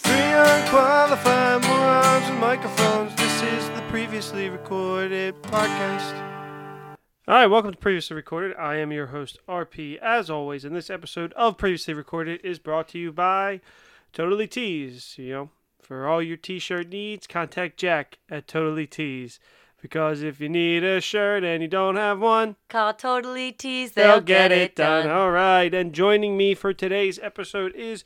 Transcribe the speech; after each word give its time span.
Three 0.00 0.14
unqualified 0.14 1.64
morons 1.64 2.30
with 2.30 2.38
microphones. 2.38 3.14
This 3.16 3.42
is 3.42 3.68
the 3.70 3.82
previously 3.88 4.48
recorded 4.48 5.34
podcast. 5.42 6.14
All 7.26 7.34
right, 7.34 7.46
welcome 7.46 7.72
to 7.72 7.76
Previously 7.78 8.14
Recorded. 8.14 8.56
I 8.56 8.76
am 8.76 8.92
your 8.92 9.08
host, 9.08 9.38
RP, 9.48 9.98
as 9.98 10.30
always, 10.30 10.64
and 10.64 10.74
this 10.74 10.88
episode 10.88 11.32
of 11.32 11.58
Previously 11.58 11.94
Recorded 11.94 12.40
is 12.44 12.60
brought 12.60 12.88
to 12.88 12.98
you 12.98 13.10
by 13.12 13.60
Totally 14.12 14.46
Tees. 14.46 15.16
You 15.18 15.32
know, 15.32 15.50
for 15.82 16.06
all 16.06 16.22
your 16.22 16.36
t 16.36 16.60
shirt 16.60 16.88
needs, 16.88 17.26
contact 17.26 17.76
Jack 17.76 18.18
at 18.30 18.46
Totally 18.46 18.86
Tees. 18.86 19.40
Because 19.82 20.22
if 20.22 20.40
you 20.40 20.48
need 20.48 20.84
a 20.84 21.00
shirt 21.00 21.42
and 21.44 21.60
you 21.62 21.68
don't 21.68 21.96
have 21.96 22.20
one, 22.20 22.54
Call 22.68 22.94
Totally 22.94 23.50
Tees, 23.52 23.92
they'll 23.92 24.20
get 24.20 24.52
it 24.52 24.76
done. 24.76 25.08
All 25.10 25.32
right, 25.32 25.74
and 25.74 25.92
joining 25.92 26.36
me 26.36 26.54
for 26.54 26.72
today's 26.72 27.18
episode 27.18 27.74
is 27.74 28.04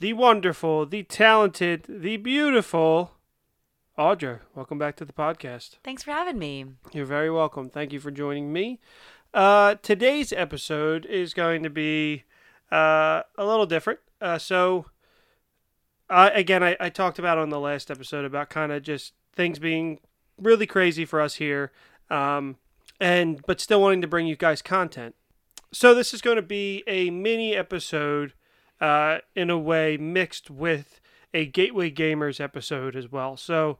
the 0.00 0.12
wonderful, 0.12 0.86
the 0.86 1.02
talented, 1.02 1.84
the 1.88 2.16
beautiful 2.16 3.12
Audra. 3.98 4.40
Welcome 4.54 4.78
back 4.78 4.96
to 4.96 5.04
the 5.04 5.12
podcast. 5.12 5.78
Thanks 5.82 6.04
for 6.04 6.12
having 6.12 6.38
me. 6.38 6.66
You're 6.92 7.04
very 7.04 7.30
welcome. 7.30 7.68
Thank 7.68 7.92
you 7.92 7.98
for 7.98 8.10
joining 8.10 8.52
me. 8.52 8.78
Uh, 9.34 9.74
today's 9.82 10.32
episode 10.32 11.04
is 11.06 11.34
going 11.34 11.64
to 11.64 11.70
be 11.70 12.24
uh, 12.70 13.22
a 13.36 13.44
little 13.44 13.66
different. 13.66 13.98
Uh, 14.20 14.38
so, 14.38 14.86
again, 16.08 16.62
I, 16.62 16.76
I 16.78 16.90
talked 16.90 17.18
about 17.18 17.38
on 17.38 17.50
the 17.50 17.60
last 17.60 17.90
episode 17.90 18.24
about 18.24 18.50
kind 18.50 18.70
of 18.70 18.82
just 18.82 19.14
things 19.34 19.58
being 19.58 19.98
really 20.38 20.66
crazy 20.66 21.04
for 21.04 21.20
us 21.20 21.34
here, 21.34 21.72
um, 22.08 22.56
and 23.00 23.42
but 23.46 23.60
still 23.60 23.80
wanting 23.80 24.00
to 24.02 24.08
bring 24.08 24.26
you 24.26 24.36
guys 24.36 24.62
content. 24.62 25.16
So 25.72 25.92
this 25.92 26.14
is 26.14 26.22
going 26.22 26.36
to 26.36 26.42
be 26.42 26.82
a 26.86 27.10
mini 27.10 27.54
episode, 27.54 28.32
uh, 28.80 29.18
in 29.34 29.50
a 29.50 29.58
way 29.58 29.96
mixed 29.96 30.50
with 30.50 31.00
a 31.34 31.46
Gateway 31.46 31.90
Gamers 31.90 32.40
episode 32.40 32.96
as 32.96 33.10
well. 33.10 33.36
So. 33.36 33.78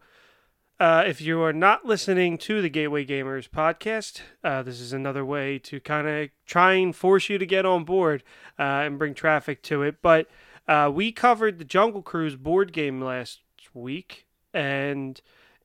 Uh, 0.80 1.02
if 1.04 1.20
you 1.20 1.42
are 1.42 1.52
not 1.52 1.84
listening 1.84 2.38
to 2.38 2.62
the 2.62 2.68
Gateway 2.68 3.04
Gamers 3.04 3.48
podcast, 3.48 4.20
uh, 4.44 4.62
this 4.62 4.80
is 4.80 4.92
another 4.92 5.24
way 5.24 5.58
to 5.58 5.80
kind 5.80 6.06
of 6.06 6.28
try 6.46 6.74
and 6.74 6.94
force 6.94 7.28
you 7.28 7.36
to 7.36 7.46
get 7.46 7.66
on 7.66 7.82
board 7.82 8.22
uh, 8.60 8.62
and 8.62 8.96
bring 8.96 9.12
traffic 9.12 9.60
to 9.64 9.82
it. 9.82 9.96
But 10.00 10.28
uh, 10.68 10.88
we 10.94 11.10
covered 11.10 11.58
the 11.58 11.64
Jungle 11.64 12.00
Cruise 12.00 12.36
board 12.36 12.72
game 12.72 13.02
last 13.02 13.40
week, 13.74 14.26
and 14.54 15.20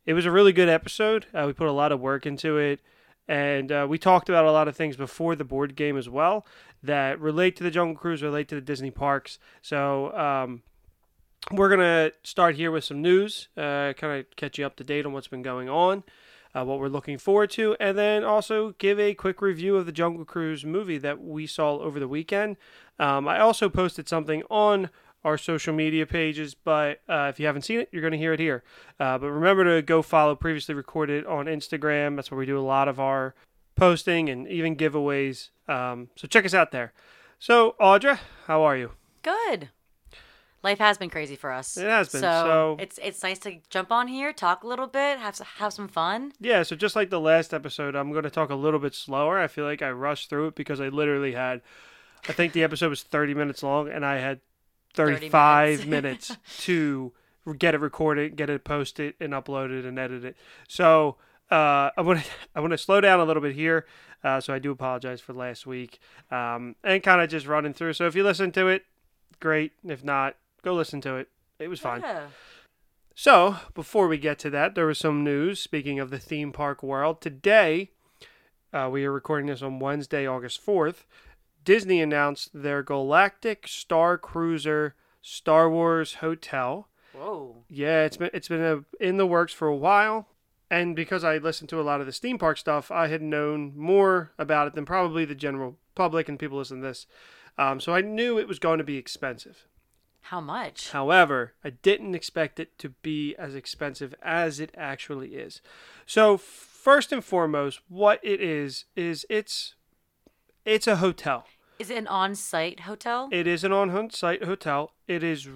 it 0.06 0.14
was 0.14 0.26
a 0.26 0.32
really 0.32 0.54
good 0.54 0.70
episode. 0.70 1.28
Uh, 1.32 1.44
we 1.46 1.54
put 1.54 1.68
a 1.68 1.72
lot 1.72 1.92
of 1.92 2.00
work 2.00 2.26
into 2.26 2.58
it, 2.58 2.80
and 3.28 3.72
uh, 3.72 3.86
we 3.90 3.98
talked 3.98 4.30
about 4.30 4.46
a 4.46 4.52
lot 4.52 4.68
of 4.68 4.76
things 4.76 4.96
before 4.96 5.36
the 5.36 5.44
board 5.46 5.76
game 5.76 5.98
as 5.98 6.10
well 6.10 6.46
that 6.82 7.20
relate 7.20 7.56
to 7.56 7.64
the 7.64 7.72
Jungle 7.72 7.96
Cruise, 7.96 8.22
relate 8.22 8.48
to 8.50 8.56
the 8.56 8.62
Disney 8.62 8.92
parks. 8.92 9.40
So, 9.62 10.16
um, 10.18 10.64
we're 11.52 11.70
going 11.70 11.80
to 11.80 12.14
start 12.24 12.56
here 12.56 12.72
with 12.72 12.84
some 12.84 13.02
news, 13.02 13.50
uh, 13.58 13.94
kind 13.94 14.20
of 14.20 14.36
catch 14.36 14.58
you 14.58 14.66
up 14.66 14.76
to 14.78 14.84
date 14.84 15.06
on 15.06 15.12
what's 15.12 15.28
been 15.28 15.42
going 15.42 15.68
on, 15.68 16.04
uh, 16.56 16.64
what 16.64 16.80
we're 16.80 16.88
looking 16.88 17.18
forward 17.18 17.50
to, 17.52 17.76
and 17.80 17.98
then 17.98 18.24
also 18.24 18.72
give 18.78 19.00
a 19.00 19.14
quick 19.14 19.42
review 19.42 19.76
of 19.76 19.86
the 19.86 19.92
Jungle 19.92 20.24
Cruise 20.24 20.64
movie 20.64 20.98
that 20.98 21.22
we 21.22 21.46
saw 21.46 21.80
over 21.80 22.00
the 22.00 22.08
weekend. 22.08 22.56
Um, 22.98 23.28
I 23.28 23.40
also 23.40 23.70
posted 23.70 24.08
something 24.08 24.44
on 24.50 24.90
our 25.24 25.38
social 25.38 25.74
media 25.74 26.06
pages, 26.06 26.54
but 26.54 27.02
uh, 27.08 27.28
if 27.30 27.40
you 27.40 27.46
haven't 27.46 27.62
seen 27.64 27.80
it, 27.80 27.90
you're 27.92 28.02
going 28.02 28.12
to 28.12 28.18
hear 28.18 28.34
it 28.34 28.40
here. 28.40 28.64
Uh, 29.00 29.18
but 29.18 29.30
remember 29.32 29.64
to 29.76 29.82
go 29.82 30.02
follow 30.02 30.36
Previously 30.36 30.76
Recorded 30.76 31.26
on 31.26 31.46
Instagram. 31.46 32.16
That's 32.16 32.30
where 32.30 32.38
we 32.38 32.46
do 32.46 32.60
a 32.60 32.62
lot 32.62 32.88
of 32.88 33.00
our 33.00 33.34
posting 33.76 34.30
and 34.30 34.48
even 34.48 34.76
giveaways. 34.76 35.50
Um, 35.68 36.10
so 36.16 36.28
check 36.28 36.46
us 36.46 36.54
out 36.54 36.72
there. 36.72 36.94
So, 37.40 37.76
Audra, 37.80 38.20
how 38.48 38.64
are 38.64 38.76
you? 38.78 38.92
Good. 39.22 39.70
Life 40.62 40.80
has 40.80 40.98
been 40.98 41.10
crazy 41.10 41.36
for 41.36 41.52
us. 41.52 41.76
It 41.76 41.84
has 41.88 42.10
been, 42.10 42.22
so- 42.22 42.78
it's 42.80 42.98
it's 43.04 43.22
nice 43.22 43.40
to 43.40 43.58
jump 43.70 43.92
on 43.92 44.08
here, 44.08 44.32
talk 44.32 44.64
a 44.64 44.68
little 44.68 44.88
bit, 44.88 45.20
have 45.20 45.38
have 45.58 45.74
some 45.74 45.90
fun. 45.90 46.32
Yeah, 46.40 46.64
so 46.64 46.78
just 46.78 46.96
like 46.96 47.10
the 47.10 47.20
last 47.20 47.54
episode, 47.54 47.96
I'm 47.96 48.12
going 48.12 48.24
to 48.24 48.30
talk 48.30 48.50
a 48.50 48.56
little 48.56 48.80
bit 48.80 48.96
slower. 48.96 49.38
I 49.40 49.48
feel 49.48 49.66
like 49.66 49.82
I 49.82 49.92
rushed 49.92 50.30
through 50.30 50.48
it 50.48 50.56
because 50.56 50.80
I 50.80 50.88
literally 50.88 51.34
had, 51.34 51.62
I 52.30 52.32
think 52.32 52.54
the 52.54 52.64
episode 52.64 52.90
was 52.90 53.04
30 53.04 53.34
minutes 53.34 53.62
long, 53.62 53.90
and 53.90 54.06
I 54.06 54.20
had 54.20 54.40
30 54.94 55.16
35 55.16 55.88
minutes. 55.88 56.30
minutes 56.30 56.38
to 56.66 57.14
get 57.58 57.76
it 57.76 57.82
recorded, 57.82 58.36
get 58.36 58.50
it 58.50 58.64
posted, 58.64 59.16
and 59.20 59.34
uploaded 59.34 59.86
and 59.86 60.00
edited. 60.00 60.36
So 60.68 61.18
uh, 61.52 61.90
I 61.98 62.02
want 62.02 62.24
to 62.24 62.26
I 62.56 62.60
want 62.60 62.72
to 62.72 62.78
slow 62.78 63.02
down 63.02 63.20
a 63.20 63.26
little 63.26 63.42
bit 63.42 63.56
here. 63.56 63.86
Uh, 64.24 64.40
so 64.40 64.54
I 64.54 64.60
do 64.60 64.72
apologize 64.72 65.20
for 65.20 65.34
last 65.34 65.68
week 65.68 66.00
um, 66.32 66.76
and 66.82 67.04
kind 67.04 67.22
of 67.22 67.30
just 67.30 67.46
running 67.46 67.74
through. 67.74 67.92
So 67.94 68.08
if 68.08 68.16
you 68.16 68.24
listen 68.24 68.54
to 68.54 68.68
it, 68.68 68.86
great. 69.42 69.74
If 69.84 70.04
not, 70.04 70.38
go 70.62 70.74
listen 70.74 71.02
to 71.02 71.16
it. 71.18 71.28
It 71.60 71.68
was 71.68 71.80
fine. 71.80 72.02
Yeah. 72.02 72.28
So, 73.16 73.58
before 73.76 74.08
we 74.08 74.18
get 74.18 74.40
to 74.40 74.50
that, 74.50 74.74
there 74.74 74.88
was 74.88 74.98
some 74.98 75.24
news. 75.24 75.60
Speaking 75.60 76.00
of 76.00 76.10
the 76.10 76.18
theme 76.18 76.52
park 76.52 76.82
world, 76.82 77.22
today, 77.22 77.92
uh, 78.74 78.90
we 78.92 79.06
are 79.06 79.12
recording 79.12 79.48
this 79.48 79.62
on 79.62 79.78
Wednesday, 79.80 80.26
August 80.26 80.66
4th. 80.66 81.04
Disney 81.64 82.02
announced 82.02 82.50
their 82.54 82.84
Galactic 82.84 83.68
Star 83.68 84.18
Cruiser 84.18 84.96
Star 85.22 85.70
Wars 85.70 86.16
Hotel. 86.16 86.88
Whoa. 87.14 87.64
Yeah, 87.70 88.04
it's 88.04 88.18
been 88.18 88.30
it's 88.34 88.48
been 88.48 88.62
a, 88.62 89.04
in 89.04 89.18
the 89.18 89.26
works 89.26 89.54
for 89.54 89.68
a 89.68 89.76
while, 89.76 90.28
and 90.70 90.96
because 90.96 91.24
I 91.24 91.38
listened 91.38 91.70
to 91.70 91.80
a 91.80 91.84
lot 91.84 92.02
of 92.02 92.06
the 92.06 92.12
theme 92.12 92.38
park 92.38 92.58
stuff, 92.58 92.92
I 92.92 93.08
had 93.08 93.22
known 93.22 93.74
more 93.76 94.32
about 94.38 94.68
it 94.68 94.74
than 94.74 94.86
probably 94.86 95.26
the 95.26 95.36
general 95.36 95.78
public 95.96 96.28
and 96.28 96.40
people 96.40 96.58
listen 96.58 96.82
to 96.82 96.88
this. 96.88 97.08
Um, 97.58 97.80
so 97.80 97.94
I 97.94 98.02
knew 98.02 98.38
it 98.40 98.48
was 98.48 98.60
going 98.60 98.80
to 98.80 98.84
be 98.84 98.98
expensive. 98.98 99.68
How 100.28 100.42
much? 100.42 100.92
However, 100.92 101.54
I 101.64 101.72
didn't 101.72 102.16
expect 102.16 102.60
it 102.60 102.78
to 102.80 102.90
be 102.90 103.36
as 103.36 103.56
expensive 103.56 104.16
as 104.22 104.60
it 104.60 104.74
actually 104.76 105.36
is. 105.36 105.62
So, 106.06 106.38
first 106.38 107.12
and 107.12 107.24
foremost, 107.24 107.82
what 107.90 108.20
it 108.24 108.42
is 108.42 108.86
is 108.96 109.26
it's 109.30 109.76
it's 110.66 110.88
a 110.88 110.98
hotel. 110.98 111.46
Is 111.80 111.90
it 111.90 111.98
an 111.98 112.08
on-site 112.08 112.82
hotel? 112.82 113.30
It 113.32 113.48
is 113.48 113.64
an 113.64 113.74
on-site 113.74 114.44
hotel. 114.44 114.92
It 115.08 115.24
is 115.24 115.48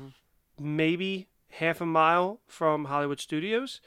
maybe 0.59 1.27
half 1.51 1.81
a 1.81 1.85
mile 1.85 2.39
from 2.47 2.85
Hollywood 2.85 3.19
Studios, 3.19 3.81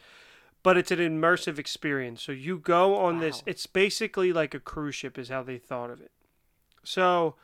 but 0.62 0.76
it's 0.76 0.91
an 0.91 0.98
immersive 0.98 1.58
experience. 1.58 2.22
So 2.22 2.32
you 2.32 2.58
go 2.58 2.97
on 2.97 3.19
this. 3.19 3.42
It's 3.47 3.66
basically 3.66 4.32
like 4.32 4.54
a 4.54 4.60
cruise 4.60 4.94
ship, 4.94 5.19
is 5.19 5.28
how 5.28 5.42
they 5.42 5.58
thought 5.58 5.91
of 5.91 6.00
it. 6.00 6.12
So 6.84 7.34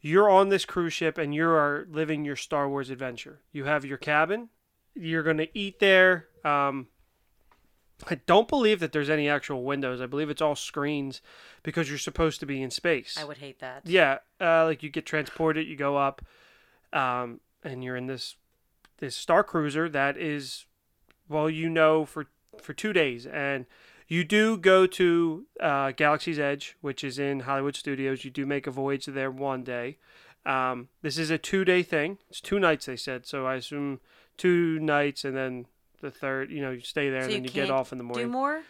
you're 0.00 0.28
on 0.28 0.50
this 0.50 0.64
cruise 0.64 0.92
ship 0.92 1.16
and 1.16 1.34
you 1.34 1.46
are 1.46 1.86
living 1.90 2.24
your 2.24 2.36
Star 2.36 2.68
Wars 2.68 2.90
adventure. 2.90 3.40
You 3.52 3.64
have 3.64 3.84
your 3.84 3.98
cabin. 3.98 4.50
You're 4.94 5.22
going 5.22 5.38
to 5.38 5.58
eat 5.58 5.80
there. 5.80 6.26
Um, 6.44 6.88
I 8.08 8.16
don't 8.26 8.48
believe 8.48 8.80
that 8.80 8.92
there's 8.92 9.10
any 9.10 9.28
actual 9.28 9.62
windows. 9.62 10.00
I 10.00 10.06
believe 10.06 10.30
it's 10.30 10.42
all 10.42 10.56
screens 10.56 11.20
because 11.62 11.88
you're 11.88 11.98
supposed 11.98 12.40
to 12.40 12.46
be 12.46 12.62
in 12.62 12.70
space. 12.70 13.16
I 13.18 13.24
would 13.24 13.38
hate 13.38 13.60
that. 13.60 13.82
Yeah, 13.86 14.18
uh, 14.40 14.64
like 14.64 14.82
you 14.82 14.90
get 14.90 15.06
transported, 15.06 15.66
you 15.66 15.76
go 15.76 15.96
up, 15.96 16.22
um, 16.92 17.40
and 17.62 17.82
you're 17.84 17.96
in 17.96 18.06
this 18.06 18.36
this 18.98 19.16
star 19.16 19.42
cruiser 19.42 19.88
that 19.88 20.16
is, 20.16 20.66
well, 21.28 21.48
you 21.48 21.68
know, 21.68 22.04
for 22.04 22.26
for 22.60 22.72
two 22.74 22.92
days, 22.92 23.26
and 23.26 23.66
you 24.06 24.24
do 24.24 24.56
go 24.56 24.86
to 24.86 25.46
uh, 25.60 25.92
Galaxy's 25.92 26.38
Edge, 26.38 26.76
which 26.80 27.02
is 27.02 27.18
in 27.18 27.40
Hollywood 27.40 27.76
Studios. 27.76 28.24
You 28.24 28.30
do 28.30 28.44
make 28.44 28.66
a 28.66 28.70
voyage 28.70 29.06
there 29.06 29.30
one 29.30 29.62
day. 29.62 29.98
Um, 30.46 30.88
this 31.02 31.16
is 31.16 31.30
a 31.30 31.38
two 31.38 31.64
day 31.64 31.82
thing. 31.82 32.18
It's 32.28 32.40
two 32.40 32.58
nights, 32.58 32.86
they 32.86 32.96
said. 32.96 33.26
So 33.26 33.46
I 33.46 33.54
assume 33.54 34.00
two 34.36 34.78
nights, 34.78 35.24
and 35.24 35.36
then 35.36 35.66
the 36.00 36.10
third, 36.10 36.50
you 36.50 36.60
know, 36.62 36.70
you 36.70 36.80
stay 36.80 37.10
there, 37.10 37.22
So 37.22 37.24
and 37.26 37.32
you 37.32 37.38
then 37.38 37.44
you 37.44 37.50
get 37.50 37.70
off 37.70 37.92
in 37.92 37.98
the 37.98 38.04
morning. 38.04 38.26
Do 38.26 38.32
more? 38.32 38.62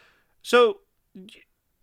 So, 0.43 0.81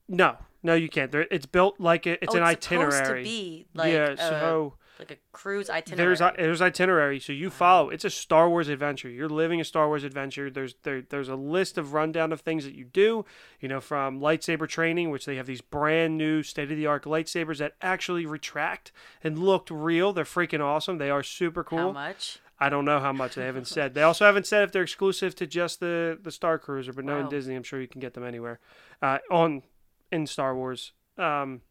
no, 0.07 0.37
no, 0.63 0.73
you 0.73 0.89
can't. 0.89 1.11
There, 1.11 1.27
it's 1.31 1.45
built 1.45 1.79
like 1.79 2.05
a, 2.05 2.23
it's 2.23 2.33
oh, 2.33 2.37
an 2.37 2.43
it's 2.43 2.51
itinerary. 2.51 2.91
supposed 2.91 3.09
to 3.09 3.23
be 3.23 3.65
like 3.73 3.93
yeah, 3.93 4.09
a, 4.11 4.17
so 4.17 4.73
like 5.01 5.11
a 5.11 5.17
cruise 5.31 5.67
itinerary. 5.69 6.15
there's 6.15 6.35
there's 6.37 6.61
itinerary, 6.61 7.19
so 7.19 7.33
you 7.33 7.49
follow. 7.49 7.87
Oh. 7.87 7.89
It's 7.89 8.05
a 8.05 8.09
Star 8.09 8.47
Wars 8.47 8.67
adventure. 8.67 9.09
You're 9.09 9.29
living 9.29 9.59
a 9.59 9.63
Star 9.63 9.87
Wars 9.87 10.03
adventure. 10.03 10.51
There's 10.51 10.75
there 10.83 11.01
there's 11.01 11.27
a 11.27 11.35
list 11.35 11.79
of 11.79 11.93
rundown 11.93 12.31
of 12.31 12.41
things 12.41 12.65
that 12.65 12.75
you 12.75 12.85
do. 12.85 13.25
You 13.59 13.67
know, 13.67 13.81
from 13.81 14.19
lightsaber 14.19 14.67
training, 14.67 15.09
which 15.09 15.25
they 15.25 15.37
have 15.37 15.47
these 15.47 15.61
brand 15.61 16.19
new 16.19 16.43
state 16.43 16.71
of 16.71 16.77
the 16.77 16.85
art 16.85 17.05
lightsabers 17.05 17.57
that 17.57 17.73
actually 17.81 18.27
retract 18.27 18.91
and 19.23 19.39
looked 19.39 19.71
real. 19.71 20.13
They're 20.13 20.23
freaking 20.23 20.61
awesome. 20.61 20.99
They 20.99 21.09
are 21.09 21.23
super 21.23 21.63
cool. 21.63 21.79
How 21.79 21.91
much? 21.91 22.39
I 22.61 22.69
don't 22.69 22.85
know 22.85 22.99
how 22.99 23.11
much 23.11 23.33
they 23.33 23.45
haven't 23.45 23.67
said. 23.67 23.95
They 23.95 24.03
also 24.03 24.23
haven't 24.23 24.45
said 24.45 24.63
if 24.63 24.71
they're 24.71 24.83
exclusive 24.83 25.33
to 25.35 25.47
just 25.47 25.79
the 25.79 26.17
the 26.21 26.31
Star 26.31 26.59
Cruiser, 26.59 26.93
but 26.93 27.03
knowing 27.03 27.23
Wow. 27.23 27.29
Disney, 27.29 27.55
I'm 27.55 27.63
sure 27.63 27.81
you 27.81 27.87
can 27.87 27.99
get 27.99 28.13
them 28.13 28.23
anywhere 28.23 28.59
uh, 29.01 29.17
on 29.31 29.63
in 30.11 30.27
Star 30.27 30.55
Wars. 30.55 30.91
Um, 31.17 31.61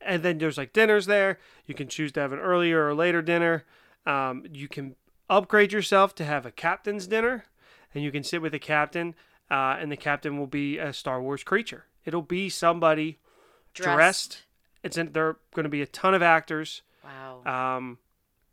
and 0.00 0.22
then 0.24 0.38
there's 0.38 0.58
like 0.58 0.72
dinners 0.72 1.06
there. 1.06 1.38
You 1.66 1.74
can 1.74 1.86
choose 1.88 2.10
to 2.12 2.20
have 2.20 2.32
an 2.32 2.40
earlier 2.40 2.86
or 2.86 2.94
later 2.94 3.22
dinner. 3.22 3.64
Um, 4.06 4.44
you 4.52 4.66
can 4.66 4.96
upgrade 5.30 5.72
yourself 5.72 6.14
to 6.16 6.24
have 6.24 6.44
a 6.44 6.50
captain's 6.50 7.06
dinner, 7.06 7.44
and 7.94 8.02
you 8.02 8.10
can 8.10 8.24
sit 8.24 8.42
with 8.42 8.52
the 8.52 8.58
captain, 8.58 9.14
uh, 9.50 9.76
and 9.78 9.90
the 9.90 9.96
captain 9.96 10.36
will 10.36 10.48
be 10.48 10.78
a 10.78 10.92
Star 10.92 11.22
Wars 11.22 11.44
creature. 11.44 11.84
It'll 12.04 12.22
be 12.22 12.48
somebody 12.48 13.18
dressed. 13.72 14.42
It's 14.82 14.96
in, 14.96 15.12
there 15.12 15.28
are 15.28 15.36
going 15.54 15.64
to 15.64 15.70
be 15.70 15.82
a 15.82 15.86
ton 15.86 16.12
of 16.14 16.22
actors. 16.22 16.82
Wow. 17.04 17.76
Um, 17.76 17.98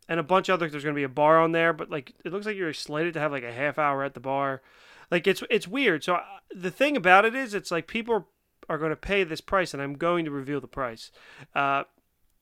and 0.09 0.19
a 0.19 0.23
bunch 0.23 0.49
of 0.49 0.55
other. 0.55 0.67
There's 0.67 0.83
going 0.83 0.95
to 0.95 0.99
be 0.99 1.03
a 1.03 1.09
bar 1.09 1.39
on 1.39 1.53
there, 1.53 1.71
but 1.71 1.89
like 1.89 2.13
it 2.25 2.33
looks 2.33 2.45
like 2.45 2.57
you're 2.57 2.73
slated 2.73 3.13
to 3.13 3.19
have 3.21 3.31
like 3.31 3.43
a 3.43 3.53
half 3.53 3.77
hour 3.79 4.03
at 4.03 4.15
the 4.15 4.19
bar. 4.19 4.61
Like 5.09 5.27
it's 5.27 5.43
it's 5.49 5.67
weird. 5.67 6.03
So 6.03 6.15
uh, 6.15 6.23
the 6.53 6.71
thing 6.71 6.97
about 6.97 7.23
it 7.23 7.35
is, 7.35 7.53
it's 7.53 7.71
like 7.71 7.87
people 7.87 8.13
are, 8.15 8.25
are 8.67 8.77
going 8.77 8.89
to 8.89 8.97
pay 8.97 9.23
this 9.23 9.39
price, 9.39 9.73
and 9.73 9.81
I'm 9.81 9.93
going 9.93 10.25
to 10.25 10.31
reveal 10.31 10.59
the 10.59 10.67
price. 10.67 11.11
Uh, 11.55 11.83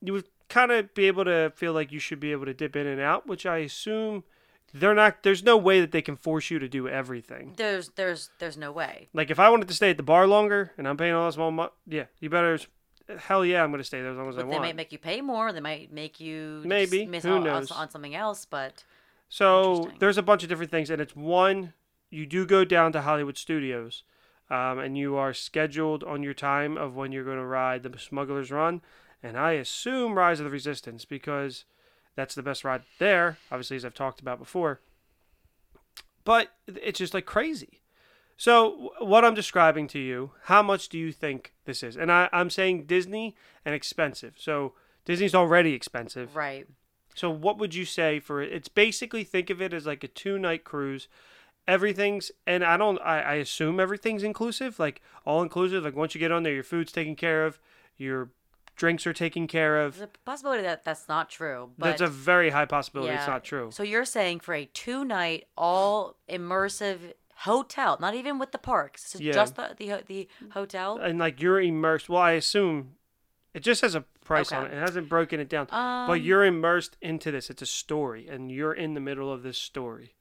you 0.02 0.14
would 0.14 0.25
kind 0.50 0.72
of 0.72 0.94
be 0.96 1.06
able 1.06 1.25
to 1.25 1.52
feel 1.56 1.74
like 1.74 1.92
you 1.92 2.00
should 2.00 2.19
be 2.19 2.31
able 2.31 2.46
to 2.46 2.54
dip 2.54 2.75
in 2.75 2.88
and 2.88 3.02
out, 3.02 3.28
which 3.28 3.46
I 3.46 3.58
assume 3.58 4.24
they're 4.74 4.96
not. 4.96 5.24
There's 5.24 5.44
no 5.44 5.58
way 5.58 5.81
that 5.81 5.92
they 5.92 6.02
can 6.02 6.16
force 6.16 6.50
you 6.50 6.60
to 6.60 6.70
do 6.70 6.88
everything. 6.88 7.54
There's 7.58 7.90
there's 7.90 8.30
there's 8.40 8.58
no 8.58 8.72
way. 8.72 9.10
Like 9.13 9.30
if 9.30 9.40
I 9.40 9.50
wanted 9.50 9.68
to 9.68 9.74
stay 9.74 9.90
at 9.90 9.98
the 9.98 10.04
bar 10.04 10.25
longer 10.25 10.72
and 10.78 10.88
I'm 10.88 10.98
paying 10.98 11.13
all 11.13 11.25
this 11.25 11.38
money, 11.38 11.70
yeah, 11.86 12.06
you 12.20 12.30
better. 12.30 12.60
Hell 13.19 13.45
yeah, 13.45 13.63
I'm 13.63 13.71
going 13.71 13.80
to 13.80 13.83
stay 13.86 14.01
there 14.01 14.12
as 14.12 14.18
long 14.18 14.30
as 14.30 14.36
I 14.36 14.39
want. 14.39 14.50
But 14.50 14.54
they 14.56 14.59
might 14.68 14.75
make 14.75 14.92
you 14.92 14.98
pay 14.98 15.21
more. 15.21 15.54
They 15.54 15.59
might 15.62 15.92
make 15.94 16.19
you 16.19 16.62
Maybe. 16.65 17.06
miss 17.06 17.24
Who 17.24 17.31
out 17.31 17.38
on- 17.38 17.44
knows? 17.44 17.71
on 17.71 17.89
something 17.89 18.13
else. 18.15 18.45
But 18.45 18.83
So 19.30 19.92
there's 20.00 20.18
a 20.18 20.24
bunch 20.24 20.44
of 20.44 20.50
different 20.50 20.71
things, 20.71 20.89
and 20.89 21.01
it's 21.01 21.15
one 21.15 21.74
you 22.09 22.25
do 22.25 22.45
go 22.45 22.65
down 22.65 22.92
to 22.94 23.01
Hollywood 23.01 23.38
Studios, 23.38 24.04
um, 24.50 24.80
and 24.80 24.98
you 24.98 25.15
are 25.15 25.33
scheduled 25.33 26.04
on 26.04 26.24
your 26.24 26.33
time 26.33 26.77
of 26.77 26.95
when 26.95 27.12
you're 27.12 27.24
going 27.25 27.38
to 27.38 27.45
ride 27.45 27.83
the 27.83 27.98
Smuggler's 28.00 28.51
Run, 28.51 28.81
and 29.24 29.38
I 29.38 29.53
assume 29.53 30.13
Rise 30.18 30.39
of 30.39 30.45
the 30.45 30.50
Resistance 30.51 31.03
because 31.06 31.65
that's 32.15 32.36
the 32.36 32.44
best 32.44 32.63
ride 32.63 32.83
there. 33.00 33.38
Obviously, 33.51 33.77
as 33.77 33.83
I've 33.86 33.94
talked 33.94 34.19
about 34.21 34.39
before, 34.39 34.80
but 36.24 36.50
it's 36.68 37.00
just 37.00 37.13
like 37.13 37.25
crazy. 37.25 37.81
So 38.38 38.92
what 39.00 39.25
I'm 39.25 39.34
describing 39.34 39.88
to 39.89 40.00
you, 40.00 40.31
how 40.44 40.62
much 40.62 40.89
do 40.89 40.98
you 40.98 41.12
think 41.12 41.54
this 41.66 41.81
is? 41.81 41.98
And 41.98 42.12
I, 42.12 42.30
I'm 42.31 42.51
saying 42.51 42.86
Disney 42.86 43.36
and 43.66 43.74
expensive. 43.74 44.36
So 44.38 44.74
Disney's 45.06 45.36
already 45.36 45.74
expensive. 45.74 46.36
right. 46.36 46.68
So 47.16 47.31
what 47.31 47.57
would 47.57 47.74
you 47.74 47.84
say 47.84 48.19
for 48.19 48.44
it? 48.44 48.54
It's 48.54 48.68
basically 48.68 49.24
think 49.24 49.50
of 49.50 49.60
it 49.60 49.74
as 49.74 49.88
like 49.88 50.04
a 50.04 50.07
two 50.07 50.38
night 50.38 50.63
cruise. 50.63 51.07
Everything's 51.68 52.31
and 52.45 52.63
I 52.63 52.78
don't 52.78 53.00
I, 53.00 53.22
I 53.22 53.34
assume 53.36 53.80
everything's 53.80 54.22
inclusive, 54.22 54.78
like 54.78 55.01
all 55.25 55.42
inclusive. 55.42 55.84
Like 55.84 55.95
once 55.95 56.13
you 56.13 56.19
get 56.19 56.31
on 56.31 56.44
there, 56.44 56.54
your 56.54 56.63
food's 56.63 56.92
taken 56.92 57.16
care 57.16 57.48
of, 57.48 57.60
your 57.98 58.30
drinks 58.75 59.07
are 59.07 59.13
taken 59.13 59.48
care 59.48 59.81
of. 59.81 59.98
There's 59.98 60.10
a 60.13 60.19
possibility 60.25 60.62
that 60.62 60.86
that's 60.86 61.10
not 61.10 61.31
true. 61.31 61.72
But 61.75 61.88
That's 61.88 62.01
a 62.01 62.07
very 62.07 62.51
high 62.51 62.66
possibility 62.66 63.16
it's 63.16 63.25
not 63.25 63.44
true. 63.44 63.72
So 63.72 63.81
you're 63.81 64.06
saying 64.06 64.42
for 64.42 64.54
a 64.54 64.66
two 64.66 65.04
night 65.04 65.48
all 65.57 66.18
immersive 66.30 67.13
hotel, 67.42 67.98
not 68.00 68.13
even 68.16 68.39
with 68.39 68.51
the 68.51 68.57
parks, 68.57 69.04
this 69.04 69.16
is 69.16 69.22
Yeah. 69.22 69.34
just 69.34 69.56
the 69.56 69.75
the, 69.78 70.04
the 70.07 70.28
hotel. 70.51 70.98
And 70.98 71.19
like 71.19 71.42
you're 71.42 71.62
immersed. 71.62 72.10
Well, 72.10 72.22
I 72.22 72.31
assume 72.34 72.95
it 73.54 73.62
just 73.62 73.81
has 73.81 73.95
a 73.95 74.01
price 74.24 74.51
on 74.51 74.66
it. 74.66 74.74
It 74.74 74.80
hasn't 74.80 75.07
broken 75.10 75.39
it 75.39 75.50
down. 75.50 75.68
Um, 75.72 76.07
but 76.07 76.22
you're 76.22 76.45
immersed 76.45 76.98
into 77.01 77.31
this. 77.31 77.50
It's 77.50 77.62
a 77.62 77.66
story, 77.68 78.28
and 78.28 78.51
you're 78.51 78.74
in 78.74 78.94
the 78.94 79.00
middle 79.00 79.31
of 79.31 79.42
this 79.44 79.57
story. 79.57 80.13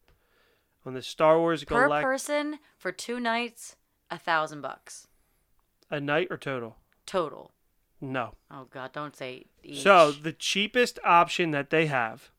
On 0.84 0.94
the 0.94 1.02
Star 1.02 1.38
Wars 1.38 1.64
per 1.64 1.86
Galactic, 1.86 2.04
person 2.06 2.58
for 2.78 2.92
two 2.92 3.18
nights, 3.18 3.74
a 4.10 4.18
thousand 4.18 4.60
bucks 4.60 5.08
a 5.90 5.98
night 6.00 6.28
or 6.30 6.36
total? 6.36 6.76
total. 7.06 7.52
No. 8.00 8.34
Oh 8.50 8.66
God, 8.70 8.92
don't 8.92 9.16
say 9.16 9.46
each. 9.64 9.82
So 9.82 10.12
the 10.12 10.32
cheapest 10.32 10.98
option 11.04 11.50
that 11.52 11.70
they 11.70 11.86
have 11.86 12.30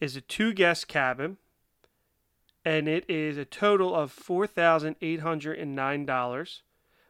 is 0.00 0.16
a 0.16 0.20
two 0.22 0.52
guest 0.54 0.86
cabin, 0.88 1.36
and 2.66 2.88
it 2.88 3.08
is 3.08 3.38
a 3.38 3.44
total 3.44 3.94
of 3.94 4.10
four 4.10 4.46
thousand 4.46 4.96
eight 5.00 5.20
hundred 5.20 5.58
and 5.58 5.74
nine 5.76 6.04
dollars, 6.04 6.62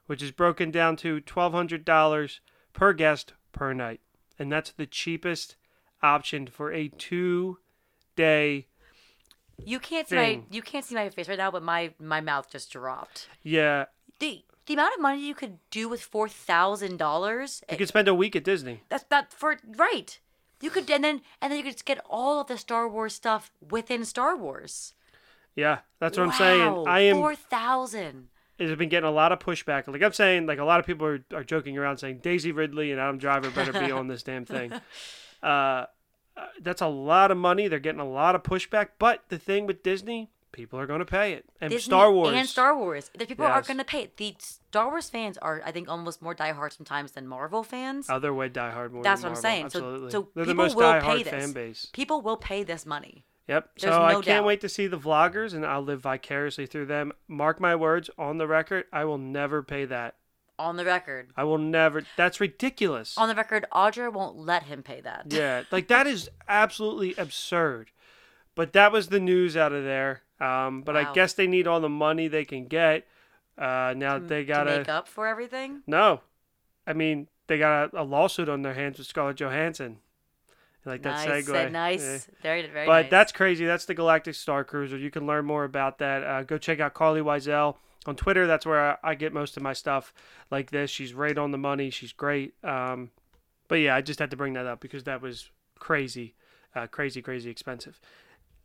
which 0.06 0.22
is 0.22 0.30
broken 0.30 0.70
down 0.70 0.96
to 0.96 1.18
twelve 1.20 1.52
hundred 1.54 1.84
dollars 1.84 2.40
per 2.74 2.92
guest 2.92 3.32
per 3.52 3.72
night, 3.72 4.00
and 4.38 4.52
that's 4.52 4.70
the 4.70 4.86
cheapest 4.86 5.56
option 6.02 6.46
for 6.46 6.72
a 6.72 6.88
two 6.88 7.58
day. 8.16 8.66
you 9.64 9.80
can't 9.80 10.06
see 10.08 10.14
my 10.16 10.40
you 10.50 10.60
can't 10.60 10.84
see 10.84 10.94
my 10.94 11.08
face 11.08 11.28
right 11.28 11.38
now, 11.38 11.50
but 11.50 11.62
my 11.62 11.94
my 11.98 12.20
mouth 12.20 12.50
just 12.50 12.70
dropped. 12.70 13.28
Yeah, 13.42 13.86
The 14.20 14.44
the 14.66 14.74
amount 14.74 14.94
of 14.94 15.00
money 15.00 15.26
you 15.26 15.34
could 15.34 15.58
do 15.70 15.88
with 15.88 16.02
four 16.02 16.28
thousand 16.28 16.98
dollars. 16.98 17.62
you 17.70 17.74
eh, 17.76 17.78
could 17.78 17.88
spend 17.88 18.08
a 18.08 18.14
week 18.14 18.36
at 18.36 18.44
Disney. 18.44 18.82
That's 18.90 19.04
that 19.04 19.32
for 19.32 19.56
right. 19.64 20.20
You 20.60 20.68
could 20.68 20.90
and 20.90 21.02
then 21.02 21.22
and 21.40 21.50
then 21.50 21.58
you 21.58 21.64
could 21.64 21.72
just 21.72 21.86
get 21.86 22.00
all 22.10 22.40
of 22.42 22.46
the 22.48 22.58
Star 22.58 22.86
Wars 22.86 23.14
stuff 23.14 23.50
within 23.70 24.04
Star 24.04 24.36
Wars. 24.36 24.92
Yeah, 25.56 25.78
that's 25.98 26.16
what 26.18 26.28
I'm 26.28 26.32
saying. 26.34 26.84
I 26.86 27.00
am. 27.00 27.16
four 27.16 27.34
thousand. 27.34 28.28
it 28.58 28.68
has 28.68 28.78
been 28.78 28.88
getting 28.88 29.08
a 29.08 29.12
lot 29.12 29.32
of 29.32 29.38
pushback. 29.38 29.88
Like 29.88 30.02
I'm 30.02 30.12
saying, 30.12 30.46
like 30.46 30.58
a 30.58 30.64
lot 30.64 30.78
of 30.80 30.86
people 30.86 31.06
are, 31.06 31.24
are 31.34 31.44
joking 31.44 31.76
around 31.78 31.98
saying 31.98 32.18
Daisy 32.22 32.52
Ridley 32.52 32.92
and 32.92 33.00
Adam 33.00 33.18
Driver 33.18 33.50
better 33.50 33.72
be 33.72 33.90
on 33.90 34.06
this 34.08 34.22
damn 34.22 34.44
thing. 34.44 34.72
Uh, 35.42 35.84
uh, 36.36 36.46
that's 36.62 36.80
a 36.80 36.86
lot 36.88 37.30
of 37.30 37.36
money. 37.36 37.68
They're 37.68 37.78
getting 37.78 38.00
a 38.00 38.08
lot 38.08 38.34
of 38.34 38.42
pushback. 38.42 38.88
But 38.98 39.22
the 39.28 39.38
thing 39.38 39.66
with 39.66 39.82
Disney, 39.82 40.30
people 40.50 40.78
are 40.80 40.86
going 40.86 40.98
to 41.00 41.04
pay 41.04 41.34
it. 41.34 41.44
And 41.60 41.70
Disney 41.70 41.90
Star 41.90 42.10
Wars. 42.10 42.34
and 42.34 42.48
Star 42.48 42.76
Wars. 42.76 43.10
The 43.16 43.26
people 43.26 43.44
are 43.46 43.62
going 43.62 43.78
to 43.78 43.84
pay 43.84 44.02
it. 44.04 44.16
The 44.16 44.34
Star 44.38 44.88
Wars 44.88 45.08
fans 45.10 45.36
are, 45.38 45.62
I 45.64 45.70
think, 45.72 45.88
almost 45.88 46.22
more 46.22 46.34
diehard 46.34 46.72
sometimes 46.76 47.12
than 47.12 47.26
Marvel 47.28 47.62
fans. 47.62 48.08
other 48.10 48.32
way 48.34 48.48
diehard 48.48 48.92
more. 48.92 49.02
That's 49.02 49.22
what 49.22 49.30
I'm 49.30 49.36
saying. 49.36 49.66
Absolutely. 49.66 50.10
So, 50.10 50.22
so 50.22 50.28
They're 50.34 50.46
the 50.46 50.52
people 50.52 50.64
most 50.64 50.76
will 50.76 50.82
diehard 50.84 51.02
pay 51.02 51.22
this. 51.22 51.32
fan 51.32 51.52
base. 51.52 51.86
People 51.92 52.22
will 52.22 52.38
pay 52.38 52.64
this 52.64 52.84
money. 52.86 53.24
Yep. 53.48 53.70
There's 53.78 53.94
so 53.94 54.02
I 54.02 54.12
can't 54.14 54.24
doubt. 54.24 54.44
wait 54.44 54.60
to 54.62 54.68
see 54.68 54.86
the 54.86 54.98
vloggers, 54.98 55.54
and 55.54 55.64
I'll 55.64 55.82
live 55.82 56.00
vicariously 56.00 56.66
through 56.66 56.86
them. 56.86 57.12
Mark 57.28 57.60
my 57.60 57.76
words 57.76 58.10
on 58.18 58.38
the 58.38 58.46
record. 58.46 58.84
I 58.92 59.04
will 59.04 59.18
never 59.18 59.62
pay 59.62 59.84
that. 59.84 60.16
On 60.58 60.76
the 60.76 60.84
record. 60.84 61.30
I 61.36 61.44
will 61.44 61.58
never. 61.58 62.02
That's 62.16 62.40
ridiculous. 62.40 63.16
On 63.18 63.28
the 63.28 63.34
record, 63.34 63.66
Audra 63.72 64.12
won't 64.12 64.36
let 64.36 64.64
him 64.64 64.82
pay 64.82 65.00
that. 65.02 65.26
Yeah, 65.28 65.64
like 65.70 65.88
that 65.88 66.06
is 66.06 66.30
absolutely 66.48 67.14
absurd. 67.16 67.90
But 68.54 68.72
that 68.72 68.90
was 68.90 69.08
the 69.08 69.20
news 69.20 69.56
out 69.56 69.72
of 69.72 69.84
there. 69.84 70.22
Um, 70.40 70.82
but 70.82 70.96
I 70.96 71.12
guess 71.12 71.34
they 71.34 71.46
need 71.46 71.66
all 71.66 71.80
the 71.80 71.88
money 71.90 72.26
they 72.26 72.44
can 72.44 72.66
get. 72.68 73.06
Uh, 73.58 73.94
now 73.96 74.18
they 74.18 74.44
gotta 74.44 74.78
make 74.78 74.88
up 74.88 75.08
for 75.08 75.26
everything. 75.26 75.82
no, 75.86 76.20
I 76.86 76.92
mean 76.94 77.28
they 77.46 77.58
got 77.58 77.94
a, 77.94 78.02
a 78.02 78.04
lawsuit 78.04 78.48
on 78.48 78.62
their 78.62 78.74
hands 78.74 78.98
with 78.98 79.06
Scarlett 79.06 79.36
Johansson. 79.36 79.98
Like 80.86 81.02
that 81.02 81.26
nice, 81.26 81.44
segue. 81.44 81.50
said 81.50 81.72
nice, 81.72 82.02
Yeah. 82.02 82.34
very, 82.42 82.66
very 82.68 82.86
But 82.86 83.02
nice. 83.02 83.10
that's 83.10 83.32
crazy. 83.32 83.66
That's 83.66 83.84
the 83.86 83.94
Galactic 83.94 84.34
Star 84.36 84.62
Cruiser. 84.64 84.96
You 84.96 85.10
can 85.10 85.26
learn 85.26 85.44
more 85.44 85.64
about 85.64 85.98
that. 85.98 86.22
Uh, 86.22 86.42
go 86.44 86.58
check 86.58 86.78
out 86.80 86.94
Carlye 86.94 87.22
Wisel 87.22 87.76
on 88.06 88.14
Twitter. 88.14 88.46
That's 88.46 88.64
where 88.64 88.92
I, 88.92 88.96
I 89.10 89.14
get 89.16 89.32
most 89.32 89.56
of 89.56 89.62
my 89.64 89.72
stuff 89.72 90.14
like 90.50 90.70
this. 90.70 90.88
She's 90.90 91.12
right 91.12 91.36
on 91.36 91.50
the 91.50 91.58
money. 91.58 91.90
She's 91.90 92.12
great. 92.12 92.54
Um, 92.64 93.10
but 93.68 93.76
yeah, 93.76 93.96
I 93.96 94.00
just 94.00 94.20
had 94.20 94.30
to 94.30 94.36
bring 94.36 94.52
that 94.52 94.66
up 94.66 94.78
because 94.80 95.02
that 95.04 95.20
was 95.20 95.50
crazy, 95.78 96.34
uh, 96.74 96.86
crazy, 96.86 97.20
crazy 97.20 97.50
expensive. 97.50 97.98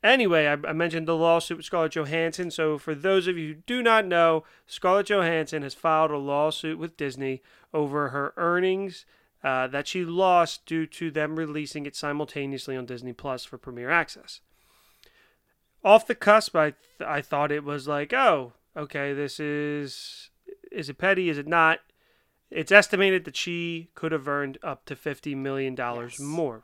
Anyway, 0.04 0.48
I, 0.48 0.54
I 0.54 0.74
mentioned 0.74 1.08
the 1.08 1.16
lawsuit 1.16 1.58
with 1.58 1.66
Scarlett 1.66 1.94
Johansson. 1.94 2.50
So 2.52 2.78
for 2.78 2.96
those 2.96 3.28
of 3.28 3.38
you 3.38 3.48
who 3.50 3.54
do 3.66 3.82
not 3.84 4.06
know, 4.06 4.44
Scarlett 4.68 5.08
Johansson 5.08 5.62
has 5.64 5.74
filed 5.76 6.12
a 6.12 6.18
lawsuit 6.18 6.78
with 6.80 6.98
Disney 6.98 7.42
over 7.74 8.10
her 8.10 8.34
earnings 8.38 9.06
uh, 9.44 9.68
that 9.68 9.88
she 9.88 10.04
lost 10.06 10.66
due 10.66 10.86
to 10.86 11.10
them 11.12 11.36
releasing 11.36 11.86
it 11.86 11.96
simultaneously 11.96 12.76
on 12.78 12.86
Disney 12.86 13.14
Plus 13.14 13.44
for 13.44 13.58
Premier 13.58 13.90
Access. 13.90 14.42
Off 15.84 16.06
the 16.06 16.16
cusp, 16.16 16.56
I 16.56 16.72
th- 16.72 16.76
I 17.08 17.22
thought 17.22 17.52
it 17.52 17.64
was 17.64 17.88
like, 17.88 18.14
oh, 18.14 18.54
okay, 18.78 19.14
this 19.14 19.40
is 19.40 20.30
is 20.72 20.90
it 20.90 20.98
petty? 20.98 21.28
Is 21.30 21.38
it 21.38 21.48
not? 21.48 21.80
It's 22.52 22.72
estimated 22.72 23.26
that 23.26 23.36
she 23.38 23.90
could 23.96 24.12
have 24.12 24.28
earned 24.28 24.58
up 24.62 24.86
to 24.86 24.96
fifty 24.96 25.34
million 25.34 25.74
dollars 25.74 26.18
Yes. 26.20 26.28
more. 26.28 26.64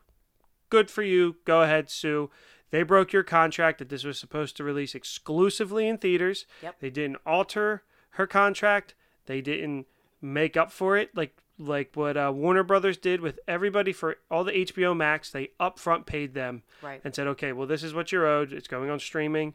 Good 0.69 0.91
for 0.91 1.01
you. 1.01 1.37
Go 1.45 1.61
ahead, 1.63 1.89
sue. 1.89 2.29
They 2.69 2.83
broke 2.83 3.13
your 3.13 3.23
contract 3.23 3.79
that 3.79 3.87
this 3.89 4.03
was 4.03 4.19
supposed 4.19 4.57
to 4.57 4.63
release 4.63 4.93
exclusively 4.93 5.87
in 5.87 5.97
theaters. 5.97 6.45
Yep. 6.61 6.75
They 6.81 6.89
didn't 6.89 7.17
alter 7.25 7.83
her 8.11 8.27
contract. 8.27 8.93
They 9.25 9.39
didn't 9.41 9.87
make 10.21 10.57
up 10.57 10.71
for 10.71 10.97
it 10.97 11.15
like 11.15 11.37
like 11.59 11.91
what 11.95 12.17
uh, 12.17 12.31
Warner 12.33 12.63
Brothers 12.63 12.97
did 12.97 13.21
with 13.21 13.39
everybody 13.47 13.93
for 13.93 14.17
all 14.29 14.43
the 14.43 14.51
HBO 14.51 14.95
Max. 14.95 15.31
They 15.31 15.51
upfront 15.59 16.05
paid 16.05 16.33
them 16.33 16.63
right. 16.81 17.01
and 17.03 17.15
said, 17.15 17.27
okay, 17.27 17.51
well, 17.53 17.67
this 17.67 17.83
is 17.83 17.93
what 17.93 18.11
you're 18.11 18.27
owed. 18.27 18.53
It's 18.53 18.67
going 18.67 18.89
on 18.89 18.99
streaming. 18.99 19.53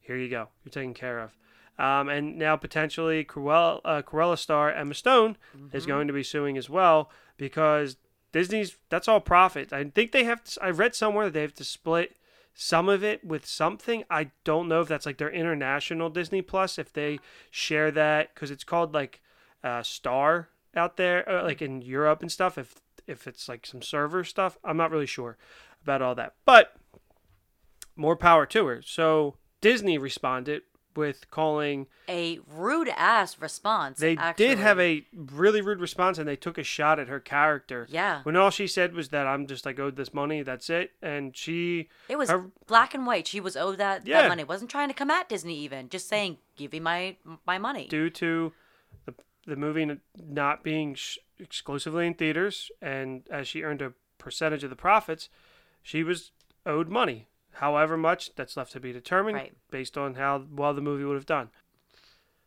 Here 0.00 0.16
you 0.16 0.28
go. 0.28 0.48
You're 0.64 0.72
taken 0.72 0.94
care 0.94 1.20
of. 1.20 1.30
Um, 1.78 2.08
and 2.08 2.38
now 2.38 2.56
potentially 2.56 3.24
Cruella, 3.24 3.80
uh, 3.84 4.02
Cruella 4.02 4.38
star 4.38 4.70
Emma 4.70 4.94
Stone 4.94 5.36
is 5.72 5.86
going 5.86 6.06
to 6.06 6.12
be 6.12 6.22
suing 6.22 6.58
as 6.58 6.68
well 6.68 7.10
because 7.36 7.96
Disney's 8.30 8.76
that's 8.88 9.08
all 9.08 9.20
profit. 9.20 9.72
I 9.72 9.84
think 9.84 10.12
they 10.12 10.24
have. 10.24 10.44
To, 10.44 10.62
I 10.62 10.70
read 10.70 10.94
somewhere 10.94 11.26
that 11.26 11.32
they 11.32 11.40
have 11.42 11.54
to 11.54 11.64
split 11.64 12.16
some 12.54 12.88
of 12.88 13.02
it 13.02 13.24
with 13.24 13.46
something. 13.46 14.04
I 14.10 14.30
don't 14.44 14.68
know 14.68 14.82
if 14.82 14.88
that's 14.88 15.06
like 15.06 15.18
their 15.18 15.30
international 15.30 16.10
Disney 16.10 16.42
Plus 16.42 16.78
if 16.78 16.92
they 16.92 17.18
share 17.50 17.90
that 17.90 18.34
because 18.34 18.50
it's 18.50 18.64
called 18.64 18.92
like 18.92 19.22
uh, 19.64 19.82
Star 19.82 20.48
out 20.74 20.96
there, 20.96 21.28
uh, 21.28 21.42
like 21.42 21.62
in 21.62 21.82
Europe 21.82 22.22
and 22.22 22.30
stuff. 22.32 22.58
If 22.58 22.76
if 23.06 23.26
it's 23.26 23.48
like 23.48 23.66
some 23.66 23.82
server 23.82 24.24
stuff, 24.24 24.58
I'm 24.64 24.76
not 24.76 24.90
really 24.90 25.06
sure 25.06 25.36
about 25.82 26.02
all 26.02 26.14
that. 26.14 26.34
But 26.44 26.74
more 27.96 28.16
power 28.16 28.46
to 28.46 28.66
her. 28.66 28.82
So 28.82 29.36
Disney 29.60 29.98
responded 29.98 30.62
with 30.94 31.30
calling. 31.30 31.86
A 32.08 32.38
rude 32.46 32.88
ass 32.88 33.40
response. 33.40 33.98
They 33.98 34.16
actually. 34.16 34.46
did 34.48 34.58
have 34.58 34.78
a 34.78 35.06
really 35.14 35.60
rude 35.62 35.80
response, 35.80 36.18
and 36.18 36.28
they 36.28 36.36
took 36.36 36.58
a 36.58 36.62
shot 36.62 36.98
at 36.98 37.08
her 37.08 37.18
character. 37.20 37.86
Yeah. 37.90 38.20
When 38.24 38.36
all 38.36 38.50
she 38.50 38.66
said 38.66 38.94
was 38.94 39.08
that 39.08 39.26
I'm 39.26 39.46
just 39.46 39.64
like 39.64 39.78
owed 39.80 39.96
this 39.96 40.12
money. 40.12 40.42
That's 40.42 40.68
it. 40.70 40.92
And 41.00 41.36
she. 41.36 41.88
It 42.08 42.18
was 42.18 42.30
her- 42.30 42.50
black 42.66 42.94
and 42.94 43.06
white. 43.06 43.26
She 43.26 43.40
was 43.40 43.56
owed 43.56 43.78
that, 43.78 44.06
Yeah. 44.06 44.22
that 44.22 44.28
money. 44.28 44.44
Wasn't 44.44 44.70
trying 44.70 44.88
to 44.88 44.94
come 44.94 45.10
at 45.10 45.28
Disney 45.28 45.58
even. 45.60 45.88
Just 45.88 46.08
saying, 46.08 46.38
give 46.56 46.72
me 46.72 46.80
my 46.80 47.16
my 47.46 47.58
money. 47.58 47.88
due 47.88 48.10
to 48.10 48.52
the 49.46 49.56
movie 49.56 49.98
not 50.16 50.62
being 50.62 50.94
sh- 50.94 51.18
exclusively 51.38 52.06
in 52.06 52.14
theaters, 52.14 52.70
and 52.80 53.26
as 53.30 53.48
she 53.48 53.62
earned 53.62 53.82
a 53.82 53.92
percentage 54.18 54.62
of 54.64 54.70
the 54.70 54.76
profits, 54.76 55.28
she 55.82 56.02
was 56.02 56.30
owed 56.64 56.88
money. 56.88 57.28
However 57.56 57.96
much 57.96 58.34
that's 58.34 58.56
left 58.56 58.72
to 58.72 58.80
be 58.80 58.92
determined 58.92 59.36
Right. 59.36 59.52
based 59.70 59.98
on 59.98 60.14
how 60.14 60.46
well 60.50 60.72
the 60.72 60.80
movie 60.80 61.04
would 61.04 61.16
have 61.16 61.26
done. 61.26 61.50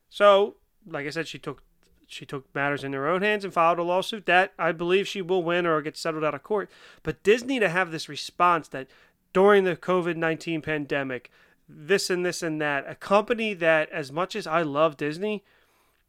So, 0.09 0.55
like 0.87 1.05
I 1.05 1.09
said, 1.09 1.27
she 1.27 1.39
took 1.39 1.63
she 2.07 2.23
took 2.25 2.53
matters 2.53 2.83
in 2.83 2.93
her 2.93 3.07
own 3.07 3.23
hands 3.23 3.43
and 3.43 3.51
filed 3.51 3.79
a 3.79 3.83
lawsuit 3.83 4.27
that 4.27 4.53
I 4.59 4.71
believe 4.71 5.07
she 5.07 5.23
will 5.23 5.41
win 5.43 5.65
or 5.65 5.81
get 5.81 5.97
settled 5.97 6.23
out 6.23 6.35
of 6.35 6.43
court. 6.43 6.69
But 7.01 7.23
Disney 7.23 7.59
to 7.59 7.67
have 7.67 7.91
this 7.91 8.07
response 8.07 8.67
that 8.67 8.87
during 9.33 9.63
the 9.63 9.75
COVID 9.75 10.15
19 10.15 10.61
pandemic, 10.61 11.31
this 11.67 12.11
and 12.11 12.23
this 12.23 12.43
and 12.43 12.61
that, 12.61 12.85
a 12.87 12.93
company 12.93 13.55
that, 13.55 13.89
as 13.89 14.11
much 14.11 14.35
as 14.35 14.45
I 14.45 14.61
love 14.61 14.97
Disney, 14.97 15.43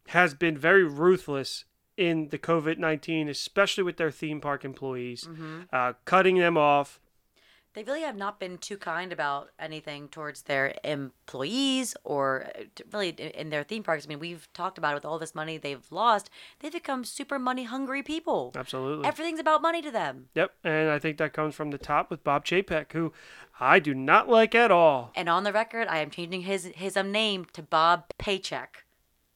has 0.09 0.35
been 0.35 0.57
very 0.57 0.85
ruthless 0.85 1.65
in 1.97 2.29
the 2.29 2.39
COVID 2.39 2.79
19, 2.79 3.29
especially 3.29 3.85
with 3.85 3.97
their 3.97 4.11
theme 4.11 4.41
park 4.41 4.65
employees, 4.65 5.29
uh, 5.73 5.95
cutting 6.05 6.39
them 6.39 6.57
off. 6.57 7.01
They 7.77 7.83
really 7.83 8.01
have 8.01 8.17
not 8.17 8.41
been 8.41 8.57
too 8.57 8.79
kind 8.79 9.13
about 9.13 9.51
anything 9.59 10.09
towards 10.09 10.43
their 10.43 10.75
employees 10.83 11.95
or 12.05 12.47
uh, 12.59 12.63
really 12.91 13.11
in 13.11 13.51
their 13.51 13.65
theme 13.65 13.83
parks. 13.83 14.07
I 14.07 14.09
mean, 14.09 14.19
we've 14.19 14.51
talked 14.55 14.79
about 14.79 14.93
it 14.93 14.95
with 14.95 15.05
all 15.05 15.19
this 15.19 15.35
money 15.35 15.59
they've 15.59 15.85
lost. 15.91 16.31
They've 16.61 16.73
become 16.73 17.05
super 17.05 17.39
money 17.39 17.65
hungry 17.65 18.03
people. 18.03 18.53
Absolutely. 18.57 19.07
Everything's 19.07 19.41
about 19.41 19.61
money 19.61 19.83
to 19.83 19.91
them. 19.91 20.31
Yep. 20.35 20.53
And 20.65 20.89
I 20.89 20.99
think 20.99 21.19
that 21.19 21.35
comes 21.35 21.55
from 21.55 21.71
the 21.71 21.77
top 21.77 22.11
with 22.11 22.25
Bob 22.25 22.47
Chapek, 22.47 22.93
who 22.93 23.13
I 23.61 23.79
do 23.79 23.93
not 23.93 24.27
like 24.27 24.55
at 24.55 24.71
all. 24.71 25.13
And 25.15 25.29
on 25.29 25.45
the 25.45 25.53
record, 25.53 25.87
I 25.87 25.99
am 25.99 26.09
changing 26.09 26.43
his 26.43 26.73
his 26.77 26.97
um, 26.97 27.13
name 27.13 27.45
to 27.53 27.63
Bob 27.63 28.05
Paycheck. 28.17 28.86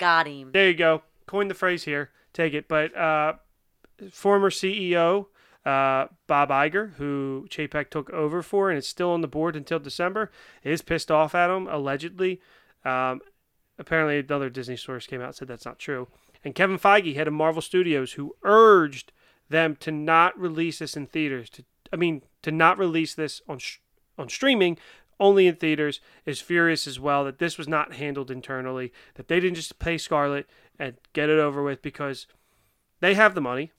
Got 0.01 0.27
him. 0.27 0.51
There 0.53 0.67
you 0.67 0.75
go. 0.75 1.03
Coin 1.27 1.47
the 1.47 1.55
phrase 1.55 1.85
here. 1.85 2.11
Take 2.33 2.55
it. 2.55 2.67
But 2.67 2.97
uh, 2.97 3.35
former 4.11 4.51
CEO 4.51 5.27
uh, 5.65 6.07
Bob 6.27 6.49
Iger, 6.49 6.95
who 6.95 7.47
Chapek 7.51 7.91
took 7.91 8.11
over 8.11 8.43
for 8.43 8.71
and 8.71 8.79
is 8.79 8.89
still 8.89 9.11
on 9.11 9.21
the 9.21 9.29
board 9.29 9.57
until 9.57 9.79
December, 9.79 10.31
is 10.65 10.83
pissed 10.83 11.11
off 11.11 11.35
at 11.35 11.51
him, 11.51 11.69
allegedly. 11.69 12.41
Um, 12.85 13.21
apparently, 13.79 14.19
another 14.19 14.49
Disney 14.49 14.77
source 14.77 15.07
came 15.07 15.21
out 15.21 15.27
and 15.29 15.35
said 15.35 15.49
that's 15.49 15.67
not 15.67 15.79
true. 15.79 16.09
And 16.43 16.55
Kevin 16.55 16.79
Feige, 16.79 17.15
head 17.15 17.29
of 17.29 17.35
Marvel 17.35 17.61
Studios, 17.61 18.13
who 18.13 18.35
urged 18.43 19.13
them 19.51 19.77
to 19.77 19.91
not 19.91 20.39
release 20.39 20.79
this 20.79 20.97
in 20.97 21.07
theaters. 21.07 21.51
To, 21.51 21.65
I 21.93 21.97
mean, 21.97 22.23
to 22.43 22.51
not 22.51 22.79
release 22.79 23.15
this 23.15 23.43
on 23.47 23.59
sh- 23.59 23.79
on 24.17 24.29
streaming, 24.29 24.79
only 25.21 25.47
in 25.47 25.57
theaters, 25.57 26.01
is 26.27 26.41
furious 26.41 26.87
as 26.87 26.99
well 26.99 27.25
that 27.25 27.39
this 27.39 27.59
was 27.59 27.69
not 27.69 27.95
handled 27.95 28.31
internally. 28.31 28.93
That 29.15 29.29
they 29.29 29.39
didn't 29.39 29.57
just 29.57 29.79
pay 29.79 29.99
Scarlett 29.99 30.49
and 30.79 30.97
get 31.13 31.29
it 31.29 31.39
over 31.39 31.63
with 31.63 31.83
because 31.83 32.27
they 33.01 33.15
have 33.15 33.35
the 33.35 33.41
money. 33.41 33.71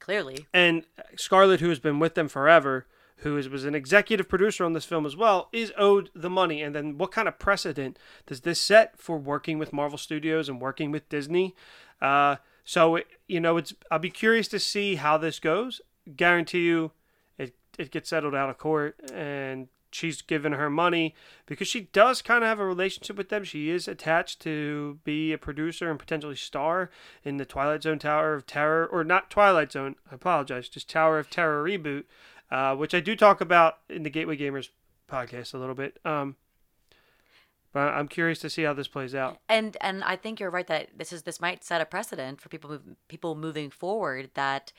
Clearly. 0.00 0.46
And 0.52 0.84
Scarlett, 1.16 1.60
who 1.60 1.68
has 1.68 1.78
been 1.78 2.00
with 2.00 2.14
them 2.14 2.28
forever, 2.28 2.86
who 3.18 3.36
is, 3.36 3.48
was 3.48 3.64
an 3.64 3.74
executive 3.74 4.28
producer 4.28 4.64
on 4.64 4.72
this 4.72 4.84
film 4.84 5.06
as 5.06 5.16
well, 5.16 5.48
is 5.52 5.72
owed 5.78 6.10
the 6.14 6.28
money. 6.28 6.60
And 6.60 6.74
then 6.74 6.98
what 6.98 7.12
kind 7.12 7.28
of 7.28 7.38
precedent 7.38 7.98
does 8.26 8.40
this 8.40 8.60
set 8.60 8.98
for 8.98 9.16
working 9.16 9.58
with 9.58 9.72
Marvel 9.72 9.98
Studios 9.98 10.48
and 10.48 10.60
working 10.60 10.90
with 10.90 11.08
Disney? 11.08 11.54
Uh, 12.00 12.36
so 12.64 12.96
it, 12.96 13.06
you 13.28 13.40
know, 13.40 13.56
it's 13.56 13.74
I'll 13.90 14.00
be 14.00 14.10
curious 14.10 14.48
to 14.48 14.58
see 14.58 14.96
how 14.96 15.18
this 15.18 15.38
goes. 15.38 15.80
Guarantee 16.16 16.64
you, 16.66 16.90
it 17.38 17.54
it 17.78 17.92
gets 17.92 18.10
settled 18.10 18.34
out 18.34 18.50
of 18.50 18.58
court, 18.58 18.98
and 19.12 19.68
she's 19.94 20.22
given 20.22 20.52
her 20.52 20.70
money 20.70 21.14
because 21.46 21.68
she 21.68 21.82
does 21.92 22.22
kind 22.22 22.42
of 22.42 22.48
have 22.48 22.60
a 22.60 22.66
relationship 22.66 23.16
with 23.16 23.28
them. 23.28 23.44
She 23.44 23.70
is 23.70 23.86
attached 23.86 24.40
to 24.40 24.98
be 25.04 25.32
a 25.32 25.38
producer 25.38 25.90
and 25.90 25.98
potentially 25.98 26.36
star 26.36 26.90
in 27.22 27.36
the 27.36 27.44
Twilight 27.44 27.82
Zone 27.82 27.98
Tower 27.98 28.34
of 28.34 28.46
Terror, 28.46 28.86
or 28.86 29.04
not 29.04 29.30
Twilight 29.30 29.72
Zone. 29.72 29.96
I 30.10 30.14
apologize, 30.14 30.68
just 30.68 30.90
Tower 30.90 31.18
of 31.18 31.30
Terror 31.30 31.64
reboot, 31.64 32.04
uh, 32.50 32.74
which 32.74 32.94
I 32.94 33.00
do 33.00 33.14
talk 33.16 33.40
about 33.40 33.78
in 33.88 34.02
the 34.02 34.10
Gateway 34.10 34.36
Gamers 34.36 34.70
podcast 35.08 35.54
a 35.54 35.58
little 35.58 35.74
bit. 35.74 35.98
Um, 36.04 36.36
but 37.72 37.88
I'm 37.88 38.08
curious 38.08 38.38
to 38.40 38.50
see 38.50 38.64
how 38.64 38.74
this 38.74 38.88
plays 38.88 39.14
out. 39.14 39.38
And 39.48 39.76
and 39.80 40.04
I 40.04 40.16
think 40.16 40.40
you're 40.40 40.50
right 40.50 40.66
that 40.66 40.90
this 40.96 41.12
is 41.12 41.22
this 41.22 41.40
might 41.40 41.64
set 41.64 41.80
a 41.80 41.86
precedent 41.86 42.40
for 42.40 42.48
people 42.48 42.78
people 43.08 43.34
moving 43.34 43.70
forward 43.70 44.30
that 44.34 44.72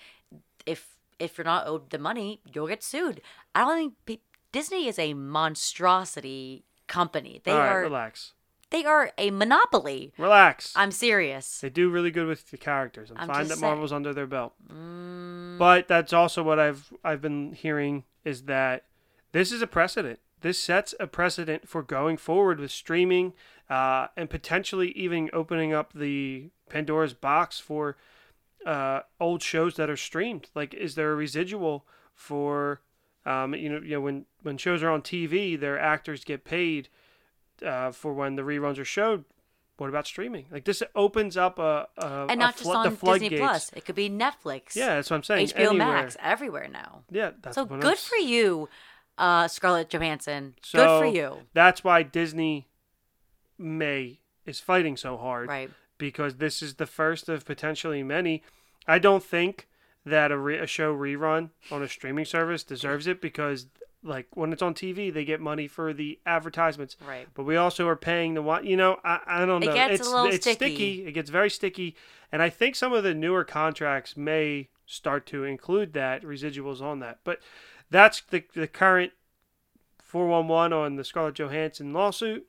if 0.65 0.95
if 1.19 1.37
you're 1.37 1.45
not 1.45 1.67
owed 1.67 1.89
the 1.89 1.97
money, 1.97 2.41
you'll 2.53 2.67
get 2.67 2.83
sued. 2.83 3.21
I 3.55 3.61
don't 3.61 3.77
think 3.77 3.93
pe- 4.05 4.25
Disney 4.53 4.87
is 4.87 4.97
a 4.97 5.13
monstrosity 5.13 6.63
company. 6.87 7.41
They 7.43 7.51
All 7.51 7.57
right, 7.59 7.71
are 7.71 7.81
relax, 7.81 8.33
they 8.69 8.85
are 8.85 9.11
a 9.17 9.29
monopoly. 9.31 10.13
relax. 10.17 10.71
I'm 10.75 10.91
serious. 10.91 11.59
They 11.59 11.69
do 11.69 11.89
really 11.89 12.11
good 12.11 12.27
with 12.27 12.49
the 12.51 12.57
characters. 12.57 13.11
I'm, 13.11 13.17
I'm 13.17 13.27
fine 13.27 13.47
that 13.49 13.57
saying. 13.57 13.61
Marvel's 13.69 13.91
under 13.91 14.13
their 14.13 14.25
belt. 14.27 14.53
Mm, 14.71 15.57
But 15.59 15.87
that's 15.87 16.13
also 16.13 16.41
what 16.41 16.59
I've 16.59 16.93
I've 17.03 17.21
been 17.21 17.53
hearing 17.53 18.05
is 18.23 18.43
that 18.43 18.85
this 19.33 19.51
is 19.51 19.61
a 19.61 19.67
precedent. 19.67 20.19
This 20.41 20.59
sets 20.61 20.93
a 20.99 21.07
precedent 21.07 21.67
for 21.67 21.81
going 21.83 22.17
forward 22.17 22.59
with 22.59 22.71
streaming 22.71 23.33
uh, 23.69 24.07
and 24.17 24.29
potentially 24.29 24.91
even 24.91 25.29
opening 25.33 25.73
up 25.73 25.93
the 25.93 26.49
Pandora's 26.69 27.13
box 27.13 27.59
for 27.59 27.95
uh, 28.65 29.01
old 29.19 29.41
shows 29.41 29.75
that 29.75 29.89
are 29.89 29.97
streamed. 29.97 30.49
Like, 30.53 30.73
is 30.73 30.95
there 30.95 31.11
a 31.11 31.15
residual 31.15 31.85
for 32.13 32.81
um, 33.25 33.53
you 33.55 33.69
know 33.69 33.81
you 33.81 33.91
know 33.91 34.01
when 34.01 34.25
when 34.41 34.57
shows 34.57 34.83
are 34.83 34.89
on 34.89 35.01
TV, 35.01 35.59
their 35.59 35.79
actors 35.79 36.23
get 36.23 36.43
paid 36.43 36.89
uh, 37.65 37.91
for 37.91 38.13
when 38.13 38.35
the 38.35 38.41
reruns 38.43 38.77
are 38.77 38.85
showed. 38.85 39.25
What 39.77 39.89
about 39.89 40.05
streaming? 40.05 40.45
Like 40.51 40.65
this 40.65 40.83
opens 40.95 41.35
up 41.35 41.57
a, 41.57 41.87
a 41.97 42.05
and 42.29 42.31
a 42.31 42.35
not 42.35 42.57
just 42.57 42.69
on 42.69 42.83
the 42.83 42.89
Disney 42.91 42.97
floodgates. 42.99 43.39
Plus. 43.39 43.71
It 43.75 43.85
could 43.85 43.95
be 43.95 44.09
Netflix. 44.09 44.75
Yeah, 44.75 44.95
that's 44.95 45.09
what 45.09 45.17
I'm 45.17 45.23
saying. 45.23 45.47
HBO 45.47 45.69
Anywhere. 45.69 45.77
Max, 45.77 46.17
everywhere 46.21 46.67
now. 46.71 47.01
Yeah, 47.09 47.31
that's 47.41 47.55
So 47.55 47.65
good 47.65 47.83
I'm- 47.83 47.95
for 47.97 48.17
you, 48.17 48.69
uh, 49.17 49.47
Scarlett 49.47 49.89
Johansson. 49.89 50.53
So 50.61 50.77
good 50.77 50.99
for 50.99 51.15
you. 51.17 51.37
That's 51.53 51.83
why 51.83 52.03
Disney 52.03 52.67
May 53.57 54.19
is 54.45 54.59
fighting 54.59 54.97
so 54.97 55.17
hard 55.17 55.49
Right. 55.49 55.71
because 55.97 56.35
this 56.35 56.61
is 56.61 56.75
the 56.75 56.85
first 56.85 57.29
of 57.29 57.43
potentially 57.45 58.03
many. 58.03 58.43
I 58.87 58.99
don't 58.99 59.23
think 59.23 59.67
that 60.05 60.31
a, 60.31 60.37
re- 60.37 60.59
a 60.59 60.67
show 60.67 60.95
rerun 60.95 61.49
on 61.71 61.81
a 61.81 61.87
streaming 61.87 62.25
service 62.25 62.63
deserves 62.63 63.07
it 63.07 63.21
because 63.21 63.67
like 64.03 64.27
when 64.33 64.51
it's 64.51 64.61
on 64.61 64.73
TV 64.73 65.13
they 65.13 65.23
get 65.23 65.39
money 65.39 65.67
for 65.67 65.93
the 65.93 66.19
advertisements. 66.25 66.97
Right. 67.07 67.27
But 67.33 67.43
we 67.43 67.55
also 67.55 67.87
are 67.87 67.95
paying 67.95 68.33
the 68.33 68.41
one. 68.41 68.65
You 68.65 68.77
know, 68.77 68.99
I, 69.03 69.19
I 69.25 69.45
don't 69.45 69.61
know. 69.61 69.71
It 69.71 69.73
gets 69.73 69.91
a 69.91 69.93
it's 69.93 70.09
little 70.09 70.25
it's 70.25 70.51
sticky. 70.51 71.05
It 71.05 71.13
gets 71.13 71.29
very 71.29 71.49
sticky, 71.49 71.95
and 72.31 72.41
I 72.41 72.49
think 72.49 72.75
some 72.75 72.93
of 72.93 73.03
the 73.03 73.13
newer 73.13 73.43
contracts 73.43 74.17
may 74.17 74.69
start 74.85 75.25
to 75.27 75.43
include 75.43 75.93
that 75.93 76.23
residuals 76.23 76.81
on 76.81 76.99
that. 76.99 77.19
But 77.23 77.39
that's 77.89 78.21
the 78.21 78.43
the 78.53 78.67
current 78.67 79.13
411 80.03 80.73
on 80.73 80.95
the 80.95 81.03
Scarlett 81.03 81.35
Johansson 81.35 81.93
lawsuit. 81.93 82.45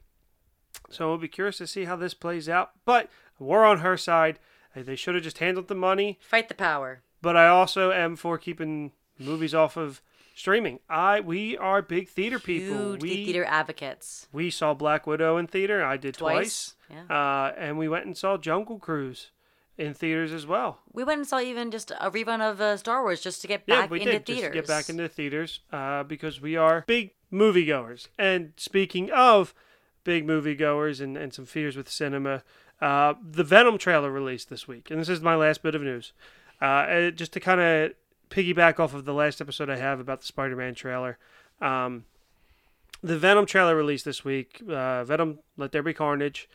So 0.90 1.08
we'll 1.08 1.18
be 1.18 1.28
curious 1.28 1.58
to 1.58 1.66
see 1.66 1.84
how 1.84 1.96
this 1.96 2.14
plays 2.14 2.48
out. 2.48 2.72
But 2.84 3.08
we're 3.38 3.64
on 3.64 3.78
her 3.78 3.96
side. 3.96 4.38
They 4.76 4.96
should 4.96 5.14
have 5.14 5.24
just 5.24 5.38
handled 5.38 5.68
the 5.68 5.74
money. 5.74 6.18
Fight 6.20 6.48
the 6.48 6.54
power. 6.54 7.02
But 7.24 7.36
I 7.36 7.48
also 7.48 7.90
am 7.90 8.14
for 8.16 8.38
keeping 8.38 8.92
movies 9.18 9.54
off 9.54 9.76
of 9.76 10.00
streaming. 10.36 10.78
I 10.88 11.20
we 11.20 11.56
are 11.58 11.80
big 11.82 12.08
theater 12.08 12.38
people. 12.38 12.92
Huge 12.92 13.02
we 13.02 13.24
theater 13.24 13.44
advocates. 13.44 14.28
we 14.32 14.50
saw 14.50 14.74
Black 14.74 15.06
Widow 15.06 15.36
in 15.38 15.46
theater. 15.46 15.84
I 15.84 15.96
did 15.96 16.14
twice. 16.14 16.74
Twice. 16.88 17.06
Yeah. 17.08 17.16
Uh, 17.16 17.52
and 17.56 17.78
we 17.78 17.88
went 17.88 18.04
and 18.06 18.16
saw 18.16 18.36
Jungle 18.36 18.78
Cruise 18.78 19.30
in 19.78 19.94
theaters 19.94 20.32
as 20.32 20.46
well. 20.46 20.78
We 20.92 21.02
went 21.02 21.18
and 21.20 21.26
saw 21.26 21.40
even 21.40 21.70
just 21.70 21.90
a 21.90 22.10
rerun 22.10 22.40
of 22.40 22.60
uh, 22.60 22.76
Star 22.76 23.02
Wars 23.02 23.20
just 23.20 23.40
to 23.42 23.48
get 23.48 23.62
Yeah, 23.66 23.82
back 23.82 23.90
we 23.90 24.00
into 24.00 24.12
did 24.12 24.26
theaters. 24.26 24.42
just 24.42 24.52
to 24.52 24.60
get 24.60 24.66
back 24.68 24.88
into 24.88 25.08
theaters 25.08 25.60
uh, 25.72 26.02
because 26.04 26.40
we 26.40 26.56
are 26.56 26.84
big 26.86 27.12
moviegoers. 27.32 28.08
And 28.18 28.52
speaking 28.56 29.10
of 29.10 29.54
big 30.04 30.26
moviegoers 30.26 31.00
and, 31.00 31.16
and 31.16 31.32
some 31.32 31.46
fears 31.46 31.76
with 31.76 31.88
cinema, 31.90 32.42
uh, 32.80 33.14
the 33.28 33.42
Venom 33.44 33.78
trailer 33.78 34.10
released 34.10 34.48
this 34.50 34.68
week, 34.68 34.90
and 34.90 35.00
this 35.00 35.08
is 35.08 35.20
my 35.20 35.34
last 35.34 35.62
bit 35.62 35.74
of 35.74 35.82
news. 35.82 36.12
Uh, 36.60 37.10
just 37.10 37.32
to 37.32 37.40
kind 37.40 37.60
of 37.60 37.92
piggyback 38.30 38.80
off 38.80 38.94
of 38.94 39.04
the 39.04 39.14
last 39.14 39.40
episode 39.40 39.70
I 39.70 39.76
have 39.76 40.00
about 40.00 40.20
the 40.20 40.26
Spider-Man 40.26 40.74
trailer. 40.74 41.18
Um, 41.60 42.04
the 43.02 43.18
Venom 43.18 43.46
trailer 43.46 43.76
released 43.76 44.04
this 44.04 44.24
week. 44.24 44.62
Uh, 44.68 45.04
Venom: 45.04 45.40
Let 45.56 45.72
There 45.72 45.82
Be 45.82 45.92
Carnage 45.92 46.48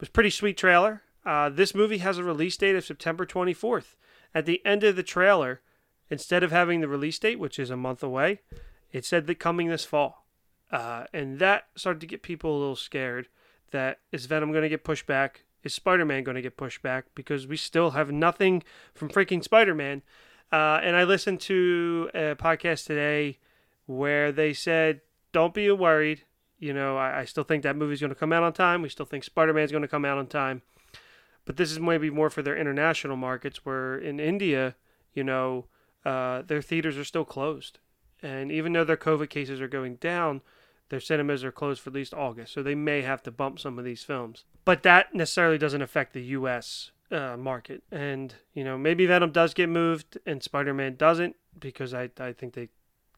was 0.00 0.08
pretty 0.08 0.30
sweet 0.30 0.56
trailer. 0.56 1.02
Uh, 1.24 1.48
this 1.48 1.74
movie 1.74 1.98
has 1.98 2.18
a 2.18 2.24
release 2.24 2.56
date 2.56 2.74
of 2.74 2.84
September 2.84 3.24
24th. 3.24 3.94
At 4.34 4.46
the 4.46 4.64
end 4.66 4.82
of 4.82 4.96
the 4.96 5.02
trailer, 5.04 5.60
instead 6.10 6.42
of 6.42 6.50
having 6.50 6.80
the 6.80 6.88
release 6.88 7.18
date, 7.18 7.38
which 7.38 7.58
is 7.58 7.70
a 7.70 7.76
month 7.76 8.02
away, 8.02 8.40
it 8.90 9.04
said 9.04 9.26
that 9.26 9.38
coming 9.38 9.68
this 9.68 9.84
fall. 9.84 10.26
Uh, 10.72 11.04
and 11.12 11.38
that 11.38 11.68
started 11.76 12.00
to 12.00 12.06
get 12.06 12.22
people 12.22 12.56
a 12.56 12.58
little 12.58 12.76
scared. 12.76 13.28
that 13.70 14.00
is 14.10 14.26
Venom 14.26 14.50
going 14.50 14.62
to 14.62 14.68
get 14.68 14.84
pushed 14.84 15.06
back? 15.06 15.44
Is 15.62 15.74
Spider 15.74 16.04
Man 16.04 16.24
going 16.24 16.34
to 16.34 16.42
get 16.42 16.56
pushed 16.56 16.82
back? 16.82 17.06
Because 17.14 17.46
we 17.46 17.56
still 17.56 17.90
have 17.90 18.10
nothing 18.10 18.62
from 18.94 19.08
freaking 19.08 19.42
Spider 19.42 19.74
Man. 19.74 20.02
Uh, 20.50 20.80
and 20.82 20.96
I 20.96 21.04
listened 21.04 21.40
to 21.42 22.10
a 22.14 22.34
podcast 22.34 22.86
today 22.86 23.38
where 23.86 24.32
they 24.32 24.52
said, 24.52 25.00
don't 25.32 25.54
be 25.54 25.70
worried. 25.70 26.22
You 26.58 26.72
know, 26.72 26.96
I, 26.96 27.20
I 27.20 27.24
still 27.24 27.44
think 27.44 27.62
that 27.62 27.76
movie's 27.76 28.00
going 28.00 28.12
to 28.12 28.18
come 28.18 28.32
out 28.32 28.42
on 28.42 28.52
time. 28.52 28.82
We 28.82 28.88
still 28.88 29.06
think 29.06 29.24
Spider 29.24 29.52
Man's 29.52 29.72
going 29.72 29.82
to 29.82 29.88
come 29.88 30.04
out 30.04 30.18
on 30.18 30.26
time. 30.26 30.62
But 31.44 31.56
this 31.56 31.72
is 31.72 31.80
maybe 31.80 32.10
more 32.10 32.30
for 32.30 32.42
their 32.42 32.56
international 32.56 33.16
markets, 33.16 33.64
where 33.64 33.98
in 33.98 34.20
India, 34.20 34.76
you 35.12 35.24
know, 35.24 35.66
uh, 36.04 36.42
their 36.42 36.62
theaters 36.62 36.96
are 36.96 37.04
still 37.04 37.24
closed. 37.24 37.78
And 38.22 38.52
even 38.52 38.72
though 38.72 38.84
their 38.84 38.96
COVID 38.96 39.28
cases 39.28 39.60
are 39.60 39.68
going 39.68 39.96
down, 39.96 40.42
their 40.92 41.00
cinemas 41.00 41.42
are 41.42 41.50
closed 41.50 41.80
for 41.80 41.88
at 41.88 41.94
least 41.94 42.12
August. 42.12 42.52
So 42.52 42.62
they 42.62 42.74
may 42.74 43.00
have 43.00 43.22
to 43.22 43.30
bump 43.30 43.58
some 43.58 43.78
of 43.78 43.84
these 43.86 44.04
films. 44.04 44.44
But 44.66 44.82
that 44.82 45.14
necessarily 45.14 45.56
doesn't 45.56 45.80
affect 45.80 46.12
the 46.12 46.20
U.S. 46.36 46.90
Uh, 47.10 47.34
market. 47.38 47.82
And, 47.90 48.34
you 48.52 48.62
know, 48.62 48.76
maybe 48.76 49.06
Venom 49.06 49.32
does 49.32 49.54
get 49.54 49.70
moved 49.70 50.18
and 50.26 50.42
Spider 50.42 50.74
Man 50.74 50.96
doesn't 50.96 51.34
because 51.58 51.94
I, 51.94 52.10
I 52.20 52.34
think 52.34 52.52
they 52.52 52.68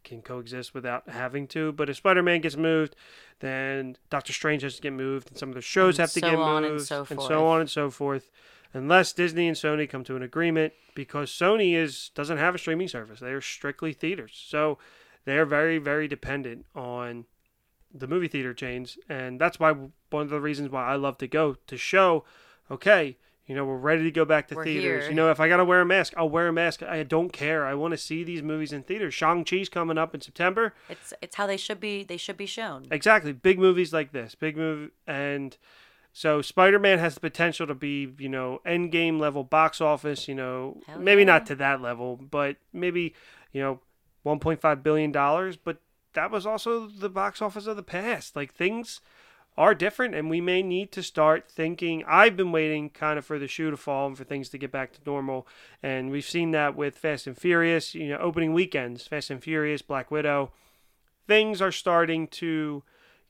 can 0.04 0.22
coexist 0.22 0.72
without 0.72 1.08
having 1.08 1.48
to. 1.48 1.72
But 1.72 1.90
if 1.90 1.96
Spider 1.96 2.22
Man 2.22 2.42
gets 2.42 2.56
moved, 2.56 2.94
then 3.40 3.96
Doctor 4.08 4.32
Strange 4.32 4.62
has 4.62 4.76
to 4.76 4.82
get 4.82 4.92
moved, 4.92 5.30
and 5.30 5.36
some 5.36 5.48
of 5.48 5.56
the 5.56 5.60
shows 5.60 5.98
And 5.98 6.04
have 6.04 6.12
to 6.12 6.20
so 6.20 6.30
get 6.30 6.38
moved, 6.38 6.66
and 6.66 6.80
so 6.80 6.98
and 7.00 7.08
forth. 7.08 7.26
so 7.26 7.46
on 7.48 7.60
and 7.60 7.68
so 7.68 7.90
forth. 7.90 8.30
Unless 8.72 9.14
Disney 9.14 9.48
and 9.48 9.56
Sony 9.56 9.90
come 9.90 10.04
to 10.04 10.14
an 10.14 10.22
agreement, 10.22 10.74
because 10.94 11.28
Sony 11.32 11.74
is 11.74 12.10
doesn't 12.14 12.38
have 12.38 12.54
a 12.54 12.58
streaming 12.58 12.86
service; 12.86 13.18
they 13.18 13.32
are 13.32 13.40
strictly 13.40 13.92
theaters, 13.92 14.40
so 14.46 14.78
they 15.24 15.38
are 15.38 15.44
very, 15.44 15.78
very 15.78 16.06
dependent 16.06 16.66
on 16.76 17.24
the 17.94 18.06
movie 18.08 18.28
theater 18.28 18.52
chains, 18.52 18.98
and 19.08 19.40
that's 19.40 19.58
why 19.60 19.72
one 19.72 20.22
of 20.22 20.30
the 20.30 20.40
reasons 20.40 20.70
why 20.70 20.84
I 20.84 20.96
love 20.96 21.16
to 21.18 21.28
go 21.28 21.56
to 21.66 21.76
show, 21.76 22.24
okay, 22.70 23.16
you 23.46 23.54
know, 23.54 23.64
we're 23.64 23.76
ready 23.76 24.02
to 24.04 24.10
go 24.10 24.24
back 24.24 24.48
to 24.48 24.54
We're 24.54 24.64
theaters. 24.64 25.02
here. 25.04 25.10
You 25.10 25.16
know, 25.16 25.30
if 25.30 25.38
I 25.38 25.48
gotta 25.48 25.64
wear 25.64 25.82
a 25.82 25.84
mask, 25.86 26.14
I'll 26.16 26.30
wear 26.30 26.48
a 26.48 26.52
mask. 26.52 26.82
I 26.82 27.02
don't 27.02 27.30
care. 27.32 27.66
I 27.66 27.74
want 27.74 27.92
to 27.92 27.98
see 27.98 28.24
these 28.24 28.42
movies 28.42 28.72
in 28.72 28.82
theaters. 28.82 29.12
Shang 29.12 29.44
Chi's 29.44 29.68
coming 29.68 29.98
up 29.98 30.14
in 30.14 30.20
September. 30.22 30.74
It's 30.88 31.12
it's 31.20 31.36
how 31.36 31.46
they 31.46 31.58
should 31.58 31.78
be. 31.78 32.04
They 32.04 32.16
should 32.16 32.38
be 32.38 32.46
shown. 32.46 32.86
Exactly, 32.90 33.32
big 33.32 33.58
movies 33.58 33.92
like 33.92 34.12
this, 34.12 34.34
big 34.34 34.56
movie, 34.56 34.92
and 35.06 35.56
so 36.16 36.40
Spider-Man 36.40 37.00
has 37.00 37.14
the 37.14 37.20
potential 37.20 37.66
to 37.66 37.74
be, 37.74 38.14
you 38.18 38.28
know, 38.28 38.60
end 38.64 38.92
game 38.92 39.18
level 39.18 39.44
box 39.44 39.80
office. 39.80 40.26
You 40.26 40.36
know, 40.36 40.80
Hell 40.86 41.00
maybe 41.00 41.22
yeah. 41.22 41.26
not 41.26 41.46
to 41.46 41.56
that 41.56 41.82
level, 41.82 42.16
but 42.16 42.56
maybe, 42.72 43.14
you 43.52 43.60
know, 43.60 43.80
1.5 44.24 44.82
billion 44.82 45.12
dollars. 45.12 45.56
But 45.56 45.78
that 46.14 46.30
was 46.30 46.46
also 46.46 46.86
the 46.86 47.08
box 47.08 47.42
office 47.42 47.66
of 47.66 47.76
the 47.76 47.82
past. 47.82 48.34
Like 48.34 48.52
things 48.52 49.00
are 49.56 49.74
different, 49.74 50.14
and 50.14 50.28
we 50.28 50.40
may 50.40 50.62
need 50.62 50.90
to 50.92 51.02
start 51.02 51.48
thinking. 51.48 52.02
I've 52.06 52.36
been 52.36 52.50
waiting 52.50 52.90
kind 52.90 53.18
of 53.18 53.24
for 53.24 53.38
the 53.38 53.46
shoe 53.46 53.70
to 53.70 53.76
fall 53.76 54.06
and 54.06 54.18
for 54.18 54.24
things 54.24 54.48
to 54.50 54.58
get 54.58 54.72
back 54.72 54.92
to 54.92 55.00
normal, 55.06 55.46
and 55.82 56.10
we've 56.10 56.24
seen 56.24 56.50
that 56.52 56.74
with 56.74 56.98
Fast 56.98 57.26
and 57.26 57.36
Furious. 57.36 57.94
You 57.94 58.08
know, 58.08 58.18
opening 58.18 58.52
weekends, 58.52 59.06
Fast 59.06 59.30
and 59.30 59.42
Furious, 59.42 59.82
Black 59.82 60.10
Widow. 60.10 60.52
Things 61.26 61.62
are 61.62 61.72
starting 61.72 62.26
to 62.28 62.82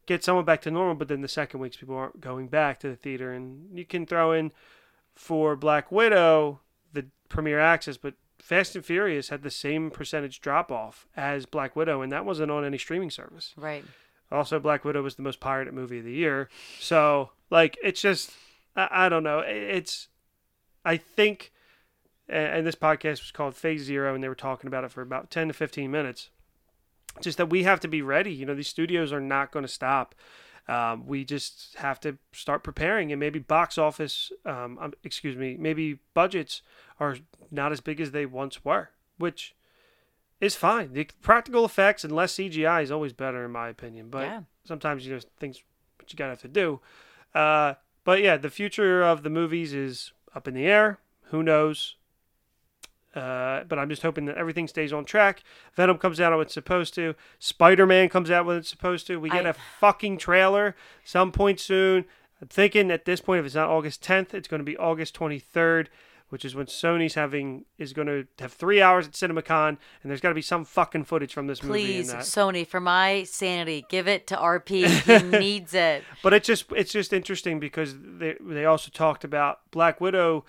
get 0.06 0.24
somewhat 0.24 0.46
back 0.46 0.62
to 0.62 0.70
normal, 0.70 0.94
but 0.94 1.08
then 1.08 1.20
the 1.20 1.28
second 1.28 1.60
weeks 1.60 1.76
people 1.76 1.96
aren't 1.96 2.20
going 2.20 2.48
back 2.48 2.80
to 2.80 2.88
the 2.88 2.96
theater, 2.96 3.32
and 3.32 3.76
you 3.76 3.84
can 3.84 4.06
throw 4.06 4.32
in 4.32 4.52
for 5.14 5.56
Black 5.56 5.92
Widow 5.92 6.60
the 6.92 7.06
premiere 7.28 7.60
access, 7.60 7.96
but 7.96 8.14
Fast 8.44 8.76
and 8.76 8.84
Furious 8.84 9.30
had 9.30 9.40
the 9.40 9.50
same 9.50 9.90
percentage 9.90 10.38
drop 10.42 10.70
off 10.70 11.08
as 11.16 11.46
Black 11.46 11.74
Widow, 11.74 12.02
and 12.02 12.12
that 12.12 12.26
wasn't 12.26 12.50
on 12.50 12.62
any 12.62 12.76
streaming 12.76 13.08
service. 13.08 13.54
Right. 13.56 13.82
Also, 14.30 14.60
Black 14.60 14.84
Widow 14.84 15.00
was 15.00 15.14
the 15.14 15.22
most 15.22 15.40
pirated 15.40 15.72
movie 15.72 16.00
of 16.00 16.04
the 16.04 16.12
year, 16.12 16.50
so 16.78 17.30
like 17.48 17.78
it's 17.82 18.02
just 18.02 18.32
I, 18.76 19.06
I 19.06 19.08
don't 19.08 19.22
know. 19.22 19.38
It's 19.38 20.08
I 20.84 20.98
think, 20.98 21.52
and 22.28 22.66
this 22.66 22.74
podcast 22.74 23.22
was 23.22 23.32
called 23.32 23.56
Phase 23.56 23.84
Zero, 23.84 24.14
and 24.14 24.22
they 24.22 24.28
were 24.28 24.34
talking 24.34 24.68
about 24.68 24.84
it 24.84 24.90
for 24.90 25.00
about 25.00 25.30
ten 25.30 25.48
to 25.48 25.54
fifteen 25.54 25.90
minutes. 25.90 26.28
Just 27.22 27.38
that 27.38 27.48
we 27.48 27.62
have 27.62 27.80
to 27.80 27.88
be 27.88 28.02
ready. 28.02 28.30
You 28.30 28.44
know, 28.44 28.54
these 28.54 28.68
studios 28.68 29.10
are 29.10 29.22
not 29.22 29.52
going 29.52 29.64
to 29.64 29.72
stop. 29.72 30.14
Um, 30.66 31.06
we 31.06 31.25
just 31.25 31.75
have 31.76 32.00
to 32.00 32.16
start 32.33 32.62
preparing, 32.65 33.12
and 33.12 33.21
maybe 33.21 33.38
box 33.38 33.76
office, 33.76 34.32
um, 34.47 34.78
um, 34.80 34.95
excuse 35.02 35.36
me, 35.36 35.56
maybe 35.58 35.99
budgets 36.15 36.62
are 36.99 37.17
not 37.50 37.71
as 37.73 37.80
big 37.80 38.00
as 38.00 38.12
they 38.12 38.25
once 38.25 38.65
were, 38.65 38.91
which 39.19 39.54
is 40.41 40.56
fine. 40.56 40.93
The 40.95 41.08
practical 41.21 41.65
effects 41.65 42.02
and 42.02 42.15
less 42.15 42.34
CGI 42.34 42.82
is 42.82 42.91
always 42.91 43.12
better, 43.12 43.45
in 43.45 43.50
my 43.52 43.69
opinion. 43.69 44.08
But 44.08 44.25
Yeah. 44.25 44.41
sometimes 44.65 45.06
you 45.06 45.15
know 45.15 45.21
things 45.38 45.62
what 45.99 46.12
you 46.12 46.17
gotta 46.17 46.30
have 46.30 46.43
to 46.43 46.49
do. 46.49 46.80
Uh, 47.34 47.75
but 48.04 48.23
yeah, 48.23 48.36
the 48.36 48.50
future 48.50 49.02
of 49.02 49.23
the 49.23 49.30
movies 49.30 49.75
is 49.75 50.12
up 50.34 50.49
in 50.49 50.54
the 50.54 50.67
air. 50.67 50.99
Who 51.25 51.43
knows? 51.43 51.97
Uh, 53.14 53.62
but 53.68 53.78
I'm 53.78 53.88
just 53.88 54.02
hoping 54.02 54.24
that 54.24 54.36
everything 54.36 54.66
stays 54.66 54.92
on 54.92 55.04
track. 55.04 55.42
Venom 55.74 55.98
comes 55.98 56.20
out 56.20 56.32
when 56.32 56.40
it's 56.42 56.54
supposed 56.54 56.94
to. 56.94 57.14
Spider 57.38 57.86
Man 57.86 58.08
comes 58.08 58.30
out 58.30 58.44
when 58.44 58.56
it's 58.56 58.68
supposed 58.68 59.06
to. 59.06 59.20
We 59.20 59.30
get 59.30 59.46
I- 59.46 59.50
a 59.50 59.54
fucking 59.78 60.18
trailer 60.18 60.74
some 61.04 61.30
point 61.30 61.60
soon. 61.60 62.06
I'm 62.42 62.48
thinking 62.48 62.90
at 62.90 63.04
this 63.04 63.20
point, 63.20 63.38
if 63.40 63.46
it's 63.46 63.54
not 63.54 63.68
August 63.70 64.02
10th, 64.02 64.34
it's 64.34 64.48
going 64.48 64.58
to 64.58 64.64
be 64.64 64.76
August 64.76 65.14
23rd, 65.16 65.86
which 66.30 66.44
is 66.44 66.56
when 66.56 66.66
Sony's 66.66 67.14
having 67.14 67.64
is 67.78 67.92
going 67.92 68.08
to 68.08 68.26
have 68.40 68.52
three 68.52 68.82
hours 68.82 69.06
at 69.06 69.12
CinemaCon, 69.12 69.68
and 69.68 69.78
there's 70.10 70.20
got 70.20 70.30
to 70.30 70.34
be 70.34 70.42
some 70.42 70.64
fucking 70.64 71.04
footage 71.04 71.32
from 71.32 71.46
this 71.46 71.62
movie. 71.62 72.02
Please. 72.02 72.12
Sony, 72.14 72.66
for 72.66 72.80
my 72.80 73.22
sanity, 73.22 73.86
give 73.88 74.08
it 74.08 74.26
to 74.26 74.36
RP. 74.36 74.86
He 74.88 75.22
needs 75.38 75.72
it. 75.74 76.02
But 76.24 76.34
it's 76.34 76.48
just 76.48 76.64
it's 76.72 76.92
just 76.92 77.12
interesting 77.12 77.60
because 77.60 77.94
they 77.96 78.34
they 78.40 78.64
also 78.64 78.90
talked 78.92 79.22
about 79.22 79.60
Black 79.70 80.00
Widow 80.00 80.44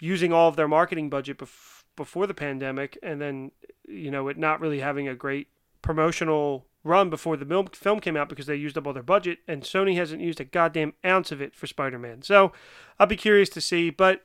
using 0.00 0.32
all 0.32 0.48
of 0.48 0.56
their 0.56 0.66
marketing 0.68 1.10
budget 1.10 1.38
bef- 1.38 1.71
before 1.96 2.26
the 2.26 2.34
pandemic, 2.34 2.98
and 3.02 3.20
then 3.20 3.52
you 3.86 4.10
know 4.10 4.28
it 4.28 4.38
not 4.38 4.60
really 4.60 4.80
having 4.80 5.08
a 5.08 5.14
great 5.14 5.48
promotional 5.82 6.66
run 6.84 7.10
before 7.10 7.36
the 7.36 7.68
film 7.72 8.00
came 8.00 8.16
out 8.16 8.28
because 8.28 8.46
they 8.46 8.56
used 8.56 8.76
up 8.76 8.86
all 8.86 8.92
their 8.92 9.02
budget, 9.02 9.38
and 9.46 9.62
Sony 9.62 9.96
hasn't 9.96 10.20
used 10.20 10.40
a 10.40 10.44
goddamn 10.44 10.94
ounce 11.04 11.30
of 11.30 11.40
it 11.40 11.54
for 11.54 11.66
Spider-Man. 11.66 12.22
So 12.22 12.52
I'll 12.98 13.06
be 13.06 13.16
curious 13.16 13.48
to 13.50 13.60
see, 13.60 13.90
but 13.90 14.24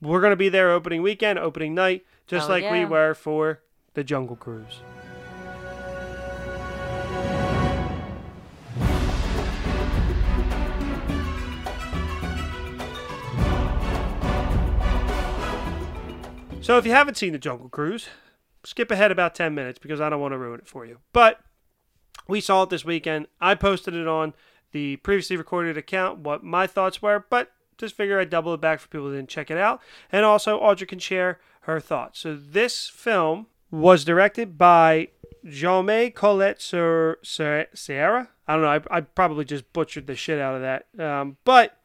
we're 0.00 0.20
gonna 0.20 0.36
be 0.36 0.48
there 0.48 0.70
opening 0.70 1.02
weekend, 1.02 1.38
opening 1.38 1.74
night, 1.74 2.04
just 2.26 2.48
Hell 2.48 2.60
like 2.60 2.70
we 2.70 2.84
were 2.84 3.14
for 3.14 3.62
the 3.94 4.04
Jungle 4.04 4.36
Cruise. 4.36 4.80
So 16.66 16.78
if 16.78 16.84
you 16.84 16.90
haven't 16.90 17.16
seen 17.16 17.32
the 17.32 17.38
Jungle 17.38 17.68
Cruise, 17.68 18.08
skip 18.64 18.90
ahead 18.90 19.12
about 19.12 19.36
10 19.36 19.54
minutes 19.54 19.78
because 19.78 20.00
I 20.00 20.08
don't 20.08 20.20
want 20.20 20.32
to 20.32 20.38
ruin 20.38 20.58
it 20.58 20.66
for 20.66 20.84
you. 20.84 20.98
But 21.12 21.38
we 22.26 22.40
saw 22.40 22.64
it 22.64 22.70
this 22.70 22.84
weekend. 22.84 23.28
I 23.40 23.54
posted 23.54 23.94
it 23.94 24.08
on 24.08 24.34
the 24.72 24.96
previously 24.96 25.36
recorded 25.36 25.78
account 25.78 26.18
what 26.18 26.42
my 26.42 26.66
thoughts 26.66 27.00
were, 27.00 27.24
but 27.30 27.52
just 27.78 27.94
figure 27.94 28.18
I'd 28.18 28.30
double 28.30 28.52
it 28.52 28.60
back 28.60 28.80
for 28.80 28.88
people 28.88 29.06
who 29.06 29.14
didn't 29.14 29.28
check 29.28 29.48
it 29.48 29.58
out. 29.58 29.80
And 30.10 30.24
also, 30.24 30.58
Audrey 30.58 30.88
can 30.88 30.98
share 30.98 31.38
her 31.60 31.78
thoughts. 31.78 32.18
So 32.18 32.34
this 32.34 32.88
film 32.88 33.46
was 33.70 34.04
directed 34.04 34.58
by 34.58 35.10
Jaume 35.44 36.12
Collet 36.14 36.60
Sierra. 36.60 38.28
I 38.48 38.52
don't 38.52 38.62
know. 38.62 38.68
I, 38.68 38.80
I 38.90 39.00
probably 39.02 39.44
just 39.44 39.72
butchered 39.72 40.08
the 40.08 40.16
shit 40.16 40.40
out 40.40 40.56
of 40.56 40.62
that. 40.62 40.86
Um, 41.00 41.36
but 41.44 41.78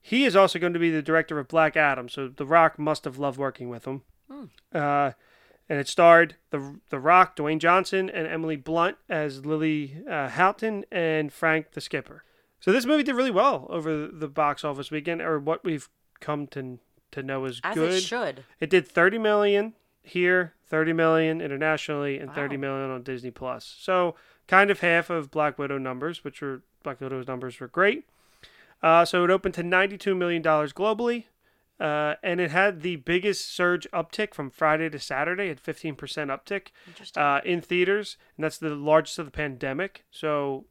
he 0.00 0.24
is 0.24 0.36
also 0.36 0.60
going 0.60 0.74
to 0.74 0.78
be 0.78 0.92
the 0.92 1.02
director 1.02 1.40
of 1.40 1.48
Black 1.48 1.76
Adam. 1.76 2.08
So 2.08 2.28
The 2.28 2.46
Rock 2.46 2.78
must 2.78 3.02
have 3.02 3.18
loved 3.18 3.36
working 3.36 3.68
with 3.68 3.86
him. 3.86 4.02
Uh, 4.74 5.12
and 5.68 5.78
it 5.78 5.88
starred 5.88 6.36
the 6.50 6.80
the 6.90 6.98
Rock, 6.98 7.36
Dwayne 7.36 7.58
Johnson, 7.58 8.08
and 8.10 8.26
Emily 8.26 8.56
Blunt 8.56 8.96
as 9.08 9.44
Lily 9.46 10.02
uh, 10.08 10.28
Houghton 10.28 10.84
and 10.90 11.32
Frank 11.32 11.72
the 11.72 11.80
Skipper. 11.80 12.24
So 12.60 12.72
this 12.72 12.84
movie 12.84 13.02
did 13.02 13.14
really 13.16 13.30
well 13.30 13.66
over 13.70 14.06
the 14.08 14.28
box 14.28 14.64
office 14.64 14.90
weekend, 14.90 15.22
or 15.22 15.38
what 15.38 15.64
we've 15.64 15.88
come 16.20 16.46
to 16.48 16.78
to 17.12 17.22
know 17.22 17.44
is 17.44 17.60
As 17.64 17.74
good. 17.74 17.92
it 17.92 18.00
should. 18.02 18.44
It 18.60 18.70
did 18.70 18.86
30 18.86 19.18
million 19.18 19.74
here, 20.02 20.54
30 20.68 20.92
million 20.92 21.40
internationally, 21.40 22.18
and 22.18 22.32
30 22.32 22.56
Wow. 22.56 22.60
million 22.60 22.90
on 22.90 23.02
Disney 23.02 23.30
Plus. 23.32 23.64
So 23.80 24.14
kind 24.46 24.70
of 24.70 24.80
half 24.80 25.10
of 25.10 25.30
Black 25.30 25.58
Widow 25.58 25.78
numbers, 25.78 26.22
which 26.22 26.40
were 26.40 26.62
Black 26.84 27.00
Widow's 27.00 27.26
numbers 27.26 27.58
were 27.58 27.68
great. 27.68 28.04
Uh, 28.82 29.04
so 29.04 29.24
it 29.24 29.30
opened 29.30 29.54
to 29.54 29.62
92 29.62 30.14
million 30.14 30.40
dollars 30.42 30.72
globally, 30.72 31.24
uh, 31.80 32.14
and 32.22 32.40
it 32.40 32.50
had 32.50 32.82
the 32.82 32.96
biggest 32.96 33.54
surge 33.54 33.86
uptick 33.92 34.34
from 34.34 34.50
Friday 34.50 34.88
to 34.90 34.98
Saturday 34.98 35.48
at 35.48 35.62
15% 35.62 35.96
uptick 35.96 36.68
uh, 37.16 37.40
in 37.44 37.60
theaters, 37.60 38.16
and 38.36 38.44
that's 38.44 38.58
the 38.58 38.70
largest 38.74 39.18
of 39.18 39.24
the 39.24 39.30
pandemic. 39.32 40.04
So 40.10 40.66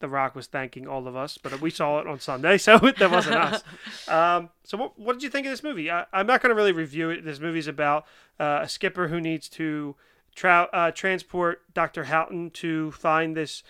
The 0.00 0.08
Rock 0.08 0.34
was 0.34 0.46
thanking 0.46 0.86
all 0.88 1.06
of 1.06 1.14
us, 1.14 1.38
but 1.38 1.60
we 1.60 1.70
saw 1.70 1.98
it 2.00 2.06
on 2.06 2.20
Sunday, 2.20 2.56
so 2.66 2.78
that 2.78 3.10
wasn't 3.10 3.36
us. 3.36 3.62
Um, 4.08 4.50
so 4.64 4.76
what, 4.78 4.98
what 4.98 5.12
did 5.14 5.22
you 5.24 5.30
think 5.30 5.46
of 5.46 5.52
this 5.52 5.62
movie? 5.62 5.90
I, 5.90 6.06
I'm 6.12 6.26
not 6.26 6.40
going 6.40 6.50
to 6.50 6.54
really 6.56 6.72
review 6.72 7.10
it. 7.10 7.24
This 7.24 7.40
movie's 7.40 7.66
about 7.68 8.06
uh, 8.40 8.60
a 8.62 8.68
skipper 8.68 9.08
who 9.08 9.20
needs 9.20 9.48
to 9.50 9.96
tra- 10.34 10.68
uh, 10.72 10.90
transport 10.92 11.62
Dr. 11.74 12.04
Houghton 12.04 12.50
to 12.52 12.92
find 12.92 13.36
this 13.36 13.62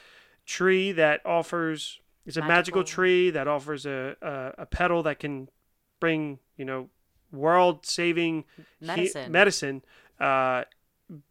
tree 0.44 0.92
that 0.92 1.20
offers 1.24 2.00
It's 2.26 2.36
a 2.36 2.40
magical, 2.40 2.80
Magical. 2.80 2.84
tree 2.84 3.30
that 3.30 3.48
offers 3.48 3.86
a, 3.86 4.16
a 4.22 4.62
a 4.62 4.66
petal 4.66 5.02
that 5.04 5.18
can 5.18 5.48
bring 6.00 6.38
you 6.56 6.64
know 6.64 6.88
world 7.32 7.86
saving 7.86 8.44
Medicine. 8.80 9.32
medicine 9.32 9.82
uh, 10.20 10.64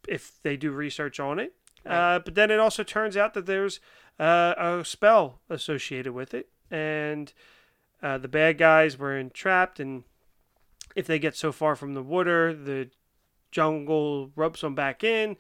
if 0.08 0.42
they 0.44 0.58
do 0.58 0.72
research 0.72 1.20
on 1.20 1.40
it. 1.40 1.54
Right. 1.86 2.16
Uh, 2.16 2.20
but 2.20 2.36
then 2.36 2.52
it 2.52 2.60
also 2.60 2.84
turns 2.84 3.16
out 3.16 3.34
that 3.34 3.46
there's 3.46 3.80
uh, 4.20 4.54
a 4.58 4.86
spell 4.86 5.40
associated 5.50 6.14
with 6.14 6.34
it, 6.34 6.50
and 6.72 7.32
uh, 8.02 8.18
the 8.18 8.28
bad 8.28 8.58
guys 8.58 8.98
were 8.98 9.18
entrapped. 9.18 9.80
And 9.80 10.04
if 10.96 11.06
they 11.08 11.20
get 11.20 11.36
so 11.36 11.52
far 11.52 11.76
from 11.76 11.94
the 11.94 12.04
water, 12.04 12.54
the 12.54 12.90
jungle 13.52 14.32
ropes 14.36 14.62
them 14.62 14.76
back 14.76 15.04
in, 15.04 15.38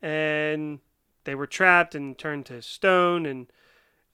and 0.00 0.80
they 1.24 1.34
were 1.34 1.46
trapped 1.46 1.94
and 1.94 2.16
turned 2.16 2.46
to 2.46 2.62
stone. 2.62 3.26
And 3.26 3.46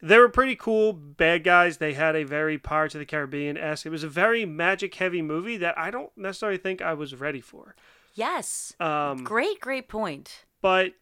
they 0.05 0.19
were 0.19 0.29
pretty 0.29 0.55
cool 0.55 0.93
bad 0.93 1.43
guys. 1.45 1.79
They 1.79 1.95
had 1.95 2.15
a 2.15 2.25
very 2.25 2.59
Pirates 2.59 2.95
of 2.95 2.99
the 2.99 3.07
Caribbean 3.07 3.57
esque. 3.57 3.87
It 3.87 3.91
was 3.91 4.05
a 4.05 4.09
very 4.09 4.45
magic 4.45 4.95
heavy 4.95 5.23
movie 5.23 5.57
that 5.57 5.77
I 5.79 5.91
don't 5.91 6.11
necessarily 6.17 6.59
think 6.59 6.83
I 6.83 6.93
was 6.95 7.15
ready 7.15 7.41
for. 7.41 7.75
yes. 8.15 8.75
Um, 8.79 9.25
Great, 9.25 9.61
great 9.61 9.89
point. 9.89 10.45
but 10.61 10.93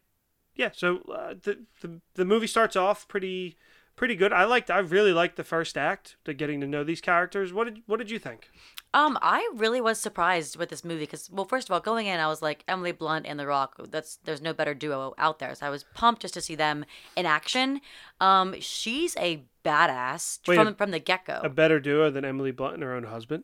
yeah, 0.55 0.69
so 0.73 0.97
uh, 1.11 1.33
the, 1.41 1.63
the 1.81 1.99
the 2.13 2.25
movie 2.25 2.47
starts 2.47 2.75
off 2.75 3.07
pretty 3.07 3.57
pretty 3.95 4.15
good. 4.15 4.33
I 4.33 4.43
liked 4.45 4.69
I 4.71 4.79
really 4.79 5.13
liked 5.13 5.35
the 5.35 5.43
first 5.43 5.77
act, 5.77 6.15
to 6.25 6.33
getting 6.33 6.61
to 6.61 6.67
know 6.67 6.83
these 6.83 7.01
characters. 7.01 7.53
What 7.53 7.65
did 7.65 7.83
what 7.85 7.97
did 7.99 8.09
you 8.11 8.19
think? 8.19 8.49
Um, 8.95 9.17
I 9.23 9.49
really 9.55 9.81
was 9.81 9.99
surprised 9.99 10.55
with 10.55 10.69
this 10.69 10.83
movie 10.85 10.99
because, 11.01 11.27
well, 11.31 11.45
first 11.45 11.67
of 11.67 11.73
all, 11.73 11.79
going 11.79 12.05
in, 12.05 12.19
I 12.19 12.27
was 12.27 12.43
like 12.43 12.63
Emily 12.67 12.91
Blunt 12.91 13.25
and 13.25 13.39
The 13.39 13.47
Rock. 13.47 13.75
That's 13.89 14.17
there's 14.23 14.41
no 14.41 14.53
better 14.53 14.75
duo 14.75 15.15
out 15.17 15.39
there, 15.39 15.55
so 15.55 15.65
I 15.65 15.69
was 15.71 15.83
pumped 15.95 16.21
just 16.21 16.35
to 16.35 16.41
see 16.41 16.53
them 16.53 16.85
in 17.15 17.25
action. 17.25 17.81
Um, 18.21 18.53
she's 18.59 19.15
a 19.17 19.43
badass 19.65 20.39
Wait, 20.47 20.55
from 20.55 20.67
a- 20.67 20.73
from 20.75 20.91
the 20.91 20.99
get 20.99 21.25
go. 21.25 21.39
A 21.43 21.49
better 21.49 21.79
duo 21.79 22.11
than 22.11 22.23
Emily 22.23 22.51
Blunt 22.51 22.75
and 22.75 22.83
her 22.83 22.93
own 22.93 23.05
husband. 23.05 23.43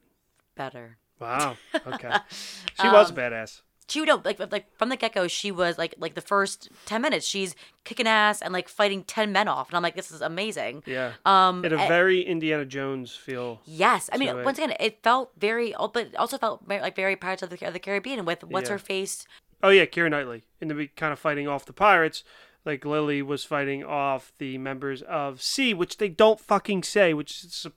better. 0.55 0.97
Wow. 1.19 1.57
Okay. 1.85 2.11
she 2.79 2.87
was 2.87 3.09
a 3.09 3.13
Um, 3.13 3.17
badass. 3.17 3.61
She 3.89 4.05
don't 4.05 4.23
like 4.25 4.39
like 4.51 4.65
from 4.77 4.89
the 4.89 4.95
get 4.97 5.13
go. 5.13 5.27
She 5.27 5.51
was 5.51 5.77
like 5.77 5.95
like 5.97 6.15
the 6.15 6.21
first 6.21 6.69
ten 6.85 7.01
minutes. 7.01 7.25
She's 7.25 7.55
kicking 7.83 8.07
ass 8.07 8.41
and 8.41 8.53
like 8.53 8.69
fighting 8.69 9.03
ten 9.03 9.31
men 9.31 9.47
off, 9.47 9.69
and 9.69 9.77
I'm 9.77 9.83
like, 9.83 9.95
this 9.95 10.11
is 10.11 10.21
amazing. 10.21 10.83
Yeah. 10.85 11.13
Um, 11.25 11.65
It 11.65 11.71
had 11.71 11.79
a 11.81 11.83
eh, 11.83 11.87
very 11.87 12.21
Indiana 12.21 12.65
Jones 12.65 13.15
feel. 13.15 13.61
Yes, 13.65 14.09
I 14.13 14.17
mean, 14.17 14.43
once 14.43 14.57
again, 14.59 14.73
it 14.79 15.01
felt 15.03 15.31
very, 15.37 15.73
but 15.77 16.07
it 16.07 16.15
also 16.15 16.37
felt 16.37 16.65
very, 16.67 16.81
like 16.81 16.95
very 16.95 17.15
Pirates 17.15 17.41
of 17.43 17.49
the, 17.49 17.67
of 17.67 17.73
the 17.73 17.79
Caribbean 17.79 18.25
with 18.25 18.43
what's 18.43 18.69
Yeah. 18.69 18.73
her 18.73 18.79
face. 18.79 19.25
Oh 19.61 19.69
yeah, 19.69 19.85
Keira 19.85 20.09
Knightley 20.09 20.43
in 20.61 20.67
the 20.69 20.73
be- 20.75 20.87
kind 20.87 21.11
of 21.11 21.19
fighting 21.19 21.47
off 21.47 21.65
the 21.65 21.73
pirates, 21.73 22.23
like 22.65 22.85
Lily 22.85 23.21
was 23.21 23.43
fighting 23.45 23.83
off 23.83 24.33
the 24.37 24.57
members 24.57 25.01
of 25.03 25.41
SEA, 25.41 25.73
which 25.73 25.97
they 25.97 26.09
don't 26.09 26.39
fucking 26.39 26.83
say, 26.83 27.13
which 27.13 27.43
is 27.43 27.67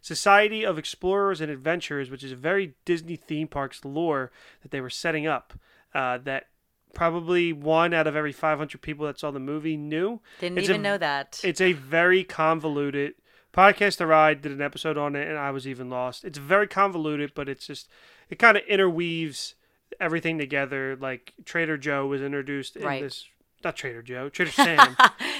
Society 0.00 0.64
of 0.64 0.78
Explorers 0.78 1.40
and 1.40 1.50
Adventurers, 1.50 2.10
which 2.10 2.24
is 2.24 2.32
a 2.32 2.36
very 2.36 2.74
Disney 2.84 3.16
theme 3.16 3.48
parks 3.48 3.84
lore 3.84 4.30
that 4.62 4.70
they 4.70 4.80
were 4.80 4.90
setting 4.90 5.26
up. 5.26 5.54
Uh, 5.94 6.18
that 6.18 6.48
probably 6.94 7.52
one 7.52 7.94
out 7.94 8.06
of 8.06 8.16
every 8.16 8.32
500 8.32 8.80
people 8.82 9.06
that 9.06 9.18
saw 9.18 9.30
the 9.30 9.38
movie 9.40 9.76
knew. 9.76 10.20
Didn't 10.40 10.58
It's 10.58 10.68
even 10.68 10.80
a- 10.80 10.84
know 10.84 10.98
that. 10.98 11.40
It's 11.44 11.60
a 11.60 11.72
very 11.72 12.24
convoluted 12.24 13.14
podcast. 13.52 13.96
The 13.98 14.06
ride 14.06 14.42
did 14.42 14.52
an 14.52 14.60
episode 14.62 14.98
on 14.98 15.14
it, 15.16 15.28
and 15.28 15.38
I 15.38 15.50
was 15.52 15.66
even 15.66 15.88
lost. 15.90 16.24
It's 16.24 16.38
very 16.38 16.66
convoluted, 16.66 17.32
but 17.34 17.48
it's 17.48 17.66
just 17.66 17.88
it 18.28 18.38
kind 18.38 18.56
of 18.56 18.64
interweaves 18.68 19.54
everything 20.00 20.38
together. 20.38 20.96
Like 20.96 21.34
Trader 21.44 21.76
Joe 21.78 22.06
was 22.06 22.20
introduced 22.20 22.76
in 22.76 22.82
Right. 22.84 23.02
this. 23.02 23.26
Not 23.64 23.76
Trader 23.76 24.02
Joe, 24.02 24.28
Trader 24.28 24.50
Sam. 24.52 24.96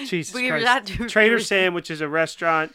Jesus 0.06 0.34
We 0.34 0.48
Christ. 0.48 0.64
not- 0.64 1.08
Trader 1.10 1.38
Sam, 1.38 1.74
which 1.74 1.90
is 1.90 2.00
a 2.00 2.08
restaurant 2.08 2.74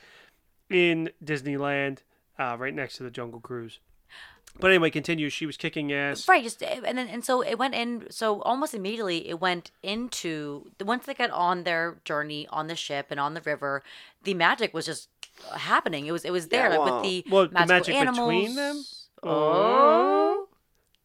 in 0.70 1.10
Disneyland, 1.26 2.00
uh, 2.38 2.56
right 2.60 2.74
next 2.74 2.98
to 2.98 3.04
the 3.04 3.10
Jungle 3.12 3.40
Cruise. 3.40 3.80
But 4.60 4.72
anyway, 4.72 4.90
continue. 4.90 5.30
She 5.30 5.46
was 5.46 5.58
kicking 5.58 5.92
ass. 5.94 6.28
Right, 6.28 6.44
just 6.44 6.62
and 6.62 6.98
then 6.98 7.08
and 7.08 7.24
so 7.24 7.42
it 7.42 7.58
went 7.58 7.76
in. 7.76 8.08
So 8.10 8.42
almost 8.42 8.74
immediately, 8.74 9.30
it 9.30 9.40
went 9.40 9.72
into 9.84 10.70
the 10.80 10.86
once 10.86 11.06
they 11.06 11.14
got 11.14 11.30
on 11.32 11.64
their 11.64 11.98
journey 12.04 12.48
on 12.50 12.68
the 12.68 12.76
ship 12.76 13.08
and 13.10 13.20
on 13.20 13.36
the 13.36 13.42
river, 13.42 13.84
the 14.24 14.34
magic 14.34 14.74
was 14.74 14.86
just 14.86 15.08
happening. 15.56 16.08
It 16.08 16.12
was 16.12 16.26
it 16.26 16.32
was 16.32 16.48
there 16.50 16.70
Yeah, 16.70 16.78
like 16.78 16.86
well- 16.86 17.02
with 17.02 17.04
the 17.04 17.26
well, 17.32 17.48
the 17.48 17.66
magic 17.68 17.96
animals. 17.96 18.28
between 18.30 18.56
them? 18.56 18.84
Oh, 19.24 20.49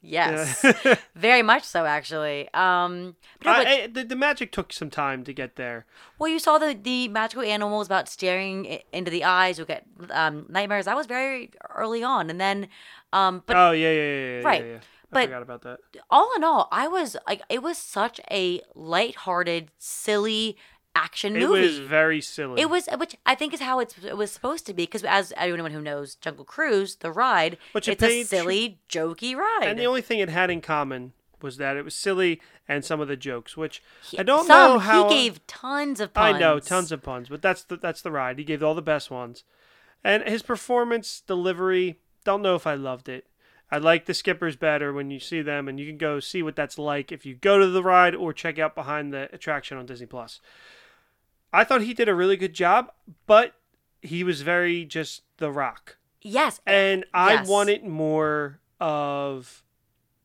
yes, 0.04 0.60
Yeah. 0.62 0.96
very 1.14 1.42
much 1.42 1.64
so 1.64 1.86
actually. 1.86 2.48
Um, 2.54 3.16
but 3.42 3.50
no, 3.52 3.58
but- 3.58 3.66
I- 3.66 3.86
the, 3.86 4.04
the 4.04 4.16
magic 4.16 4.52
took 4.52 4.72
some 4.72 4.90
time 4.90 5.24
to 5.24 5.32
get 5.32 5.56
there. 5.56 5.86
Well, 6.18 6.30
you 6.30 6.38
saw 6.38 6.58
the 6.58 6.74
the 6.80 7.08
magical 7.08 7.42
animals 7.42 7.86
about 7.86 8.08
staring 8.08 8.66
into 8.92 9.10
the 9.10 9.24
eyes. 9.24 9.58
You'll 9.58 9.66
get 9.66 9.84
um, 10.10 10.46
nightmares. 10.48 10.84
That 10.84 10.96
was 10.96 11.06
very 11.06 11.50
early 11.74 12.02
on, 12.04 12.30
and 12.30 12.40
then, 12.40 12.68
um, 13.12 13.42
but 13.46 13.56
oh 13.56 13.70
yeah, 13.72 13.90
yeah, 13.90 14.02
yeah, 14.02 14.38
yeah, 14.40 14.44
Right. 14.44 14.64
Yeah, 14.64 14.70
yeah. 14.72 14.78
I 14.78 15.14
But- 15.14 15.24
forgot 15.26 15.42
about 15.42 15.62
that. 15.62 15.78
all 16.10 16.30
in 16.36 16.42
all, 16.42 16.66
I 16.72 16.88
was 16.88 17.16
like, 17.28 17.40
it 17.48 17.62
was 17.62 17.78
such 17.78 18.20
a 18.32 18.60
lighthearted, 18.74 19.70
silly 19.78 20.56
action 20.94 21.32
movie. 21.34 21.44
It 21.44 21.48
was 21.66 21.78
very 21.78 22.20
silly. 22.20 22.60
It 22.60 22.70
was, 22.70 22.88
which 22.98 23.16
I 23.26 23.34
think 23.34 23.52
is 23.54 23.60
how 23.60 23.80
it's, 23.80 23.96
it 24.04 24.16
was 24.16 24.30
supposed 24.30 24.66
to 24.66 24.74
be. 24.74 24.84
Because 24.84 25.04
as 25.04 25.32
anyone 25.36 25.72
who 25.72 25.80
knows 25.80 26.14
Jungle 26.16 26.44
Cruise, 26.44 26.96
the 26.96 27.10
ride, 27.12 27.58
But 27.72 27.86
you 27.86 27.92
it's 27.92 28.02
a 28.02 28.22
silly, 28.24 28.78
jokey 28.88 29.36
ride. 29.36 29.64
and 29.68 29.78
the 29.78 29.86
only 29.86 30.02
thing 30.02 30.20
it 30.20 30.28
had 30.28 30.50
in 30.50 30.60
common 30.60 31.12
was 31.42 31.56
that 31.58 31.76
it 31.76 31.84
was 31.84 31.94
silly 31.94 32.40
and 32.66 32.84
some 32.84 33.00
of 33.00 33.08
the 33.08 33.16
jokes, 33.16 33.56
which 33.56 33.82
I 34.18 34.22
don't 34.22 34.46
Some, 34.46 34.72
know 34.74 34.78
how. 34.78 35.08
he 35.08 35.14
gave 35.14 35.46
tons 35.46 36.00
of 36.00 36.14
puns. 36.14 36.36
I 36.36 36.38
know 36.38 36.58
tons 36.58 36.90
of 36.90 37.02
puns, 37.02 37.28
but 37.28 37.42
that's 37.42 37.62
the 37.64 37.76
that's 37.76 38.00
the 38.00 38.10
ride. 38.10 38.38
He 38.38 38.44
gave 38.44 38.62
all 38.62 38.74
the 38.74 38.80
best 38.80 39.10
ones, 39.10 39.44
and 40.02 40.22
his 40.22 40.42
performance 40.42 41.22
delivery. 41.26 41.98
Don't 42.24 42.40
know 42.40 42.54
if 42.54 42.66
I 42.66 42.74
loved 42.74 43.08
it. 43.10 43.26
I 43.70 43.76
like 43.78 44.06
the 44.06 44.14
skippers 44.14 44.56
better 44.56 44.92
when 44.92 45.10
you 45.10 45.18
see 45.20 45.42
them, 45.42 45.68
and 45.68 45.78
you 45.78 45.86
can 45.86 45.98
go 45.98 46.20
see 46.20 46.42
what 46.42 46.56
that's 46.56 46.78
like 46.78 47.12
if 47.12 47.26
you 47.26 47.34
go 47.34 47.58
to 47.58 47.66
the 47.66 47.82
ride 47.82 48.14
or 48.14 48.32
check 48.32 48.58
out 48.58 48.74
behind 48.74 49.12
the 49.12 49.28
attraction 49.34 49.76
on 49.76 49.84
Disney 49.84 50.06
Plus. 50.06 50.40
I 51.54 51.64
thought 51.64 51.82
he 51.82 51.94
did 51.94 52.08
a 52.08 52.14
really 52.14 52.36
good 52.36 52.52
job, 52.52 52.90
but 53.26 53.54
he 54.02 54.24
was 54.24 54.42
very 54.42 54.84
just 54.84 55.22
the 55.38 55.50
Rock. 55.50 55.96
Yes, 56.20 56.60
and 56.66 57.04
I 57.14 57.34
Yes. 57.34 57.48
wanted 57.48 57.84
more 57.84 58.60
of 58.80 59.62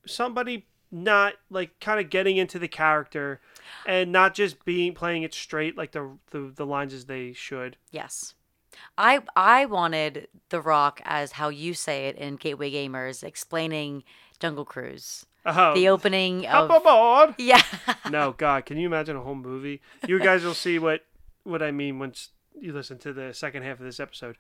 somebody 0.06 0.65
not 0.92 1.34
like 1.50 1.80
kind 1.80 2.00
of 2.00 2.10
getting 2.10 2.38
into 2.38 2.58
the 2.58 2.68
character 2.68 3.39
and 3.86 4.12
not 4.12 4.34
just 4.34 4.65
being 4.65 4.94
playing 4.94 5.22
it 5.24 5.34
straight 5.34 5.78
like 5.78 5.92
the 5.92 6.18
the, 6.32 6.52
the 6.56 6.65
lines 6.65 6.94
as 6.94 7.06
they 7.06 7.32
should. 7.34 7.78
Yes. 7.92 8.34
I 8.98 9.22
I 9.36 9.65
wanted 9.65 10.28
The 10.50 10.62
Rock 10.62 11.02
as 11.06 11.34
how 11.34 11.50
you 11.50 11.74
say 11.74 12.08
it 12.08 12.15
in 12.18 12.38
Gateway 12.38 12.72
Gamers 12.72 13.24
explaining 13.24 14.04
Jungle 14.39 14.65
Cruise. 14.65 15.26
Oh, 15.46 15.74
The 15.74 15.89
opening 15.89 16.46
of... 16.48 16.70
up 16.72 16.82
aboard! 16.82 17.36
Yeah. 17.39 17.62
no, 18.10 18.34
God, 18.38 18.65
can 18.65 18.78
you 18.78 18.88
imagine 18.88 19.15
a 19.15 19.22
whole 19.22 19.36
movie? 19.36 19.82
You 20.08 20.20
guys 20.20 20.44
will 20.44 20.54
see 20.54 20.80
what 20.80 21.06
what 21.43 21.62
I 21.63 21.71
mean 21.71 21.99
once 21.99 22.30
you 22.60 22.73
listen 22.73 22.97
to 22.99 23.13
the 23.13 23.34
second 23.34 23.63
half 23.63 23.80
of 23.80 23.86
this 23.86 23.99
episode. 23.99 24.38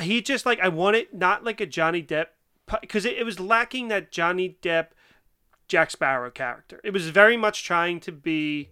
He 0.00 0.22
just 0.22 0.46
like 0.46 0.60
I 0.60 0.68
want 0.68 0.96
it 0.96 1.12
not 1.12 1.42
like 1.44 1.60
a 1.60 1.66
Johnny 1.66 2.02
Depp 2.02 2.26
because 2.80 3.04
it, 3.04 3.16
it 3.18 3.24
was 3.24 3.40
lacking 3.40 3.88
that 3.88 4.12
Johnny 4.12 4.56
Depp 4.62 4.88
Jack 5.66 5.90
Sparrow 5.90 6.30
character. 6.30 6.80
It 6.84 6.92
was 6.92 7.08
very 7.08 7.36
much 7.36 7.64
trying 7.64 7.98
to 8.00 8.12
be 8.12 8.70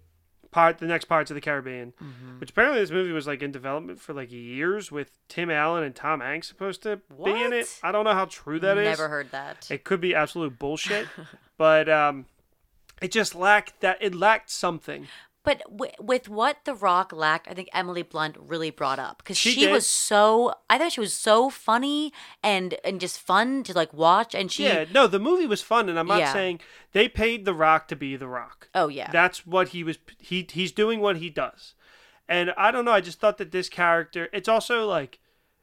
part 0.52 0.78
the 0.78 0.87
next 0.87 1.06
Pirates 1.06 1.30
of 1.30 1.35
the 1.35 1.40
Caribbean, 1.40 1.92
Mm-hmm. 2.02 2.38
which 2.38 2.50
apparently 2.50 2.80
this 2.80 2.92
movie 2.92 3.11
was 3.12 3.26
like 3.26 3.42
in 3.42 3.50
development 3.50 4.00
for 4.00 4.14
like 4.14 4.30
years 4.30 4.92
with 4.92 5.11
Tim 5.28 5.50
Allen 5.50 5.82
and 5.82 5.94
Tom 5.96 6.20
Hanks 6.20 6.46
supposed 6.46 6.82
to 6.85 7.00
be 7.24 7.30
in 7.32 7.52
it. 7.52 7.66
I 7.82 7.90
don't 7.90 8.04
know 8.04 8.14
how 8.14 8.26
true 8.26 8.61
that 8.61 8.78
is. 8.78 8.85
Never 8.98 9.09
heard 9.09 9.32
that. 9.32 9.66
It 9.70 9.82
could 9.82 10.00
be 10.00 10.14
absolute 10.14 10.59
bullshit, 10.61 11.09
but 11.59 11.88
um, 11.88 12.26
it 13.02 13.11
just 13.11 13.35
lacked 13.35 13.80
that. 13.80 13.98
It 14.00 14.14
lacked 14.14 14.48
something. 14.50 15.09
But 15.46 15.62
w- 15.70 15.92
with 16.00 16.28
what 16.28 16.59
The 16.64 16.74
Rock 16.74 17.12
lacked, 17.12 17.46
I 17.48 17.54
think 17.54 17.68
Emily 17.72 18.02
Blunt 18.02 18.37
really 18.38 18.70
brought 18.70 18.98
up 18.98 19.18
because 19.18 19.38
She 19.38 19.52
she, 19.52 19.68
was 19.68 19.87
so. 19.87 20.52
I 20.68 20.76
thought 20.76 20.92
she 20.92 21.00
was 21.00 21.14
so 21.14 21.48
funny 21.50 22.12
and 22.42 22.74
and 22.85 23.00
just 23.00 23.20
fun 23.20 23.62
to 23.62 23.72
like 23.72 23.94
watch. 23.94 24.35
And 24.35 24.50
she, 24.52 24.64
yeah, 24.64 24.85
no, 24.92 25.06
the 25.06 25.20
movie 25.20 25.46
was 25.46 25.62
fun, 25.62 25.88
and 25.88 25.98
I'm 25.98 26.09
not 26.09 26.18
Yeah. 26.18 26.32
saying 26.32 26.61
they 26.92 27.09
paid 27.09 27.44
The 27.44 27.54
Rock 27.54 27.87
to 27.88 27.96
be 27.96 28.16
The 28.16 28.28
Rock. 28.28 28.68
oh 28.74 28.88
yeah, 28.88 29.09
That's 29.11 29.46
what 29.46 29.68
he 29.68 29.85
was. 29.85 29.98
He 30.18 30.46
he's 30.52 30.72
doing 30.72 31.00
what 31.00 31.16
he 31.18 31.30
does, 31.30 31.74
and 32.28 32.52
I 32.59 32.72
don't 32.72 32.85
know. 32.85 32.92
I 32.92 33.00
just 33.00 33.20
thought 33.20 33.38
that 33.38 33.52
this 33.52 33.68
character. 33.68 34.28
It's 34.32 34.48
also 34.48 34.85
like 34.87 35.20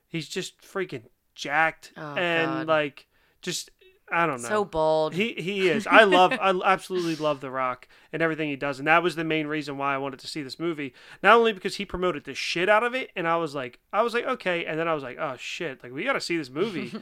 he's 0.07 0.29
just 0.29 0.61
freaking 0.61 1.03
jacked 1.35 1.91
Oh, 1.97 2.15
and 2.15 2.49
God. 2.51 2.67
like 2.67 3.07
just 3.41 3.69
I 4.13 4.27
don't 4.27 4.41
know. 4.41 4.47
so 4.47 4.65
bold. 4.65 5.13
He 5.13 5.33
he 5.33 5.67
is. 5.67 5.87
I 5.87 6.03
love. 6.03 6.33
I 6.33 6.49
absolutely 6.65 7.15
love 7.15 7.41
The 7.41 7.49
Rock 7.49 7.87
and 8.11 8.21
everything 8.21 8.49
he 8.49 8.55
does, 8.55 8.79
and 8.79 8.87
that 8.87 9.01
was 9.01 9.15
the 9.15 9.23
main 9.23 9.47
reason 9.47 9.77
why 9.77 9.95
I 9.95 9.97
wanted 9.97 10.19
to 10.19 10.27
see 10.27 10.43
this 10.43 10.59
movie. 10.59 10.93
Not 11.21 11.35
only 11.35 11.53
because 11.53 11.77
he 11.77 11.85
promoted 11.85 12.25
the 12.25 12.35
shit 12.35 12.69
out 12.69 12.83
of 12.83 12.93
it, 12.93 13.11
and 13.15 13.27
I 13.27 13.37
was 13.37 13.55
like, 13.55 13.79
I 13.91 14.03
was 14.03 14.13
like, 14.13 14.25
okay, 14.25 14.65
and 14.65 14.79
then 14.79 14.87
I 14.87 14.93
was 14.93 15.03
like, 15.03 15.17
oh 15.19 15.35
shit, 15.37 15.83
like 15.83 15.91
we 15.91 16.03
got 16.03 16.13
to 16.13 16.21
see 16.21 16.37
this 16.37 16.49
movie. 16.49 16.93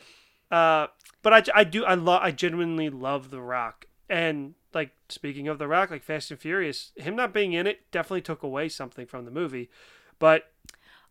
uh, 0.50 0.88
but 1.22 1.32
I, 1.32 1.60
I 1.60 1.64
do 1.64 1.84
I 1.84 1.94
love 1.94 2.20
I 2.22 2.30
genuinely 2.30 2.90
love 2.90 3.30
The 3.30 3.40
Rock, 3.40 3.86
and 4.08 4.54
like 4.74 4.90
speaking 5.08 5.48
of 5.48 5.58
The 5.58 5.68
Rock, 5.68 5.90
like 5.90 6.02
Fast 6.02 6.30
and 6.30 6.38
Furious, 6.38 6.92
him 6.96 7.16
not 7.16 7.32
being 7.32 7.52
in 7.54 7.66
it 7.66 7.90
definitely 7.90 8.22
took 8.22 8.42
away 8.42 8.68
something 8.68 9.06
from 9.06 9.24
the 9.24 9.30
movie. 9.30 9.70
But 10.18 10.50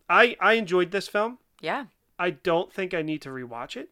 I 0.08 0.36
I 0.40 0.54
enjoyed 0.54 0.90
this 0.90 1.08
film. 1.08 1.38
Yeah. 1.60 1.86
I 2.18 2.30
don't 2.30 2.72
think 2.72 2.94
I 2.94 3.02
need 3.02 3.22
to 3.22 3.28
rewatch 3.28 3.76
it. 3.76 3.90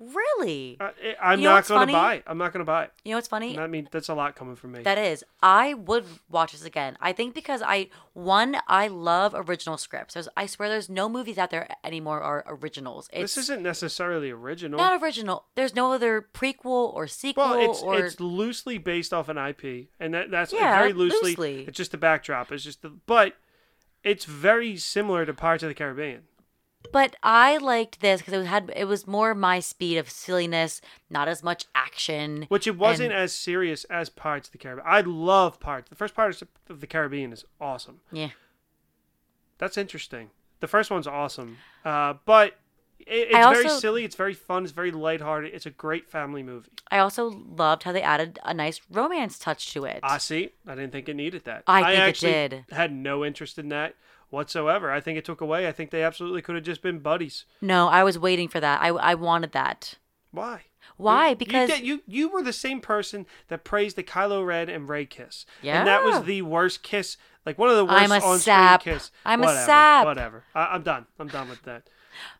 Really? 0.00 0.76
I, 0.80 0.92
I'm 1.20 1.40
You 1.40 1.44
know 1.44 1.54
not 1.54 1.66
going 1.66 1.86
to 1.88 1.92
buy 1.92 2.14
it. 2.14 2.24
I'm 2.26 2.38
not 2.38 2.52
going 2.52 2.60
to 2.60 2.64
buy 2.64 2.84
it. 2.84 2.92
You 3.04 3.10
know 3.12 3.16
what's 3.16 3.28
funny? 3.28 3.58
I 3.58 3.66
mean, 3.66 3.88
that's 3.90 4.08
a 4.08 4.14
lot 4.14 4.36
coming 4.36 4.54
from 4.54 4.72
me. 4.72 4.82
That 4.82 4.98
is. 4.98 5.24
I 5.42 5.74
would 5.74 6.04
watch 6.30 6.52
this 6.52 6.64
again. 6.64 6.96
I 7.00 7.12
think 7.12 7.34
because 7.34 7.62
I 7.62 7.88
one, 8.12 8.56
I 8.68 8.86
love 8.88 9.34
original 9.36 9.76
scripts. 9.76 10.14
There's 10.14 10.28
I 10.36 10.46
swear 10.46 10.68
there's 10.68 10.88
no 10.88 11.08
movies 11.08 11.36
out 11.36 11.50
there 11.50 11.68
anymore 11.82 12.20
are 12.20 12.44
originals. 12.46 13.08
It's 13.12 13.34
this 13.34 13.44
isn't 13.44 13.62
necessarily 13.62 14.30
original. 14.30 14.78
not 14.78 15.02
original. 15.02 15.46
There's 15.56 15.74
no 15.74 15.92
other 15.92 16.28
prequel 16.32 16.94
or 16.94 17.08
sequel 17.08 17.50
well, 17.50 17.70
it's 17.70 17.82
or 17.82 17.98
it's 17.98 18.20
loosely 18.20 18.78
based 18.78 19.12
off 19.12 19.28
an 19.28 19.36
IP, 19.36 19.88
and 19.98 20.14
that 20.14 20.30
that's 20.30 20.52
Yeah, 20.52 20.78
very 20.78 20.92
loosely, 20.92 21.30
loosely. 21.30 21.64
It's 21.66 21.76
just 21.76 21.90
the 21.90 21.98
backdrop. 21.98 22.52
It's 22.52 22.62
just 22.62 22.82
the, 22.82 22.90
but 23.06 23.34
it's 24.04 24.24
very 24.24 24.76
similar 24.76 25.26
to 25.26 25.34
Pirates 25.34 25.64
of 25.64 25.68
the 25.68 25.74
Caribbean. 25.74 26.22
But 26.92 27.16
I 27.22 27.56
liked 27.58 28.00
this 28.00 28.20
because 28.20 28.34
it 28.34 28.38
was, 28.38 28.46
had 28.46 28.72
it 28.74 28.84
was 28.86 29.06
more 29.06 29.34
my 29.34 29.60
speed 29.60 29.98
of 29.98 30.08
silliness, 30.08 30.80
not 31.10 31.28
as 31.28 31.42
much 31.42 31.66
action. 31.74 32.46
Which 32.48 32.66
it 32.66 32.76
wasn't 32.78 33.12
And- 33.12 33.20
as 33.20 33.32
serious 33.32 33.84
as 33.84 34.08
Pirates 34.08 34.48
of 34.48 34.52
the 34.52 34.58
Caribbean. 34.58 34.86
I 34.88 35.00
love 35.00 35.60
Pirates. 35.60 35.90
The 35.90 35.96
first 35.96 36.14
Pirates 36.14 36.42
of 36.42 36.80
the 36.80 36.86
Caribbean 36.86 37.32
is 37.32 37.44
awesome. 37.60 38.00
Yeah, 38.12 38.30
That's 39.58 39.76
interesting. 39.76 40.30
The 40.60 40.68
first 40.68 40.90
one's 40.90 41.06
awesome, 41.06 41.58
uh, 41.84 42.14
but 42.24 42.54
it, 43.00 43.28
it's 43.28 43.34
I 43.34 43.52
very 43.54 43.68
silly. 43.68 44.04
It's 44.04 44.16
very 44.16 44.34
fun. 44.34 44.64
It's 44.64 44.72
very 44.72 44.90
lighthearted. 44.90 45.52
It's 45.54 45.66
a 45.66 45.70
great 45.70 46.08
family 46.10 46.42
movie. 46.42 46.70
I 46.90 46.98
also 46.98 47.28
loved 47.28 47.84
how 47.84 47.92
they 47.92 48.02
added 48.02 48.38
a 48.44 48.52
nice 48.54 48.80
romance 48.90 49.38
touch 49.38 49.72
to 49.74 49.84
it. 49.84 50.00
I 50.02 50.18
see. 50.18 50.50
I 50.66 50.74
didn't 50.74 50.90
think 50.92 51.08
it 51.08 51.14
needed 51.14 51.44
that. 51.44 51.62
I 51.68 51.82
think 51.82 51.94
it 51.94 52.00
actually 52.00 52.32
did. 52.32 52.64
Had 52.72 52.92
no 52.92 53.24
interest 53.24 53.56
in 53.58 53.68
that 53.68 53.94
whatsoever. 54.30 54.90
I 54.90 55.00
think 55.00 55.18
it 55.18 55.24
took 55.24 55.40
away. 55.40 55.66
I 55.68 55.72
think 55.72 55.90
they 55.90 56.02
absolutely 56.02 56.42
could 56.42 56.54
have 56.54 56.64
just 56.64 56.82
been 56.82 56.98
buddies. 56.98 57.44
no, 57.60 57.88
I 57.88 58.04
was 58.04 58.18
waiting 58.18 58.48
for 58.48 58.60
that. 58.60 58.80
I 58.82 58.88
I 58.88 59.14
wanted 59.14 59.52
that. 59.52 59.94
Why? 60.30 60.62
Why? 60.96 61.30
You- 61.30 61.36
Because 61.36 61.68
you, 61.70 61.74
did- 61.76 61.84
you 61.86 62.02
you 62.06 62.28
were 62.28 62.42
the 62.42 62.52
same 62.52 62.80
person 62.80 63.26
that 63.48 63.64
praised 63.64 63.96
the 63.96 64.02
Kylo 64.02 64.44
Ren 64.46 64.68
and 64.68 64.88
Rey 64.88 65.06
kiss. 65.06 65.46
Yeah. 65.62 65.78
And 65.78 65.88
that 65.88 66.02
was 66.04 66.24
the 66.24 66.42
worst 66.42 66.82
kiss, 66.82 67.16
like 67.46 67.58
one 67.58 67.70
of 67.70 67.76
the 67.76 67.84
worst 67.84 68.02
I'm 68.02 68.10
a 68.12 68.14
on-screen 68.16 68.38
sap. 68.40 68.82
kiss. 68.82 69.10
I'm 69.24 69.40
a 69.40 69.46
whatever, 69.46 69.66
sap. 69.66 70.04
Whatever. 70.06 70.44
I, 70.54 70.66
I'm 70.66 70.82
done. 70.82 71.06
I'm 71.18 71.28
done 71.28 71.48
with 71.48 71.62
that. 71.62 71.88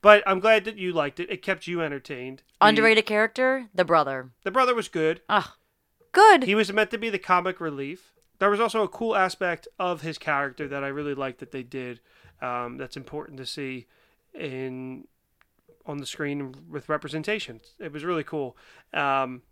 But 0.02 0.22
I'm 0.26 0.40
glad 0.40 0.64
that 0.64 0.76
you 0.76 0.92
liked 0.92 1.20
it. 1.20 1.30
It 1.30 1.40
kept 1.42 1.66
you 1.66 1.80
entertained. 1.82 2.42
The- 2.60 2.66
underrated 2.66 3.06
character, 3.06 3.68
the 3.74 3.84
brother. 3.84 4.30
The 4.44 4.50
brother 4.50 4.74
was 4.74 4.88
good. 4.88 5.20
Ugh, 5.28 5.48
good. 6.12 6.44
He 6.44 6.54
was 6.54 6.72
meant 6.72 6.90
to 6.90 6.98
be 6.98 7.10
the 7.10 7.18
comic 7.18 7.60
relief. 7.60 8.12
There 8.38 8.50
was 8.50 8.60
also 8.60 8.82
a 8.82 8.88
cool 8.88 9.16
aspect 9.16 9.66
of 9.78 10.02
his 10.02 10.18
character 10.18 10.68
that 10.68 10.84
I 10.84 10.88
really 10.88 11.14
liked 11.14 11.40
that 11.40 11.52
they 11.52 11.62
did. 11.62 12.00
Um, 12.40 12.76
that's 12.76 12.96
important 12.96 13.38
to 13.38 13.46
see 13.46 13.86
in 14.32 15.06
on 15.86 15.98
the 15.98 16.06
screen 16.06 16.54
with 16.68 16.88
representation. 16.88 17.60
It 17.78 17.92
was 17.92 18.04
really 18.04 18.22
cool. 18.22 18.56
Um, 18.92 19.42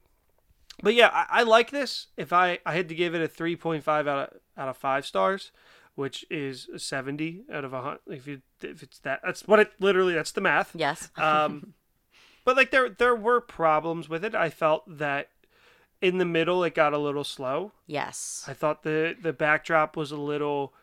but 0.83 0.95
yeah, 0.95 1.09
I, 1.13 1.41
I 1.41 1.43
like 1.43 1.71
this. 1.71 2.09
If 2.17 2.33
I, 2.33 2.59
I 2.67 2.75
had 2.75 2.89
to 2.91 2.95
give 2.95 3.15
it 3.15 3.23
a 3.23 3.29
three 3.29 3.57
point 3.57 3.83
five 3.83 4.07
out 4.07 4.33
of 4.33 4.41
out 4.57 4.69
of 4.69 4.77
five 4.77 5.07
stars, 5.07 5.51
which 5.95 6.25
is 6.31 6.69
a 6.73 6.79
seventy 6.79 7.43
out 7.51 7.65
of 7.65 7.73
a 7.73 7.83
hundred. 7.83 8.01
If 8.09 8.27
you 8.27 8.43
if 8.63 8.83
it's 8.83 8.99
that, 9.01 9.21
that's 9.25 9.49
what 9.49 9.59
it 9.59 9.73
literally. 9.81 10.15
That's 10.15 10.33
the 10.33 10.43
math. 10.43 10.73
yes. 10.75 11.11
Um, 11.17 11.75
but 12.45 12.57
like 12.57 12.71
there 12.71 12.91
there 12.91 13.17
were 13.17 13.41
problems 13.41 14.09
with 14.09 14.25
it. 14.25 14.35
I 14.35 14.51
felt 14.51 14.85
that 14.99 15.31
in 16.03 16.19
the 16.19 16.25
middle 16.25 16.63
it 16.65 16.75
got 16.75 16.93
a 16.93 16.99
little 16.99 17.25
slow. 17.25 17.73
yes. 17.87 18.45
I 18.49 18.53
thought 18.53 18.83
the 18.83 19.17
the 19.21 19.33
backdrop 19.33 19.97
was 19.97 20.11
a 20.13 20.17
little 20.17 20.75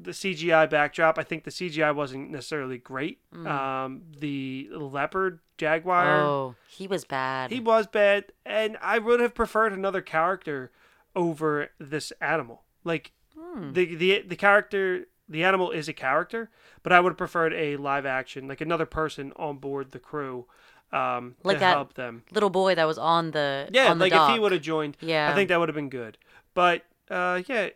the 0.00 0.12
CGI 0.12 0.70
backdrop. 0.70 1.18
I 1.18 1.24
think 1.24 1.42
the 1.44 1.50
CGI 1.50 1.92
wasn't 1.94 2.30
necessarily 2.30 2.78
great. 2.78 3.18
Um, 3.34 4.02
the 4.16 4.68
leopard 4.72 5.40
jaguar, 5.56 6.20
Oh, 6.20 6.54
he 6.68 6.86
was 6.86 7.04
bad. 7.04 7.50
he 7.50 7.58
was 7.58 7.88
bad, 7.88 8.26
and 8.46 8.76
I 8.80 8.98
would 9.00 9.18
have 9.18 9.34
preferred 9.34 9.72
another 9.72 10.00
character 10.00 10.70
over 11.16 11.70
this 11.80 12.12
animal. 12.20 12.62
Like 12.84 13.12
Hmm. 13.36 13.72
the 13.72 13.94
the 13.96 14.22
the 14.22 14.36
character, 14.36 15.06
the 15.28 15.42
animal 15.44 15.70
is 15.72 15.88
a 15.88 15.92
character, 15.92 16.50
but 16.84 16.92
I 16.92 17.00
would 17.00 17.10
have 17.10 17.18
preferred 17.18 17.52
a 17.52 17.76
live 17.76 18.06
action, 18.06 18.46
like 18.48 18.60
another 18.60 18.86
person 18.86 19.32
on 19.36 19.58
board 19.58 19.90
the 19.90 19.98
crew, 19.98 20.46
um, 20.92 21.34
Like 21.44 21.56
to 21.56 21.60
that 21.60 21.74
help 21.74 21.94
them. 21.94 22.22
Little 22.32 22.50
boy 22.50 22.74
that 22.74 22.86
was 22.86 22.98
on 22.98 23.30
the 23.32 23.68
Yeah, 23.72 23.90
on 23.90 23.98
the 23.98 24.06
like 24.06 24.12
if 24.12 24.28
he 24.34 24.38
would 24.38 24.52
have 24.52 24.62
joined, 24.62 24.96
Yeah. 25.00 25.30
I 25.30 25.34
think 25.34 25.48
that 25.48 25.58
would 25.60 25.68
have 25.68 25.76
been 25.76 25.90
good. 25.90 26.18
But 26.54 26.84
uh, 27.10 27.42
yeah, 27.46 27.68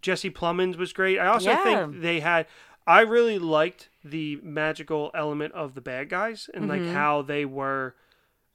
Jesse 0.00 0.30
Plemons 0.30 0.76
was 0.76 0.92
great. 0.92 1.18
I 1.18 1.26
also 1.26 1.50
Yeah. 1.50 1.62
think 1.64 2.00
they 2.02 2.20
had. 2.20 2.46
I 2.86 3.00
really 3.02 3.38
liked 3.38 3.88
the 4.04 4.36
magical 4.42 5.10
element 5.14 5.52
of 5.54 5.74
the 5.74 5.80
bad 5.80 6.08
guys 6.08 6.48
and 6.54 6.66
like 6.68 6.82
Mm-hmm. 6.82 6.94
how 6.94 7.22
they 7.22 7.44
were, 7.44 7.94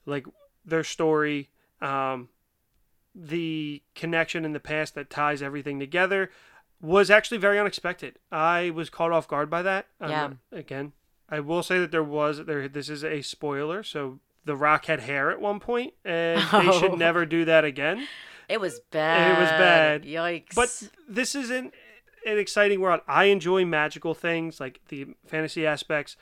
like 0.05 0.25
their 0.65 0.83
story, 0.83 1.49
um, 1.81 2.29
the 3.13 3.81
connection 3.93 4.43
in 4.45 4.53
the 4.53 4.59
past 4.59 4.95
that 4.95 5.09
ties 5.09 5.41
everything 5.41 5.79
together 5.79 6.31
was 6.81 7.09
actually 7.09 7.37
very 7.37 7.57
unexpected. 7.59 8.19
I 8.31 8.71
was 8.71 8.89
caught 8.89 9.11
off 9.11 9.27
guard 9.27 9.49
by 9.49 9.61
that. 9.61 9.87
I'm 10.01 10.09
Yeah. 10.09 10.29
again, 10.51 10.91
I 11.29 11.39
will 11.39 11.63
say 11.63 11.79
that 11.79 11.91
there 11.91 12.03
was 12.03 12.45
there. 12.45 12.67
This 12.67 12.89
is 12.89 13.03
a 13.03 13.21
spoiler, 13.21 13.81
so 13.83 14.19
the 14.45 14.55
Rock 14.55 14.85
had 14.85 15.01
hair 15.01 15.31
at 15.31 15.41
one 15.41 15.59
point, 15.59 15.93
and 16.03 16.39
they 16.41 16.67
Oh. 16.69 16.79
should 16.79 16.97
never 16.97 17.25
do 17.25 17.45
that 17.45 17.65
again. 17.65 18.07
It 18.47 18.61
was 18.61 18.79
bad. 18.91 19.38
It 19.38 19.41
was 19.41 19.49
bad. 19.49 20.03
Yikes. 20.03 20.53
But 20.53 20.89
this 21.09 21.33
is 21.33 21.49
an, 21.49 21.71
exciting 22.25 22.79
world. 22.79 23.01
I 23.07 23.25
enjoy 23.25 23.65
magical 23.65 24.13
things 24.13 24.59
like 24.59 24.81
the 24.89 25.07
fantasy 25.25 25.65
aspects. 25.65 26.15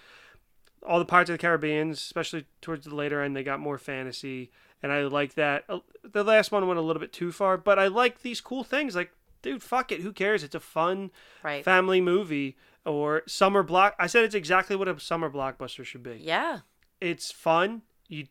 All 0.86 1.00
the 1.00 1.06
Pirates 1.06 1.30
of 1.30 1.36
the 1.36 1.38
Caribbean, 1.42 1.92
especially 1.92 2.46
towards 2.62 2.86
the 2.86 2.96
later 2.96 3.22
end, 3.22 3.36
they 3.36 3.44
got 3.44 3.60
more 3.60 3.78
fantasy, 3.78 4.52
and 4.82 4.92
I 4.92 5.02
like 5.04 5.34
that. 5.36 5.63
Uh, 5.70 5.80
The 6.04 6.24
last 6.24 6.52
one 6.52 6.68
went 6.68 6.78
a 6.80 6.82
little 6.82 7.00
bit 7.00 7.13
too 7.13 7.32
far, 7.32 7.58
but 7.58 7.80
I 7.80 7.88
like 7.88 8.22
these 8.22 8.42
cool 8.42 8.63
things. 8.66 8.96
Like, 8.96 9.12
dude, 9.42 9.63
fuck 9.63 9.92
it, 9.94 10.02
who 10.02 10.12
cares? 10.12 10.44
It's 10.44 10.56
a 10.56 10.60
fun 10.60 11.12
right. 11.42 11.63
family 11.63 12.02
movie 12.02 12.58
or 12.86 13.24
summer 13.28 13.63
block. 13.63 13.96
I 14.00 14.08
said 14.08 14.24
it's 14.24 14.36
exactly 14.36 14.76
what 14.76 14.88
a 14.88 15.00
summer 15.00 15.30
blockbuster 15.30 15.84
should 15.86 16.04
be. 16.04 16.17
yeah. 16.22 16.60
It's 17.02 17.32
fun. 17.32 17.82
You, 18.08 18.28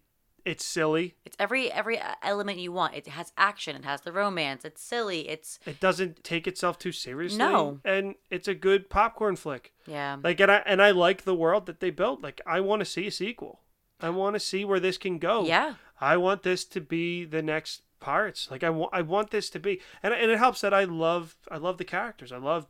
it's 0.47 0.65
silly. 0.65 1.15
It's 1.27 1.37
every 1.39 1.71
every 1.71 1.99
uh, 2.01 2.15
element 2.23 2.59
you 2.59 2.73
want. 2.73 2.95
It 2.95 3.07
has 3.07 3.33
action. 3.37 3.77
It 3.77 3.85
has 3.85 4.01
the 4.01 4.13
romance. 4.13 4.65
It's 4.65 4.83
silly. 4.83 5.29
It's 5.29 5.59
It 5.67 5.79
doesn't 5.79 6.25
take 6.25 6.47
itself 6.47 6.79
too 6.79 6.91
seriously. 6.93 7.39
No. 7.39 7.81
and 7.85 8.15
it's 8.31 8.49
a 8.49 8.55
good 8.55 8.89
popcorn 8.89 9.37
flick. 9.37 9.73
yeah. 9.87 10.17
Like, 10.23 10.41
and 10.41 10.51
I 10.51 10.63
and 10.67 10.81
I 10.83 10.91
like 10.91 11.23
the 11.25 11.35
world 11.35 11.67
that 11.67 11.81
they 11.81 11.91
built. 11.91 12.23
Like, 12.23 12.41
I 12.47 12.61
want 12.61 12.81
to 12.81 12.87
see 12.87 13.07
a 13.07 13.11
sequel. 13.11 13.61
I 14.01 14.09
want 14.11 14.35
to 14.35 14.41
see 14.41 14.65
where 14.65 14.81
this 14.81 14.97
can 14.99 15.19
go. 15.19 15.45
Yeah. 15.45 15.75
I 16.01 16.17
want 16.17 16.43
this 16.43 16.65
to 16.65 16.81
be 16.81 17.25
the 17.25 17.43
next 17.43 17.83
Pirates. 18.01 18.49
Like, 18.51 18.65
I 18.65 18.71
want 18.71 18.91
I 18.95 19.03
want 19.03 19.31
this 19.31 19.49
to 19.51 19.61
be, 19.61 19.81
and 20.03 20.13
and 20.15 20.31
it 20.31 20.39
helps 20.39 20.63
that 20.63 20.73
I 20.75 20.85
love 20.85 21.37
I 21.51 21.59
love 21.59 21.77
the 21.79 21.85
characters. 21.85 22.33
I 22.33 22.39
love 22.39 22.67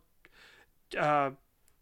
uh, 0.98 1.30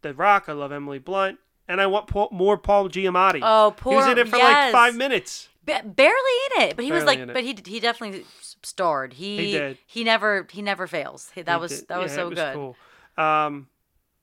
the 0.01 0.13
Rock. 0.13 0.45
I 0.47 0.53
love 0.53 0.71
Emily 0.71 0.99
Blunt, 0.99 1.39
and 1.67 1.79
I 1.81 1.87
want 1.87 2.07
Paul, 2.07 2.29
more 2.31 2.57
Paul 2.57 2.89
Giamatti. 2.89 3.39
Oh, 3.43 3.73
poor. 3.75 3.93
he 3.93 3.97
was 3.97 4.07
in 4.07 4.17
it 4.17 4.27
for 4.27 4.37
like 4.37 4.71
five 4.71 4.95
minutes. 4.95 5.49
Ba- 5.63 5.83
barely 5.85 6.13
in 6.57 6.63
it, 6.63 6.75
but 6.75 6.85
he 6.85 6.91
was 6.91 7.03
like, 7.03 7.25
but 7.27 7.43
he 7.43 7.55
he 7.65 7.79
definitely 7.79 8.25
starred. 8.63 9.13
He 9.13 9.37
He 9.37 9.51
did. 9.51 9.77
He 9.85 10.03
never 10.03 10.47
he 10.51 10.61
never 10.61 10.87
fails. 10.87 11.31
That 11.35 11.47
He 11.47 11.55
was 11.61 11.79
did- 11.81 11.87
that 11.89 11.99
was 11.99 12.11
yeah, 12.11 12.15
so 12.15 12.27
it 12.29 12.35
good. 12.35 12.53
Cool. 12.55 12.75
Um, 13.23 13.67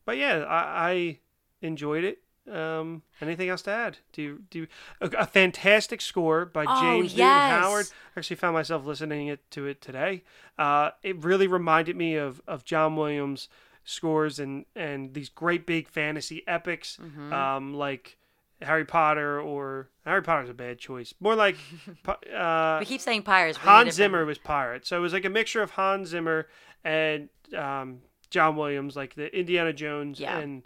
but 0.05 0.17
yeah, 0.17 0.39
I, 0.49 0.91
I 0.91 1.19
enjoyed 1.63 2.03
it. 2.05 2.19
Um, 2.51 3.03
anything 3.21 3.51
else 3.51 3.61
to 3.63 3.71
add? 3.71 3.99
Do 4.15 4.23
you, 4.23 4.43
do 4.49 4.61
you, 4.61 4.67
a, 5.03 5.09
a 5.19 5.27
fantastic 5.27 6.01
score 6.01 6.47
by 6.47 6.65
Oh, 6.67 6.81
James 6.81 7.13
Newton. 7.13 7.27
Howard. 7.29 7.87
I 8.17 8.19
actually 8.21 8.37
found 8.37 8.55
myself 8.55 8.87
listening 8.87 9.27
it 9.29 9.49
to 9.51 9.67
it 9.67 9.83
today. 9.83 10.25
Uh, 10.59 10.93
it 11.03 11.23
really 11.23 11.47
reminded 11.47 11.95
me 11.95 12.15
of 12.17 12.41
of 12.49 12.65
John 12.65 12.97
Williams 12.97 13.49
scores 13.89 14.39
and 14.39 14.67
and 14.77 15.15
these 15.15 15.29
great 15.29 15.67
big 15.67 15.89
fantasy 15.89 16.43
epics, 16.47 16.99
Mm-hmm. 17.01 17.33
um, 17.33 17.75
like 17.75 18.17
Harry 18.61 18.85
Potter 18.85 19.41
or 19.41 19.89
Harry 20.05 20.23
Potter's 20.23 20.51
a 20.51 20.55
bad 20.55 20.79
choice. 20.79 21.15
More 21.21 21.35
like 21.35 21.57
uh, 22.35 22.77
We 22.81 22.87
keep 22.87 23.01
saying 23.01 23.23
pirates. 23.23 23.59
Hans 23.59 23.95
Zimmer 23.95 24.25
was 24.25 24.39
pirate, 24.39 24.87
so 24.87 24.97
it 24.97 25.01
was 25.01 25.13
like 25.13 25.25
a 25.25 25.31
mixture 25.31 25.63
of 25.63 25.71
Hans 25.73 26.09
Zimmer 26.09 26.49
and 26.85 27.29
um, 27.57 28.01
John 28.31 28.57
Williams, 28.57 28.95
like 28.97 29.15
the 29.15 29.37
Indiana 29.37 29.73
Jones 29.73 30.21
Yeah. 30.21 30.39
and 30.39 30.63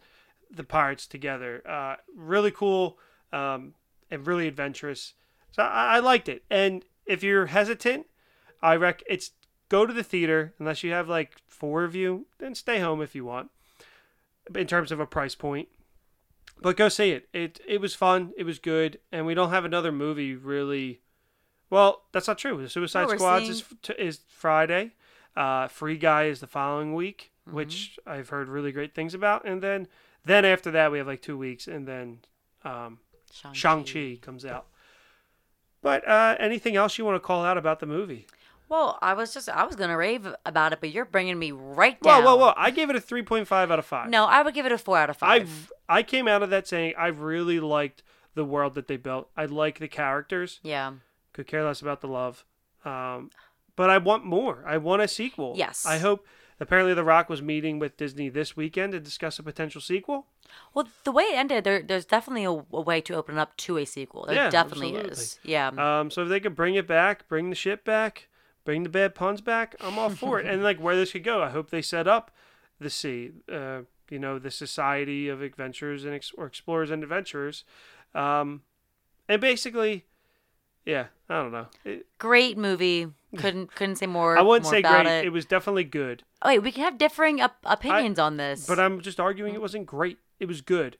the 0.50 0.64
pirates 0.64 1.06
together. 1.06 1.62
Uh, 1.66 1.96
really 2.16 2.50
cool 2.50 2.98
um, 3.32 3.74
and 4.10 4.26
really 4.26 4.48
adventurous. 4.48 5.14
So 5.52 5.62
I, 5.62 5.96
I 5.96 5.98
liked 6.00 6.28
it. 6.28 6.44
And 6.50 6.84
if 7.06 7.22
you're 7.22 7.46
hesitant, 7.46 8.06
I 8.62 8.76
rec 8.76 9.02
it's 9.08 9.30
go 9.72 9.86
to 9.86 9.92
the 9.94 10.04
theater 10.04 10.52
unless 10.58 10.82
you 10.82 10.92
have 10.92 11.08
like 11.08 11.40
four 11.46 11.82
of 11.82 11.94
you, 11.94 12.26
then 12.38 12.54
stay 12.54 12.78
home 12.78 13.00
if 13.00 13.14
you 13.14 13.24
want. 13.24 13.50
In 14.54 14.66
terms 14.66 14.92
of 14.92 15.00
a 15.00 15.06
price 15.06 15.34
point. 15.34 15.68
But 16.60 16.76
go 16.76 16.88
see 16.88 17.10
it. 17.12 17.28
It 17.32 17.60
it 17.66 17.80
was 17.80 17.94
fun. 17.94 18.32
It 18.36 18.44
was 18.44 18.58
good, 18.58 18.98
and 19.10 19.24
we 19.24 19.34
don't 19.34 19.50
have 19.50 19.64
another 19.64 19.90
movie 19.90 20.34
really. 20.34 21.00
Well, 21.70 22.02
that's 22.12 22.28
not 22.28 22.38
true. 22.38 22.60
The 22.60 22.68
Suicide 22.68 23.02
No, 23.02 23.08
we're 23.08 23.16
Squads 23.16 23.48
is 23.48 23.64
is 23.98 24.20
Friday. 24.28 24.92
Uh, 25.34 25.68
Free 25.68 25.96
Guy 25.96 26.24
is 26.24 26.40
the 26.40 26.46
following 26.46 26.94
week. 26.94 27.30
which 27.50 27.98
I've 28.06 28.28
heard 28.28 28.48
really 28.48 28.72
great 28.72 28.94
things 28.94 29.14
about. 29.14 29.44
And 29.46 29.62
then 29.62 29.88
then 30.24 30.44
after 30.44 30.70
that 30.72 30.92
we 30.92 30.98
have 30.98 31.06
like 31.06 31.22
two 31.22 31.38
weeks, 31.38 31.66
and 31.66 31.88
then 31.88 32.18
um, 32.64 32.98
Shang-Chi. 33.32 33.58
Shang 33.58 33.84
Chi 33.84 34.18
comes 34.20 34.44
out. 34.44 34.66
But 35.80 36.06
uh, 36.06 36.36
anything 36.38 36.76
else 36.76 36.98
you 36.98 37.04
want 37.04 37.16
to 37.16 37.26
call 37.26 37.44
out 37.44 37.58
about 37.58 37.80
the 37.80 37.86
movie? 37.86 38.26
Well, 38.72 38.98
I 39.02 39.12
was 39.12 39.34
just 39.34 39.50
I 39.50 39.64
was 39.66 39.76
gonna 39.76 39.98
rave 39.98 40.26
about 40.46 40.72
it, 40.72 40.80
but 40.80 40.90
you're 40.90 41.04
bringing 41.04 41.38
me 41.38 41.52
right 41.52 42.00
down. 42.00 42.24
Well, 42.24 42.38
well, 42.38 42.46
well. 42.46 42.54
I 42.56 42.70
gave 42.70 42.88
it 42.88 42.96
a 42.96 43.00
three 43.00 43.22
point 43.22 43.46
five 43.46 43.70
out 43.70 43.78
of 43.78 43.84
five. 43.84 44.08
No, 44.08 44.24
I 44.24 44.40
would 44.40 44.54
give 44.54 44.64
it 44.64 44.72
a 44.72 44.78
four 44.78 44.96
out 44.96 45.10
of 45.10 45.18
five. 45.18 45.42
I've 45.42 45.72
I 45.90 46.02
came 46.02 46.26
out 46.26 46.42
of 46.42 46.48
that 46.48 46.66
saying 46.66 46.94
I 46.96 47.08
really 47.08 47.60
liked 47.60 48.02
the 48.34 48.46
world 48.46 48.72
that 48.74 48.88
they 48.88 48.96
built. 48.96 49.28
I 49.36 49.44
like 49.44 49.78
the 49.78 49.88
characters. 49.88 50.58
yeah. 50.62 50.92
Could 51.34 51.46
care 51.46 51.62
less 51.64 51.82
about 51.82 52.00
the 52.00 52.08
love. 52.08 52.44
Um, 52.84 53.30
but 53.76 53.90
I 53.90 53.98
want 53.98 54.24
more. 54.24 54.64
I 54.66 54.78
want 54.78 55.02
a 55.02 55.08
sequel. 55.08 55.52
Yes. 55.56 55.84
I 55.86 55.98
hope. 55.98 56.26
Apparently, 56.60 56.94
The 56.94 57.04
Rock 57.04 57.28
was 57.28 57.42
meeting 57.42 57.78
with 57.78 57.96
Disney 57.96 58.28
this 58.28 58.56
weekend 58.56 58.92
to 58.92 59.00
discuss 59.00 59.38
a 59.38 59.42
potential 59.42 59.80
sequel. 59.80 60.26
Well, 60.72 60.88
the 61.04 61.10
way 61.10 61.24
it 61.24 61.36
ended, 61.36 61.64
there, 61.64 61.82
there's 61.82 62.04
definitely 62.04 62.44
a, 62.44 62.50
a 62.50 62.80
way 62.80 63.00
to 63.02 63.14
open 63.14 63.36
up 63.36 63.56
to 63.58 63.78
a 63.78 63.84
sequel. 63.84 64.26
There 64.26 64.36
Yeah, 64.36 64.48
definitely 64.50 64.90
absolutely. 64.90 65.12
is. 65.12 65.38
Yeah. 65.42 65.68
Um, 66.00 66.10
so 66.10 66.22
if 66.22 66.28
they 66.28 66.38
could 66.40 66.54
bring 66.54 66.74
it 66.76 66.86
back, 66.86 67.26
bring 67.28 67.50
the 67.50 67.56
shit 67.56 67.84
back, 67.84 68.28
bring 68.64 68.82
the 68.82 68.88
bad 68.88 69.14
puns 69.14 69.40
back, 69.40 69.74
I'm 69.80 69.98
all 69.98 70.10
for 70.10 70.38
it. 70.40 70.46
And 70.46 70.62
like 70.62 70.78
where 70.78 70.96
this 70.96 71.12
could 71.12 71.24
go, 71.24 71.42
I 71.42 71.50
hope 71.50 71.70
they 71.70 71.82
set 71.82 72.06
up 72.06 72.30
the 72.80 72.90
SEA. 72.90 73.32
Uh, 73.50 73.80
you 74.10 74.18
know, 74.18 74.38
the 74.38 74.50
society 74.50 75.28
of 75.28 75.40
adventurers 75.40 76.04
and 76.04 76.14
ex- 76.14 76.32
or 76.36 76.44
explorers 76.46 76.90
and 76.90 77.02
adventurers. 77.02 77.64
Um, 78.14 78.60
and 79.28 79.40
basically, 79.40 80.04
yeah, 80.84 81.06
I 81.30 81.34
don't 81.42 81.52
know. 81.52 81.66
It, 81.84 82.06
great 82.18 82.58
movie. 82.58 83.06
Couldn't 83.36 83.74
couldn't 83.74 83.96
say 83.96 84.06
more. 84.06 84.36
I 84.36 84.42
wouldn't 84.42 84.64
more 84.64 84.72
say 84.72 84.82
great. 84.82 85.06
It. 85.06 85.24
It. 85.26 85.32
was 85.32 85.46
definitely 85.46 85.84
good, 85.84 86.24
Oh, 86.42 86.48
wait, 86.48 86.58
we 86.58 86.72
can 86.72 86.84
have 86.84 86.98
differing 86.98 87.40
op- 87.40 87.56
opinions 87.64 88.18
on 88.18 88.36
this. 88.36 88.66
but 88.66 88.78
I'm 88.78 89.00
just 89.00 89.18
arguing 89.18 89.54
it 89.54 89.60
wasn't 89.62 89.86
great. 89.86 90.18
It 90.40 90.46
was 90.46 90.60
good, 90.60 90.98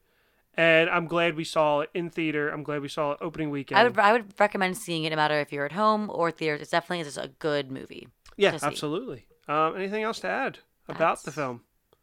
and 0.55 0.91
I'm 0.91 1.07
glad 1.07 1.35
we 1.35 1.45
saw 1.45 1.81
it 1.81 1.91
in 1.95 2.11
theater. 2.11 2.49
I'm 2.49 2.63
glad 2.63 2.83
we 2.83 2.89
saw 2.89 3.13
it 3.13 3.19
opening 3.21 3.51
weekend. 3.51 3.79
I 3.79 3.85
would 3.85 3.99
I 3.99 4.13
would 4.13 4.39
recommend 4.39 4.77
seeing 4.77 5.05
it 5.05 5.11
no 5.11 5.17
matter 5.17 5.41
if 5.41 5.53
you're 5.53 5.65
at 5.65 5.73
home 5.73 6.11
or 6.13 6.31
theaters. 6.31 6.63
It's 6.63 6.71
definitely 6.71 7.05
just 7.05 7.19
a 7.19 7.31
good 7.39 7.71
movie. 7.71 8.09
yeah, 8.37 8.57
absolutely. 8.63 9.27
Um, 9.49 9.77
anything 9.77 10.03
else 10.03 10.21
to 10.21 10.29
add 10.29 10.59
about 10.89 11.23
the 11.23 11.33
film? 11.33 11.63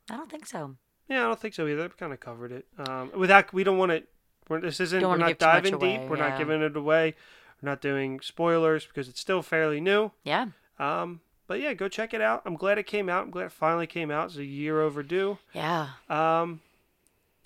I 0.10 0.18
don't 0.18 0.30
think 0.30 0.46
so. 0.46 0.76
Yeah, 1.08 1.26
I 1.26 1.28
don't 1.28 1.40
think 1.40 1.54
so 1.54 1.68
either. 1.68 1.84
We 1.84 1.90
kind 1.90 2.14
of 2.14 2.20
covered 2.20 2.52
it. 2.52 2.66
Um, 2.78 3.12
without 3.16 3.54
we 3.54 3.64
don't 3.64 3.78
want 3.78 3.92
to. 3.92 4.04
We're, 4.48 4.62
this 4.62 4.80
isn't. 4.80 5.02
Don't 5.02 5.12
We're 5.12 5.18
not 5.18 5.28
give 5.30 5.38
too 5.40 5.46
much 5.46 5.54
diving 5.56 5.74
away, 5.76 5.98
deep. 5.98 6.10
We're 6.10 6.18
yeah. 6.18 6.30
not 6.30 6.38
giving 6.38 6.62
it 6.62 6.76
away. 6.76 7.16
We're 7.62 7.70
not 7.70 7.82
doing 7.82 8.20
spoilers 8.22 8.86
because 8.86 9.08
it's 9.08 9.20
still 9.20 9.42
fairly 9.42 9.82
new. 9.82 10.12
Yeah. 10.24 10.48
Um, 10.80 11.22
but 11.48 11.60
yeah, 11.60 11.74
go 11.74 11.88
check 11.88 12.14
it 12.14 12.22
out. 12.22 12.44
I'm 12.46 12.56
glad 12.56 12.78
it 12.78 12.86
came 12.86 13.10
out. 13.10 13.24
I'm 13.24 13.32
glad 13.32 13.46
it 13.46 13.52
finally 13.52 13.88
came 13.88 14.12
out. 14.12 14.28
It's 14.28 14.38
a 14.38 14.46
year 14.46 14.82
overdue. 14.82 15.40
Yeah. 15.54 15.90
Um, 16.10 16.62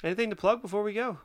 anything 0.03 0.29
to 0.29 0.35
plug 0.35 0.61
before 0.61 0.83
we 0.83 0.93
go? 0.93 1.19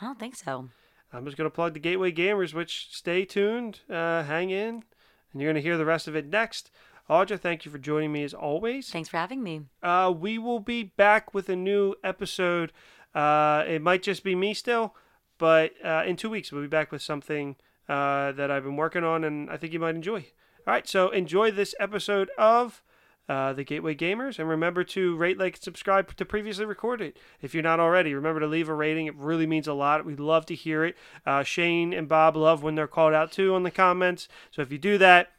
I 0.00 0.06
don't 0.06 0.18
think 0.18 0.36
so. 0.36 0.68
I'm 1.12 1.24
just 1.24 1.36
gonna 1.36 1.50
plug 1.50 1.74
the 1.74 1.80
Gateway 1.80 2.12
Gamers, 2.12 2.54
which 2.54 2.88
stay 2.90 3.24
tuned, 3.24 3.80
uh, 3.90 4.22
hang 4.22 4.50
in, 4.50 4.84
and 5.32 5.40
you're 5.40 5.50
gonna 5.50 5.60
hear 5.60 5.76
the 5.76 5.84
rest 5.84 6.06
of 6.08 6.16
it 6.16 6.26
next. 6.26 6.70
Audra, 7.08 7.38
thank 7.40 7.64
you 7.64 7.72
for 7.72 7.78
joining 7.78 8.12
me 8.12 8.22
as 8.22 8.32
always. 8.32 8.88
Thanks 8.90 9.08
for 9.08 9.16
having 9.16 9.42
me. 9.42 9.62
Uh, 9.82 10.14
we 10.16 10.38
will 10.38 10.60
be 10.60 10.84
back 10.84 11.34
with 11.34 11.48
a 11.48 11.56
new 11.56 11.94
episode. 12.04 12.72
Uh, 13.14 13.64
it 13.66 13.82
might 13.82 14.04
just 14.04 14.22
be 14.22 14.36
me 14.36 14.54
still, 14.54 14.94
but 15.36 15.72
uh, 15.84 16.04
in 16.06 16.14
two 16.14 16.30
weeks 16.30 16.52
we'll 16.52 16.62
be 16.62 16.68
back 16.68 16.92
with 16.92 17.02
something 17.02 17.56
uh, 17.88 18.30
that 18.32 18.52
I've 18.52 18.62
been 18.62 18.76
working 18.76 19.02
on, 19.02 19.24
and 19.24 19.50
I 19.50 19.56
think 19.56 19.72
you 19.72 19.80
might 19.80 19.96
enjoy. 19.96 20.26
All 20.66 20.74
right, 20.74 20.86
so 20.88 21.08
enjoy 21.10 21.50
this 21.50 21.74
episode 21.80 22.30
of 22.38 22.82
uh, 23.28 23.52
the 23.52 23.64
Gateway 23.64 23.94
Gamers, 23.94 24.38
and 24.38 24.48
remember 24.48 24.82
to 24.82 25.16
rate, 25.16 25.38
like, 25.38 25.54
and 25.54 25.62
subscribe 25.62 26.16
to 26.16 26.24
previously 26.24 26.64
recorded. 26.64 27.18
If 27.40 27.54
you're 27.54 27.62
not 27.62 27.78
already, 27.78 28.12
remember 28.12 28.40
to 28.40 28.46
leave 28.46 28.68
a 28.68 28.74
rating. 28.74 29.06
It 29.06 29.14
really 29.14 29.46
means 29.46 29.68
a 29.68 29.72
lot. 29.72 30.04
We'd 30.04 30.18
love 30.18 30.46
to 30.46 30.54
hear 30.54 30.84
it. 30.84 30.96
Uh, 31.24 31.44
Shane 31.44 31.92
and 31.92 32.08
Bob 32.08 32.36
love 32.36 32.62
when 32.62 32.74
they're 32.74 32.88
called 32.88 33.14
out 33.14 33.30
too 33.30 33.54
on 33.54 33.62
the 33.62 33.70
comments. 33.70 34.26
So 34.50 34.62
if 34.62 34.72
you 34.72 34.78
do 34.78 34.98
that, 34.98 35.30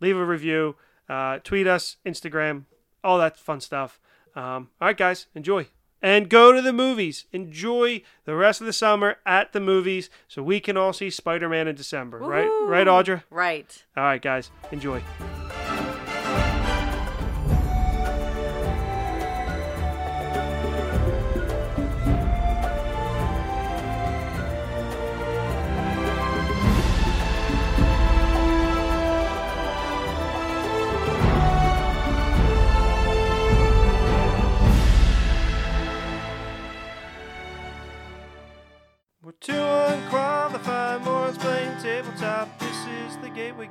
leave 0.00 0.16
a 0.16 0.24
review, 0.24 0.76
uh, 1.08 1.38
tweet 1.38 1.66
us, 1.66 1.96
Instagram, 2.04 2.64
all 3.04 3.18
that 3.18 3.36
fun 3.36 3.60
stuff. 3.60 4.00
Um, 4.34 4.70
all 4.80 4.88
right, 4.88 4.96
guys, 4.96 5.26
enjoy. 5.34 5.68
And 6.02 6.28
go 6.28 6.52
to 6.52 6.60
the 6.60 6.72
movies. 6.72 7.24
Enjoy 7.32 8.02
the 8.26 8.34
rest 8.34 8.60
of 8.60 8.66
the 8.66 8.72
summer 8.72 9.16
at 9.24 9.52
the 9.52 9.60
movies 9.60 10.10
so 10.28 10.42
we 10.42 10.60
can 10.60 10.76
all 10.76 10.92
see 10.92 11.10
Spider 11.10 11.48
Man 11.48 11.68
in 11.68 11.74
December. 11.74 12.18
Right? 12.18 12.48
Right, 12.64 12.86
Audra? 12.86 13.22
Right. 13.30 13.84
All 13.96 14.04
right, 14.04 14.20
guys, 14.20 14.50
enjoy. 14.70 15.02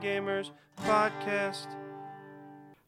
Gamers 0.05 0.51
podcast. 0.83 1.65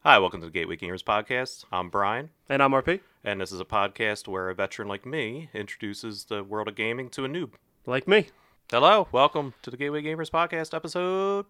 Hi, 0.04 0.20
welcome 0.20 0.38
to 0.40 0.46
the 0.46 0.52
Gateway 0.52 0.76
Gamers 0.76 1.02
Podcast. 1.02 1.64
I'm 1.72 1.90
Brian, 1.90 2.30
And 2.48 2.62
I'm 2.62 2.70
RP. 2.70 3.00
and 3.24 3.40
this 3.40 3.50
is 3.50 3.58
a 3.58 3.64
podcast 3.64 4.28
where 4.28 4.48
a 4.48 4.54
veteran 4.54 4.86
like 4.86 5.04
me 5.04 5.50
introduces 5.52 6.26
the 6.26 6.44
world 6.44 6.68
of 6.68 6.76
gaming 6.76 7.10
to 7.10 7.24
a 7.24 7.28
noob. 7.28 7.54
Like 7.86 8.06
me. 8.06 8.28
Hello, 8.70 9.08
welcome 9.10 9.54
to 9.62 9.70
the 9.72 9.76
Gateway 9.76 10.00
Gamers 10.00 10.30
Podcast, 10.30 10.72
episode 10.72 11.46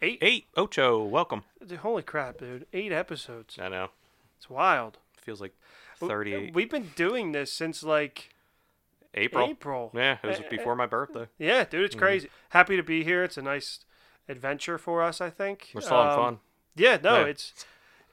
Eight. 0.00 0.16
eight. 0.22 0.46
Ocho, 0.56 1.04
welcome. 1.04 1.42
Dude, 1.60 1.80
Holy 1.80 2.02
crap, 2.02 2.38
dude. 2.38 2.64
Eight 2.72 2.90
episodes. 2.90 3.58
I 3.60 3.68
know, 3.68 3.88
It's 4.38 4.48
wild. 4.48 4.96
feels 5.18 5.42
like 5.42 5.52
W- 6.00 6.10
38 6.10 6.48
uh, 6.48 6.52
We've 6.54 6.70
been 6.70 6.90
doing 6.96 7.32
this 7.32 7.52
since 7.52 7.82
like 7.82 8.30
April. 9.12 9.46
April. 9.46 9.90
Yeah, 9.94 10.16
it 10.22 10.26
was 10.26 10.40
before 10.48 10.74
my 10.74 10.86
birthday. 10.86 11.26
Yeah, 11.38 11.64
dude, 11.64 11.84
it's 11.84 11.94
mm-hmm. 11.94 12.02
crazy. 12.02 12.30
Happy 12.48 12.76
to 12.76 12.82
be 12.82 13.04
here. 13.04 13.22
It's 13.22 13.36
a 13.36 13.42
nice 13.42 13.80
adventure 14.32 14.78
for 14.78 15.00
us, 15.02 15.20
I 15.20 15.30
think. 15.30 15.70
We're 15.74 15.80
still 15.82 15.96
having 16.02 16.12
Um, 16.18 16.24
fun. 16.24 16.40
Yeah, 16.74 16.98
no, 17.02 17.20
Yeah. 17.20 17.26
it's 17.26 17.52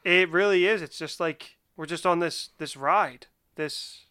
it 0.04 0.30
really 0.30 0.66
is. 0.68 0.82
It's 0.84 0.98
just 0.98 1.20
like 1.20 1.58
we're 1.76 1.86
just 1.88 2.06
on 2.06 2.20
this 2.20 2.50
this 2.60 2.78
ride, 2.78 3.26
this 3.56 4.06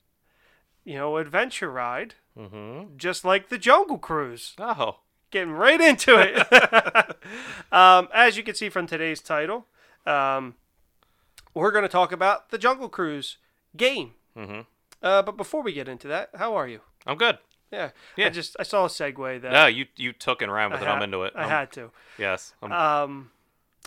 you 0.85 0.97
know 0.97 1.16
adventure 1.18 1.71
ride, 1.71 2.14
Mm-hmm. 2.37 2.97
just 2.97 3.25
like 3.25 3.49
the 3.49 3.59
Jungle 3.59 3.99
Cruise. 3.99 4.55
Oh, 4.59 5.01
Getting 5.31 5.53
right 5.53 5.81
into 5.81 6.16
it. 6.18 6.37
um, 7.73 8.09
as 8.14 8.37
you 8.37 8.42
can 8.42 8.55
see 8.55 8.68
from 8.71 8.87
today's 8.87 9.21
title, 9.21 9.66
um, 10.07 10.55
we're 11.53 11.71
going 11.73 11.83
to 11.83 11.88
talk 11.88 12.12
about 12.12 12.49
the 12.51 12.59
Jungle 12.59 12.88
Cruise 12.88 13.37
game. 13.77 14.14
mm-hmm. 14.37 14.61
Uh, 15.03 15.23
but 15.23 15.37
before 15.37 15.62
we 15.62 15.73
get 15.73 15.87
into 15.88 16.09
that, 16.09 16.31
how 16.37 16.55
are 16.57 16.66
you? 16.66 16.81
I'm 17.07 17.16
good. 17.18 17.38
Yeah, 17.70 17.87
I 18.16 18.20
Yeah. 18.20 18.28
just 18.31 18.57
I 18.59 18.62
saw 18.62 18.85
a 18.87 18.88
segue 18.88 19.40
that 19.42 19.52
No, 19.52 19.66
you 19.66 19.87
you 19.96 20.12
took 20.12 20.40
and 20.42 20.50
ran 20.52 20.70
with 20.70 20.81
I 20.83 20.87
it. 20.87 20.88
I'm 20.88 21.02
into 21.02 21.22
it. 21.24 21.33
I 21.37 21.40
I'm- 21.40 21.48
had 21.50 21.72
to. 21.72 21.90
Yes. 22.16 22.54
I'm, 22.62 22.72
Um, 22.72 23.31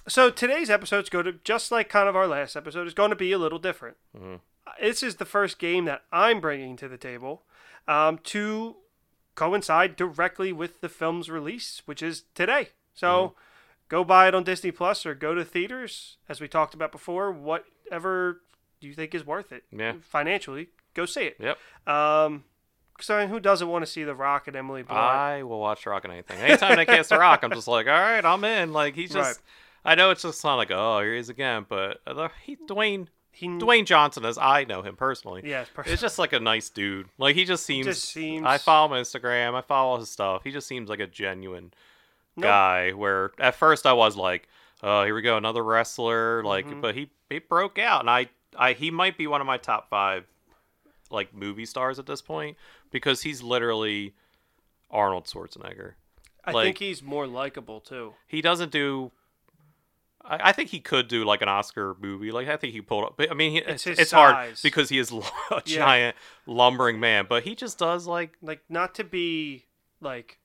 so 0.08 0.30
today's 0.30 0.70
episode's 0.70 1.10
going 1.10 1.26
to 1.26 1.34
just 1.44 1.72
like 1.72 1.90
kind 1.90 2.08
of 2.08 2.16
our 2.16 2.28
last 2.28 2.56
episode 2.56 2.88
is 2.88 2.94
going 2.94 3.10
to 3.10 3.16
be 3.16 3.32
a 3.32 3.38
little 3.38 3.60
different. 3.60 3.98
Mhm. 4.18 4.40
This 4.80 5.02
is 5.04 5.16
the 5.18 5.26
first 5.26 5.58
game 5.60 5.86
that 5.86 6.04
I'm 6.12 6.40
bringing 6.40 6.76
to 6.78 6.88
the 6.88 6.98
table 6.98 7.44
um, 7.88 8.20
to 8.20 8.78
coincide 9.36 9.96
directly 9.96 10.54
with 10.54 10.82
the 10.82 10.90
film's 10.90 11.30
release, 11.30 11.82
which 11.86 12.04
is 12.04 12.24
today. 12.36 12.70
So 12.94 13.36
go 13.90 14.04
buy 14.04 14.28
it 14.28 14.36
on 14.36 14.44
Disney 14.44 14.72
Plus 14.72 15.06
or 15.06 15.16
go 15.16 15.34
to 15.34 15.44
theaters, 15.44 16.18
as 16.30 16.40
we 16.40 16.48
talked 16.48 16.74
about 16.76 16.92
before. 16.92 17.32
Whatever 17.32 18.42
you 18.80 18.94
think 18.94 19.14
is 19.16 19.26
worth 19.26 19.52
it 19.52 19.64
Yeah. 19.72 19.94
financially, 20.02 20.70
go 20.94 21.06
see 21.06 21.24
it. 21.26 21.38
Yep. 21.40 21.58
Um, 21.88 22.44
so 23.02 23.18
I 23.18 23.22
mean, 23.22 23.30
who 23.30 23.40
doesn't 23.40 23.68
want 23.68 23.84
to 23.86 23.92
see 23.92 24.04
The 24.04 24.16
Rock 24.16 24.48
and 24.48 24.56
Emily 24.56 24.84
Blunt? 24.84 25.00
I 25.02 25.44
will 25.44 25.60
watch 25.60 25.86
Rock 25.86 26.04
and 26.04 26.14
anything. 26.14 26.40
Anytime 26.40 26.76
they 26.78 26.86
cast 26.86 27.10
The 27.10 27.18
Rock, 27.20 27.42
I'm 27.44 27.52
just 27.52 27.68
like, 27.68 27.88
all 27.88 27.94
right, 27.94 28.24
I'm 28.24 28.44
in. 28.44 28.74
Like 28.74 28.96
he's 28.96 29.12
just. 29.12 29.40
Right. 29.40 29.46
I 29.84 29.96
know 29.96 30.12
it's 30.12 30.22
just 30.22 30.44
not 30.44 30.56
like, 30.58 30.70
oh, 30.70 31.00
here 31.02 31.14
he 31.14 31.20
is 31.20 31.30
again, 31.30 31.66
but 31.68 32.02
uh, 32.06 32.28
he, 32.46 32.56
Dwayne 32.56 33.08
he, 33.32 33.48
Dwayne 33.48 33.86
Johnson, 33.86 34.26
as 34.26 34.38
I 34.38 34.64
know 34.66 34.84
him 34.84 34.96
personally, 34.96 35.42
yeah, 35.44 35.66
it's 35.86 36.02
just 36.02 36.20
like 36.20 36.34
a 36.34 36.40
nice 36.40 36.70
dude. 36.70 37.08
Like 37.18 37.36
he 37.36 37.46
just 37.46 37.66
seems. 37.66 37.88
just 37.88 38.06
seems- 38.06 38.46
I 38.46 38.58
follow 38.60 38.88
him 38.88 38.94
on 38.94 39.04
Instagram. 39.04 39.56
I 39.56 39.62
follow 39.62 39.98
his 40.00 40.10
stuff. 40.10 40.44
He 40.44 40.52
just 40.52 40.68
seems 40.68 40.88
like 40.90 41.00
a 41.00 41.08
genuine 41.08 41.74
Nope. 42.36 42.44
guy. 42.44 42.92
Where 42.92 43.32
at 43.40 43.56
first 43.56 43.86
I 43.88 43.94
was 43.94 44.16
like, 44.16 44.48
oh, 44.84 45.04
here 45.04 45.16
we 45.16 45.24
go, 45.24 45.36
another 45.38 45.64
wrestler. 45.64 46.44
Like, 46.44 46.68
Mhm. 46.68 46.82
but 46.82 46.94
he 46.94 47.10
he 47.32 47.40
broke 47.40 47.80
out, 47.80 48.02
and 48.02 48.10
I 48.10 48.28
I 48.56 48.74
he 48.74 48.92
might 48.92 49.18
be 49.18 49.26
one 49.26 49.42
of 49.42 49.48
my 49.48 49.58
top 49.58 49.90
five 49.90 50.26
like 51.10 51.34
movie 51.34 51.66
stars 51.66 51.98
at 52.00 52.06
this 52.06 52.22
point 52.22 52.56
because 52.92 53.24
he's 53.24 53.42
literally 53.42 54.14
Arnold 54.90 55.26
Schwarzenegger. 55.26 55.94
I 56.46 56.52
like- 56.52 56.66
think 56.66 56.78
he's 56.80 57.02
more 57.02 57.28
likable 57.28 57.80
too. 57.80 58.14
He 58.28 58.42
doesn't 58.42 58.72
do 58.72 59.12
I, 60.24 60.50
I 60.50 60.52
think 60.52 60.70
he 60.70 60.80
could 60.80 61.08
do 61.08 61.24
like 61.26 61.42
an 61.42 61.50
Oscar 61.50 61.96
movie. 62.00 62.32
Like 62.32 62.48
I 62.48 62.56
think 62.58 62.74
he 62.74 62.82
pulled 62.82 63.06
up. 63.06 63.14
But 63.18 63.32
I 63.32 63.34
mean, 63.34 63.52
he, 63.54 63.58
It's 63.60 63.88
it's, 63.88 64.00
it's 64.00 64.12
hard 64.12 64.56
because 64.64 64.90
he 64.90 65.00
is 65.00 65.12
a 65.12 65.22
Yeah. 65.52 65.62
giant 65.66 66.16
lumbering 66.46 67.00
man. 67.00 67.26
But 67.28 67.44
he 67.44 67.56
just 67.56 67.78
does 67.80 68.06
like 68.08 68.34
like 68.42 68.62
not 68.70 68.94
to 68.96 69.04
be 69.04 69.66
like 70.00 70.38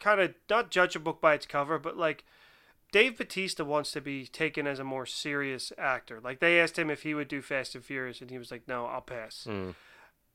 kind 0.00 0.20
of 0.20 0.34
not 0.48 0.70
judge 0.70 0.96
a 0.96 1.00
book 1.00 1.20
by 1.20 1.34
its 1.34 1.44
cover, 1.46 1.78
but 1.78 1.96
like 1.96 2.24
Dave 2.92 3.18
Bautista 3.18 3.64
wants 3.66 3.92
to 3.92 4.00
be 4.00 4.26
taken 4.26 4.66
as 4.66 4.78
a 4.78 4.84
more 4.84 5.04
serious 5.04 5.72
actor. 5.76 6.20
Like 6.22 6.40
they 6.40 6.58
asked 6.58 6.78
him 6.78 6.88
if 6.88 7.02
he 7.02 7.12
would 7.12 7.28
do 7.28 7.42
Fast 7.42 7.74
and 7.74 7.84
Furious, 7.84 8.22
and 8.22 8.30
he 8.30 8.38
was 8.38 8.50
like, 8.50 8.66
"No, 8.66 8.86
I'll 8.86 9.02
pass." 9.02 9.46
Mm. 9.48 9.74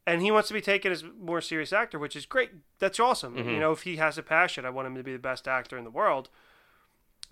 And 0.05 0.21
he 0.21 0.31
wants 0.31 0.49
to 0.49 0.53
be 0.53 0.61
taken 0.61 0.91
as 0.91 1.03
more 1.19 1.39
serious 1.39 1.71
actor, 1.71 1.97
which 1.97 2.15
is 2.15 2.25
great. 2.25 2.51
That's 2.79 2.99
awesome. 2.99 3.35
Mhm. 3.37 3.53
You 3.53 3.59
know, 3.59 3.71
if 3.71 3.83
he 3.83 3.95
has 3.97 4.17
a 4.17 4.23
passion, 4.23 4.65
I 4.65 4.69
want 4.69 4.87
him 4.87 4.95
to 4.95 5.03
be 5.03 5.13
the 5.13 5.19
best 5.19 5.47
actor 5.47 5.77
in 5.77 5.85
the 5.85 5.89
world. 5.89 6.29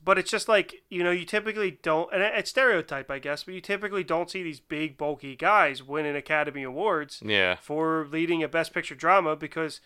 But 0.04 0.18
it's 0.18 0.32
just 0.32 0.48
like 0.48 0.82
you 0.90 1.04
know, 1.04 1.12
you 1.12 1.26
typically 1.26 1.80
don't, 1.84 2.12
and 2.14 2.24
it's 2.24 2.50
stereotype, 2.50 3.12
I 3.12 3.20
guess, 3.20 3.44
but 3.44 3.54
you 3.54 3.62
typically 3.62 4.04
don't 4.04 4.32
see 4.32 4.42
these 4.42 4.60
big, 4.60 4.98
bulky 4.98 5.36
guys 5.36 5.84
winning 5.84 6.16
Academy 6.16 6.64
Awards 6.64 7.22
yeah. 7.24 7.58
for 7.62 8.08
leading 8.10 8.42
a 8.42 8.48
Best 8.48 8.74
Picture 8.74 8.96
drama 8.96 9.36
because 9.36 9.80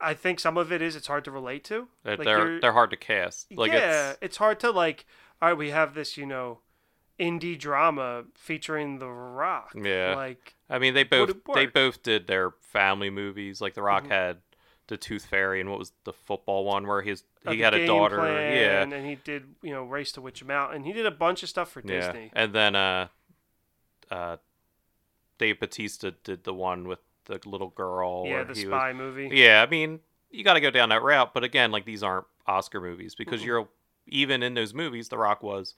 I 0.00 0.14
think 0.14 0.38
some 0.38 0.56
of 0.58 0.70
it 0.70 0.82
is 0.82 0.94
it's 0.94 1.06
hard 1.06 1.24
to 1.24 1.30
relate 1.30 1.64
to. 1.64 1.88
They're 2.04 2.16
Like, 2.16 2.24
they're, 2.26 2.60
they're 2.60 2.72
hard 2.72 2.90
to 2.90 2.96
cast. 2.96 3.50
Like 3.50 3.72
yeah, 3.72 4.10
it's 4.10 4.18
it's 4.20 4.36
hard 4.36 4.60
to 4.60 4.70
like. 4.70 5.06
All 5.42 5.48
right, 5.48 5.58
we 5.58 5.70
have 5.70 5.94
this, 5.94 6.16
you 6.16 6.26
know, 6.26 6.60
indie 7.18 7.58
drama 7.58 8.24
featuring 8.34 8.98
The 8.98 9.08
Rock. 9.08 9.72
Yeah. 9.74 10.14
like 10.16 10.54
I 10.68 10.78
mean, 10.78 10.94
they 10.94 11.04
both 11.04 11.36
they 11.54 11.66
both 11.66 12.02
did 12.02 12.26
their 12.26 12.50
family 12.60 13.10
movies. 13.10 13.60
Like 13.60 13.74
The 13.74 13.82
Rock 13.82 14.04
Mhm. 14.04 14.08
had 14.10 14.38
the 14.86 14.96
Tooth 14.98 15.24
Fairy, 15.26 15.60
and 15.60 15.70
what 15.70 15.78
was 15.78 15.92
the 16.04 16.12
football 16.12 16.64
one 16.64 16.86
where 16.86 17.00
his 17.02 17.24
uh, 17.46 17.52
he 17.52 17.60
had 17.60 17.72
a 17.74 17.86
daughter. 17.86 18.16
Yeah, 18.18 18.82
and 18.82 19.06
he 19.06 19.14
did, 19.14 19.54
you 19.62 19.72
know, 19.72 19.84
Race 19.84 20.12
to 20.12 20.20
Witch 20.20 20.44
Mountain. 20.44 20.84
He 20.84 20.92
did 20.92 21.06
a 21.06 21.10
bunch 21.10 21.42
of 21.42 21.48
stuff 21.48 21.70
for 21.70 21.80
yeah. 21.84 22.12
Disney. 22.12 22.30
And 22.34 22.52
then 22.52 22.76
uh, 22.76 23.08
uh, 24.10 24.36
Dave 25.38 25.60
Bautista 25.60 26.12
did 26.22 26.44
the 26.44 26.52
one 26.54 26.86
with 26.86 26.98
the 27.26 27.40
little 27.46 27.70
girl. 27.70 28.24
yeah, 28.26 28.44
the 28.44 28.54
he 28.54 28.62
spy 28.66 28.92
movie. 28.92 29.30
Yeah, 29.32 29.62
I 29.66 29.70
mean, 29.70 30.00
you 30.30 30.44
got 30.44 30.54
to 30.54 30.60
go 30.60 30.70
down 30.70 30.90
that 30.90 31.02
route. 31.02 31.32
But 31.32 31.44
again, 31.44 31.70
like 31.70 31.84
these 31.86 32.02
aren't 32.02 32.26
Oscar 32.46 32.80
movies 32.80 33.14
because 33.14 33.40
Mm-mm. 33.40 33.46
you're 33.46 33.68
even 34.06 34.42
in 34.42 34.52
those 34.54 34.74
movies. 34.74 35.08
The 35.08 35.16
Rock 35.18 35.42
was 35.42 35.74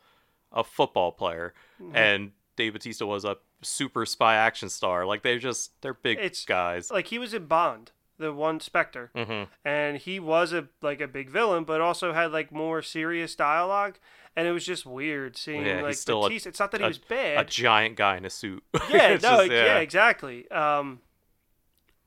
a 0.53 0.65
football 0.65 1.13
player, 1.13 1.55
Mhm. 1.81 1.95
and 1.97 2.33
Dave 2.57 2.73
Bautista 2.73 3.05
was 3.07 3.25
a 3.25 3.37
super 3.63 4.07
spy 4.07 4.35
action 4.37 4.69
star. 4.69 5.05
Like 5.05 5.23
they're 5.23 5.39
just 5.39 5.81
they're 5.83 5.95
big 5.95 6.19
It's- 6.19 6.45
guys. 6.45 6.91
like 6.91 7.09
he 7.09 7.19
was 7.19 7.35
in 7.35 7.47
Bond, 7.47 7.93
the 8.19 8.33
one 8.33 8.61
Spectre. 8.61 9.11
hmm 9.15 9.45
and 9.65 9.99
he 9.99 10.19
was 10.21 10.53
a 10.53 10.69
like 10.83 11.01
a 11.01 11.09
big 11.09 11.29
villain, 11.31 11.65
but 11.65 11.81
also 11.81 12.13
had 12.13 12.33
like 12.33 12.51
more 12.53 12.81
serious 12.83 13.35
dialogue, 13.35 13.99
and 14.35 14.47
it 14.49 14.53
was 14.53 14.65
just 14.65 14.87
weird 14.87 15.37
seeing 15.37 15.67
Yeah, 15.67 15.83
like 15.83 15.95
still 15.97 16.25
a- 16.27 16.31
it's 16.31 16.59
not 16.61 16.71
that 16.71 16.81
he 16.81 16.85
a- 16.87 16.89
was 16.89 17.01
A 17.11 17.45
giant 17.45 17.97
guy 17.97 18.17
in 18.17 18.25
a 18.25 18.31
suit. 18.31 18.63
yeah, 18.91 19.09
no, 19.15 19.39
just- 19.39 19.51
yeah. 19.51 19.79
exactly. 19.79 20.51
Um, 20.51 21.01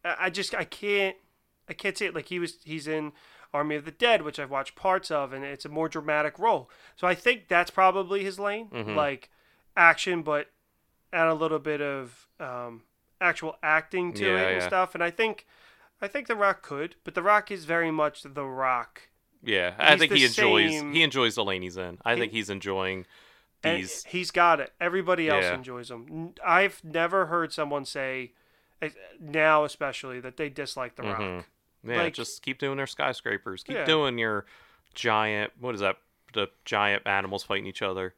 I 0.05 0.15
I 0.25 0.29
just 0.29 0.55
I 0.55 0.63
can't 0.63 1.17
I 1.67 1.73
can't 1.73 1.97
see 1.97 2.05
it. 2.05 2.15
Like 2.15 2.27
he 2.27 2.39
was 2.39 2.57
he's 2.63 2.87
in 2.87 3.11
Army 3.53 3.75
of 3.75 3.85
the 3.85 3.91
Dead, 3.91 4.21
which 4.21 4.39
I've 4.39 4.51
watched 4.51 4.75
parts 4.75 5.09
of, 5.11 5.33
and 5.33 5.43
it's 5.43 5.65
a 5.65 5.69
more 5.69 5.89
dramatic 5.89 6.37
role. 6.37 6.69
So 6.95 7.07
I 7.07 7.15
think 7.15 7.47
that's 7.47 7.71
probably 7.71 8.23
his 8.23 8.39
lane, 8.39 8.69
Mhm. 8.69 8.95
like 8.95 9.29
action, 9.75 10.21
but 10.21 10.51
add 11.11 11.27
a 11.27 11.33
little 11.33 11.59
bit 11.59 11.81
of 11.81 12.27
um, 12.39 12.83
actual 13.19 13.57
acting 13.61 14.13
to 14.13 14.25
Yeah, 14.25 14.37
it 14.39 14.51
and 14.53 14.61
yeah. 14.61 14.67
stuff. 14.67 14.93
And 14.95 15.03
I 15.03 15.11
think 15.11 15.45
I 16.01 16.07
think 16.07 16.27
The 16.27 16.35
Rock 16.35 16.61
could, 16.61 16.95
but 17.03 17.13
The 17.15 17.21
Rock 17.21 17.51
is 17.51 17.65
very 17.65 17.91
much 17.91 18.23
The 18.23 18.45
Rock. 18.45 19.09
Yeah, 19.43 19.75
I 19.77 19.91
He's 19.91 19.99
think 19.99 20.13
he 20.13 20.23
enjoys 20.25 20.71
same- 20.71 20.93
he 20.93 21.03
enjoys 21.03 21.35
the 21.35 21.43
lane 21.43 21.61
he's 21.61 21.75
in. 21.75 21.97
I 22.05 22.13
He- 22.15 22.21
think 22.21 22.31
he's 22.31 22.49
enjoying 22.49 23.05
And 23.63 23.79
these. 23.83 24.03
he's 24.05 24.31
got 24.31 24.61
it. 24.61 24.71
Everybody 24.79 25.27
else 25.27 25.43
Yeah. 25.43 25.55
enjoys 25.55 25.91
him. 25.91 26.35
I've 26.45 26.81
never 26.83 27.25
heard 27.25 27.51
someone 27.51 27.83
say, 27.83 28.31
eh, 28.81 28.91
now 29.19 29.65
especially, 29.65 30.21
that 30.21 30.37
they 30.37 30.47
dislike 30.49 30.95
The 30.95 31.03
Rock. 31.03 31.19
Mhm. 31.19 31.43
Yeah, 31.83 31.97
like- 32.03 32.13
just 32.13 32.41
keep 32.41 32.59
doing 32.59 32.77
their 32.77 32.87
skyscrapers. 32.87 33.63
Keep 33.63 33.75
Yeah. 33.77 33.85
doing 33.85 34.17
your 34.17 34.45
giant. 34.93 35.53
What 35.59 35.75
is 35.75 35.81
that? 35.81 35.97
The 36.33 36.47
giant 36.65 37.07
animals 37.07 37.43
fighting 37.43 37.65
each 37.65 37.81
other. 37.81 38.13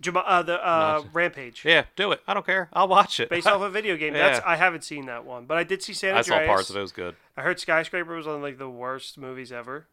Jama- 0.00 0.20
uh, 0.26 0.42
the 0.42 0.64
uh. 0.64 1.02
Rampage, 1.12 1.64
Yeah, 1.64 1.84
do 1.96 2.12
it. 2.12 2.20
I 2.26 2.34
don't 2.34 2.46
care. 2.46 2.68
I'll 2.72 2.86
watch 2.88 3.18
it. 3.20 3.28
based 3.30 3.46
off 3.48 3.60
a 3.62 3.68
video 3.78 3.96
game. 3.96 4.12
That's 4.12 4.38
Yeah. 4.38 4.48
I 4.50 4.56
haven't 4.56 4.82
seen 4.84 5.06
that 5.06 5.24
one, 5.24 5.44
but 5.46 5.56
I 5.56 5.64
did 5.64 5.82
see 5.82 5.92
San 5.92 6.16
I 6.16 6.22
saw 6.22 6.38
parts 6.46 6.70
of 6.70 6.76
it. 6.76 6.78
It 6.78 6.82
was 6.82 6.92
good. 6.92 7.16
I 7.36 7.42
heard 7.42 7.58
Skyscraper 7.60 8.14
was 8.14 8.26
one 8.26 8.36
of 8.36 8.42
like 8.42 8.58
the 8.58 8.68
worst 8.70 9.18
movies 9.18 9.50
ever, 9.52 9.86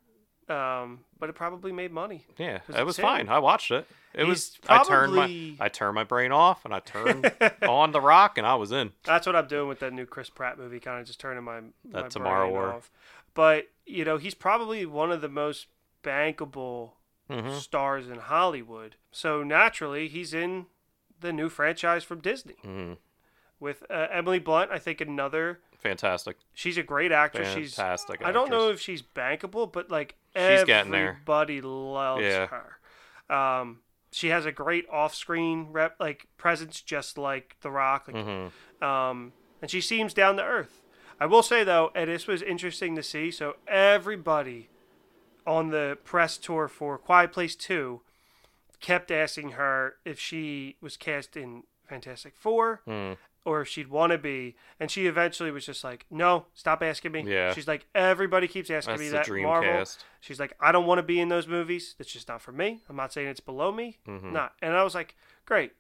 um, 0.50 1.00
but 1.20 1.30
it 1.30 1.34
probably 1.34 1.72
made 1.72 1.92
money. 1.92 2.26
Yeah, 2.38 2.60
it 2.70 2.86
was 2.86 2.98
fine. 2.98 3.30
I 3.30 3.40
watched 3.40 3.72
it. 3.72 3.88
It 4.14 4.26
was. 4.26 4.56
He's 4.56 4.70
I 4.70 4.84
turned 4.84 5.14
my 5.14 5.32
I 5.60 5.70
turned 5.70 5.96
my 5.96 6.04
brain 6.04 6.32
off 6.32 6.66
and 6.66 6.74
I 6.74 6.80
turned 6.80 7.30
on 7.68 7.92
the 7.92 8.02
rock 8.02 8.38
and 8.38 8.46
I 8.46 8.56
was 8.56 8.72
in. 8.72 8.92
That's 9.04 9.26
what 9.26 9.36
I'm 9.36 9.48
doing 9.48 9.68
with 9.68 9.80
that 9.80 9.94
new 9.94 10.06
Chris 10.06 10.30
Pratt 10.30 10.58
movie, 10.58 10.80
kind 10.80 11.00
of 11.00 11.08
just 11.08 11.20
turning 11.20 11.44
my 11.44 11.62
That 11.86 12.02
my 12.02 12.08
Tomorrow 12.10 12.52
brain 12.52 12.64
off. 12.64 12.92
But 13.34 13.68
you 13.86 14.06
know, 14.06 14.18
he's 14.18 14.36
probably 14.36 14.86
one 14.86 15.12
of 15.12 15.22
the 15.22 15.30
most 15.30 15.68
bankable 16.04 16.92
hmm 17.30 17.50
stars 17.50 18.08
in 18.08 18.20
Hollywood. 18.20 18.96
So 19.12 19.44
naturally, 19.44 20.08
he's 20.08 20.34
in 20.34 20.68
the 21.20 21.34
new 21.34 21.50
franchise 21.50 22.04
from 22.04 22.20
Disney 22.20 22.56
hmm 22.62 22.94
with 23.60 23.84
uh, 23.90 24.08
Emily 24.12 24.40
Blunt. 24.40 24.72
I 24.72 24.80
think 24.80 25.02
another. 25.02 25.60
Fantastic. 25.90 26.38
She's 26.54 26.78
a 26.78 26.84
great 26.84 27.12
actress. 27.12 27.54
She's. 27.54 27.76
Fantastic. 27.76 28.24
I 28.26 28.32
don't 28.32 28.50
know 28.50 28.70
if 28.70 28.80
she's 28.82 29.02
bankable, 29.02 29.72
but 29.72 29.92
like 29.92 30.16
She's 30.36 30.64
getting 30.64 30.92
there. 30.92 31.10
everybody 31.10 31.62
loves 31.62 32.24
Yeah. 32.24 32.48
her. 32.48 33.34
Um, 33.36 33.82
she 34.12 34.30
has 34.30 34.46
a 34.46 34.52
great 34.52 34.88
off-screen 34.90 35.68
rep 35.72 35.96
like 36.00 36.26
presence, 36.38 36.82
just 36.82 37.18
like 37.18 37.56
The 37.62 37.70
Rock. 37.70 38.08
Like, 38.08 38.16
Mhm. 38.26 38.52
um, 38.82 39.34
and 39.62 39.70
she 39.70 39.80
seems 39.82 40.14
down 40.14 40.38
to 40.38 40.44
earth. 40.44 40.82
I 41.20 41.26
will 41.28 41.44
say 41.44 41.64
though, 41.64 41.92
and 41.96 42.10
this 42.10 42.26
was 42.28 42.42
interesting 42.42 42.96
to 42.96 43.04
see. 43.04 43.30
So 43.32 43.58
everybody 43.68 44.70
on 45.46 45.70
the 45.70 45.98
press 46.04 46.38
tour 46.38 46.68
for 46.68 46.98
Quiet 46.98 47.32
Place 47.32 47.56
Two 47.56 48.02
kept 48.82 49.12
asking 49.12 49.52
her 49.52 49.98
if 50.04 50.20
she 50.20 50.78
was 50.82 50.98
cast 50.98 51.38
in 51.38 51.64
Fantastic 51.88 52.36
Four 52.36 52.82
Mm. 52.88 53.18
Or 53.46 53.62
if 53.62 53.68
she'd 53.68 53.88
want 53.88 54.12
to 54.12 54.18
be, 54.18 54.56
and 54.80 54.90
she 54.92 55.06
eventually 55.06 55.52
was 55.52 55.66
just 55.66 55.84
like, 55.84 56.06
"No, 56.10 56.48
stop 56.54 56.82
asking 56.84 57.12
me." 57.14 57.22
Yeah. 57.26 57.54
She's 57.54 57.68
like, 57.68 57.86
"Everybody 57.96 58.48
keeps 58.48 58.70
asking 58.70 58.98
That's 58.98 59.30
me 59.30 59.42
that 59.42 59.44
Marvel." 59.44 59.72
cast. 59.72 60.04
She's 60.20 60.40
like, 60.40 60.54
"I 60.60 60.72
don't 60.72 60.86
want 60.88 60.98
to 61.00 61.04
be 61.04 61.20
in 61.20 61.30
those 61.30 61.48
movies. 61.48 61.96
That's 61.98 62.12
just 62.12 62.28
not 62.28 62.42
for 62.42 62.52
me. 62.52 62.82
I'm 62.90 62.96
not 62.96 63.14
saying 63.14 63.28
it's 63.28 63.40
below 63.40 63.72
me. 63.72 64.00
Mhm. 64.08 64.32
Not." 64.32 64.54
And 64.62 64.74
I 64.76 64.84
was 64.84 64.96
like, 64.96 65.16
"Great. 65.46 65.74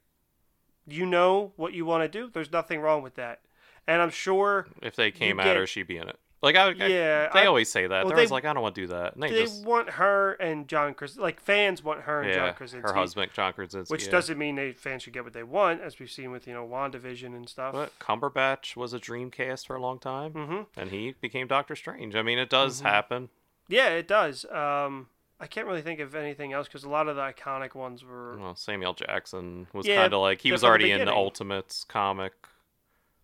You 0.87 1.05
know 1.05 1.53
what 1.55 1.73
you 1.73 1.85
want 1.85 2.03
to 2.03 2.07
do. 2.07 2.29
There's 2.29 2.51
nothing 2.51 2.79
wrong 2.79 3.01
with 3.01 3.15
that." 3.15 3.41
And 3.87 4.01
I'm 4.01 4.09
sure 4.11 4.67
If 4.81 4.95
they 4.95 5.11
came 5.11 5.39
at 5.39 5.43
get- 5.45 5.55
her, 5.57 5.67
she'd 5.67 5.87
be 5.87 5.97
in 5.97 6.07
it. 6.09 6.19
Like 6.45 6.55
I, 6.55 6.67
I- 6.67 6.71
Yeah, 6.87 7.29
they 7.33 7.41
I- 7.41 7.45
always 7.47 7.69
say 7.69 7.87
that. 7.87 8.05
well, 8.05 8.15
They're 8.15 8.25
they- 8.25 8.31
like, 8.31 8.45
I 8.45 8.53
don't 8.53 8.61
want 8.61 8.75
to 8.75 8.81
do 8.81 8.87
that. 8.87 9.15
And 9.15 9.23
they, 9.23 9.31
they 9.31 9.41
just 9.45 9.65
want 9.65 9.89
her 9.89 10.33
and 10.33 10.67
John 10.67 10.93
Krasinski. 10.93 11.21
Like 11.23 11.39
fans 11.41 11.83
want 11.83 12.01
her 12.01 12.21
and 12.21 12.29
yeah, 12.29 12.35
John 12.35 12.53
Krasinski. 12.53 12.87
her 12.87 12.93
husband 12.95 13.31
John 13.33 13.51
Krasinski. 13.53 13.91
Which 13.91 14.05
yeah. 14.05 14.11
doesn't 14.11 14.37
mean 14.37 14.55
they 14.55 14.71
fans 14.71 15.01
should 15.03 15.13
get 15.13 15.23
what 15.23 15.33
they 15.33 15.43
want, 15.43 15.81
as 15.81 15.99
we've 15.99 16.11
seen 16.11 16.31
with 16.31 16.47
you 16.47 16.53
know 16.53 16.65
Wandavision 16.65 17.35
and 17.35 17.49
stuff. 17.49 17.73
But 17.73 17.97
Cumberbatch 17.99 18.75
was 18.75 18.93
a 18.93 18.99
dream 18.99 19.31
cast 19.31 19.67
for 19.67 19.75
a 19.75 19.81
long 19.81 19.97
time, 19.99 20.31
hmm 20.33 20.61
and 20.77 20.91
he 20.91 21.15
became 21.19 21.47
Doctor 21.47 21.75
Strange. 21.75 22.15
I 22.15 22.21
mean, 22.21 22.37
it 22.37 22.49
does 22.49 22.81
Mhm. 22.81 22.85
happen. 22.85 23.29
Yeah, 23.67 23.89
it 23.89 24.07
does. 24.07 24.45
Um, 24.45 25.07
I 25.39 25.47
can't 25.47 25.65
really 25.67 25.81
think 25.81 25.99
of 25.99 26.13
anything 26.13 26.53
else 26.53 26.67
because 26.67 26.83
a 26.83 26.89
lot 26.89 27.07
of 27.07 27.15
the 27.15 27.21
iconic 27.23 27.73
ones 27.73 28.05
were. 28.05 28.37
Well, 28.37 28.55
Samuel 28.55 28.93
Jackson 28.93 29.65
was 29.73 29.87
Yeah, 29.87 30.01
kind 30.03 30.13
of 30.13 30.21
like 30.21 30.41
he 30.41 30.51
was 30.51 30.61
the 30.61 30.67
already 30.67 30.91
in 30.91 31.05
the. 31.05 31.11
Ultimates 31.13 31.83
comic. 31.85 32.33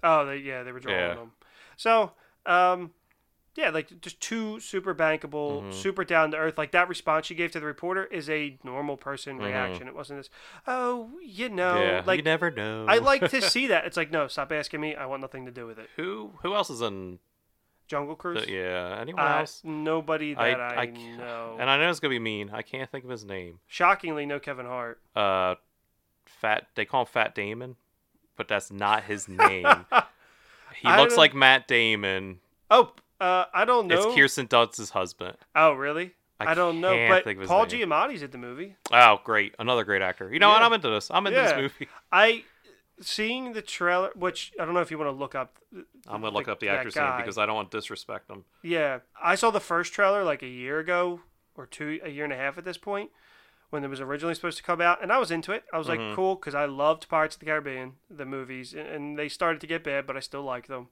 Oh, 0.03 0.25
they, 0.25 0.37
yeah, 0.37 0.63
they 0.63 0.71
were 0.71 0.79
drawing 0.79 0.97
Yeah. 0.99 1.13
them. 1.13 1.31
So, 1.77 2.11
um, 2.47 2.91
yeah, 3.55 3.69
like 3.69 3.99
just 4.01 4.19
two 4.21 4.59
super 4.59 4.95
bankable, 4.95 5.63
Mhm. 5.63 5.73
super 5.73 6.03
down 6.05 6.31
to 6.31 6.37
earth. 6.37 6.57
Like 6.57 6.71
that 6.71 6.87
response 6.87 7.25
she 7.25 7.35
gave 7.35 7.51
to 7.51 7.59
the 7.59 7.65
reporter 7.65 8.05
is 8.05 8.29
a 8.29 8.57
normal 8.63 8.95
person 8.97 9.39
Mhm. 9.39 9.45
reaction. 9.45 9.87
It 9.87 9.95
wasn't 9.95 10.19
this, 10.19 10.29
oh, 10.67 11.11
you 11.21 11.49
know, 11.49 11.81
yeah, 11.81 12.03
like 12.05 12.17
you 12.17 12.23
never 12.23 12.49
know. 12.51 12.85
I 12.87 12.99
like 12.99 13.29
to 13.29 13.41
see 13.41 13.67
that. 13.67 13.85
It's 13.85 13.97
like, 13.97 14.09
no, 14.11 14.27
stop 14.27 14.51
asking 14.51 14.79
me. 14.81 14.95
I 14.95 15.05
want 15.05 15.21
nothing 15.21 15.45
to 15.45 15.51
do 15.51 15.65
with 15.67 15.79
it. 15.79 15.89
who 15.97 16.31
who 16.43 16.53
else 16.55 16.69
is 16.69 16.81
in? 16.81 17.19
Jungle 17.87 18.15
Cruise. 18.15 18.45
The, 18.45 18.51
yeah, 18.53 18.97
anyone 19.01 19.21
Uh, 19.25 19.39
else? 19.39 19.61
nobody 19.65 20.33
that 20.33 20.61
I, 20.61 20.83
I 20.83 20.87
ca- 20.87 20.93
know. 21.17 21.57
And 21.59 21.69
I 21.69 21.77
know 21.77 21.89
it's 21.89 21.99
gonna 21.99 22.09
be 22.11 22.19
mean. 22.19 22.49
I 22.53 22.61
can't 22.61 22.89
think 22.89 23.03
of 23.03 23.09
his 23.09 23.25
name. 23.25 23.59
Shockingly, 23.67 24.25
no 24.25 24.39
Kevin 24.39 24.65
Hart. 24.65 25.01
Uh, 25.13 25.55
Fat. 26.25 26.67
They 26.75 26.85
call 26.85 27.01
him 27.01 27.07
Fat 27.07 27.35
Damon, 27.35 27.75
but 28.37 28.47
that's 28.47 28.71
not 28.71 29.03
his 29.03 29.27
name. 29.27 29.65
he 30.75 30.87
I 30.87 30.99
looks 31.01 31.13
don't- 31.13 31.17
like 31.17 31.33
Matt 31.33 31.67
Damon. 31.67 32.39
Oh, 32.69 32.93
uh, 33.21 33.45
I 33.53 33.65
don't 33.65 33.87
know. 33.87 33.95
It's 34.09 34.15
Kirsten 34.15 34.47
Dunst's 34.47 34.89
husband. 34.89 35.37
Oh, 35.55 35.73
really? 35.73 36.11
I 36.39 36.51
I, 36.51 36.53
don't 36.55 36.81
know. 36.81 37.07
But 37.07 37.23
think 37.23 37.37
of 37.37 37.41
his 37.41 37.47
Paul 37.49 37.65
name. 37.67 37.87
Giamatti's 37.89 38.23
in 38.23 38.31
the 38.31 38.37
movie. 38.39 38.75
Oh, 38.91 39.19
great! 39.23 39.53
Another 39.59 39.83
great 39.83 40.01
actor. 40.01 40.33
You 40.33 40.39
know 40.39 40.49
what? 40.49 40.59
Yeah. 40.61 40.65
I'm 40.65 40.73
into 40.73 40.89
this. 40.89 41.09
I'm 41.11 41.27
into 41.27 41.39
Yeah. 41.39 41.45
this 41.53 41.57
movie. 41.79 41.87
I 42.11 42.43
seeing 42.99 43.53
the 43.53 43.61
trailer, 43.61 44.09
which 44.15 44.51
I 44.59 44.65
don't 44.65 44.73
know 44.73 44.81
if 44.81 44.91
you 44.91 44.97
want 44.97 45.09
to 45.09 45.15
look 45.15 45.35
up. 45.35 45.57
th- 45.73 45.85
I'm 46.07 46.21
gonna 46.21 46.33
look 46.33 46.47
up 46.47 46.59
the 46.59 46.69
actor's 46.69 46.95
name 46.95 47.13
because 47.17 47.37
I 47.37 47.45
don't 47.45 47.55
want 47.55 47.71
to 47.71 47.77
disrespect 47.77 48.29
him. 48.29 48.43
Yeah, 48.63 48.99
I 49.21 49.35
saw 49.35 49.51
the 49.51 49.59
first 49.59 49.93
trailer 49.93 50.23
like 50.23 50.41
a 50.43 50.47
year 50.47 50.79
ago 50.79 51.21
or 51.55 51.65
two, 51.65 51.99
a 52.03 52.09
year 52.09 52.23
and 52.23 52.33
a 52.33 52.37
half 52.37 52.57
at 52.57 52.65
this 52.65 52.77
point. 52.77 53.11
when 53.71 53.85
it 53.85 53.87
was 53.89 54.01
originally 54.01 54.35
supposed 54.35 54.57
to 54.57 54.63
come 54.63 54.81
out, 54.81 55.01
and 55.01 55.13
I 55.13 55.17
was 55.17 55.31
into 55.31 55.53
it. 55.53 55.63
I 55.71 55.77
was 55.77 55.87
like, 55.87 56.01
cool, 56.13 56.35
because 56.35 56.53
I 56.53 56.65
loved 56.65 57.07
Pirates 57.07 57.37
of 57.37 57.39
the 57.39 57.45
Caribbean, 57.45 57.93
the 58.09 58.25
movies, 58.25 58.73
and- 58.73 58.85
and 58.85 59.17
they 59.17 59.29
started 59.29 59.61
to 59.61 59.67
get 59.67 59.81
bad, 59.81 60.05
but 60.05 60.17
I 60.17 60.19
still 60.19 60.43
like 60.43 60.67
them. 60.67 60.89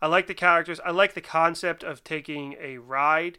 I 0.00 0.06
like 0.06 0.26
the 0.26 0.34
characters. 0.34 0.80
I 0.84 0.90
like 0.90 1.14
the 1.14 1.20
concept 1.20 1.82
of 1.82 2.04
taking 2.04 2.54
a 2.60 2.78
ride 2.78 3.38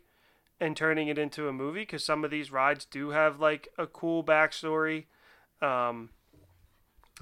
and 0.59 0.75
turning 0.75 1.07
it 1.07 1.17
into 1.17 1.47
a 1.47 1.53
movie 1.53 1.81
because 1.81 2.03
some 2.03 2.25
of 2.25 2.31
these 2.31 2.51
rides 2.51 2.85
do 2.85 3.09
have 3.11 3.39
like 3.39 3.69
a 3.77 3.87
cool 3.87 4.23
backstory. 4.23 5.05
Um, 5.61 6.09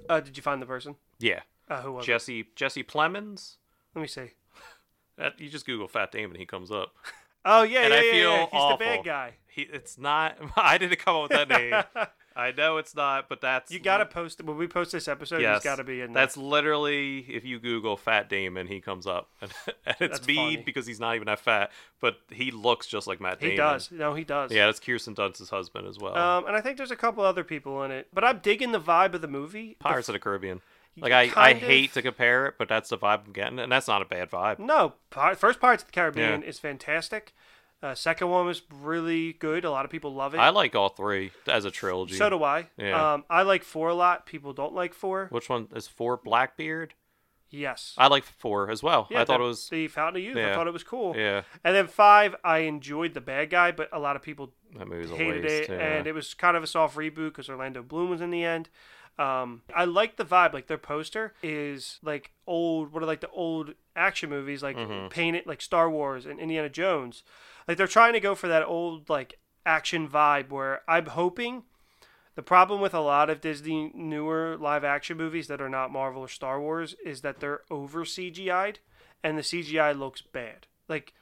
uh, 0.09 0.19
did 0.19 0.37
you 0.37 0.43
find 0.43 0.61
the 0.61 0.65
person? 0.65 0.95
Yeah. 1.19 1.41
Uh, 1.69 1.81
who 1.81 1.91
was 1.93 2.05
it? 2.05 2.07
Jesse 2.07 2.47
Jesse 2.55 2.83
Plemons. 2.83 3.57
Let 3.95 4.01
me 4.01 4.07
see. 4.07 4.31
That, 5.17 5.39
you 5.39 5.49
just 5.49 5.65
Google 5.65 5.87
Fat 5.87 6.11
Damon, 6.11 6.33
and 6.33 6.39
he 6.39 6.45
comes 6.45 6.69
up. 6.69 6.93
Oh 7.43 7.63
yeah, 7.63 7.85
And 7.85 7.91
yeah, 7.91 7.99
I 7.99 8.03
yeah, 8.03 8.11
feel 8.11 8.31
yeah. 8.33 8.39
He's 8.41 8.49
awful. 8.53 8.77
the 8.77 8.83
bad 8.83 9.03
guy. 9.03 9.33
He, 9.47 9.61
it's 9.63 9.97
not. 9.97 10.37
I 10.55 10.77
didn't 10.77 10.99
come 10.99 11.15
up 11.15 11.21
with 11.23 11.31
that 11.31 11.49
name. 11.49 11.73
I 12.37 12.51
know 12.51 12.77
it's 12.77 12.95
not, 12.95 13.27
but 13.29 13.41
that's 13.41 13.71
You 13.71 13.79
gotta 13.79 14.05
post 14.05 14.39
it 14.39 14.45
when 14.45 14.57
we 14.57 14.67
post 14.67 14.91
this 14.91 15.07
episode. 15.07 15.41
Yes, 15.41 15.57
He's 15.57 15.63
gotta 15.63 15.83
be 15.83 16.01
in 16.01 16.13
there. 16.13 16.21
That's 16.23 16.37
literally 16.37 17.19
if 17.29 17.43
you 17.45 17.59
Google 17.59 17.97
Fat 17.97 18.29
Damon, 18.29 18.67
he 18.67 18.79
comes 18.79 19.07
up, 19.07 19.29
and, 19.41 19.51
and 19.85 19.95
it's 19.99 20.25
me 20.27 20.57
because 20.57 20.85
he's 20.85 20.99
not 20.99 21.15
even 21.15 21.25
that 21.25 21.39
fat, 21.39 21.71
but 21.99 22.17
he 22.31 22.51
looks 22.51 22.87
just 22.87 23.07
like 23.07 23.19
Matt 23.19 23.39
Damon. 23.39 23.51
he 23.51 23.57
does. 23.57 23.91
No, 23.91 24.13
he 24.13 24.23
does. 24.23 24.51
Yeah, 24.51 24.67
that's 24.67 24.79
Kirsten 24.79 25.13
Dunst's 25.15 25.49
husband 25.49 25.87
as 25.87 25.97
well. 25.97 26.15
Um, 26.17 26.45
and 26.45 26.55
I 26.55 26.61
think 26.61 26.77
there's 26.77 26.91
a 26.91 26.95
couple 26.95 27.23
other 27.23 27.43
people 27.43 27.83
in 27.83 27.91
it, 27.91 28.07
but 28.13 28.23
I'm 28.23 28.39
digging 28.39 28.71
the 28.71 28.79
vibe 28.79 29.13
of 29.13 29.21
the 29.21 29.27
movie. 29.27 29.69
The 29.79 29.83
Pirates 29.83 30.09
of 30.09 30.13
the 30.13 30.19
Caribbean. 30.19 30.61
Like 30.99 31.11
I, 31.13 31.31
I 31.35 31.49
of- 31.51 31.57
hate 31.59 31.93
to 31.93 32.01
compare 32.01 32.47
it, 32.47 32.55
but 32.57 32.67
that's 32.67 32.89
the 32.89 32.97
vibe 32.97 33.25
I'm 33.27 33.31
getting, 33.33 33.59
and 33.59 33.71
that's 33.71 33.87
not 33.87 34.01
a 34.01 34.05
bad 34.05 34.31
vibe. 34.31 34.57
No, 34.59 34.93
Pir- 35.11 35.35
first 35.35 35.59
Pirates 35.59 35.83
of 35.83 35.87
the 35.87 35.93
Caribbean 35.93 36.41
Yeah. 36.41 36.47
is 36.47 36.57
fantastic. 36.59 37.33
Uh, 37.83 37.93
second 37.93 38.29
one 38.29 38.45
was 38.45 38.61
really 38.81 39.33
good. 39.33 39.63
A 39.63 39.69
lot 39.69 39.85
of 39.85 39.91
people 39.91 40.13
love 40.13 40.33
it. 40.33 40.39
I 40.39 40.49
like 40.49 40.75
all 40.75 40.89
three 40.89 41.31
as 41.47 41.63
a 41.65 41.71
trilogy. 41.71 42.15
so 42.15 42.29
do 42.29 42.43
I. 42.43 42.67
Yeah. 42.77 43.13
Um, 43.13 43.25
I 43.29 43.43
like 43.43 43.63
four 43.63 43.89
a 43.89 43.93
lot. 43.93 44.25
People 44.25 44.51
don't 44.53 44.73
like 44.73 44.93
four. 44.95 45.27
Which 45.29 45.47
one 45.49 45.67
is 45.75 45.87
four? 45.87 46.17
Blackbeard. 46.17 46.95
Yes. 47.49 47.93
I 47.97 48.07
like 48.07 48.23
four 48.25 48.69
as 48.69 48.83
well. 48.83 49.07
yeah, 49.09 49.21
I 49.21 49.25
thought 49.25 49.39
it 49.39 49.43
was. 49.43 49.69
the 49.69 49.87
Fountain 49.87 50.21
of 50.21 50.25
Youth. 50.27 50.37
I 50.37 50.53
thought 50.53 50.67
it 50.67 50.73
was 50.73 50.83
cool. 50.83 51.15
Yeah, 51.15 51.43
And 51.63 51.75
then 51.75 51.87
five, 51.87 52.35
I 52.43 52.59
enjoyed 52.59 53.13
the 53.13 53.21
bad 53.21 53.49
guy, 53.49 53.71
but 53.71 53.87
a 53.93 53.99
lot 53.99 54.15
of 54.17 54.21
people 54.21 54.51
that 54.77 54.87
movie's 54.87 55.11
a 55.11 55.15
hated 55.15 55.45
it, 55.45 55.69
yeah. 55.69 55.75
and 55.77 56.07
it 56.07 56.13
was 56.13 56.33
kind 56.33 56.57
of 56.57 56.63
a 56.63 56.67
soft 56.67 56.97
reboot 56.97 57.29
because 57.29 57.47
Orlando 57.49 57.83
Bloom 57.83 58.09
was 58.09 58.19
in 58.21 58.31
the 58.31 58.43
end. 58.43 58.67
Um, 59.17 59.61
I 59.73 59.85
like 59.85 60.17
the 60.17 60.25
vibe. 60.25 60.53
Like 60.53 60.67
their 60.67 60.77
poster 60.77 61.33
is 61.41 61.99
like 62.03 62.31
old. 62.45 62.91
What 62.91 63.01
are 63.01 63.07
like 63.07 63.21
the 63.21 63.29
old 63.29 63.73
action 63.95 64.29
movies, 64.29 64.61
like 64.61 64.75
Mm-hmm. 64.75 65.07
painted 65.07 65.45
like 65.47 65.61
Star 65.61 65.89
Wars 65.89 66.25
and 66.25 66.39
Indiana 66.41 66.69
Jones. 66.69 67.23
Like 67.67 67.77
they're 67.77 67.87
trying 67.87 68.13
to 68.13 68.19
go 68.19 68.35
for 68.35 68.47
that 68.47 68.63
old 68.65 69.09
like 69.09 69.39
action 69.65 70.07
vibe. 70.07 70.49
Where 70.49 70.81
I'm 70.87 71.07
hoping. 71.07 71.63
The 72.35 72.43
problem 72.43 72.81
with 72.81 72.93
a 72.93 72.99
lot 72.99 73.31
of 73.31 73.41
Disney 73.41 73.91
newer 73.95 74.57
live 74.59 74.83
action 74.83 75.17
movies 75.17 75.47
that 75.47 75.59
are 75.59 75.69
not 75.69 75.91
Marvel 75.91 76.21
or 76.21 76.27
Star 76.27 76.61
Wars 76.61 76.95
is 77.03 77.21
that 77.21 77.39
they're 77.39 77.61
over 77.71 78.03
CGI'd 78.05 78.77
and 79.23 79.35
the 79.37 79.41
CGI 79.41 79.97
looks 79.97 80.21
bad. 80.21 80.67
Like 80.87 81.13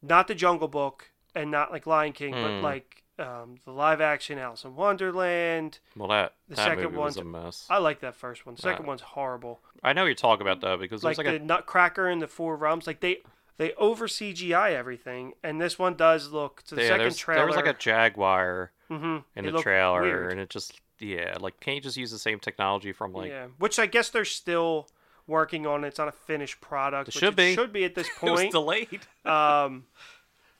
not 0.00 0.28
the 0.28 0.36
Jungle 0.36 0.68
Book 0.68 1.10
and 1.34 1.50
not 1.50 1.72
like 1.72 1.84
Lion 1.86 2.12
King, 2.12 2.32
but 2.32 2.58
Hmm. 2.58 2.62
like 2.62 3.02
um, 3.18 3.56
the 3.64 3.72
live 3.72 4.00
action 4.00 4.38
Alice 4.38 4.64
in 4.64 4.74
Wonderland. 4.76 5.80
well, 5.96 6.08
that 6.08 6.34
the 6.48 6.54
that 6.56 6.64
second 6.64 6.94
was 6.96 7.16
a 7.16 7.24
mess. 7.24 7.66
I 7.68 7.78
like 7.78 8.00
that 8.00 8.14
first 8.14 8.46
one. 8.46 8.54
The 8.54 8.62
second 8.62 8.86
one's 8.86 9.00
horrible. 9.02 9.60
I 9.82 9.92
know 9.92 10.04
you're 10.06 10.14
talking 10.14 10.46
about 10.46 10.60
that 10.62 10.78
because 10.80 11.02
Like, 11.04 11.18
like, 11.18 11.26
the 11.26 11.36
a 11.36 11.38
Nutcracker 11.40 12.06
and 12.08 12.22
the 12.22 12.26
Four 12.28 12.56
Realms, 12.56 12.86
like 12.86 13.00
they 13.00 13.18
they 13.58 13.72
over 13.74 14.06
CGI 14.06 14.72
everything, 14.72 15.34
and 15.42 15.60
this 15.60 15.78
one 15.78 15.94
does 15.94 16.30
look 16.30 16.62
to 16.64 16.74
the 16.74 16.82
yeah, 16.82 16.88
second 16.88 17.16
trailer. 17.16 17.40
there 17.40 17.46
was 17.46 17.56
like 17.56 17.66
a 17.66 17.74
jaguar 17.78 18.72
hmm 18.88 19.18
in 19.36 19.44
it 19.46 19.52
the 19.52 19.60
trailer, 19.62 20.02
weird. 20.02 20.32
and 20.32 20.40
it 20.40 20.48
just 20.50 20.80
yeah, 20.98 21.36
like 21.40 21.58
can't 21.60 21.76
you 21.76 21.80
just 21.80 21.96
use 21.96 22.10
the 22.10 22.18
same 22.18 22.38
technology 22.38 22.92
from 22.92 23.12
like 23.12 23.30
yeah, 23.30 23.46
which 23.58 23.78
I 23.78 23.86
guess 23.86 24.08
they're 24.10 24.24
still 24.24 24.88
working 25.26 25.66
on. 25.66 25.84
It's 25.84 25.98
not 25.98 26.08
a 26.08 26.12
finished 26.12 26.60
product. 26.60 27.08
It 27.08 27.14
which 27.14 27.20
should 27.20 27.36
be. 27.36 27.54
Should 27.54 27.72
be 27.72 27.84
at 27.84 27.94
this 27.94 28.08
it 28.22 28.22
was 28.22 28.40
point. 28.40 28.52
delayed? 28.52 29.00
um, 29.24 29.84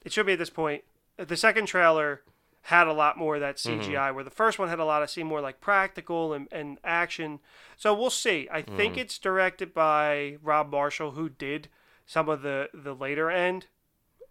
it 0.05 0.12
should 0.12 0.26
be 0.26 0.32
at 0.34 0.38
this 0.38 0.51
point. 0.51 0.82
The 1.16 1.36
second 1.36 1.66
trailer 1.66 2.22
had 2.66 2.86
a 2.86 2.93
lot 2.93 3.18
more 3.18 3.34
of 3.34 3.40
that 3.40 3.57
CGI, 3.57 3.80
Mm-hmm. 3.90 4.14
where 4.14 4.24
the 4.24 4.30
first 4.30 4.59
one 4.59 4.68
had 4.68 4.78
a 4.78 4.84
lot 4.84 5.03
of 5.03 5.11
seemed 5.11 5.28
more 5.28 5.40
like 5.40 5.61
practical 5.61 6.32
and, 6.32 6.47
and 6.53 6.78
action. 6.84 7.40
So 7.76 7.93
we'll 7.93 8.09
see. 8.11 8.49
I 8.53 8.62
Mm-hmm. 8.62 8.76
think 8.76 8.97
it's 8.97 9.18
directed 9.18 9.74
by 9.74 10.36
Rob 10.43 10.70
Marshall, 10.70 11.12
who 11.12 11.28
did 11.28 11.68
some 12.07 12.29
of 12.29 12.43
the 12.43 12.69
the 12.75 12.95
later 12.95 13.31
end. 13.31 13.67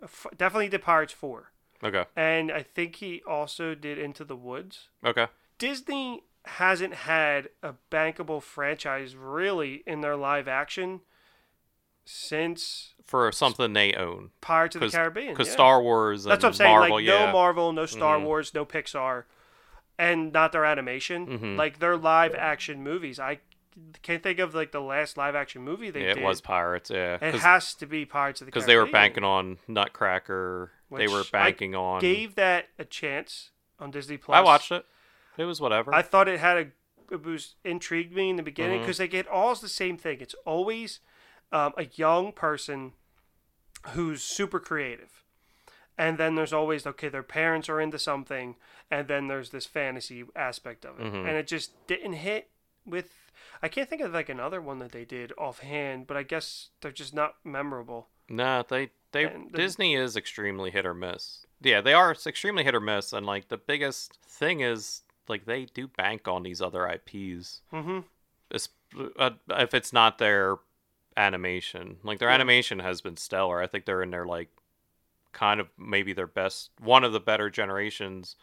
F- 0.04 0.26
definitely 0.36 0.70
did 0.70 0.82
Pirates 0.82 1.14
Four, 1.14 1.52
Okay, 1.84 2.06
and 2.16 2.52
I 2.52 2.64
think 2.64 2.96
he 2.96 3.22
also 3.28 3.76
did 3.76 3.98
Into 4.00 4.24
the 4.24 4.36
Woods. 4.36 4.90
okay. 5.06 5.28
Disney 5.60 6.24
hasn't 6.46 6.94
had 6.96 7.50
a 7.62 7.76
bankable 7.92 8.42
franchise 8.42 9.16
really 9.16 9.84
in 9.86 10.02
their 10.02 10.16
live 10.16 10.48
action 10.48 11.02
since 12.06 12.94
For 13.06 13.32
something 13.32 13.74
they 13.74 13.94
own, 13.94 14.32
Pirates 14.42 14.76
of 14.76 14.80
the 14.80 14.86
because 14.88 14.96
Caribbean. 14.96 15.36
yeah. 15.38 15.44
Star 15.44 15.82
Wars. 15.82 16.26
And 16.26 16.32
That's 16.32 16.44
what 16.44 16.50
I'm 16.50 16.54
saying. 16.56 16.72
Marvel, 16.72 16.96
like 16.98 17.06
yeah. 17.06 17.26
no 17.28 17.32
Marvel, 17.32 17.74
no 17.74 17.86
Star 17.86 18.18
Mhm. 18.18 18.24
Wars, 18.24 18.54
no 18.54 18.66
Pixar, 18.66 19.26
and 20.00 20.32
not 20.34 20.52
their 20.52 20.66
animation. 20.66 21.28
Mhm. 21.40 21.58
Like 21.58 21.80
their 21.80 21.96
live 21.98 22.34
action 22.36 22.84
movies. 22.84 23.20
I 23.20 23.40
can't 24.02 24.22
think 24.22 24.40
of 24.40 24.54
like 24.54 24.72
the 24.72 24.82
last 24.82 25.18
live 25.18 25.36
action 25.36 25.62
movie 25.62 25.90
they 25.92 26.02
yeah, 26.02 26.14
did. 26.14 26.18
it 26.18 26.24
was 26.24 26.42
Pirates. 26.42 26.90
Yeah, 26.90 27.18
It 27.22 27.36
has 27.36 27.74
to 27.76 27.86
be 27.86 28.06
Pirates 28.06 28.42
of 28.42 28.46
the 28.46 28.52
because 28.52 28.66
they 28.66 28.76
were 28.76 28.86
banking 28.86 29.24
on 29.24 29.58
Nutcracker. 29.68 30.72
they 30.92 31.08
were 31.08 31.20
Which 31.20 31.34
I 31.34 31.44
banking 31.46 31.76
on. 31.76 32.02
Gave 32.02 32.36
that 32.36 32.68
a 32.78 32.86
chance 32.86 33.52
on 33.80 33.92
Disney 33.92 34.18
Plus. 34.18 34.36
I 34.38 34.42
watched 34.42 34.72
it. 34.72 34.86
It 35.38 35.46
was 35.46 35.62
whatever. 35.62 35.94
I 35.94 36.02
thought 36.02 36.28
it 36.28 36.40
had 36.40 36.58
a 36.58 36.68
it 37.14 37.24
was 37.26 37.56
intrigued 37.66 38.14
me 38.16 38.30
in 38.30 38.36
the 38.38 38.44
beginning 38.44 38.80
because 38.82 38.98
they 38.98 39.08
get 39.08 39.28
all 39.28 39.54
the 39.56 39.68
same 39.68 39.98
thing. 39.98 40.18
It's 40.22 40.36
always 40.46 41.00
um, 41.52 41.74
a 41.78 41.86
young 41.96 42.32
person 42.32 42.94
who's 43.90 44.24
super 44.24 44.60
creative, 44.60 45.24
and 45.98 46.18
then 46.18 46.36
there's 46.36 46.54
always 46.54 46.86
okay, 46.88 47.10
their 47.10 47.24
parents 47.24 47.68
are 47.68 47.82
into 47.82 48.00
something, 48.00 48.56
and 48.90 49.08
then 49.08 49.28
there's 49.28 49.50
this 49.50 49.66
fantasy 49.66 50.24
aspect 50.36 50.86
of 50.86 51.00
it, 51.00 51.06
Mhm. 51.12 51.28
and 51.28 51.30
it 51.38 51.48
just 51.48 51.86
didn't 51.88 52.14
hit 52.14 52.50
with. 52.86 53.14
I 53.64 53.68
can't 53.68 53.90
think 53.90 54.02
of 54.02 54.14
like 54.14 54.30
another 54.30 54.62
one 54.62 54.80
that 54.80 54.92
they 54.92 55.06
did 55.06 55.34
offhand, 55.38 56.08
but 56.08 56.18
I 56.18 56.24
guess 56.24 56.70
they're 56.82 56.92
just 56.92 57.14
not 57.14 57.36
memorable. 57.44 58.08
No, 58.30 58.64
they 58.68 58.90
they 59.12 59.26
And 59.26 59.52
Disney 59.52 59.96
is 59.96 60.16
extremely 60.16 60.72
hit 60.72 60.86
or 60.86 60.94
miss. 60.94 61.46
Yeah, 61.62 61.82
they 61.82 61.94
are 61.94 62.12
extremely 62.12 62.64
hit 62.64 62.74
or 62.76 62.80
miss, 62.80 63.14
and 63.14 63.26
like 63.26 63.50
the 63.50 63.58
biggest 63.58 64.18
thing 64.26 64.62
is 64.62 65.04
like 65.28 65.46
they 65.46 65.66
do 65.66 65.88
bank 65.88 66.28
on 66.28 66.44
these 66.44 66.62
other 66.62 66.88
IPs. 66.88 67.62
Mm-hmm. 67.72 68.00
It's, 68.50 68.70
uh, 69.18 69.32
if 69.50 69.74
it's 69.74 69.94
not 69.94 70.18
their 70.18 70.58
animation, 71.16 71.98
like 72.04 72.20
their 72.20 72.30
Yeah. 72.30 72.36
animation 72.36 72.80
has 72.80 73.02
been 73.02 73.18
stellar. 73.18 73.62
I 73.62 73.68
think 73.68 73.86
they're 73.86 74.02
in 74.02 74.12
their 74.12 74.26
like 74.26 74.50
kind 75.34 75.60
of 75.60 75.68
maybe 75.78 76.14
their 76.14 76.28
best, 76.28 76.72
one 76.80 77.04
of 77.04 77.14
the 77.14 77.20
better 77.20 77.50
generations 77.50 78.36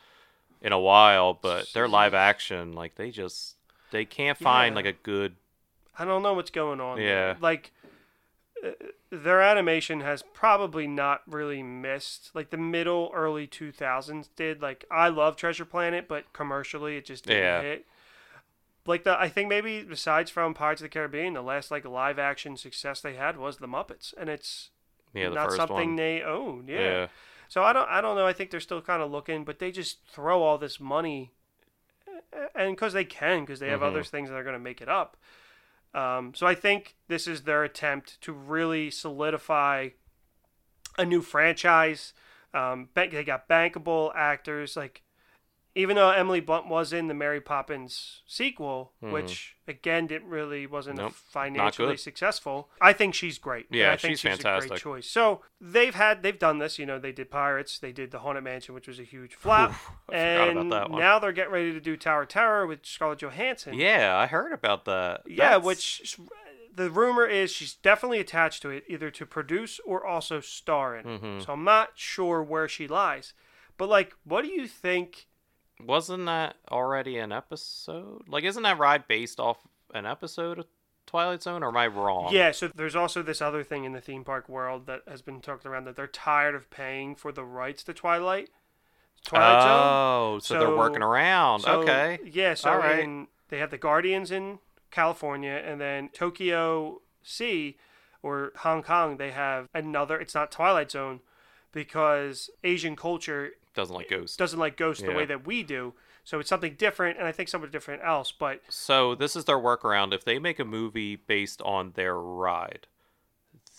in 0.62 0.72
a 0.72 0.78
while. 0.80 1.34
But 1.34 1.72
their 1.74 1.88
live 1.88 2.14
action, 2.14 2.72
like 2.72 2.94
they 2.94 3.10
just 3.10 3.56
they 3.90 4.04
can't 4.04 4.38
find 4.38 4.72
Yeah. 4.72 4.76
like 4.76 4.86
a 4.86 4.92
good. 4.92 5.36
I 5.98 6.04
don't 6.04 6.22
know 6.22 6.34
what's 6.34 6.50
going 6.50 6.80
on. 6.80 6.98
there. 6.98 7.06
Yeah. 7.30 7.36
Like 7.40 7.72
uh, 8.64 8.70
their 9.10 9.40
animation 9.40 10.00
has 10.00 10.22
probably 10.34 10.86
not 10.86 11.22
really 11.26 11.62
missed 11.62 12.30
like 12.34 12.50
the 12.50 12.56
middle 12.56 13.10
early 13.14 13.46
2000s 13.46 14.28
did. 14.36 14.60
Like 14.62 14.84
I 14.90 15.08
love 15.08 15.36
Treasure 15.36 15.64
Planet, 15.64 16.06
but 16.08 16.32
commercially 16.32 16.96
it 16.96 17.04
just 17.04 17.24
didn't 17.26 17.42
Yeah. 17.42 17.62
hit. 17.62 17.86
Like 18.86 19.04
the 19.04 19.18
I 19.20 19.28
think 19.28 19.48
maybe 19.48 19.82
besides 19.82 20.30
from 20.30 20.54
Pirates 20.54 20.80
of 20.80 20.86
the 20.86 20.88
Caribbean, 20.88 21.34
the 21.34 21.42
last 21.42 21.70
like 21.70 21.84
live 21.84 22.18
action 22.18 22.56
success 22.56 23.00
they 23.00 23.14
had 23.14 23.36
was 23.36 23.58
the 23.58 23.66
Muppets, 23.68 24.14
and 24.16 24.28
it's 24.30 24.70
Yeah, 25.12 25.28
not 25.30 25.52
something 25.52 25.76
one. 25.90 25.96
they 25.96 26.22
own. 26.22 26.66
Yeah. 26.68 26.80
yeah. 26.80 27.06
So 27.48 27.62
I 27.64 27.72
don't 27.72 27.88
I 27.88 28.00
don't 28.00 28.16
know. 28.16 28.26
I 28.26 28.32
think 28.32 28.50
they're 28.50 28.60
still 28.60 28.80
kind 28.82 29.02
of 29.02 29.10
looking, 29.10 29.44
but 29.44 29.58
they 29.58 29.70
just 29.70 29.98
throw 30.06 30.42
all 30.42 30.58
this 30.58 30.78
money, 30.80 31.32
and 32.54 32.74
because 32.74 32.92
they 32.92 33.04
can, 33.04 33.40
because 33.40 33.60
they 33.60 33.68
have 33.68 33.80
Mhm. 33.80 33.86
other 33.86 34.04
things 34.04 34.28
that 34.28 34.36
are 34.36 34.42
going 34.42 34.54
to 34.54 34.58
make 34.58 34.80
it 34.80 34.88
up. 34.88 35.16
Um, 35.94 36.34
so 36.34 36.46
I 36.46 36.54
think 36.54 36.96
this 37.08 37.26
is 37.26 37.42
their 37.42 37.64
attempt 37.64 38.20
to 38.22 38.32
really 38.32 38.90
solidify 38.90 39.90
a 40.98 41.04
new 41.04 41.22
franchise. 41.22 42.12
Um, 42.52 42.88
they 42.94 43.24
got 43.24 43.48
bankable 43.48 44.12
actors 44.14 44.76
like. 44.76 45.02
Even 45.78 45.94
though 45.96 46.10
Emily 46.10 46.40
Blunt 46.40 46.66
was 46.66 46.92
in 46.92 47.06
the 47.06 47.14
Mary 47.14 47.40
Poppins 47.40 48.22
sequel, 48.26 48.92
Mhm. 49.02 49.12
which 49.12 49.54
again 49.68 50.06
didn't 50.08 50.28
really 50.28 50.66
wasn't 50.66 50.98
Nope, 50.98 51.12
financially 51.12 51.96
successful, 51.96 52.68
I 52.80 52.92
think 52.92 53.14
she's 53.14 53.38
great. 53.38 53.66
And 53.70 53.78
Yeah, 53.78 53.92
I 53.92 53.96
think 53.96 54.12
she's 54.12 54.20
she's 54.20 54.24
a 54.40 54.42
great 54.42 54.42
fantastic. 54.42 54.78
choice. 54.78 55.06
So 55.08 55.42
they've 55.60 55.94
had 55.94 56.22
they've 56.24 56.38
done 56.38 56.58
this. 56.58 56.78
You 56.80 56.86
know, 56.86 56.98
they 56.98 57.12
did 57.12 57.30
Pirates, 57.30 57.78
they 57.78 57.92
did 57.92 58.10
the 58.10 58.18
Haunted 58.18 58.42
Mansion, 58.42 58.74
which 58.74 58.88
was 58.88 58.98
a 58.98 59.04
huge 59.04 59.34
flop, 59.36 59.72
and 60.12 60.58
about 60.58 60.70
that 60.70 60.90
one. 60.90 61.00
now 61.00 61.18
they're 61.20 61.32
getting 61.32 61.52
ready 61.52 61.72
to 61.72 61.80
do 61.80 61.96
Tower 61.96 62.26
Terror 62.26 62.66
with 62.66 62.84
Scarlett 62.84 63.20
Johansson. 63.20 63.74
Yeah, 63.74 64.16
I 64.18 64.26
heard 64.26 64.52
about 64.52 64.84
that. 64.86 65.22
yeah. 65.26 65.56
Which 65.56 66.18
the 66.74 66.90
rumor 66.90 67.24
is 67.26 67.52
she's 67.52 67.74
definitely 67.74 68.18
attached 68.20 68.62
to 68.62 68.70
it, 68.70 68.82
either 68.88 69.10
to 69.12 69.24
produce 69.24 69.78
or 69.84 70.04
also 70.04 70.40
star 70.40 70.96
in. 70.96 71.04
Mhm. 71.06 71.44
So 71.46 71.52
I'm 71.52 71.64
not 71.64 71.92
sure 71.94 72.42
where 72.42 72.66
she 72.68 72.88
lies, 72.88 73.32
but 73.76 73.88
like, 73.88 74.14
what 74.24 74.42
do 74.42 74.48
you 74.50 74.66
think 74.66 75.26
Wasn't 75.84 76.26
that 76.26 76.56
already 76.70 77.18
an 77.18 77.32
episode? 77.32 78.28
Like, 78.28 78.44
isn't 78.44 78.62
that 78.62 78.78
ride 78.78 79.06
based 79.06 79.38
off 79.38 79.58
an 79.94 80.06
episode 80.06 80.58
of 80.58 80.66
Twilight 81.06 81.42
Zone, 81.42 81.62
or 81.62 81.68
am 81.68 81.76
I 81.76 81.86
wrong? 81.86 82.32
Yeah, 82.32 82.50
so 82.50 82.68
there's 82.68 82.96
also 82.96 83.22
this 83.22 83.40
other 83.40 83.64
thing 83.64 83.84
in 83.84 83.92
the 83.92 84.00
theme 84.00 84.24
park 84.24 84.48
world 84.48 84.86
that 84.86 85.02
has 85.08 85.22
been 85.22 85.40
talked 85.40 85.64
around 85.64 85.84
that 85.84 85.96
they're 85.96 86.06
tired 86.06 86.54
of 86.54 86.68
paying 86.70 87.14
for 87.14 87.32
the 87.32 87.44
rights 87.44 87.82
to 87.84 87.94
Twilight. 87.94 88.50
Twilight 89.24 89.62
Zone. 89.62 89.70
Oh, 89.70 90.38
so, 90.42 90.58
they're 90.58 90.76
working 90.76 91.02
around. 91.02 91.60
So, 91.60 91.82
okay. 91.82 92.18
Yeah, 92.30 92.54
so 92.54 92.70
All 92.70 92.78
right. 92.78 93.00
in, 93.00 93.28
they 93.48 93.58
have 93.58 93.70
the 93.70 93.78
Guardians 93.78 94.30
in 94.30 94.58
California, 94.90 95.62
and 95.64 95.80
then 95.80 96.10
Tokyo 96.10 97.00
Sea 97.22 97.76
or 98.22 98.52
Hong 98.58 98.82
Kong, 98.82 99.16
they 99.16 99.30
have 99.30 99.68
another. 99.72 100.18
It's 100.20 100.34
not 100.34 100.50
Twilight 100.50 100.90
Zone 100.90 101.20
because 101.72 102.50
Asian 102.64 102.96
culture 102.96 103.52
Doesn't 103.78 103.94
like 103.94 104.08
ghosts. 104.10 104.36
doesn't 104.36 104.58
like 104.58 104.76
ghosts 104.76 105.02
the 105.04 105.10
Yeah. 105.12 105.16
way 105.16 105.24
that 105.26 105.46
we 105.46 105.62
do. 105.62 105.94
So 106.24 106.40
it's 106.40 106.48
something 106.48 106.74
different, 106.74 107.16
and 107.16 107.26
I 107.26 107.32
think 107.32 107.48
something 107.48 107.70
different 107.70 108.02
else. 108.04 108.32
But 108.32 108.60
So 108.68 109.14
this 109.14 109.36
is 109.36 109.44
their 109.46 109.56
workaround. 109.58 110.12
If 110.12 110.24
they 110.24 110.38
make 110.40 110.58
a 110.58 110.64
movie 110.64 111.14
based 111.16 111.62
on 111.62 111.92
their 111.92 112.18
ride, 112.18 112.86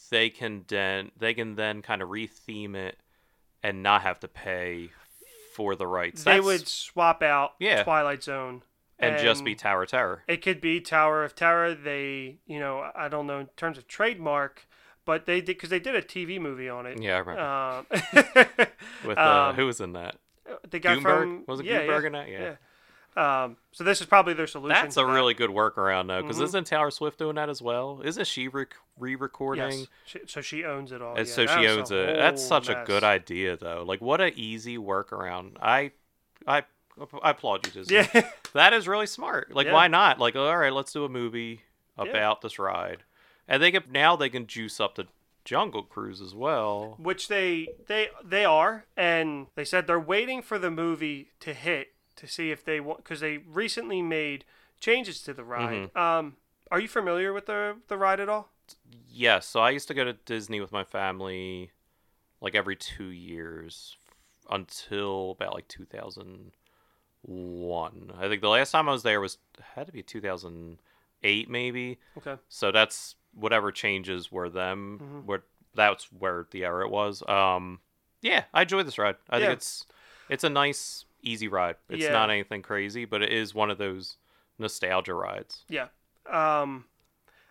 they 0.09 0.29
can 0.29 0.63
then 0.67 1.11
they 1.17 1.33
can 1.33 1.55
then 1.55 1.81
kind 1.81 2.01
of 2.01 2.09
retheme 2.09 2.75
it 2.75 2.99
and 3.61 3.83
not 3.83 4.01
have 4.03 4.19
to 4.21 4.27
pay 4.27 4.91
for 5.53 5.75
the 5.75 5.85
rights. 5.85 6.23
they 6.23 6.31
That's- 6.31 6.45
would 6.45 6.67
swap 6.67 7.21
out 7.21 7.55
Yeah. 7.59 7.83
Twilight 7.83 8.23
Zone 8.23 8.63
and, 8.97 9.19
just 9.19 9.43
be 9.43 9.53
Tower 9.55 9.85
Terror. 9.85 10.23
It 10.27 10.37
could 10.37 10.61
be 10.61 10.79
Tower 10.79 11.23
of 11.25 11.35
Terror. 11.35 11.75
They, 11.75 12.37
you 12.45 12.59
know, 12.59 12.89
I 12.95 13.09
don't 13.09 13.27
know 13.27 13.39
in 13.39 13.47
terms 13.57 13.77
of 13.77 13.85
trademark, 13.87 14.65
but 15.09 15.25
they 15.25 15.37
did 15.41 15.47
because 15.47 15.71
they 15.71 15.79
did 15.79 15.95
a 15.95 16.03
TV 16.03 16.39
movie 16.39 16.69
on 16.69 16.85
it. 16.85 17.01
Yeah, 17.01 17.15
I 17.15 17.17
remember. 17.17 17.41
Um, 17.41 17.85
With 19.07 19.17
uh, 19.17 19.21
um, 19.49 19.55
who 19.55 19.65
was 19.65 19.81
in 19.81 19.93
that? 19.93 20.17
the 20.69 20.77
guy 20.77 20.97
Goomberg? 20.97 21.01
from 21.01 21.43
Was 21.47 21.61
it 21.61 21.65
yeah, 21.65 21.81
Goomberg 21.81 22.01
yeah, 22.01 22.05
in 22.07 22.13
that? 22.13 22.29
Yeah. 22.29 22.53
yeah. 23.17 23.43
Um, 23.45 23.57
so 23.71 23.83
this 23.83 24.01
is 24.01 24.05
probably 24.05 24.35
their 24.35 24.45
solution. 24.45 24.69
That's 24.69 24.97
a 24.97 24.99
that. 24.99 25.07
really 25.07 25.33
good 25.33 25.49
workaround 25.49 26.09
though, 26.09 26.21
because 26.21 26.37
Mhm. 26.37 26.43
isn't 26.43 26.67
Taylor 26.67 26.91
Swift 26.91 27.17
doing 27.17 27.37
that 27.37 27.49
as 27.49 27.59
well? 27.59 28.01
Isn't 28.05 28.27
she 28.27 28.49
re-recording? 28.99 29.71
yes. 29.79 29.87
She, 30.05 30.19
so 30.27 30.41
she 30.41 30.63
owns 30.63 30.91
it 30.91 31.01
all. 31.01 31.15
And 31.15 31.27
yeah. 31.27 31.33
so 31.33 31.47
she 31.47 31.65
owns 31.65 31.89
it. 31.89 32.15
That's 32.15 32.45
such 32.45 32.69
a 32.69 32.83
good 32.85 33.03
idea, 33.03 33.57
though. 33.57 33.83
Like, 33.87 34.01
what 34.01 34.21
an 34.21 34.33
easy 34.35 34.77
workaround. 34.77 35.53
I, 35.59 35.91
I, 36.45 36.65
I 37.23 37.31
applaud 37.31 37.65
you, 37.65 37.71
Disney. 37.73 37.95
Yeah, 37.95 38.29
That 38.53 38.73
is 38.73 38.87
really 38.87 39.07
smart. 39.07 39.55
Like, 39.55 39.65
Yeah. 39.65 39.73
why 39.73 39.87
not? 39.87 40.19
Like, 40.19 40.35
all 40.35 40.55
right, 40.55 40.71
let's 40.71 40.93
do 40.93 41.03
a 41.03 41.09
movie 41.09 41.63
Yeah. 41.97 42.05
about 42.11 42.41
this 42.41 42.59
ride, 42.59 43.03
and 43.49 43.61
they 43.61 43.71
can 43.71 43.83
now 43.91 44.15
they 44.15 44.29
can 44.29 44.47
juice 44.47 44.79
up 44.79 44.95
the 44.95 45.07
Jungle 45.43 45.83
Cruise 45.83 46.21
as 46.21 46.35
well. 46.35 46.95
which 46.99 47.27
they 47.27 47.69
they 47.87 48.09
they 48.23 48.45
are, 48.45 48.85
and 48.95 49.47
they 49.55 49.65
said 49.65 49.87
they're 49.87 49.99
waiting 49.99 50.41
for 50.41 50.59
the 50.59 50.69
movie 50.71 51.31
to 51.39 51.53
hit 51.53 51.93
to 52.15 52.27
see 52.27 52.51
if 52.51 52.63
they 52.63 52.79
want 52.79 53.03
because 53.03 53.19
they 53.19 53.39
recently 53.39 54.01
made 54.01 54.45
changes 54.79 55.21
to 55.23 55.33
the 55.33 55.43
ride. 55.43 55.89
Mm-hmm. 55.93 55.97
Um, 55.97 56.37
are 56.71 56.79
you 56.79 56.87
familiar 56.87 57.33
with 57.33 57.47
the 57.47 57.77
the 57.87 57.97
ride 57.97 58.19
at 58.19 58.29
all? 58.29 58.51
Yes, 59.11 59.47
so 59.47 59.59
I 59.59 59.71
used 59.71 59.87
to 59.87 59.95
go 59.95 60.03
to 60.03 60.13
Disney 60.13 60.61
with 60.61 60.71
my 60.71 60.83
family, 60.83 61.71
like 62.41 62.53
every 62.53 62.75
two 62.75 63.09
years, 63.09 63.97
until 64.49 65.31
about 65.31 65.55
like 65.55 65.67
two 65.67 65.85
thousand 65.85 66.51
one. 67.23 68.11
I 68.19 68.27
think 68.27 68.41
the 68.41 68.49
last 68.49 68.71
time 68.71 68.87
I 68.87 68.91
was 68.91 69.03
there 69.03 69.19
was 69.19 69.39
had 69.73 69.87
to 69.87 69.93
be 69.93 70.03
two 70.03 70.21
thousand 70.21 70.77
eight, 71.23 71.49
maybe. 71.49 71.97
Okay. 72.17 72.35
So 72.47 72.71
that's 72.71 73.15
whatever 73.33 73.71
changes 73.71 74.31
were 74.31 74.49
them. 74.49 74.99
Mhm. 75.01 75.25
Where 75.25 75.43
that's 75.75 76.11
where 76.11 76.47
the 76.51 76.65
error 76.65 76.81
it 76.81 76.89
was. 76.89 77.27
Um, 77.27 77.79
yeah, 78.21 78.45
I 78.53 78.63
enjoy 78.63 78.83
this 78.83 78.97
ride. 78.97 79.15
I 79.29 79.37
Yeah. 79.37 79.45
think 79.47 79.57
it's 79.57 79.85
it's 80.29 80.43
a 80.43 80.49
nice, 80.49 81.05
easy 81.21 81.47
ride. 81.47 81.75
It's 81.89 82.03
Yeah. 82.03 82.11
not 82.11 82.29
anything 82.29 82.61
crazy, 82.61 83.05
but 83.05 83.21
it 83.21 83.31
is 83.31 83.53
one 83.53 83.69
of 83.71 83.77
those 83.77 84.17
nostalgia 84.57 85.13
rides. 85.13 85.63
Yeah. 85.69 85.87
Um, 86.25 86.85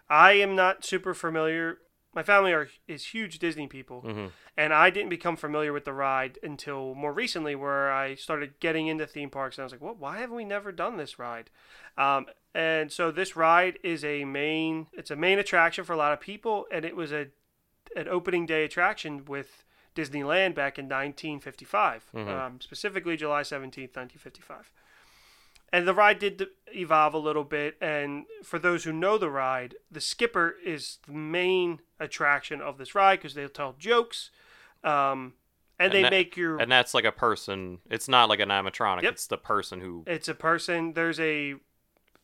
I 0.09 0.33
am 0.33 0.55
not 0.55 0.85
super 0.85 1.15
familiar. 1.15 1.79
My 2.15 2.23
family 2.23 2.53
are 2.53 2.69
is 2.87 3.07
huge 3.07 3.39
Disney 3.39 3.67
people, 3.67 4.01
hmm 4.01 4.27
and 4.57 4.73
I 4.75 4.91
didn't 4.91 5.11
become 5.11 5.37
familiar 5.37 5.73
with 5.73 5.85
the 5.85 5.93
ride 5.93 6.37
until 6.43 6.93
more 6.97 7.13
recently, 7.13 7.55
where 7.55 7.93
I 7.93 8.17
started 8.17 8.59
getting 8.59 8.89
into 8.89 9.07
theme 9.07 9.31
parks, 9.31 9.57
and 9.57 9.63
I 9.63 9.67
was 9.67 9.73
like, 9.73 9.81
"What? 9.81 9.99
Why 9.99 10.19
have 10.19 10.33
we 10.33 10.45
never 10.45 10.73
done 10.73 10.97
this 10.97 11.19
ride?" 11.19 11.49
Um, 11.97 12.27
and 12.55 12.91
so 12.91 13.13
this 13.13 13.37
ride 13.37 13.79
is 13.85 14.05
a 14.05 14.25
main. 14.25 14.89
It's 14.93 15.13
a 15.13 15.17
main 15.17 15.39
attraction 15.39 15.85
for 15.85 15.93
a 15.93 15.97
lot 15.97 16.13
of 16.13 16.21
people, 16.21 16.67
and 16.73 16.85
it 16.85 16.97
was 16.97 17.13
a 17.13 17.29
an 17.95 18.09
opening 18.09 18.47
day 18.47 18.65
attraction 18.65 19.25
with 19.27 19.65
Disneyland 19.95 20.55
back 20.55 20.79
in 20.79 20.89
1955, 20.89 22.11
Mhm. 22.15 22.29
um, 22.29 22.61
specifically 22.61 23.17
July 23.17 23.43
17th, 23.43 23.95
1955. 23.95 24.71
And 25.73 25.87
the 25.87 25.95
ride 25.95 26.19
did 26.19 26.47
evolve 26.75 27.13
a 27.15 27.19
little 27.19 27.45
bit. 27.45 27.77
And 27.81 28.25
for 28.43 28.59
those 28.59 28.85
who 28.85 28.93
know 28.93 29.19
the 29.19 29.31
ride, 29.31 29.75
the 29.91 30.01
skipper 30.01 30.55
is 30.65 30.99
the 31.07 31.13
main 31.13 31.81
attraction 32.01 32.61
of 32.63 32.79
this 32.79 32.95
ride 32.95 33.17
because 33.19 33.35
they'll 33.35 33.49
tell 33.51 33.75
jokes, 33.79 34.31
um, 34.83 35.35
and, 35.79 35.87
And 35.87 35.93
they 35.93 36.03
that- 36.03 36.11
make 36.11 36.37
your. 36.37 36.59
And 36.59 36.73
that's 36.73 36.95
like 36.95 37.05
a 37.05 37.13
person. 37.13 37.81
It's 37.91 38.09
not 38.09 38.29
like 38.29 38.41
an 38.41 38.49
animatronic. 38.49 39.03
Yep. 39.03 39.13
It's 39.13 39.27
the 39.27 39.37
person 39.39 39.81
who, 39.81 40.05
it's 40.07 40.29
a 40.29 40.35
person. 40.35 40.95
There's 40.95 41.21
a. 41.21 41.55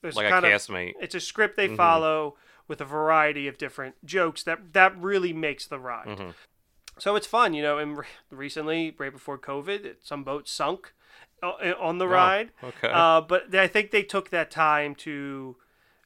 There's 0.02 0.16
like 0.16 0.26
a 0.26 0.30
kind 0.30 0.44
of. 0.44 0.50
castmate. 0.50 0.94
It's 1.00 1.14
a 1.14 1.20
script 1.20 1.56
they 1.56 1.68
Mhm. 1.68 1.76
follow 1.76 2.36
with 2.66 2.80
a 2.80 2.84
variety 2.84 3.46
of 3.46 3.56
different 3.58 3.94
jokes 4.04 4.42
that 4.44 4.72
that 4.72 4.96
really 4.98 5.32
makes 5.32 5.66
the 5.66 5.78
ride. 5.78 6.18
hmm 6.18 6.30
So 6.98 7.14
it's 7.16 7.26
fun, 7.26 7.54
you 7.54 7.62
know. 7.62 7.78
And 7.78 7.98
re- 7.98 8.06
recently, 8.30 8.94
right 8.98 9.12
before 9.12 9.38
COVID, 9.38 9.96
some 10.02 10.24
boats 10.24 10.50
sunk 10.50 10.92
on 11.44 11.98
the 11.98 12.06
Oh, 12.06 12.08
ride. 12.08 12.50
Okay. 12.62 12.90
Uh, 12.92 13.20
but 13.20 13.54
I 13.54 13.66
think 13.66 13.90
they 13.90 14.02
took 14.02 14.30
that 14.30 14.50
time 14.50 14.94
to 14.96 15.56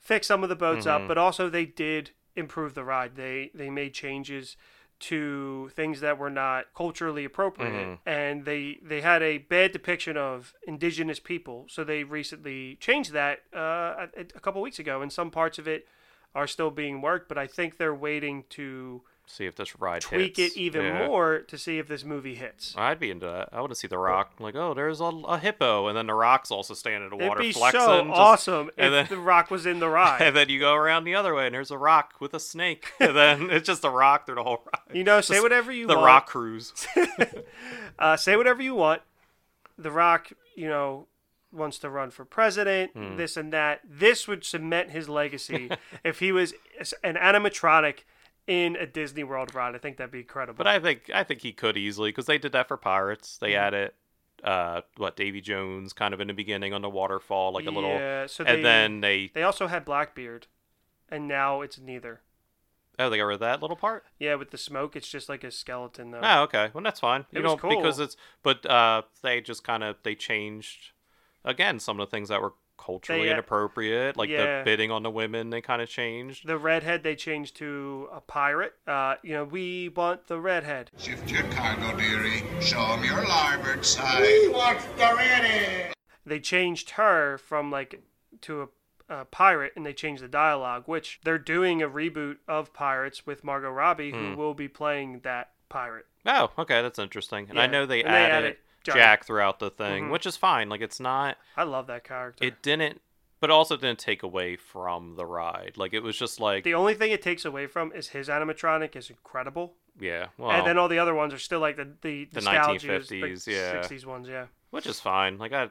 fix 0.01 0.27
some 0.27 0.43
of 0.43 0.49
the 0.49 0.57
boats 0.57 0.87
up, 0.87 1.03
Mhm. 1.03 1.09
but 1.09 1.19
also 1.19 1.49
they 1.49 1.67
did 1.67 2.11
improve 2.37 2.75
the 2.75 2.85
ride. 2.85 3.17
They 3.17 3.51
they 3.55 3.71
made 3.71 3.95
changes 3.95 4.57
to 5.01 5.69
things 5.75 6.01
that 6.01 6.19
were 6.19 6.31
not 6.31 6.67
culturally 6.75 7.25
appropriate, 7.25 7.73
Mhm. 7.87 7.99
and 8.05 8.45
they 8.45 8.79
they 8.83 9.01
had 9.01 9.23
a 9.23 9.39
bad 9.39 9.71
depiction 9.73 10.17
of 10.17 10.55
indigenous 10.67 11.21
people. 11.21 11.67
So 11.69 11.85
they 11.85 12.03
recently 12.05 12.77
changed 12.77 13.13
that 13.13 13.43
uh, 13.55 14.07
a, 14.17 14.21
a 14.21 14.41
couple 14.41 14.61
weeks 14.61 14.79
ago, 14.81 15.01
and 15.03 15.13
some 15.13 15.31
parts 15.31 15.59
of 15.59 15.69
it 15.69 15.87
are 16.35 16.47
still 16.49 16.71
being 16.73 17.01
worked. 17.01 17.29
But 17.29 17.39
I 17.39 17.47
think 17.47 17.77
they're 17.77 17.95
waiting 17.95 18.45
to 18.51 19.03
see 19.31 19.45
if 19.45 19.55
this 19.57 19.79
ride 19.79 20.01
tweak 20.01 20.39
hits. 20.39 20.57
it 20.57 20.59
even 20.59 20.83
Yeah. 20.85 21.07
more 21.07 21.41
to 21.41 21.59
see 21.59 21.79
if 21.79 21.87
this 21.87 22.03
movie 22.03 22.35
hits. 22.35 22.75
I'd 22.79 22.99
be 22.99 23.11
into 23.11 23.27
that. 23.27 23.51
I 23.53 23.61
want 23.61 23.71
to 23.71 23.75
see 23.77 23.87
The 23.87 23.99
Rock. 23.99 24.33
Like, 24.41 24.55
oh, 24.57 24.73
there's 24.73 25.01
a, 25.01 25.05
a 25.05 25.39
hippo, 25.39 25.87
and 25.87 25.97
then 25.97 26.07
The 26.07 26.15
Rock's 26.15 26.51
also 26.51 26.73
standing 26.73 27.11
in 27.13 27.19
the 27.19 27.25
It'd 27.27 27.39
be 27.39 27.53
flexing. 27.53 27.81
so 27.81 28.05
just- 28.05 28.11
awesome 28.19 28.71
if 28.79 28.91
then- 28.91 29.07
The 29.11 29.19
Rock 29.19 29.51
was 29.51 29.67
in 29.67 29.81
the 29.81 29.89
ride. 30.01 30.23
And 30.23 30.35
then 30.35 30.49
you 30.49 30.59
go 30.59 30.73
around 30.75 31.05
the 31.05 31.15
other 31.15 31.35
way, 31.35 31.45
and 31.47 31.55
there's 31.55 31.71
a 31.71 31.77
rock 31.79 32.15
with 32.21 32.33
a 32.33 32.41
snake, 32.41 32.91
and 33.01 33.15
then 33.15 33.51
it's 33.51 33.67
just 33.67 33.85
a 33.85 33.91
rock 33.91 34.25
through 34.27 34.37
the 34.37 34.43
whole 34.45 34.63
ride. 34.65 34.97
You 34.97 35.05
know, 35.05 35.21
say 35.21 35.35
Just 35.35 35.43
whatever 35.43 35.71
you 35.73 35.87
the 35.87 35.93
want. 35.95 36.03
The 36.03 36.07
Rock 36.07 36.27
Cruise. 36.27 36.73
uh, 37.99 38.17
say 38.17 38.37
whatever 38.37 38.63
you 38.63 38.75
want. 38.75 39.03
The 39.77 39.91
Rock, 39.91 40.31
you 40.57 40.69
know, 40.69 41.07
wants 41.53 41.79
to 41.81 41.89
run 41.91 42.11
for 42.11 42.25
president, 42.25 42.93
Hmm. 42.93 43.17
this 43.17 43.37
and 43.37 43.53
that. 43.53 43.81
This 43.89 44.27
would 44.27 44.45
cement 44.45 44.91
his 44.91 45.09
legacy 45.09 45.71
if 46.05 46.19
he 46.21 46.33
was 46.33 46.55
an 47.05 47.15
animatronic 47.17 48.01
in 48.49 48.75
a 48.77 48.87
Disney 48.87 49.23
World 49.23 49.55
ride. 49.55 49.77
I 49.77 49.79
think 49.79 49.99
that'd 49.99 50.11
be 50.11 50.21
incredible. 50.21 50.57
But 50.59 50.67
I 50.67 50.81
think 50.81 51.09
I 51.15 51.23
think 51.23 51.43
he 51.43 51.53
could 51.53 51.77
easily 51.77 52.09
because 52.11 52.27
they 52.27 52.39
did 52.39 52.51
that 52.53 52.67
for 52.67 52.77
Pirates. 52.77 53.39
They 53.39 53.53
Mhm. 53.53 53.59
added 53.59 53.93
uh 54.43 54.81
what 54.97 55.17
Davy 55.17 55.41
Jones 55.41 55.93
kind 55.93 56.15
of 56.15 56.21
in 56.21 56.29
the 56.29 56.35
beginning 56.35 56.73
on 56.73 56.81
the 56.83 56.89
waterfall, 56.89 57.53
like 57.53 57.67
a 57.67 57.71
little, 57.71 57.91
yeah, 57.91 58.27
so 58.27 58.43
they, 58.45 58.55
and 58.55 58.65
then 58.65 59.01
they 59.01 59.31
they 59.35 59.43
also 59.43 59.67
had 59.67 59.85
Blackbeard, 59.85 60.47
and 61.09 61.27
now 61.29 61.61
it's 61.61 61.79
neither. 61.79 62.23
oh 63.01 63.11
they 63.11 63.17
got 63.19 63.25
rid 63.25 63.35
of 63.35 63.41
that 63.41 63.61
little 63.61 63.77
part. 63.77 64.05
Yeah, 64.19 64.37
with 64.37 64.51
the 64.51 64.59
smoke, 64.59 64.95
it's 64.97 65.09
just 65.09 65.29
like 65.29 65.43
a 65.45 65.51
skeleton 65.51 66.11
though. 66.13 66.21
Oh, 66.23 66.43
okay. 66.45 66.71
Well, 66.73 66.83
that's 66.85 67.01
fine. 67.01 67.27
You 67.33 67.41
It 67.41 67.43
was 67.43 67.61
know, 67.61 67.69
because 67.69 67.99
it's 67.99 68.17
but 68.43 68.65
uh 68.65 69.03
they 69.23 69.41
just 69.41 69.63
kind 69.65 69.83
of 69.85 69.97
they 70.05 70.15
changed 70.15 70.93
again 71.45 71.81
some 71.81 71.99
of 72.01 72.07
the 72.09 72.11
things 72.11 72.29
that 72.29 72.41
were 72.41 72.55
culturally 72.79 73.25
They, 73.25 73.29
uh, 73.31 73.35
inappropriate, 73.35 74.17
like 74.17 74.31
yeah. 74.31 74.59
the 74.59 74.65
bidding 74.65 74.91
on 74.91 75.03
the 75.03 75.11
women. 75.11 75.51
They 75.51 75.61
kind 75.61 75.83
of 75.83 75.89
changed. 75.89 76.47
The 76.47 76.57
redhead 76.59 77.03
they 77.03 77.15
changed 77.17 77.57
to 77.57 78.09
a 78.13 78.21
pirate. 78.21 78.75
Uh, 78.87 79.17
you 79.23 79.33
know, 79.35 79.45
we 79.45 79.91
want 79.91 80.27
the 80.29 80.41
redhead. 80.41 80.91
Shift 80.97 81.31
your 81.31 81.43
cargo, 81.45 81.97
dearie. 81.99 82.43
Show 82.61 82.81
'em 82.81 83.05
your 83.05 83.23
larboard 83.27 83.85
side. 83.85 84.23
We 84.23 84.49
want 84.49 84.81
the 84.97 85.15
redhead. 85.17 85.93
They 86.25 86.41
changed 86.41 86.91
her 86.91 87.39
from 87.39 87.71
like 87.71 88.01
to 88.43 88.63
a, 89.09 89.15
a 89.21 89.25
pirate 89.25 89.73
and 89.77 89.85
they 89.85 89.93
changed 89.95 90.23
the 90.23 90.29
dialogue 90.29 90.85
which 90.87 91.21
they're 91.25 91.39
doing 91.39 91.83
a 91.83 91.89
reboot 91.89 92.37
of 92.47 92.73
pirates 92.75 93.27
with 93.27 93.43
margot 93.43 93.71
robbie 93.71 94.11
who 94.13 94.33
Hmm. 94.33 94.37
will 94.37 94.53
be 94.55 94.69
playing 94.69 95.21
that 95.21 95.53
pirate 95.71 96.05
Oh, 96.27 96.51
okay, 96.59 96.83
that's 96.83 96.99
interesting. 96.99 97.47
And 97.49 97.59
I 97.59 97.67
know 97.67 97.87
they 97.87 98.03
and 98.03 98.13
they 98.13 98.19
added, 98.19 98.35
added 98.45 98.57
Jack, 98.85 98.95
Jack. 98.97 99.25
throughout 99.27 99.59
the 99.59 99.71
thing, 99.71 100.05
Mhm. 100.07 100.11
which 100.11 100.27
is 100.27 100.37
fine. 100.37 100.69
Like 100.69 100.81
it's 100.81 101.01
not. 101.01 101.37
i 101.57 101.63
love 101.63 101.87
that 101.89 102.05
character 102.05 102.45
It 102.45 102.63
didn't, 102.63 103.01
but 103.41 103.51
also 103.51 103.77
didn't 103.77 103.99
take 103.99 104.23
away 104.23 104.57
from 104.57 105.17
the 105.17 105.27
ride. 105.27 105.75
Like 105.77 105.93
it 105.93 106.01
was 106.01 106.17
just 106.19 106.41
like 106.41 106.65
the 106.65 106.75
only 106.75 106.95
thing 106.95 107.11
it 107.13 107.23
takes 107.23 107.45
away 107.45 107.67
from 107.67 107.93
is 107.93 108.09
his 108.09 108.29
animatronic 108.29 108.97
is 108.97 109.11
incredible 109.11 109.75
yeah, 110.01 110.29
well, 110.39 110.53
and 110.53 110.65
then 110.65 110.79
all 110.79 110.87
the 110.87 111.01
other 111.01 111.13
ones 111.15 111.35
are 111.35 111.39
still 111.39 111.59
like 111.61 111.77
the 111.77 111.89
the, 112.03 112.25
The 112.27 112.41
1950s, 112.41 113.45
the 113.45 113.53
yeah. 113.53 113.73
60s 113.83 114.07
ones 114.07 114.29
yeah 114.29 114.47
which 114.71 114.87
is 114.87 115.01
fine. 115.01 115.39
Like 115.39 115.53
I, 115.53 115.71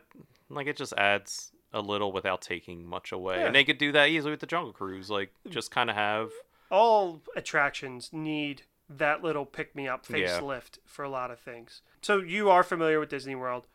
Like 0.50 0.68
it 0.68 0.76
just 0.76 0.94
adds 0.98 1.52
a 1.74 1.82
little 1.82 2.12
without 2.12 2.42
taking 2.42 2.86
much 2.86 3.12
away. 3.12 3.38
Yeah. 3.40 3.46
And 3.48 3.56
they 3.56 3.64
could 3.64 3.78
do 3.78 3.92
that 3.92 4.10
easily 4.10 4.32
with 4.32 4.40
the 4.40 4.48
Jungle 4.48 4.74
Cruise. 4.74 5.10
Like 5.10 5.32
just 5.50 5.70
kind 5.72 5.90
of 5.90 5.96
have 5.96 6.32
all 6.72 7.22
attractions 7.36 8.10
need 8.12 8.64
that 8.90 9.22
little 9.24 9.46
pick 9.46 9.76
me 9.76 9.88
up 9.88 10.06
Yeah. 10.10 10.18
facelift 10.40 10.80
for 10.86 11.04
a 11.04 11.10
lot 11.10 11.32
of 11.32 11.40
things. 11.40 11.82
So 12.02 12.20
you 12.20 12.50
are 12.50 12.64
familiar 12.64 13.00
with 13.00 13.10
Disney 13.10 13.36
World. 13.36 13.68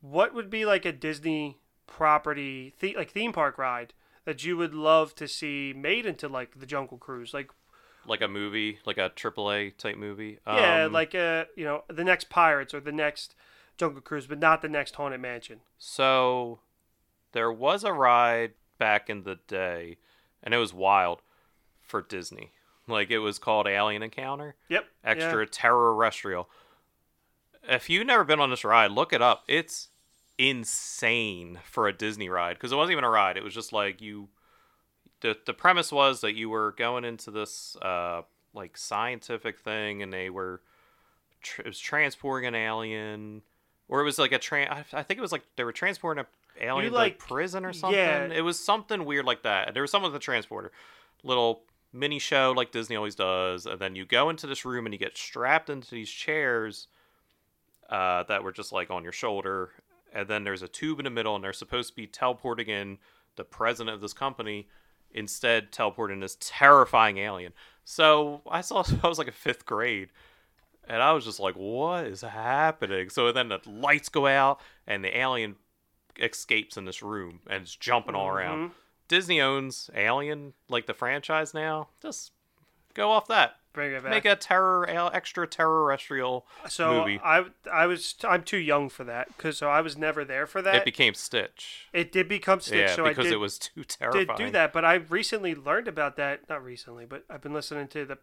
What 0.00 0.32
would 0.34 0.50
be 0.50 0.64
like 0.64 0.84
a 0.84 0.92
Disney 0.92 1.58
property, 1.86 2.74
the- 2.80 2.94
like 2.96 3.10
theme 3.10 3.32
park 3.32 3.58
ride 3.58 3.94
that 4.24 4.44
you 4.44 4.56
would 4.56 4.74
love 4.74 5.14
to 5.16 5.26
see 5.28 5.72
made 5.74 6.06
into 6.06 6.28
like 6.28 6.58
the 6.58 6.66
Jungle 6.66 6.98
Cruise? 6.98 7.32
Like 7.34 7.50
like 8.06 8.20
a 8.20 8.28
movie, 8.28 8.80
like 8.84 8.98
a 8.98 9.08
AAA 9.10 9.70
type 9.78 9.96
movie. 9.96 10.38
yeah, 10.46 10.84
Um, 10.84 10.92
like 10.92 11.14
uh, 11.14 11.46
you 11.56 11.64
know, 11.64 11.84
the 11.88 12.04
next 12.04 12.28
Pirates 12.28 12.74
or 12.74 12.80
the 12.80 12.92
next 12.92 13.34
Jungle 13.78 14.02
Cruise, 14.02 14.26
but 14.26 14.38
not 14.38 14.60
the 14.60 14.68
next 14.68 14.94
Haunted 14.96 15.20
Mansion. 15.20 15.60
So 15.78 16.60
there 17.32 17.50
was 17.50 17.82
a 17.82 17.92
ride 17.94 18.52
back 18.78 19.08
in 19.08 19.22
the 19.22 19.36
day, 19.46 19.96
and 20.42 20.52
it 20.52 20.58
was 20.58 20.74
wild 20.74 21.22
for 21.80 22.02
Disney. 22.02 22.52
Like 22.86 23.10
it 23.10 23.18
was 23.18 23.38
called 23.38 23.66
Alien 23.66 24.02
Encounter, 24.02 24.56
Yep. 24.68 24.84
yeah. 25.04 25.10
extra 25.10 25.46
terrestrial. 25.46 26.48
If 27.66 27.88
you've 27.88 28.06
never 28.06 28.24
been 28.24 28.40
on 28.40 28.50
this 28.50 28.62
ride, 28.64 28.90
look 28.90 29.12
it 29.14 29.22
up. 29.22 29.44
It's 29.48 29.88
insane 30.38 31.58
for 31.64 31.88
a 31.88 31.92
Disney 31.92 32.28
ride 32.28 32.54
because 32.54 32.72
it 32.72 32.76
wasn't 32.76 32.92
even 32.92 33.04
a 33.04 33.10
ride. 33.10 33.36
It 33.36 33.44
was 33.44 33.54
just 33.54 33.72
like 33.72 34.00
you. 34.00 34.28
The 35.20 35.36
the 35.46 35.54
premise 35.54 35.90
was 35.90 36.20
that 36.20 36.34
you 36.34 36.50
were 36.50 36.72
going 36.76 37.04
into 37.04 37.30
this 37.30 37.76
uh 37.80 38.22
like 38.52 38.76
scientific 38.76 39.58
thing, 39.60 40.02
and 40.02 40.12
they 40.12 40.28
were 40.28 40.60
tr- 41.42 41.62
it 41.62 41.66
was 41.68 41.78
transporting 41.78 42.46
an 42.46 42.54
alien, 42.54 43.42
or 43.88 44.00
it 44.00 44.04
was 44.04 44.18
like 44.18 44.32
a 44.32 44.38
tran. 44.38 44.70
I, 44.70 44.84
I 44.92 45.02
think 45.02 45.16
it 45.18 45.22
was 45.22 45.32
like 45.32 45.44
they 45.56 45.64
were 45.64 45.72
transporting 45.72 46.24
a 46.60 46.64
alien 46.64 46.92
to, 46.92 46.96
like 46.98 47.12
like- 47.14 47.18
prison 47.18 47.64
or 47.64 47.72
something. 47.72 47.98
yeah. 47.98 48.26
It 48.26 48.42
was 48.42 48.60
something 48.62 49.06
weird 49.06 49.24
like 49.24 49.42
that. 49.44 49.72
There 49.72 49.82
was 49.82 49.90
someone 49.90 50.12
with 50.12 50.20
a 50.20 50.22
transporter, 50.24 50.70
little 51.22 51.62
mini 51.94 52.18
show 52.18 52.52
like 52.54 52.72
Disney 52.72 52.96
always 52.96 53.14
does, 53.14 53.64
and 53.66 53.78
then 53.80 53.94
you 53.94 54.04
go 54.04 54.28
into 54.28 54.46
this 54.46 54.64
room 54.64 54.84
and 54.86 54.92
you 54.92 54.98
get 54.98 55.16
strapped 55.16 55.70
into 55.70 55.90
these 55.90 56.10
chairs 56.10 56.88
uh, 57.88 58.24
that 58.24 58.42
were 58.42 58.52
just 58.52 58.72
like 58.72 58.90
on 58.90 59.02
your 59.02 59.12
shoulder, 59.12 59.70
and 60.12 60.28
then 60.28 60.44
there's 60.44 60.62
a 60.62 60.68
tube 60.68 60.98
in 60.98 61.04
the 61.04 61.10
middle, 61.10 61.34
and 61.34 61.44
they're 61.44 61.52
supposed 61.52 61.90
to 61.90 61.96
be 61.96 62.06
teleporting 62.06 62.68
in 62.68 62.98
the 63.36 63.44
president 63.44 63.94
of 63.94 64.00
this 64.00 64.12
company, 64.12 64.68
instead 65.12 65.72
teleporting 65.72 66.20
this 66.20 66.36
terrifying 66.40 67.18
alien. 67.18 67.52
So 67.84 68.42
I 68.50 68.60
saw 68.60 68.82
I 69.02 69.08
was 69.08 69.18
like 69.18 69.28
a 69.28 69.32
fifth 69.32 69.64
grade, 69.64 70.08
and 70.88 71.00
I 71.00 71.12
was 71.12 71.24
just 71.24 71.40
like, 71.40 71.54
"What 71.54 72.06
is 72.06 72.22
happening?" 72.22 73.08
So 73.08 73.30
then 73.32 73.48
the 73.48 73.60
lights 73.66 74.08
go 74.08 74.26
out, 74.26 74.60
and 74.86 75.04
the 75.04 75.16
alien 75.16 75.56
escapes 76.20 76.76
in 76.76 76.84
this 76.84 77.02
room 77.02 77.40
and 77.48 77.62
it's 77.62 77.74
jumping 77.74 78.14
all 78.14 78.28
around. 78.28 78.70
Mhm. 78.70 78.72
Disney 79.08 79.40
owns 79.40 79.90
Alien, 79.94 80.54
like 80.68 80.86
the 80.86 80.94
franchise 80.94 81.54
now. 81.54 81.88
Just 82.00 82.32
go 82.94 83.10
off 83.10 83.26
that. 83.28 83.56
Bring 83.74 83.92
it 83.92 84.04
back. 84.04 84.10
Make 84.10 84.24
a 84.24 84.36
terror, 84.36 84.88
extra 85.12 85.48
terrestrial 85.48 86.46
so 86.68 87.00
movie. 87.00 87.20
I 87.22 87.44
I 87.70 87.86
was 87.86 88.14
I'm 88.22 88.44
too 88.44 88.56
young 88.56 88.88
for 88.88 89.02
that 89.02 89.36
because 89.36 89.58
so 89.58 89.68
I 89.68 89.80
was 89.80 89.98
never 89.98 90.24
there 90.24 90.46
for 90.46 90.62
that. 90.62 90.76
it 90.76 90.84
became 90.84 91.14
Stitch. 91.14 91.88
It 91.92 92.12
did 92.12 92.28
become 92.28 92.60
Stitch, 92.60 92.78
yeah, 92.90 92.94
so 92.94 93.02
because 93.02 93.26
I 93.26 93.30
did, 93.30 93.32
it 93.32 93.38
was 93.38 93.58
too 93.58 93.82
terrifying. 93.82 94.26
did 94.26 94.36
do 94.36 94.50
that. 94.52 94.72
But 94.72 94.84
I 94.84 94.94
recently 94.94 95.56
learned 95.56 95.88
about 95.88 96.14
that. 96.16 96.48
Not 96.48 96.64
recently, 96.64 97.04
but 97.04 97.24
I've 97.28 97.42
been 97.42 97.52
listening 97.52 97.88
to 97.88 98.04
the. 98.04 98.18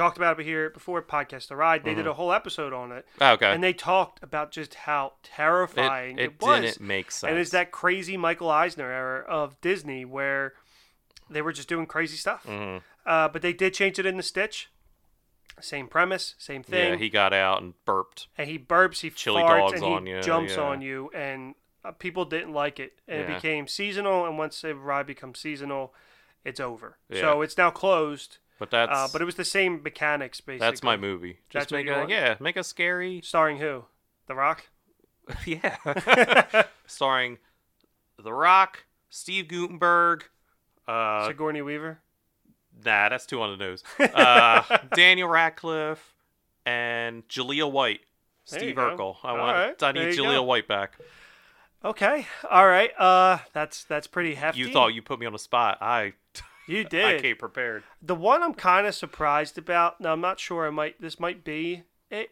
Talked 0.00 0.16
about 0.16 0.40
it 0.40 0.44
here 0.44 0.70
before 0.70 1.02
podcast 1.02 1.48
the 1.48 1.56
ride. 1.56 1.84
They 1.84 1.94
did 1.94 2.06
a 2.06 2.14
whole 2.14 2.32
episode 2.32 2.72
on 2.72 2.90
it, 2.90 3.06
Oh, 3.20 3.32
okay. 3.32 3.52
and 3.52 3.62
they 3.62 3.74
talked 3.74 4.22
about 4.22 4.50
just 4.50 4.74
how 4.74 5.12
terrifying 5.22 6.18
it, 6.18 6.22
it, 6.22 6.24
it 6.24 6.40
was. 6.42 6.60
didn't 6.62 6.80
make 6.80 7.10
sense. 7.10 7.28
and 7.30 7.38
it's 7.38 7.50
that 7.50 7.70
crazy 7.70 8.16
Michael 8.16 8.48
Eisner 8.50 8.90
era 8.90 9.24
of 9.28 9.60
Disney 9.60 10.06
where 10.06 10.54
they 11.28 11.42
were 11.42 11.52
just 11.52 11.68
doing 11.68 11.84
crazy 11.86 12.16
stuff. 12.16 12.44
Mhm. 12.48 12.80
Uh, 13.04 13.28
but 13.28 13.42
they 13.42 13.52
did 13.52 13.74
change 13.74 13.98
it 13.98 14.06
in 14.06 14.16
the 14.16 14.22
Stitch. 14.22 14.70
Same 15.60 15.86
premise, 15.86 16.34
same 16.38 16.62
thing. 16.62 16.92
Yeah, 16.92 16.96
he 16.96 17.10
got 17.10 17.34
out 17.34 17.60
and 17.60 17.74
burped. 17.84 18.28
and 18.38 18.48
he 18.48 18.58
burps, 18.58 19.00
he 19.00 19.10
Chili 19.10 19.42
farts, 19.42 19.72
dogs 19.72 19.82
and 19.82 20.06
he 20.08 20.14
you, 20.14 20.22
jumps 20.22 20.54
yeah. 20.56 20.62
on 20.62 20.80
you, 20.80 21.10
and 21.14 21.54
uh, 21.84 21.90
people 21.92 22.24
didn't 22.24 22.54
like 22.54 22.80
it, 22.80 22.98
and 23.06 23.20
Yeah. 23.20 23.32
it 23.32 23.34
became 23.34 23.66
seasonal. 23.68 24.24
And 24.24 24.38
once 24.38 24.62
the 24.62 24.74
ride 24.74 25.06
becomes 25.06 25.38
seasonal, 25.40 25.92
it's 26.42 26.60
over. 26.60 26.96
Yeah. 27.10 27.20
So 27.20 27.42
it's 27.42 27.58
now 27.58 27.70
closed. 27.70 28.38
But 28.60 28.70
that's 28.70 28.92
Uh, 28.92 29.08
but 29.10 29.22
it 29.22 29.24
was 29.24 29.36
the 29.36 29.44
same 29.44 29.82
mechanics, 29.82 30.40
basically. 30.40 30.66
that's 30.66 30.82
my 30.82 30.96
movie. 30.96 31.38
Just 31.48 31.70
That's 31.70 31.72
make 31.72 31.88
a 31.88 32.06
yeah, 32.08 32.36
make 32.38 32.56
a 32.56 32.62
scary 32.62 33.20
Starring 33.24 33.56
who? 33.56 33.86
The 34.28 34.34
Rock. 34.34 34.68
yeah, 35.46 35.76
starring 36.86 37.38
The 38.18 38.32
Rock, 38.32 38.84
Steve 39.08 39.48
Guttenberg. 39.48 40.24
Uh, 40.86 41.26
Sigourney 41.26 41.62
Weaver. 41.62 42.00
Nah, 42.84 43.08
that's 43.08 43.24
two 43.26 43.40
on 43.40 43.56
the 43.56 43.64
nose. 43.64 43.82
Uh, 43.98 44.78
Daniel 44.94 45.28
Radcliffe 45.28 46.14
and 46.66 47.26
Jaleel 47.28 47.72
White. 47.72 48.00
There 48.50 48.60
Steve 48.60 48.76
go. 48.76 48.82
Urkel. 48.96 49.16
I 49.22 49.30
All 49.30 49.38
want. 49.38 49.56
right, 49.56 49.82
I 49.82 49.92
need 49.92 50.14
Jaleel 50.18 50.34
go. 50.34 50.42
White 50.42 50.68
back. 50.68 50.98
Okay. 51.84 52.26
All 52.50 52.66
right. 52.66 52.90
Uh, 52.98 53.38
that's 53.54 53.84
that's 53.84 54.06
pretty 54.06 54.34
hefty. 54.34 54.60
You 54.60 54.70
thought 54.70 54.88
you 54.88 55.00
put 55.00 55.18
me 55.18 55.24
on 55.26 55.32
the 55.32 55.38
spot. 55.38 55.78
I 55.80 56.12
you 56.70 56.84
did. 56.84 57.04
I 57.04 57.20
came 57.20 57.36
prepared. 57.36 57.82
The 58.02 58.14
one 58.14 58.42
I'm 58.42 58.54
kind 58.54 58.86
of 58.86 58.94
surprised 58.94 59.58
about. 59.58 60.00
Now 60.00 60.12
I'm 60.12 60.20
not 60.20 60.38
sure. 60.40 60.66
I 60.66 60.70
might. 60.70 61.00
This 61.00 61.18
might 61.20 61.44
be 61.44 61.82
it. 62.10 62.30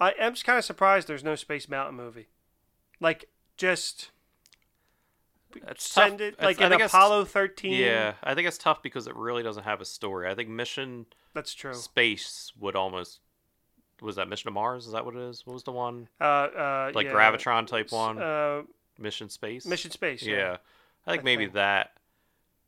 I 0.00 0.12
am 0.18 0.34
just 0.34 0.44
kind 0.44 0.58
of 0.58 0.64
surprised 0.64 1.08
there's 1.08 1.24
no 1.24 1.34
Space 1.36 1.68
Mountain 1.68 1.96
movie. 1.96 2.28
Like 3.00 3.28
just 3.56 4.10
It's 5.54 5.88
send 5.88 6.18
tough. 6.18 6.28
it 6.28 6.42
like 6.42 6.60
I 6.60 6.66
an 6.66 6.72
Apollo 6.80 7.24
13. 7.26 7.72
Yeah, 7.72 8.14
I 8.22 8.34
think 8.34 8.46
it's 8.46 8.58
tough 8.58 8.82
because 8.82 9.06
it 9.06 9.16
really 9.16 9.42
doesn't 9.42 9.64
have 9.64 9.80
a 9.80 9.84
story. 9.86 10.28
I 10.28 10.34
think 10.34 10.48
Mission 10.50 11.06
that's 11.34 11.54
true. 11.54 11.74
Space 11.74 12.52
would 12.58 12.76
almost 12.76 13.20
was 14.02 14.16
that 14.16 14.28
Mission 14.28 14.48
to 14.48 14.52
Mars? 14.52 14.86
Is 14.86 14.92
that 14.92 15.06
what 15.06 15.14
it 15.16 15.22
is? 15.22 15.46
What 15.46 15.54
was 15.54 15.62
the 15.64 15.72
one 15.72 16.08
Uh, 16.20 16.24
uh, 16.24 16.92
like 16.94 17.06
yeah. 17.06 17.12
Gravitron 17.12 17.66
type 17.66 17.90
one? 17.92 18.20
Uh, 18.20 18.62
Mission 18.98 19.30
Space. 19.30 19.64
Mission 19.66 19.90
Space. 19.90 20.22
Yeah, 20.22 20.36
Yeah. 20.36 20.56
I 21.06 21.12
think 21.12 21.22
I 21.22 21.24
maybe 21.24 21.44
think. 21.44 21.54
that. 21.54 21.92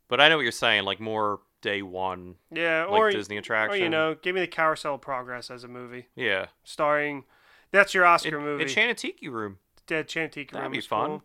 But 0.09 0.21
I 0.21 0.29
know 0.29 0.37
what 0.37 0.43
you're 0.43 0.53
saying. 0.53 0.85
Like 0.85 1.01
more 1.01 1.41
day 1.61 1.83
one, 1.83 2.37
Yeah. 2.51 2.85
like 2.85 2.99
or 3.01 3.11
Disney 3.11 3.37
or 3.37 3.41
attraction. 3.41 3.83
you 3.83 3.89
know, 3.89 4.15
give 4.15 4.35
me 4.35 4.41
the 4.41 4.47
Carousel 4.47 4.95
of 4.95 5.01
Progress 5.01 5.51
as 5.51 5.65
a 5.65 5.69
movie 5.69 6.07
Yeah. 6.15 6.47
starring. 6.65 7.25
That's 7.71 7.93
your 7.95 8.05
Oscar 8.07 8.39
In, 8.39 8.45
movie. 8.45 8.63
Enchanted 8.63 9.15
Room. 9.31 9.59
Dead 9.87 10.09
Chantique 10.09 10.51
That'd 10.53 10.71
be 10.73 10.81
fun. 10.81 11.21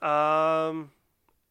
cool. 0.00 0.08
Um, 0.08 0.90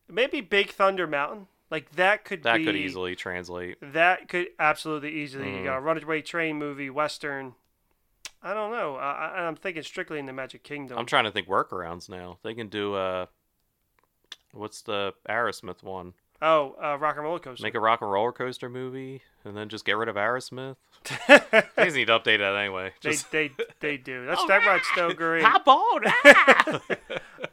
maybe 0.07 0.41
Big 0.41 0.70
Thunder 0.72 1.07
Mountain. 1.07 1.47
Like 1.70 1.91
that 1.91 2.24
could 2.26 2.43
That 2.43 2.57
be 2.57 2.65
could 2.65 2.76
easily 2.78 3.15
translate. 3.15 3.78
That 3.82 4.30
could 4.30 4.47
absolutely 4.57 5.11
easily. 5.11 5.51
You 5.51 5.57
Mhm. 5.57 5.63
got 5.65 5.78
a 5.78 5.82
Runaway 5.82 6.22
Train 6.22 6.55
movie, 6.57 6.89
Western. 6.89 7.55
I 8.41 8.53
don't 8.53 8.72
know. 8.72 8.95
I, 8.95 9.45
I'm 9.45 9.55
thinking 9.57 9.84
strictly 9.84 10.18
in 10.20 10.26
the 10.28 10.34
Magic 10.34 10.63
Kingdom. 10.63 10.97
I'm 10.97 11.05
trying 11.05 11.26
to 11.26 11.32
think 11.32 11.47
workarounds 11.47 12.07
now. 12.07 12.39
They 12.43 12.53
can 12.53 12.68
do 12.70 12.93
uh 12.95 13.26
what's 14.53 14.82
the 14.82 15.13
Aerosmith 15.30 15.84
one? 15.84 16.13
Oh, 16.42 16.76
uh, 16.82 16.98
Rock 16.98 17.16
and 17.16 17.24
Roller 17.26 17.40
Coaster. 17.40 17.64
Make 17.64 17.76
a 17.76 17.80
rock 17.80 18.02
and 18.02 18.12
roller 18.12 18.32
coaster 18.32 18.70
movie 18.70 19.22
and 19.46 19.56
then 19.56 19.70
just 19.70 19.86
get 19.86 19.98
rid 19.98 20.10
of 20.10 20.16
Aerosmith. 20.16 20.76
They 21.28 21.92
need 21.92 22.06
to 22.08 22.20
update 22.20 22.40
that 22.40 22.56
anyway. 22.56 22.92
they, 23.02 23.10
Just 23.12 23.32
they 23.32 23.52
they 23.80 23.98
do. 23.98 24.26
That's 24.28 24.42
Oh, 24.42 24.48
that 24.48 24.66
ride's 24.66 24.88
still 24.88 25.14
great. 25.14 25.44
hop 25.44 25.68
on. 25.68 26.02
ah! 26.06 26.82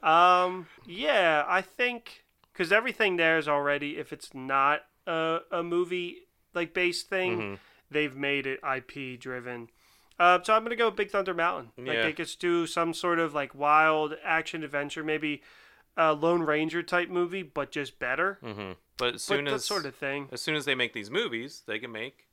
Um, 0.47 0.67
yeah, 0.87 1.45
I 1.47 1.61
think 1.63 2.25
because 2.53 2.73
everything 2.73 3.17
there 3.17 3.39
is 3.39 3.49
already. 3.49 3.97
If 3.99 4.13
it's 4.13 4.33
not 4.35 4.81
a, 5.07 5.39
a 5.51 5.63
movie 5.63 6.19
like 6.55 6.73
based 6.75 7.09
thing, 7.09 7.39
Mhm. 7.39 7.59
they've 7.91 8.17
made 8.17 8.47
it 8.47 8.61
IP 8.63 9.19
driven. 9.19 9.69
Uh, 10.19 10.39
so 10.43 10.55
I'm 10.55 10.63
gonna 10.63 10.77
go 10.77 10.91
Big 10.91 11.11
Thunder 11.11 11.35
Mountain. 11.35 11.73
Like 11.79 11.97
Yeah. 11.97 12.03
they 12.05 12.13
could 12.13 12.31
do 12.39 12.67
some 12.67 12.95
sort 12.95 13.19
of 13.19 13.35
like 13.35 13.55
wild 13.55 14.15
action 14.25 14.63
adventure, 14.63 15.03
maybe 15.05 15.43
a 15.97 16.13
Lone 16.13 16.43
Ranger 16.43 16.83
type 16.83 17.09
movie, 17.09 17.43
but 17.43 17.71
just 17.71 17.99
better. 17.99 18.39
Mhm. 18.43 18.77
But 18.97 19.07
as 19.07 19.13
But 19.13 19.21
soon 19.21 19.45
that 19.47 19.55
as 19.55 19.65
sort 19.65 19.87
of 19.87 19.95
thing. 19.95 20.29
as 20.33 20.41
soon 20.43 20.55
as 20.57 20.65
they 20.65 20.75
make 20.75 20.93
these 20.93 21.11
movies, 21.11 21.63
they 21.67 21.79
can 21.79 21.91
make 21.93 22.27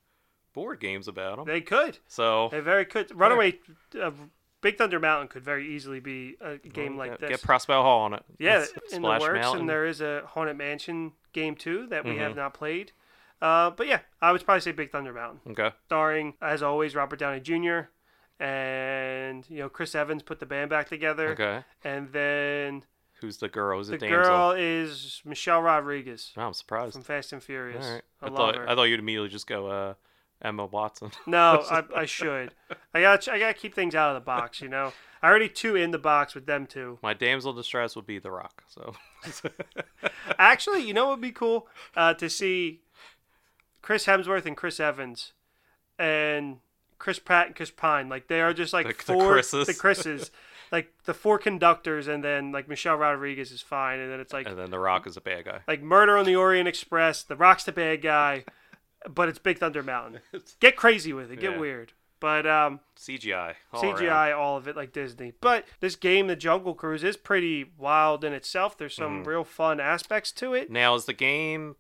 board 0.53 0.79
games 0.79 1.07
about 1.07 1.37
them. 1.37 1.45
They 1.45 1.61
could. 1.61 1.99
so 2.07 2.49
They 2.49 2.59
very 2.59 2.85
could. 2.85 3.13
Runaway. 3.17 3.59
Uh, 3.99 4.11
Big 4.61 4.77
Thunder 4.77 4.99
Mountain 4.99 5.27
could 5.29 5.43
very 5.43 5.67
easily 5.67 5.99
be 5.99 6.37
a 6.39 6.57
game 6.57 6.95
like 6.95 7.11
get, 7.11 7.19
this. 7.21 7.29
get 7.31 7.41
Prospero 7.41 7.81
Hall 7.81 8.01
on 8.01 8.13
it. 8.13 8.23
Yeah, 8.37 8.59
Let's 8.59 8.93
in 8.93 9.01
the 9.01 9.07
works, 9.07 9.23
Mountain. 9.33 9.61
and 9.61 9.69
there 9.69 9.85
is 9.87 10.01
a 10.01 10.21
Haunted 10.27 10.55
Mansion 10.57 11.13
game 11.33 11.55
too 11.55 11.87
that 11.87 12.03
we 12.05 12.11
Mm-hmm. 12.11 12.19
have 12.19 12.35
not 12.35 12.53
played. 12.53 12.91
Uh, 13.41 13.71
but 13.71 13.87
yeah, 13.87 14.01
I 14.21 14.31
would 14.31 14.45
probably 14.45 14.61
say 14.61 14.71
Big 14.71 14.91
Thunder 14.91 15.13
Mountain, 15.13 15.53
Okay. 15.53 15.75
starring 15.87 16.35
as 16.41 16.61
always 16.61 16.93
Robert 16.93 17.17
Downey 17.17 17.39
Jr. 17.39 17.89
and 18.39 19.49
you 19.49 19.59
know 19.59 19.69
Chris 19.69 19.95
Evans 19.95 20.23
put 20.23 20.39
the 20.39 20.45
band 20.45 20.69
back 20.69 20.87
together, 20.89 21.29
Okay. 21.29 21.63
and 21.83 22.11
then 22.11 22.83
Who's 23.21 23.37
the 23.37 23.47
girl? 23.49 23.77
Who's 23.77 23.87
the 23.87 23.95
it 23.95 23.99
damsel? 24.01 24.23
girl 24.23 24.51
is 24.57 25.21
Michelle 25.25 25.61
Rodriguez 25.61 26.31
Oh, 26.37 26.41
I'm 26.41 26.53
surprised. 26.53 26.93
from 26.93 27.03
Fast 27.03 27.31
and 27.33 27.41
Furious. 27.43 27.85
All 27.85 27.93
right. 27.93 28.01
I, 28.21 28.25
I, 28.27 28.29
thought 28.29 28.55
her. 28.55 28.69
I 28.69 28.75
thought 28.75 28.83
you'd 28.83 28.99
immediately 28.99 29.29
just 29.29 29.47
go 29.47 29.67
uh, 29.67 29.93
Emma 30.41 30.65
Watson. 30.65 31.11
No, 31.27 31.63
I, 31.69 31.83
I 31.95 32.05
should. 32.05 32.53
I 32.93 33.01
got 33.01 33.27
I 33.27 33.39
got 33.39 33.47
to 33.47 33.53
keep 33.53 33.73
things 33.75 33.93
out 33.95 34.15
of 34.15 34.21
the 34.21 34.25
box. 34.25 34.61
You 34.61 34.69
know, 34.69 34.91
I 35.21 35.29
already 35.29 35.49
two 35.49 35.75
in 35.75 35.91
the 35.91 35.99
box 35.99 36.33
with 36.35 36.45
them 36.47 36.65
two. 36.65 36.97
My 37.03 37.13
damsel 37.13 37.53
distress 37.53 37.95
would 37.95 38.07
be 38.07 38.17
The 38.19 38.31
Rock. 38.31 38.63
So 38.67 38.93
Actually, 40.39 40.85
you 40.85 40.93
know 40.93 41.05
what 41.05 41.11
would 41.17 41.21
be 41.21 41.31
cool 41.31 41.67
uh, 41.95 42.13
to 42.15 42.29
see 42.29 42.81
Chris 43.81 44.05
Hemsworth 44.05 44.45
and 44.45 44.57
Chris 44.57 44.79
Evans 44.79 45.33
and 45.99 46.57
Chris 46.97 47.19
Pratt 47.19 47.47
and 47.47 47.55
Chris 47.55 47.71
Pine. 47.71 48.09
Like 48.09 48.27
they 48.27 48.41
are 48.41 48.53
just 48.53 48.73
like 48.73 48.87
The- 48.87 48.93
the 49.13 49.13
four 49.19 49.31
Chris's. 49.33 49.67
the 49.67 49.73
Chris's. 49.73 50.31
like 50.71 50.93
the 51.05 51.13
four 51.13 51.37
conductors, 51.37 52.07
and 52.07 52.23
then 52.23 52.51
like 52.51 52.67
Michelle 52.67 52.95
Rodriguez 52.95 53.51
is 53.51 53.61
fine, 53.61 53.99
and 53.99 54.11
then 54.11 54.19
it's 54.19 54.33
like 54.33 54.47
and 54.47 54.57
then 54.57 54.71
The 54.71 54.79
Rock 54.79 55.05
is 55.07 55.17
a 55.17 55.21
bad 55.21 55.45
guy. 55.45 55.59
like 55.67 55.81
Murder 55.81 56.17
on 56.17 56.25
the 56.25 56.35
Orient 56.35 56.67
Express. 56.67 57.23
The 57.23 57.35
Rock's 57.35 57.63
the 57.65 57.71
bad 57.71 58.01
guy, 58.01 58.45
but 59.09 59.29
it's 59.29 59.39
Big 59.39 59.57
Thunder 59.59 59.83
Mountain. 59.83 60.21
Get 60.59 60.75
crazy 60.75 61.13
with 61.13 61.31
it. 61.31 61.39
Get 61.39 61.51
Yeah. 61.53 61.57
weird. 61.59 61.93
But 62.19 62.45
um, 62.45 62.81
CGI. 62.99 63.55
all 63.73 63.81
CGI, 63.81 64.27
around. 64.29 64.33
all 64.39 64.55
of 64.57 64.67
it 64.67 64.75
like 64.75 64.93
Disney. 64.93 65.33
But 65.41 65.65
this 65.79 65.95
game, 65.95 66.27
The 66.27 66.35
Jungle 66.35 66.75
Cruise, 66.75 67.03
is 67.03 67.17
pretty 67.17 67.71
wild 67.79 68.23
in 68.23 68.31
itself. 68.31 68.77
There's 68.77 68.95
some 68.95 69.23
Mhm. 69.23 69.27
real 69.27 69.43
fun 69.43 69.79
aspects 69.79 70.31
to 70.33 70.53
it. 70.53 70.69
Now 70.69 70.93
is 70.93 71.05
the 71.05 71.13
game 71.13 71.77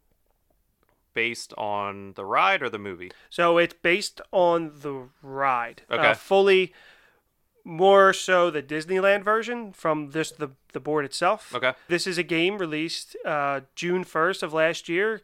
based 1.13 1.53
on 1.59 2.13
the 2.13 2.25
ride 2.25 2.61
or 2.63 2.69
the 2.69 2.79
movie? 2.79 3.11
So 3.29 3.57
it's 3.57 3.75
based 3.75 4.19
on 4.31 4.71
the 4.79 5.09
ride. 5.21 5.83
Uh, 5.89 5.95
Okay. 5.95 6.13
fully 6.15 6.73
more 7.63 8.13
so 8.13 8.49
the 8.49 8.63
Disneyland 8.63 9.23
version 9.23 9.71
from 9.73 10.11
this 10.11 10.31
the 10.31 10.49
the 10.73 10.79
board 10.79 11.05
itself. 11.05 11.53
Okay. 11.53 11.73
This 11.87 12.07
is 12.07 12.17
a 12.17 12.23
game 12.23 12.57
released 12.57 13.15
uh, 13.25 13.61
June 13.75 14.03
1st 14.05 14.41
of 14.43 14.53
last 14.53 14.87
year, 14.89 15.21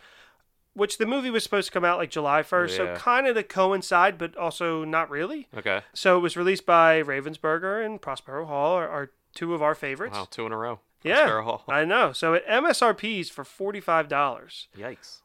which 0.74 0.98
the 0.98 1.06
movie 1.06 1.30
was 1.30 1.44
supposed 1.44 1.68
to 1.68 1.72
come 1.72 1.86
out 1.86 1.98
like 1.98 2.10
July 2.12 2.44
1st, 2.44 2.76
so 2.76 2.96
kind 2.96 3.28
of 3.28 3.36
to 3.36 3.44
coincide, 3.44 4.18
but 4.18 4.36
also 4.36 4.84
not 4.84 5.10
really. 5.10 5.48
Okay. 5.56 5.82
So 5.94 6.18
it 6.18 6.22
was 6.22 6.36
released 6.36 6.66
by 6.66 7.02
Ravensburger 7.02 7.84
and 7.86 8.02
Prospero 8.02 8.46
Hall, 8.46 8.74
are, 8.74 8.88
are 8.88 9.12
two 9.34 9.54
of 9.54 9.62
our 9.62 9.74
favorites. 9.76 10.16
Wow, 10.16 10.28
two 10.30 10.46
in 10.46 10.52
a 10.52 10.58
row. 10.58 10.80
Yeah, 11.04 11.16
Prospero 11.16 11.44
Hall. 11.44 11.64
I 11.68 11.86
know. 11.86 12.12
So 12.12 12.34
at 12.34 12.46
MSRP's 12.48 13.30
for 13.30 13.44
forty-five 13.44 14.08
dollars, 14.10 14.68
Yikes. 14.78 15.22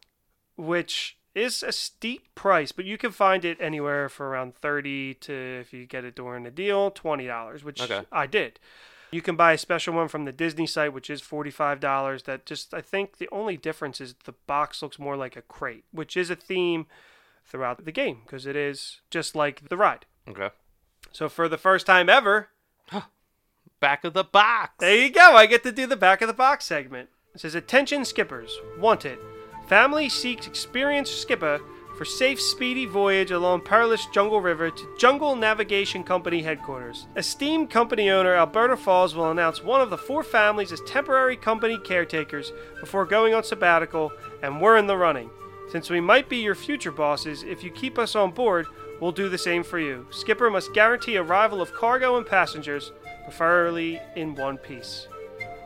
which 0.57 1.17
is 1.35 1.63
a 1.63 1.73
steep 1.73 2.35
price, 2.35 2.73
but 2.73 2.85
you 2.85 2.99
can 2.99 3.11
find 3.11 3.45
it 3.45 3.59
anywhere 3.61 4.09
for 4.09 4.29
around 4.29 4.55
thirty 4.57 5.15
to 5.15 5.33
if 5.61 5.73
you 5.73 5.87
get 5.87 6.05
it 6.05 6.15
during 6.15 6.45
the 6.45 6.51
deal, 6.51 6.91
twenty 6.91 7.27
dollars, 7.27 7.65
which 7.65 7.81
Okay. 7.81 8.03
I 8.13 8.27
did. 8.27 8.59
You 9.11 9.21
can 9.21 9.37
buy 9.37 9.53
a 9.53 9.59
special 9.59 9.93
one 9.95 10.09
from 10.09 10.25
the 10.25 10.33
Disney 10.33 10.67
site, 10.67 10.93
which 10.93 11.11
is 11.11 11.21
forty-five 11.21 11.81
dollars. 11.81 12.23
That 12.25 12.47
just 12.47 12.73
I 12.73 12.81
think 12.81 13.19
the 13.19 13.29
only 13.31 13.57
difference 13.57 14.01
is 14.01 14.15
the 14.25 14.33
box 14.47 14.83
looks 14.83 14.99
more 14.99 15.17
like 15.17 15.37
a 15.37 15.43
crate, 15.43 15.85
which 15.93 16.17
is 16.17 16.31
a 16.31 16.37
theme 16.37 16.87
throughout 17.45 17.85
the 17.85 17.93
game 17.93 18.21
because 18.25 18.47
it 18.47 18.57
is 18.57 19.01
just 19.11 19.35
like 19.35 19.69
the 19.69 19.77
ride. 19.77 20.07
Okay. 20.29 20.51
So 21.11 21.29
for 21.29 21.49
the 21.49 21.59
first 21.59 21.87
time 21.87 22.09
ever, 22.09 22.49
Back 23.81 24.05
of 24.05 24.15
the 24.15 24.23
box. 24.23 24.75
There 24.79 24.95
you 24.95 25.11
go. 25.11 25.35
I 25.35 25.47
get 25.47 25.65
to 25.65 25.73
do 25.73 25.89
the 25.89 25.97
back 25.97 26.23
of 26.23 26.29
the 26.29 26.33
box 26.33 26.65
segment. 26.67 27.09
It 27.35 27.41
says, 27.41 27.57
Attention 27.57 28.05
skippers. 28.05 28.57
Wanted. 28.79 29.19
Family 29.73 30.11
seeks 30.11 30.47
experienced 30.47 31.23
skipper 31.23 31.59
for 31.97 32.05
safe, 32.05 32.39
speedy 32.39 32.85
voyage 32.85 33.31
along 33.31 33.63
perilous 33.63 34.05
Jungle 34.13 34.43
River 34.43 34.71
to 34.71 34.97
Jungle 34.99 35.35
Navigation 35.35 36.05
Company 36.05 36.43
headquarters. 36.43 37.07
Esteemed 37.17 37.71
company 37.71 38.11
owner 38.11 38.35
Alberta 38.35 38.77
Falls 38.77 39.15
will 39.15 39.31
announce 39.31 39.65
one 39.65 39.81
of 39.81 39.89
the 39.89 39.97
four 39.97 40.23
families 40.23 40.73
as 40.73 40.83
temporary 40.83 41.39
company 41.39 41.79
caretakers 41.79 42.53
before 42.81 43.07
going 43.07 43.33
on 43.33 43.45
sabbatical, 43.45 44.13
and 44.43 44.61
we're 44.61 44.77
in 44.77 44.87
the 44.87 44.99
running. 44.99 45.31
Since 45.71 45.89
we 45.89 46.03
might 46.03 46.29
be 46.29 46.37
your 46.37 46.55
future 46.55 46.93
bosses, 46.93 47.43
if 47.43 47.65
you 47.65 47.71
keep 47.71 47.99
us 47.99 48.15
on 48.15 48.33
board, 48.33 48.67
we'll 49.01 49.11
do 49.11 49.31
the 49.31 49.39
same 49.39 49.65
for 49.65 49.79
you. 49.79 50.07
Skipper 50.11 50.51
must 50.51 50.75
guarantee 50.75 51.17
arrival 51.17 51.63
of 51.63 51.73
cargo 51.73 52.19
and 52.19 52.27
passengers, 52.27 52.93
preferably 53.25 53.99
in 54.17 54.35
one 54.35 54.59
piece. 54.59 55.09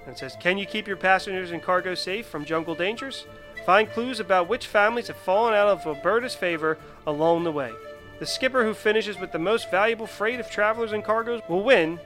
And 0.04 0.14
it 0.14 0.18
says, 0.20 0.36
Can 0.40 0.58
you 0.58 0.66
keep 0.66 0.86
your 0.86 0.96
passengers 0.96 1.50
and 1.50 1.60
cargo 1.60 1.96
safe 1.96 2.28
from 2.28 2.44
jungle 2.44 2.76
dangers? 2.76 3.26
Find 3.66 3.90
clues 3.90 4.20
about 4.20 4.48
which 4.48 4.68
families 4.68 5.08
have 5.08 5.16
fallen 5.16 5.52
out 5.52 5.66
of 5.66 5.84
Alberta's 5.84 6.36
favor 6.36 6.78
along 7.04 7.42
the 7.42 7.50
way. 7.50 7.72
The 8.20 8.24
skipper 8.24 8.62
who 8.62 8.72
finishes 8.72 9.18
with 9.18 9.32
the 9.32 9.40
most 9.40 9.72
valuable 9.72 10.06
freight 10.06 10.38
of 10.38 10.48
travelers 10.48 10.92
and 10.92 11.02
cargoes 11.02 11.40
will 11.48 11.64
win 11.64 11.98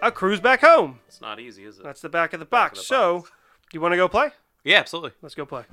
a 0.00 0.12
cruise 0.12 0.38
back 0.38 0.60
home. 0.60 1.00
It's 1.08 1.20
not 1.20 1.40
easy, 1.40 1.64
is 1.64 1.80
it? 1.80 1.82
That's 1.82 2.02
the 2.02 2.08
back 2.08 2.32
of 2.34 2.38
the 2.38 2.46
box. 2.46 2.78
of 2.78 2.84
the 2.84 2.86
so, 2.86 3.18
box. 3.18 3.30
you 3.72 3.80
want 3.80 3.94
to 3.94 3.96
go 3.96 4.06
play? 4.06 4.30
Yeah, 4.62 4.78
absolutely. 4.78 5.10
Let's 5.22 5.34
go 5.34 5.44
play. 5.44 5.64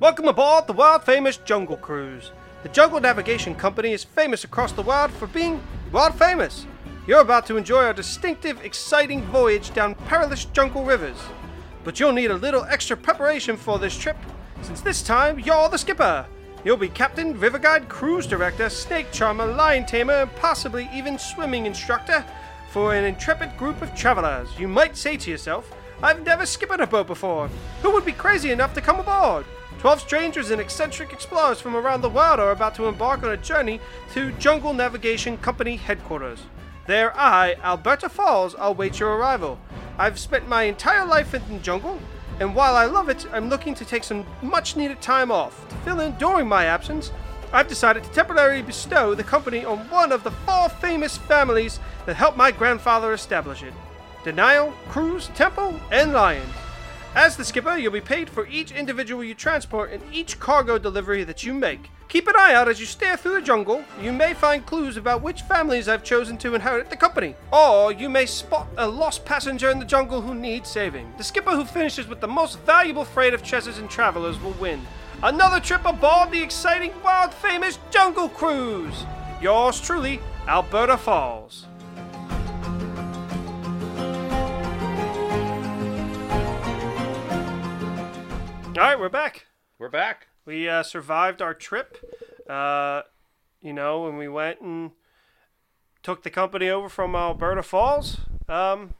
Welcome 0.00 0.28
aboard 0.28 0.66
the 0.66 0.72
world 0.72 1.04
famous 1.04 1.36
Jungle 1.36 1.76
Cruise. 1.76 2.32
The 2.62 2.70
Jungle 2.70 3.00
Navigation 3.00 3.54
Company 3.54 3.92
is 3.92 4.02
famous 4.02 4.44
across 4.44 4.72
the 4.72 4.80
world 4.80 5.10
for 5.10 5.26
being 5.26 5.60
world 5.92 6.14
famous. 6.14 6.64
You're 7.10 7.22
about 7.22 7.44
to 7.46 7.56
enjoy 7.56 7.88
a 7.88 7.92
distinctive, 7.92 8.64
exciting 8.64 9.22
voyage 9.22 9.74
down 9.74 9.96
perilous 9.96 10.44
jungle 10.44 10.84
rivers. 10.84 11.16
But 11.82 11.98
you'll 11.98 12.12
need 12.12 12.30
a 12.30 12.36
little 12.36 12.62
extra 12.66 12.96
preparation 12.96 13.56
for 13.56 13.80
this 13.80 13.98
trip, 13.98 14.16
since 14.62 14.80
this 14.80 15.02
time 15.02 15.40
you're 15.40 15.68
the 15.68 15.76
skipper. 15.76 16.24
You'll 16.64 16.76
be 16.76 16.88
captain, 16.88 17.36
river 17.40 17.58
guide, 17.58 17.88
cruise 17.88 18.28
director, 18.28 18.70
snake 18.70 19.10
charmer, 19.10 19.46
lion 19.46 19.86
tamer, 19.86 20.22
and 20.22 20.36
possibly 20.36 20.88
even 20.94 21.18
swimming 21.18 21.66
instructor 21.66 22.24
for 22.70 22.94
an 22.94 23.02
intrepid 23.02 23.56
group 23.56 23.82
of 23.82 23.92
travelers. 23.96 24.48
You 24.56 24.68
might 24.68 24.96
say 24.96 25.16
to 25.16 25.30
yourself, 25.32 25.68
I've 26.04 26.24
never 26.24 26.46
skipped 26.46 26.80
a 26.80 26.86
boat 26.86 27.08
before. 27.08 27.50
Who 27.82 27.90
would 27.90 28.04
be 28.04 28.12
crazy 28.12 28.52
enough 28.52 28.72
to 28.74 28.80
come 28.80 29.00
aboard? 29.00 29.46
Twelve 29.80 30.00
strangers 30.00 30.52
and 30.52 30.60
eccentric 30.60 31.12
explorers 31.12 31.60
from 31.60 31.74
around 31.74 32.02
the 32.02 32.08
world 32.08 32.38
are 32.38 32.52
about 32.52 32.76
to 32.76 32.86
embark 32.86 33.24
on 33.24 33.32
a 33.32 33.36
journey 33.36 33.80
to 34.12 34.30
Jungle 34.34 34.72
Navigation 34.72 35.36
Company 35.38 35.74
headquarters. 35.74 36.38
There, 36.90 37.16
I, 37.16 37.54
Alberta 37.62 38.08
Falls, 38.08 38.56
await 38.58 38.98
your 38.98 39.10
arrival. 39.10 39.60
I've 39.96 40.18
spent 40.18 40.48
my 40.48 40.64
entire 40.64 41.06
life 41.06 41.32
in 41.34 41.42
the 41.46 41.60
jungle, 41.60 42.00
and 42.40 42.52
while 42.52 42.74
I 42.74 42.86
love 42.86 43.08
it, 43.08 43.28
I'm 43.32 43.48
looking 43.48 43.76
to 43.76 43.84
take 43.84 44.02
some 44.02 44.26
much 44.42 44.74
needed 44.74 45.00
time 45.00 45.30
off. 45.30 45.68
To 45.68 45.76
fill 45.76 46.00
in 46.00 46.16
during 46.16 46.48
my 46.48 46.64
absence, 46.64 47.12
I've 47.52 47.68
decided 47.68 48.02
to 48.02 48.10
temporarily 48.10 48.62
bestow 48.62 49.14
the 49.14 49.22
company 49.22 49.64
on 49.64 49.88
one 49.88 50.10
of 50.10 50.24
the 50.24 50.32
four 50.32 50.68
famous 50.68 51.16
families 51.16 51.78
that 52.06 52.16
helped 52.16 52.36
my 52.36 52.50
grandfather 52.50 53.12
establish 53.12 53.62
it 53.62 53.72
Denial, 54.24 54.72
Cruz, 54.88 55.30
Temple, 55.36 55.78
and 55.92 56.12
Lions. 56.12 56.52
As 57.14 57.36
the 57.36 57.44
skipper, 57.44 57.76
you'll 57.76 57.92
be 57.92 58.00
paid 58.00 58.30
for 58.30 58.46
each 58.46 58.70
individual 58.70 59.24
you 59.24 59.34
transport 59.34 59.90
and 59.90 60.02
each 60.12 60.38
cargo 60.38 60.78
delivery 60.78 61.24
that 61.24 61.42
you 61.42 61.52
make. 61.52 61.90
Keep 62.08 62.28
an 62.28 62.34
eye 62.38 62.54
out 62.54 62.68
as 62.68 62.78
you 62.78 62.86
stare 62.86 63.16
through 63.16 63.34
the 63.34 63.42
jungle. 63.42 63.84
You 64.00 64.12
may 64.12 64.32
find 64.32 64.64
clues 64.64 64.96
about 64.96 65.20
which 65.20 65.42
families 65.42 65.88
I've 65.88 66.04
chosen 66.04 66.38
to 66.38 66.54
inherit 66.54 66.88
the 66.88 66.96
company. 66.96 67.34
Or 67.52 67.90
you 67.92 68.08
may 68.08 68.26
spot 68.26 68.68
a 68.76 68.86
lost 68.86 69.24
passenger 69.24 69.70
in 69.70 69.80
the 69.80 69.84
jungle 69.84 70.20
who 70.20 70.34
needs 70.34 70.70
saving. 70.70 71.12
The 71.18 71.24
skipper 71.24 71.50
who 71.50 71.64
finishes 71.64 72.06
with 72.06 72.20
the 72.20 72.28
most 72.28 72.60
valuable 72.60 73.04
freight 73.04 73.34
of 73.34 73.42
treasures 73.42 73.78
and 73.78 73.90
travelers 73.90 74.40
will 74.40 74.52
win. 74.52 74.80
Another 75.22 75.58
trip 75.58 75.84
aboard 75.84 76.30
the 76.30 76.42
exciting, 76.42 76.92
world 77.02 77.34
famous 77.34 77.78
Jungle 77.90 78.28
Cruise. 78.28 79.04
Yours 79.42 79.80
truly, 79.80 80.20
Alberta 80.46 80.96
Falls. 80.96 81.66
All 88.80 88.86
right, 88.86 88.98
we're 88.98 89.10
back. 89.10 89.44
We're 89.78 89.90
back. 89.90 90.28
We 90.46 90.66
uh, 90.66 90.82
survived 90.82 91.42
our 91.42 91.52
trip. 91.52 91.98
Uh, 92.48 93.02
you 93.60 93.74
know, 93.74 94.04
when 94.04 94.16
we 94.16 94.26
went 94.26 94.62
and 94.62 94.92
took 96.02 96.22
the 96.22 96.30
company 96.30 96.70
over 96.70 96.88
from 96.88 97.14
Alberta 97.14 97.62
Falls. 97.62 98.20
Um, 98.48 98.94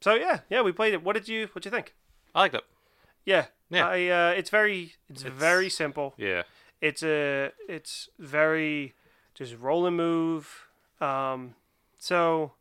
so 0.00 0.14
yeah, 0.14 0.40
yeah, 0.50 0.62
we 0.62 0.72
played 0.72 0.94
it. 0.94 1.04
What 1.04 1.12
did 1.12 1.28
you 1.28 1.48
What 1.52 1.62
do 1.62 1.68
you 1.68 1.70
think? 1.70 1.94
I 2.34 2.40
liked 2.40 2.56
it. 2.56 2.64
Yeah, 3.24 3.46
Yeah. 3.70 3.86
I, 3.86 4.08
uh, 4.08 4.30
it's 4.32 4.50
very 4.50 4.94
it's, 5.08 5.20
It's- 5.20 5.38
very 5.38 5.70
simple. 5.70 6.14
Yeah. 6.16 6.42
It's 6.80 7.04
a 7.04 7.52
it's 7.68 8.08
very 8.18 8.94
just 9.32 9.54
roll 9.60 9.86
and 9.86 9.96
move. 9.96 10.66
Um, 11.00 11.54
so 12.00 12.54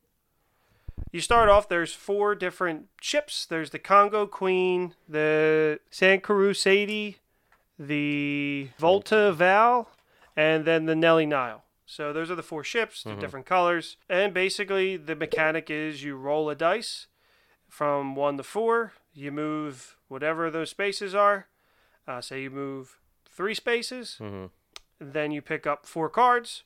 you 1.12 1.22
start 1.22 1.50
off. 1.50 1.68
There's 1.70 1.94
four 1.94 2.36
different 2.36 2.88
ships. 3.02 3.46
There's 3.46 3.70
the 3.72 3.80
Congo 3.80 4.26
Queen, 4.28 4.94
the 5.08 5.80
Sankuru 5.92 6.56
Sadie, 6.56 7.18
the 7.78 8.70
Volta 8.78 9.32
Val, 9.34 9.90
and 10.36 10.66
then 10.66 10.86
the 10.86 10.96
Nelly 10.96 11.26
Nile. 11.26 11.64
So 11.86 12.14
those 12.14 12.30
are 12.30 12.36
the 12.36 12.44
four 12.44 12.64
ships. 12.64 13.04
They're 13.04 13.16
different 13.16 13.46
colors, 13.48 13.98
and 14.08 14.34
basically 14.34 14.96
the 14.98 15.16
mechanic 15.16 15.70
is 15.72 16.04
you 16.04 16.16
roll 16.16 16.50
a 16.50 16.56
dice 16.56 17.08
from 17.68 18.16
one 18.16 18.38
to 18.38 18.44
four. 18.44 18.94
You 19.14 19.32
move 19.32 19.96
whatever 20.08 20.52
those 20.52 20.70
spaces 20.70 21.16
are. 21.16 21.48
Uh, 22.08 22.22
say 22.22 22.44
you 22.44 22.52
move 22.52 23.00
three 23.28 23.56
spaces, 23.56 24.18
Mm-hmm. 24.22 24.46
then 25.00 25.32
you 25.32 25.42
pick 25.42 25.66
up 25.66 25.86
four 25.88 26.10
cards, 26.10 26.64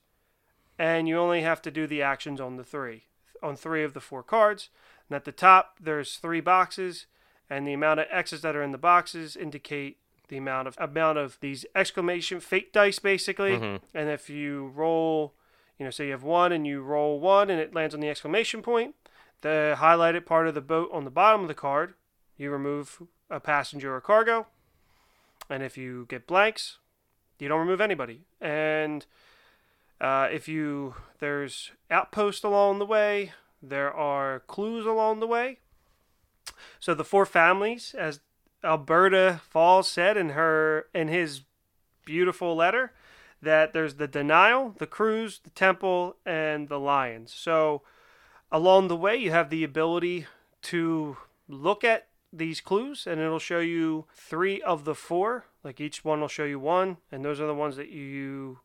and 0.78 1.08
you 1.08 1.18
only 1.18 1.42
have 1.42 1.62
to 1.62 1.72
do 1.72 1.88
the 1.88 2.02
actions 2.02 2.42
on 2.42 2.58
the 2.58 2.64
three, 2.64 3.04
on 3.44 3.56
three 3.56 3.84
of 3.84 3.94
the 3.94 4.00
four 4.00 4.24
cards. 4.24 4.70
And 5.10 5.16
at 5.16 5.26
the 5.26 5.32
top, 5.32 5.78
there's 5.80 6.16
three 6.16 6.42
boxes, 6.42 7.06
and 7.50 7.68
the 7.68 7.74
amount 7.74 8.00
of 8.00 8.08
X's 8.10 8.42
that 8.42 8.56
are 8.56 8.64
in 8.64 8.72
the 8.72 8.78
boxes 8.78 9.36
indicate 9.36 9.98
the 10.30 10.38
amount 10.38 10.68
of 10.68 10.78
amount 10.80 11.18
of 11.18 11.38
these 11.42 11.66
exclamation 11.76 12.40
fate 12.40 12.72
dice, 12.74 12.98
basically. 13.00 13.58
Mhm. 13.58 13.82
And 13.94 14.10
if 14.10 14.30
you 14.30 14.68
roll, 14.74 15.36
you 15.78 15.86
know, 15.86 15.92
say 15.92 16.06
you 16.06 16.12
have 16.12 16.24
one 16.24 16.52
and 16.52 16.66
you 16.66 16.82
roll 16.82 17.20
one 17.20 17.50
and 17.50 17.60
it 17.60 17.76
lands 17.76 17.94
on 17.94 18.00
the 18.00 18.10
exclamation 18.10 18.62
point, 18.62 18.96
the 19.42 19.76
highlighted 19.80 20.26
part 20.26 20.48
of 20.48 20.56
the 20.56 20.62
boat 20.62 20.90
on 20.94 21.04
the 21.04 21.12
bottom 21.12 21.42
of 21.42 21.50
the 21.50 21.54
card, 21.54 21.96
you 22.38 22.50
remove 22.50 23.04
a 23.30 23.40
passenger 23.42 23.94
or 23.94 24.02
cargo. 24.02 24.48
And 25.50 25.62
if 25.62 25.78
you 25.78 26.06
get 26.08 26.26
blanks, 26.26 26.80
you 27.38 27.50
don't 27.50 27.60
remove 27.60 27.82
anybody. 27.82 28.22
And 28.40 29.06
uh, 30.04 30.28
if 30.30 30.50
you 30.50 30.96
there's 31.20 31.72
outposts 31.90 32.44
along 32.44 32.80
the 32.80 32.86
way, 32.86 33.32
there 33.62 33.92
are 33.92 34.42
clues 34.42 34.86
along 34.86 35.22
the 35.22 35.28
way. 35.28 35.60
So 36.78 36.94
the 36.94 37.06
four 37.06 37.26
families, 37.26 37.96
as 37.98 38.20
Alberta 38.66 39.40
Falls 39.50 39.90
said 39.90 40.18
in 40.18 40.30
her 40.30 40.88
in 40.94 41.08
his 41.08 41.44
beautiful 42.04 42.54
letter, 42.54 42.92
that 43.42 43.72
there's 43.72 43.96
the 43.96 44.08
denial, 44.08 44.76
the 44.78 44.88
cruise, 44.88 45.40
the 45.42 45.50
temple, 45.52 46.18
and 46.26 46.68
the 46.68 46.80
lions. 46.80 47.34
So 47.34 47.82
along 48.52 48.90
the 48.90 48.98
way, 48.98 49.16
you 49.16 49.32
have 49.32 49.50
the 49.50 49.64
ability 49.64 50.28
to 50.64 51.16
look 51.48 51.86
at 51.86 52.08
these 52.34 52.60
clues, 52.60 53.08
and 53.08 53.22
it'll 53.22 53.40
show 53.40 53.60
you 53.60 54.06
three 54.14 54.62
of 54.62 54.84
the 54.84 54.96
four. 54.96 55.46
Like 55.64 55.80
each 55.80 56.04
one 56.04 56.20
will 56.20 56.28
show 56.28 56.44
you 56.44 56.60
one, 56.60 56.98
and 57.10 57.24
those 57.24 57.40
are 57.40 57.48
the 57.48 57.54
ones 57.54 57.78
that 57.78 57.90
you 57.90 58.60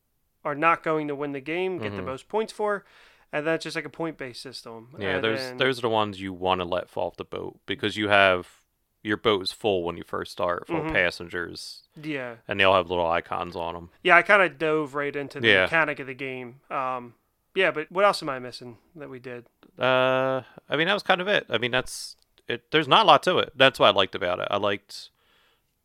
are 0.45 0.55
not 0.55 0.82
going 0.82 1.09
to 1.09 1.14
win 1.14 1.32
the 1.32 1.41
game, 1.41 1.78
get 1.78 1.95
the 1.97 2.03
Mhm. 2.03 2.07
most 2.07 2.28
points 2.28 2.53
for. 2.53 2.84
And 3.32 3.47
that's 3.47 3.64
just 3.64 3.76
like 3.76 3.84
a 3.84 3.91
point 3.91 4.16
based 4.16 4.41
system. 4.41 4.95
Yeah, 4.99 5.16
And 5.16 5.24
those 5.24 5.39
then- 5.41 5.57
those 5.59 5.78
are 5.78 5.82
the 5.82 5.89
ones 5.91 6.20
you 6.20 6.32
want 6.32 6.61
to 6.61 6.64
let 6.64 6.89
fall 6.89 7.09
off 7.09 7.16
the 7.16 7.24
boat 7.24 7.59
because 7.66 7.97
you 7.97 8.09
have 8.09 8.49
your 9.03 9.16
boat 9.16 9.43
is 9.43 9.53
full 9.53 9.84
when 9.84 9.97
you 9.97 10.03
first 10.03 10.32
start, 10.32 10.66
full 10.66 10.80
Mhm. 10.80 10.93
passengers, 10.93 11.82
yeah. 11.95 12.36
and 12.49 12.59
they 12.59 12.64
all 12.64 12.74
have 12.74 12.89
little 12.91 13.07
icons 13.09 13.55
on 13.55 13.74
them. 13.74 13.91
Yeah, 14.03 14.16
I 14.16 14.22
kind 14.22 14.43
of 14.43 14.59
dove 14.59 14.95
right 14.95 15.14
into 15.14 15.41
the 15.41 15.49
Yeah. 15.49 15.62
mechanic 15.62 15.99
of 16.01 16.07
the 16.09 16.14
game. 16.14 16.61
Um, 16.70 17.14
yeah, 17.55 17.70
but 17.70 17.91
what 17.93 18.05
else 18.05 18.22
am 18.22 18.28
I 18.28 18.39
missing 18.39 18.78
that 18.97 19.09
we 19.09 19.18
did? 19.18 19.47
Uh, 19.78 20.43
I 20.68 20.76
mean 20.76 20.86
that 20.89 20.95
was 20.95 21.03
kind 21.05 21.20
of 21.20 21.28
it. 21.28 21.47
I 21.49 21.59
mean 21.59 21.70
that's 21.70 22.16
it. 22.49 22.70
There's 22.70 22.89
not 22.89 23.05
a 23.05 23.07
lot 23.07 23.22
to 23.24 23.39
it. 23.39 23.53
That's 23.55 23.78
what 23.78 23.86
I 23.89 23.91
liked 23.91 24.14
about 24.14 24.41
it. 24.41 24.49
I 24.51 24.57
liked 24.57 25.11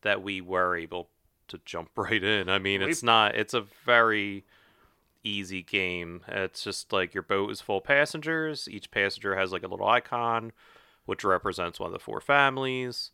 that 0.01 0.21
we 0.23 0.41
were 0.41 0.75
able 0.75 1.09
to 1.53 1.61
jump 1.65 1.89
right 1.95 2.23
in. 2.23 2.49
I 2.49 2.59
mean, 2.59 2.81
it's 2.81 3.03
not. 3.03 3.35
It's 3.35 3.53
a 3.53 3.61
very 3.85 4.43
easy 5.23 5.63
game. 5.63 6.21
It's 6.27 6.63
just 6.63 6.91
like 6.91 7.13
your 7.13 7.23
boat 7.23 7.49
is 7.51 7.61
full 7.61 7.77
of 7.77 7.85
passengers. 7.85 8.67
Each 8.69 8.91
passenger 8.91 9.35
has 9.37 9.51
like 9.51 9.63
a 9.63 9.67
little 9.67 9.87
icon, 9.87 10.51
which 11.05 11.23
represents 11.23 11.79
one 11.79 11.87
of 11.87 11.93
the 11.93 11.99
four 11.99 12.19
families. 12.21 13.11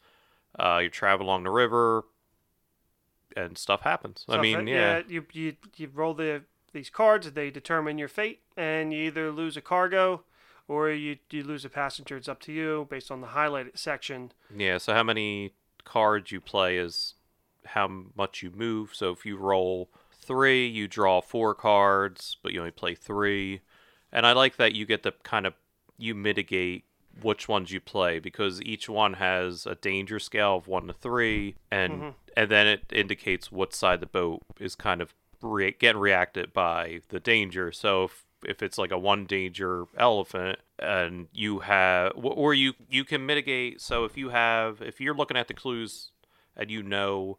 Uh, 0.57 0.79
you 0.83 0.89
travel 0.89 1.27
along 1.27 1.43
the 1.43 1.51
river, 1.51 2.03
and 3.37 3.57
stuff 3.57 3.81
happens. 3.81 4.25
I 4.27 4.41
mean, 4.41 4.65
that- 4.65 4.67
yeah, 4.67 5.01
you 5.07 5.25
you 5.33 5.55
you 5.77 5.89
roll 5.93 6.13
the 6.13 6.43
these 6.73 6.89
cards. 6.89 7.31
They 7.31 7.51
determine 7.51 7.97
your 7.97 8.07
fate, 8.07 8.41
and 8.57 8.91
you 8.93 9.03
either 9.03 9.31
lose 9.31 9.55
a 9.57 9.61
cargo, 9.61 10.23
or 10.67 10.89
you 10.89 11.17
you 11.29 11.43
lose 11.43 11.63
a 11.65 11.69
passenger. 11.69 12.17
It's 12.17 12.27
up 12.27 12.39
to 12.41 12.51
you 12.51 12.87
based 12.89 13.11
on 13.11 13.21
the 13.21 13.27
highlighted 13.27 13.77
section. 13.77 14.31
Yeah, 14.55 14.79
so 14.79 14.93
how 14.93 15.03
many 15.03 15.53
cards 15.85 16.31
you 16.31 16.41
play 16.41 16.77
is 16.77 17.13
how 17.65 17.87
much 18.15 18.41
you 18.43 18.51
move. 18.51 18.91
So 18.93 19.11
if 19.11 19.25
you 19.25 19.37
roll 19.37 19.89
three, 20.21 20.67
you 20.67 20.87
draw 20.87 21.21
four 21.21 21.53
cards, 21.55 22.37
but 22.43 22.53
you 22.53 22.59
only 22.59 22.71
play 22.71 22.95
three. 22.95 23.61
And 24.11 24.25
I 24.25 24.33
like 24.33 24.57
that 24.57 24.73
you 24.75 24.85
get 24.85 25.03
to 25.03 25.13
kind 25.23 25.45
of 25.45 25.53
you 25.97 26.15
mitigate 26.15 26.85
which 27.21 27.47
ones 27.47 27.71
you 27.71 27.81
play 27.81 28.19
because 28.19 28.61
each 28.61 28.87
one 28.87 29.13
has 29.15 29.65
a 29.65 29.75
danger 29.75 30.19
scale 30.19 30.55
of 30.55 30.67
one 30.67 30.87
to 30.87 30.93
three, 30.93 31.55
and 31.69 31.93
Mhm. 32.01 32.13
and 32.37 32.49
then 32.51 32.67
it 32.67 32.85
indicates 32.91 33.51
what 33.51 33.73
side 33.73 33.99
the 33.99 34.05
boat 34.05 34.41
is 34.59 34.75
kind 34.75 35.01
of 35.01 35.13
re- 35.41 35.71
getting 35.71 35.99
reacted 35.99 36.53
by 36.53 37.01
the 37.09 37.19
danger. 37.19 37.71
So 37.71 38.05
if 38.05 38.25
if 38.45 38.63
it's 38.63 38.77
like 38.77 38.91
a 38.91 38.97
one 38.97 39.25
danger 39.25 39.83
elephant 39.97 40.59
and 40.77 41.27
you 41.33 41.59
have 41.59 42.13
or 42.15 42.53
you 42.53 42.73
you 42.89 43.03
can 43.03 43.25
mitigate 43.25 43.81
so 43.81 44.05
if 44.05 44.15
you 44.15 44.29
have 44.29 44.81
if 44.81 45.01
you're 45.01 45.13
looking 45.13 45.35
at 45.35 45.49
the 45.49 45.53
clues 45.53 46.13
and 46.55 46.71
you 46.71 46.81
know 46.81 47.37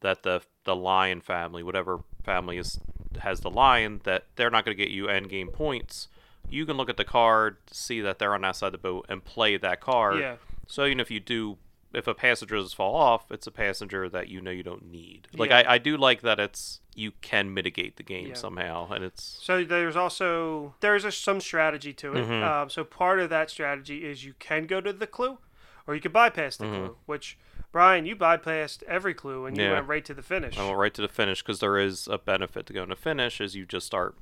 that 0.00 0.22
the 0.22 0.42
the 0.64 0.76
lion 0.76 1.20
family 1.20 1.62
whatever 1.62 2.00
family 2.24 2.58
is 2.58 2.78
has 3.20 3.40
the 3.40 3.50
lion 3.50 4.00
that 4.04 4.24
they're 4.36 4.50
not 4.50 4.64
going 4.64 4.76
to 4.76 4.82
get 4.82 4.90
you 4.92 5.08
end 5.08 5.28
game 5.28 5.48
points 5.48 6.08
you 6.48 6.64
can 6.66 6.76
look 6.76 6.88
at 6.90 6.96
the 6.96 7.04
card 7.04 7.56
see 7.70 8.00
that 8.00 8.18
they're 8.18 8.34
on 8.34 8.42
that 8.42 8.54
side 8.56 8.66
of 8.68 8.72
the 8.72 8.78
boat 8.78 9.06
and 9.08 9.24
play 9.24 9.56
that 9.56 9.80
card 9.80 10.18
Yeah. 10.20 10.36
so 10.66 10.84
even 10.84 11.00
if 11.00 11.10
you 11.10 11.18
do 11.20 11.58
if 11.94 12.06
a 12.06 12.14
passenger 12.14 12.56
does 12.56 12.74
fall 12.74 12.94
off 12.94 13.30
it's 13.32 13.46
a 13.46 13.50
passenger 13.50 14.08
that 14.10 14.28
you 14.28 14.40
know 14.42 14.50
you 14.50 14.62
don't 14.62 14.90
need 14.90 15.28
like 15.34 15.48
Yeah. 15.50 15.58
I, 15.66 15.74
I 15.74 15.78
do 15.78 15.96
like 15.96 16.20
that 16.22 16.38
it's 16.38 16.80
you 16.94 17.12
can 17.22 17.54
mitigate 17.54 17.96
the 17.96 18.02
game 18.02 18.28
Yeah. 18.28 18.34
somehow 18.34 18.90
and 18.90 19.02
it's 19.02 19.38
So 19.42 19.64
there's 19.64 19.96
also 19.96 20.74
there's 20.80 21.04
a, 21.04 21.12
some 21.12 21.40
strategy 21.40 21.92
to 21.94 22.12
it. 22.14 22.24
Mm-hmm. 22.26 22.42
Um, 22.44 22.70
so 22.70 22.84
part 22.84 23.18
of 23.20 23.30
that 23.30 23.50
strategy 23.50 24.04
is 24.04 24.24
you 24.24 24.34
can 24.38 24.66
go 24.66 24.80
to 24.80 24.92
the 24.92 25.06
clue, 25.06 25.38
or 25.86 25.94
you 25.94 26.00
can 26.00 26.12
bypass 26.12 26.56
the 26.56 26.64
Mhm. 26.64 26.72
clue. 26.74 26.96
Which 27.06 27.38
Brian, 27.72 28.06
you 28.06 28.16
bypassed 28.16 28.82
every 28.84 29.12
clue 29.14 29.46
and 29.46 29.56
you 29.56 29.64
Yeah. 29.64 29.72
went 29.74 29.88
right 29.88 30.04
to 30.04 30.14
the 30.14 30.22
finish. 30.22 30.56
I 30.58 30.64
went 30.64 30.78
right 30.78 30.94
to 30.94 31.02
the 31.02 31.08
finish 31.08 31.42
because 31.42 31.60
there 31.60 31.76
is 31.78 32.08
a 32.08 32.18
benefit 32.18 32.66
to 32.66 32.72
going 32.72 32.88
to 32.88 32.96
finish 32.96 33.40
as 33.40 33.54
you 33.54 33.66
just 33.66 33.86
start 33.86 34.16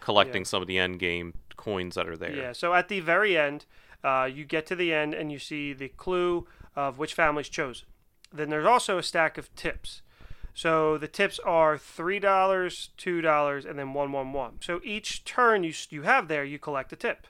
collecting 0.00 0.42
Yeah. 0.42 0.46
some 0.46 0.62
of 0.62 0.68
the 0.68 0.78
end 0.78 0.98
game 0.98 1.34
coins 1.56 1.94
that 1.96 2.08
are 2.08 2.16
there. 2.16 2.34
Yeah. 2.34 2.52
So 2.52 2.74
at 2.74 2.88
the 2.88 3.00
very 3.00 3.36
end, 3.36 3.66
uh, 4.04 4.28
you 4.32 4.44
get 4.44 4.66
to 4.66 4.76
the 4.76 4.92
end 4.94 5.14
and 5.14 5.30
you 5.32 5.38
see 5.38 5.72
the 5.72 5.88
clue 5.88 6.46
of 6.74 6.98
which 6.98 7.12
family's 7.14 7.48
chosen. 7.48 7.86
Then 8.32 8.50
there's 8.50 8.66
also 8.66 8.98
a 8.98 9.02
stack 9.02 9.36
of 9.38 9.54
tips. 9.54 10.02
So 10.54 10.96
the 10.96 11.08
tips 11.08 11.38
are 11.40 11.76
three 11.76 12.18
dollars, 12.18 12.90
two 12.96 13.20
dollars, 13.20 13.66
and 13.66 13.78
then 13.78 13.92
one 13.92 14.10
one 14.12 14.32
one. 14.32 14.58
So 14.62 14.80
each 14.82 15.24
turn 15.24 15.64
you 15.64 15.74
you 15.90 16.02
have 16.02 16.28
there, 16.28 16.44
you 16.44 16.58
collect 16.58 16.92
a 16.92 16.96
tip. 16.96 17.26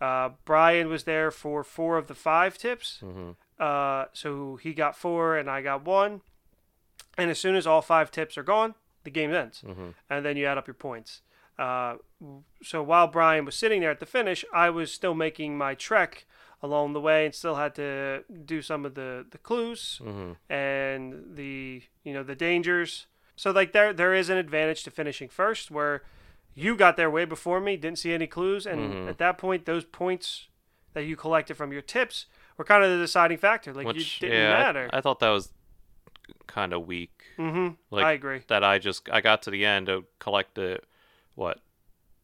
Uh, 0.00 0.30
Brian 0.44 0.88
was 0.88 1.04
there 1.04 1.30
for 1.30 1.62
four 1.64 1.96
of 1.96 2.06
the 2.08 2.14
five 2.14 2.58
tips. 2.58 2.98
Mhm. 3.02 3.36
Uh, 3.62 4.06
so 4.12 4.56
he 4.56 4.74
got 4.74 4.96
four 4.96 5.36
and 5.36 5.48
I 5.48 5.62
got 5.62 5.84
one. 5.84 6.20
And 7.16 7.30
as 7.30 7.38
soon 7.38 7.54
as 7.54 7.66
all 7.66 7.80
five 7.82 8.10
tips 8.10 8.36
are 8.36 8.42
gone, 8.42 8.74
the 9.04 9.10
game 9.10 9.32
ends. 9.32 9.62
Mhm. 9.64 9.94
And 10.10 10.24
then 10.24 10.36
you 10.36 10.46
add 10.46 10.58
up 10.58 10.66
your 10.66 10.74
points. 10.74 11.22
Uh, 11.58 11.96
so 12.62 12.82
while 12.82 13.06
Brian 13.06 13.44
was 13.44 13.54
sitting 13.54 13.80
there 13.80 13.90
at 13.90 14.00
the 14.00 14.06
finish, 14.06 14.44
I 14.52 14.70
was 14.70 14.92
still 14.92 15.14
making 15.14 15.56
my 15.56 15.74
trek 15.74 16.24
along 16.62 16.92
the 16.92 17.00
way 17.00 17.26
and 17.26 17.34
still 17.34 17.56
had 17.56 17.74
to 17.76 18.24
do 18.44 18.62
some 18.62 18.84
of 18.86 18.94
the, 18.94 19.26
the 19.30 19.38
clues 19.38 20.00
Mhm. 20.02 20.36
and 20.48 21.36
the 21.36 21.82
you 22.04 22.12
know 22.14 22.22
the 22.22 22.36
dangers. 22.36 23.06
So 23.36 23.50
like 23.50 23.72
there 23.72 23.92
there 23.92 24.14
is 24.14 24.28
an 24.30 24.38
advantage 24.38 24.82
to 24.84 24.90
finishing 24.90 25.28
first 25.28 25.70
where 25.70 26.02
you 26.54 26.76
got 26.76 26.96
there 26.96 27.10
way 27.10 27.24
before 27.24 27.60
me, 27.60 27.76
didn't 27.76 27.98
see 27.98 28.12
any 28.12 28.26
clues, 28.26 28.66
and 28.66 28.80
Mhm. 28.80 29.08
at 29.08 29.18
that 29.18 29.38
point 29.38 29.66
those 29.66 29.84
points 29.84 30.48
that 30.94 31.02
you 31.04 31.16
collected 31.16 31.56
from 31.56 31.72
your 31.72 31.82
tips 31.82 32.26
were 32.56 32.64
kind 32.64 32.84
of 32.84 32.90
the 32.90 32.98
deciding 32.98 33.38
factor. 33.38 33.72
Like 33.72 33.86
Which 33.86 34.20
you 34.22 34.28
didn't 34.28 34.42
yeah, 34.42 34.52
matter. 34.52 34.90
I, 34.92 35.00
thought 35.00 35.20
that 35.20 35.30
was 35.30 35.52
kind 36.46 36.72
of 36.72 36.86
weak. 36.86 37.22
mm-hmm. 37.38 37.74
Like 37.90 38.04
I 38.04 38.12
agree. 38.12 38.40
that. 38.48 38.62
I 38.64 38.78
just 38.78 39.08
I 39.10 39.20
got 39.20 39.42
to 39.42 39.50
the 39.50 39.64
end 39.64 39.86
to 39.86 40.04
collect 40.18 40.54
the 40.54 40.80
what 41.34 41.60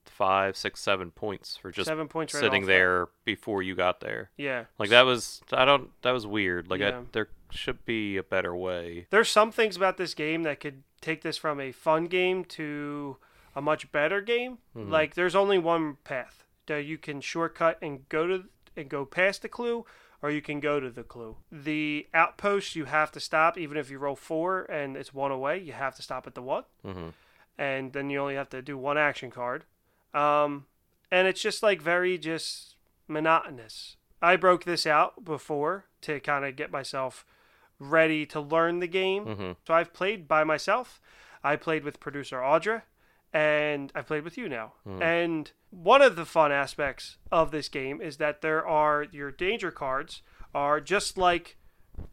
five, 0.06 0.56
six, 0.56 0.80
seven 0.80 1.10
points 1.10 1.56
for 1.56 1.70
just 1.70 1.86
Seven 1.88 2.08
points 2.08 2.34
right 2.34 2.40
sitting 2.40 2.62
off 2.64 2.66
that. 2.66 2.72
there 2.72 3.08
before 3.24 3.62
you 3.62 3.74
got 3.74 4.00
there. 4.00 4.30
Yeah. 4.36 4.64
Like 4.78 4.90
that 4.90 5.02
was 5.02 5.40
I 5.52 5.64
don't 5.64 5.90
that 6.02 6.10
was 6.10 6.26
weird. 6.26 6.68
Like 6.68 6.80
Yeah. 6.80 6.98
I, 6.98 7.02
there 7.12 7.28
should 7.50 7.84
be 7.84 8.16
a 8.16 8.22
better 8.22 8.54
way. 8.54 9.06
There's 9.10 9.28
some 9.28 9.52
things 9.52 9.76
about 9.76 9.96
this 9.96 10.14
game 10.14 10.42
that 10.42 10.60
could 10.60 10.82
take 11.00 11.22
this 11.22 11.36
from 11.38 11.60
a 11.60 11.70
fun 11.72 12.06
game 12.06 12.44
to 12.44 13.16
a 13.54 13.62
much 13.62 13.90
better 13.92 14.20
game. 14.20 14.58
Mhm. 14.76 14.90
Like 14.90 15.14
there's 15.14 15.36
only 15.36 15.58
one 15.58 15.96
path 16.04 16.44
that 16.66 16.84
you 16.84 16.98
can 16.98 17.20
shortcut 17.20 17.78
and 17.80 18.08
go 18.08 18.26
to 18.26 18.44
and 18.76 18.88
go 18.88 19.04
past 19.04 19.42
the 19.42 19.48
clue, 19.48 19.84
or 20.22 20.30
you 20.30 20.42
can 20.42 20.60
go 20.60 20.80
to 20.80 20.90
the 20.90 21.02
clue. 21.02 21.36
The 21.50 22.06
outpost 22.12 22.74
you 22.76 22.86
have 22.86 23.12
to 23.12 23.20
stop, 23.20 23.56
even 23.56 23.76
if 23.76 23.90
you 23.90 23.98
roll 23.98 24.16
four 24.16 24.62
and 24.64 24.96
it's 24.96 25.14
one 25.14 25.30
away. 25.30 25.58
You 25.58 25.72
have 25.72 25.94
to 25.96 26.02
stop 26.02 26.26
at 26.26 26.34
the 26.34 26.42
one, 26.42 26.64
hmm 26.84 27.08
and 27.60 27.92
then 27.92 28.08
you 28.08 28.20
only 28.20 28.36
have 28.36 28.48
to 28.50 28.62
do 28.62 28.78
one 28.78 28.96
action 28.96 29.30
card. 29.32 29.64
Um, 30.14 30.66
and 31.10 31.26
it's 31.26 31.42
just 31.42 31.60
like 31.62 31.82
very 31.82 32.16
just 32.16 32.76
monotonous. 33.08 33.96
I 34.22 34.36
broke 34.36 34.64
this 34.64 34.86
out 34.86 35.24
before 35.24 35.86
to 36.02 36.20
kind 36.20 36.44
of 36.44 36.54
get 36.54 36.70
myself 36.70 37.24
ready 37.80 38.26
to 38.26 38.40
learn 38.40 38.78
the 38.80 38.86
game. 38.86 39.24
hmm 39.24 39.52
So 39.66 39.74
I've 39.74 39.92
played 39.92 40.28
by 40.28 40.44
myself. 40.44 41.00
I 41.42 41.56
played 41.56 41.84
with 41.84 42.00
producer 42.00 42.38
Audra, 42.38 42.82
and 43.32 43.92
I've 43.94 44.06
played 44.06 44.24
with 44.24 44.36
you 44.38 44.48
now. 44.48 44.74
Mhm. 44.86 45.02
And 45.02 45.52
one 45.70 46.00
of 46.02 46.16
the 46.16 46.24
fun 46.24 46.50
aspects 46.52 47.18
of 47.30 47.50
this 47.50 47.68
game 47.68 48.00
is 48.00 48.16
that 48.16 48.40
there 48.40 48.66
are 48.66 49.04
your 49.10 49.30
danger 49.30 49.70
cards 49.70 50.22
are 50.54 50.80
just 50.80 51.18
like 51.18 51.56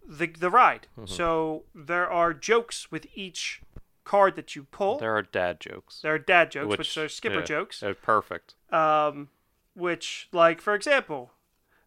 the 0.05 0.27
the 0.27 0.49
ride. 0.49 0.87
So 1.05 1.65
there 1.73 2.09
are 2.11 2.33
jokes 2.33 2.91
with 2.91 3.05
each 3.15 3.61
card 4.03 4.35
that 4.35 4.55
you 4.55 4.63
pull. 4.65 4.97
There 4.99 5.15
are 5.15 5.21
dad 5.21 5.59
jokes. 5.59 6.01
There 6.01 6.13
are 6.13 6.19
dad 6.19 6.51
jokes, 6.51 6.67
which, 6.69 6.77
Which- 6.79 6.97
are 6.97 7.09
skipper 7.09 7.39
yeah. 7.39 7.41
jokes. 7.45 7.79
They're 7.79 7.93
perfect. 7.95 8.55
Um, 8.71 9.29
which, 9.73 10.27
like 10.31 10.59
for 10.61 10.73
example, 10.75 11.31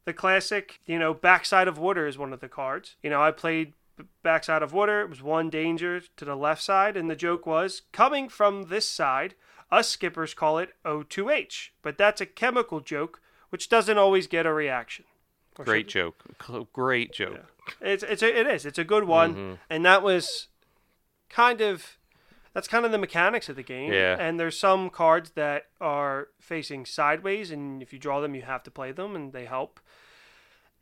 the 0.05 0.13
classic, 0.15 0.81
you 0.87 0.99
know, 0.99 1.13
backside 1.13 1.69
of 1.69 1.77
water 1.79 2.07
is 2.07 2.17
one 2.17 2.33
of 2.33 2.41
the 2.41 2.49
cards. 2.49 2.97
You 3.03 3.11
know, 3.11 3.23
I 3.23 3.31
played 3.31 3.75
b- 3.99 4.05
backside 4.23 4.63
of 4.63 4.73
water. 4.73 5.01
It 5.03 5.11
was 5.11 5.23
one 5.23 5.51
danger 5.51 6.01
to 6.17 6.25
the 6.25 6.37
left 6.37 6.63
side, 6.63 6.97
and 6.97 7.11
the 7.11 7.17
joke 7.17 7.45
was 7.47 7.83
coming 7.93 8.29
from 8.29 8.65
this 8.69 8.89
side. 8.89 9.35
Us 9.71 9.89
skippers 9.91 10.33
call 10.33 10.59
it 10.59 10.71
O2H, 10.87 11.71
but 11.83 11.99
that's 11.99 12.21
a 12.23 12.27
chemical 12.27 12.81
joke, 12.81 13.21
which 13.51 13.69
doesn't 13.69 13.99
always 13.99 14.27
get 14.27 14.47
a 14.47 14.53
reaction. 14.53 15.05
Great 15.55 15.89
joke. 15.89 16.23
Great 16.73 17.13
joke. 17.13 17.53
It's 17.81 18.03
it's 18.05 18.23
a, 18.23 18.41
it 18.41 18.47
is 18.47 18.65
it's 18.65 18.79
a 18.79 18.85
good 18.85 19.05
one, 19.05 19.35
Mm-hmm. 19.35 19.55
and 19.69 19.85
that 19.85 20.03
was 20.03 20.47
kind 21.29 21.61
of 21.61 21.99
that's 22.55 22.69
kind 22.69 22.85
of 22.87 22.93
the 22.93 22.99
mechanics 22.99 23.49
of 23.49 23.57
the 23.57 23.63
game. 23.63 23.93
Yeah. 23.93 24.17
And 24.19 24.39
there's 24.41 24.59
some 24.59 24.89
cards 24.89 25.31
that 25.35 25.65
are 25.81 26.29
facing 26.41 26.87
sideways, 26.87 27.51
and 27.51 27.83
if 27.83 27.93
you 27.93 27.99
draw 27.99 28.21
them, 28.21 28.35
you 28.35 28.43
have 28.43 28.63
to 28.65 28.71
play 28.71 28.93
them, 28.93 29.15
and 29.17 29.33
they 29.33 29.45
help. 29.45 29.81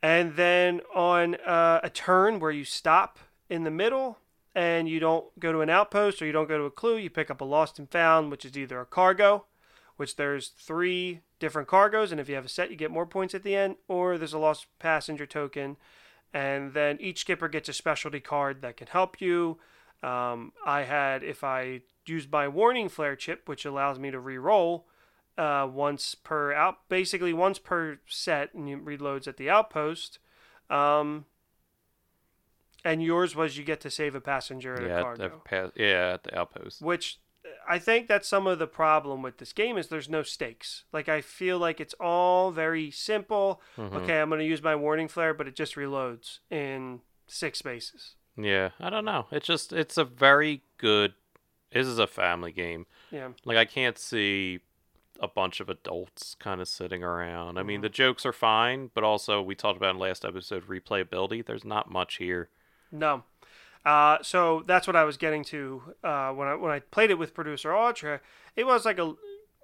And 0.01 0.35
then 0.35 0.81
on 0.93 1.35
uh, 1.35 1.79
a 1.83 1.89
turn 1.89 2.39
where 2.39 2.51
you 2.51 2.63
stop 2.63 3.19
in 3.49 3.63
the 3.63 3.71
middle 3.71 4.19
and 4.53 4.87
you 4.87 4.99
don't 4.99 5.37
go 5.39 5.51
to 5.51 5.61
an 5.61 5.69
outpost 5.69 6.21
or 6.21 6.25
you 6.25 6.31
don't 6.31 6.47
go 6.49 6.57
to 6.57 6.65
a 6.65 6.71
clue, 6.71 6.97
you 6.97 7.09
pick 7.09 7.31
up 7.31 7.41
a 7.41 7.45
lost 7.45 7.79
and 7.79 7.89
found, 7.89 8.31
which 8.31 8.45
is 8.45 8.57
either 8.57 8.79
a 8.79 8.85
cargo, 8.85 9.45
which 9.97 10.15
there's 10.15 10.49
three 10.49 11.21
different 11.39 11.67
cargoes, 11.67 12.11
and 12.11 12.19
if 12.19 12.27
you 12.29 12.35
have 12.35 12.45
a 12.45 12.49
set, 12.49 12.71
you 12.71 12.75
get 12.75 12.91
more 12.91 13.05
points 13.05 13.35
at 13.35 13.43
the 13.43 13.55
end, 13.55 13.75
or 13.87 14.17
there's 14.17 14.33
a 14.33 14.39
lost 14.39 14.67
passenger 14.79 15.25
token, 15.25 15.77
and 16.33 16.73
then 16.73 16.97
each 16.99 17.19
skipper 17.19 17.47
gets 17.47 17.69
a 17.69 17.73
specialty 17.73 18.19
card 18.19 18.61
that 18.61 18.77
can 18.77 18.87
help 18.87 19.21
you. 19.21 19.59
Um, 20.03 20.53
I 20.65 20.83
had, 20.83 21.23
if 21.23 21.43
I 21.43 21.81
used 22.05 22.31
my 22.31 22.47
warning 22.47 22.89
flare 22.89 23.15
chip, 23.15 23.47
which 23.47 23.65
allows 23.65 23.99
me 23.99 24.11
to 24.11 24.19
re-roll 24.19 24.87
uh, 25.37 25.67
once 25.71 26.15
per 26.15 26.51
out, 26.53 26.77
basically 26.89 27.33
once 27.33 27.59
per 27.59 27.99
set, 28.07 28.53
and 28.53 28.67
it 28.69 28.83
reloads 28.83 29.27
at 29.27 29.37
the 29.37 29.49
outpost. 29.49 30.19
Um, 30.69 31.25
and 32.83 33.03
yours 33.03 33.35
was 33.35 33.57
you 33.57 33.63
get 33.63 33.81
to 33.81 33.89
save 33.91 34.15
a 34.15 34.21
passenger 34.21 34.75
at 34.75 34.83
a 34.83 35.01
cargo 35.03 35.25
at 35.25 35.31
the, 35.31 35.37
pa- 35.37 35.71
yeah, 35.75 36.13
at 36.13 36.23
the 36.23 36.37
outpost. 36.37 36.81
which 36.81 37.19
I 37.67 37.79
think 37.79 38.07
that's 38.07 38.27
some 38.27 38.47
of 38.47 38.59
the 38.59 38.67
problem 38.67 39.21
with 39.21 39.37
this 39.37 39.53
game 39.53 39.77
is 39.77 39.87
there's 39.87 40.09
no 40.09 40.23
stakes. 40.23 40.83
Like 40.93 41.09
I 41.09 41.21
feel 41.21 41.57
like 41.59 41.79
it's 41.79 41.95
all 41.99 42.51
very 42.51 42.91
simple. 42.91 43.61
Mm-hmm. 43.77 43.95
Okay, 43.97 44.19
I'm 44.21 44.29
going 44.29 44.39
to 44.39 44.45
use 44.45 44.61
my 44.61 44.75
warning 44.75 45.07
flare, 45.07 45.33
but 45.33 45.47
it 45.47 45.55
just 45.55 45.75
reloads 45.75 46.39
in 46.49 47.01
six 47.27 47.59
spaces. 47.59 48.15
Yeah, 48.37 48.69
I 48.79 48.89
don't 48.89 49.05
know. 49.05 49.27
It's 49.31 49.47
just 49.47 49.73
it's 49.73 49.97
a 49.97 50.05
very 50.05 50.61
good. 50.77 51.13
This 51.73 51.87
is 51.87 51.99
a 51.99 52.07
family 52.07 52.51
game. 52.51 52.85
Yeah, 53.11 53.29
Like 53.43 53.57
I 53.57 53.65
can't 53.65 53.97
see 53.97 54.59
a 55.21 55.27
bunch 55.27 55.59
of 55.59 55.69
adults 55.69 56.35
kind 56.39 56.61
of 56.61 56.67
sitting 56.67 57.03
around. 57.03 57.57
I 57.57 57.61
Mm-hmm. 57.61 57.67
mean, 57.67 57.81
the 57.81 57.89
jokes 57.89 58.25
are 58.25 58.33
fine, 58.33 58.91
but 58.93 59.03
also 59.03 59.41
we 59.41 59.55
talked 59.55 59.77
about 59.77 59.95
in 59.95 59.99
last 59.99 60.23
episode 60.25 60.67
replayability. 60.67 61.45
There's 61.45 61.65
not 61.65 61.89
much 61.89 62.15
here. 62.17 62.49
no. 62.91 63.23
Uh, 63.85 64.17
so 64.21 64.63
that's 64.67 64.85
what 64.85 64.97
I 64.97 65.05
was 65.05 65.15
getting 65.15 65.45
to 65.45 65.81
uh, 66.03 66.31
when 66.33 66.47
I 66.49 66.55
when 66.55 66.71
I 66.71 66.79
played 66.79 67.09
it 67.09 67.17
with 67.17 67.33
producer 67.33 67.69
Audra. 67.69 68.19
It 68.55 68.65
was 68.65 68.83
like 68.85 68.99
a. 68.99 69.13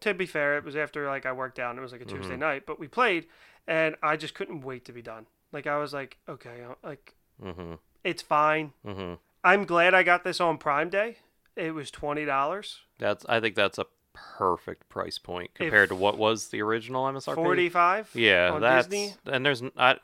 To 0.02 0.14
be 0.14 0.26
fair, 0.26 0.58
it 0.58 0.64
was 0.64 0.76
after 0.78 1.08
like 1.08 1.26
I 1.26 1.34
worked 1.34 1.60
out. 1.60 1.72
and 1.72 1.80
It 1.80 1.82
was 1.82 1.92
like 1.92 2.02
a 2.02 2.06
Tuesday 2.06 2.38
night, 2.38 2.66
but 2.66 2.80
we 2.80 2.88
played, 2.88 3.26
and 3.68 3.96
I 4.02 4.16
just 4.16 4.34
couldn't 4.34 4.62
wait 4.62 4.86
to 4.86 4.94
be 4.94 5.02
done. 5.02 5.26
Like 5.52 5.68
I 5.68 5.78
was 5.78 5.94
like, 5.94 6.18
okay, 6.30 6.62
uh, 6.70 6.76
like 6.84 7.16
Mhm. 7.44 7.80
it's 8.06 8.22
fine. 8.22 8.72
Mhm. 8.86 9.18
I'm 9.44 9.66
glad 9.66 9.94
I 9.94 10.04
got 10.04 10.24
this 10.24 10.40
on 10.40 10.58
Prime 10.58 10.90
Day. 10.90 11.18
It 11.58 11.74
was 11.74 11.92
twenty 11.92 12.24
dollars. 12.24 12.80
That's 13.00 13.26
I 13.28 13.42
think 13.42 13.56
that's 13.56 13.78
a 13.78 13.88
perfect 14.14 14.88
price 14.90 15.18
point 15.18 15.52
compared 15.56 15.90
to 15.90 15.96
what 15.96 16.18
was 16.18 16.50
the 16.50 16.62
original 16.62 17.06
MSRP. 17.06 17.36
45 17.36 18.12
Yeah, 18.14 18.52
on 18.54 18.62
that's 18.62 18.88
Disney. 18.88 19.14
and 19.26 19.46
there's 19.46 19.64
I, 19.78 19.98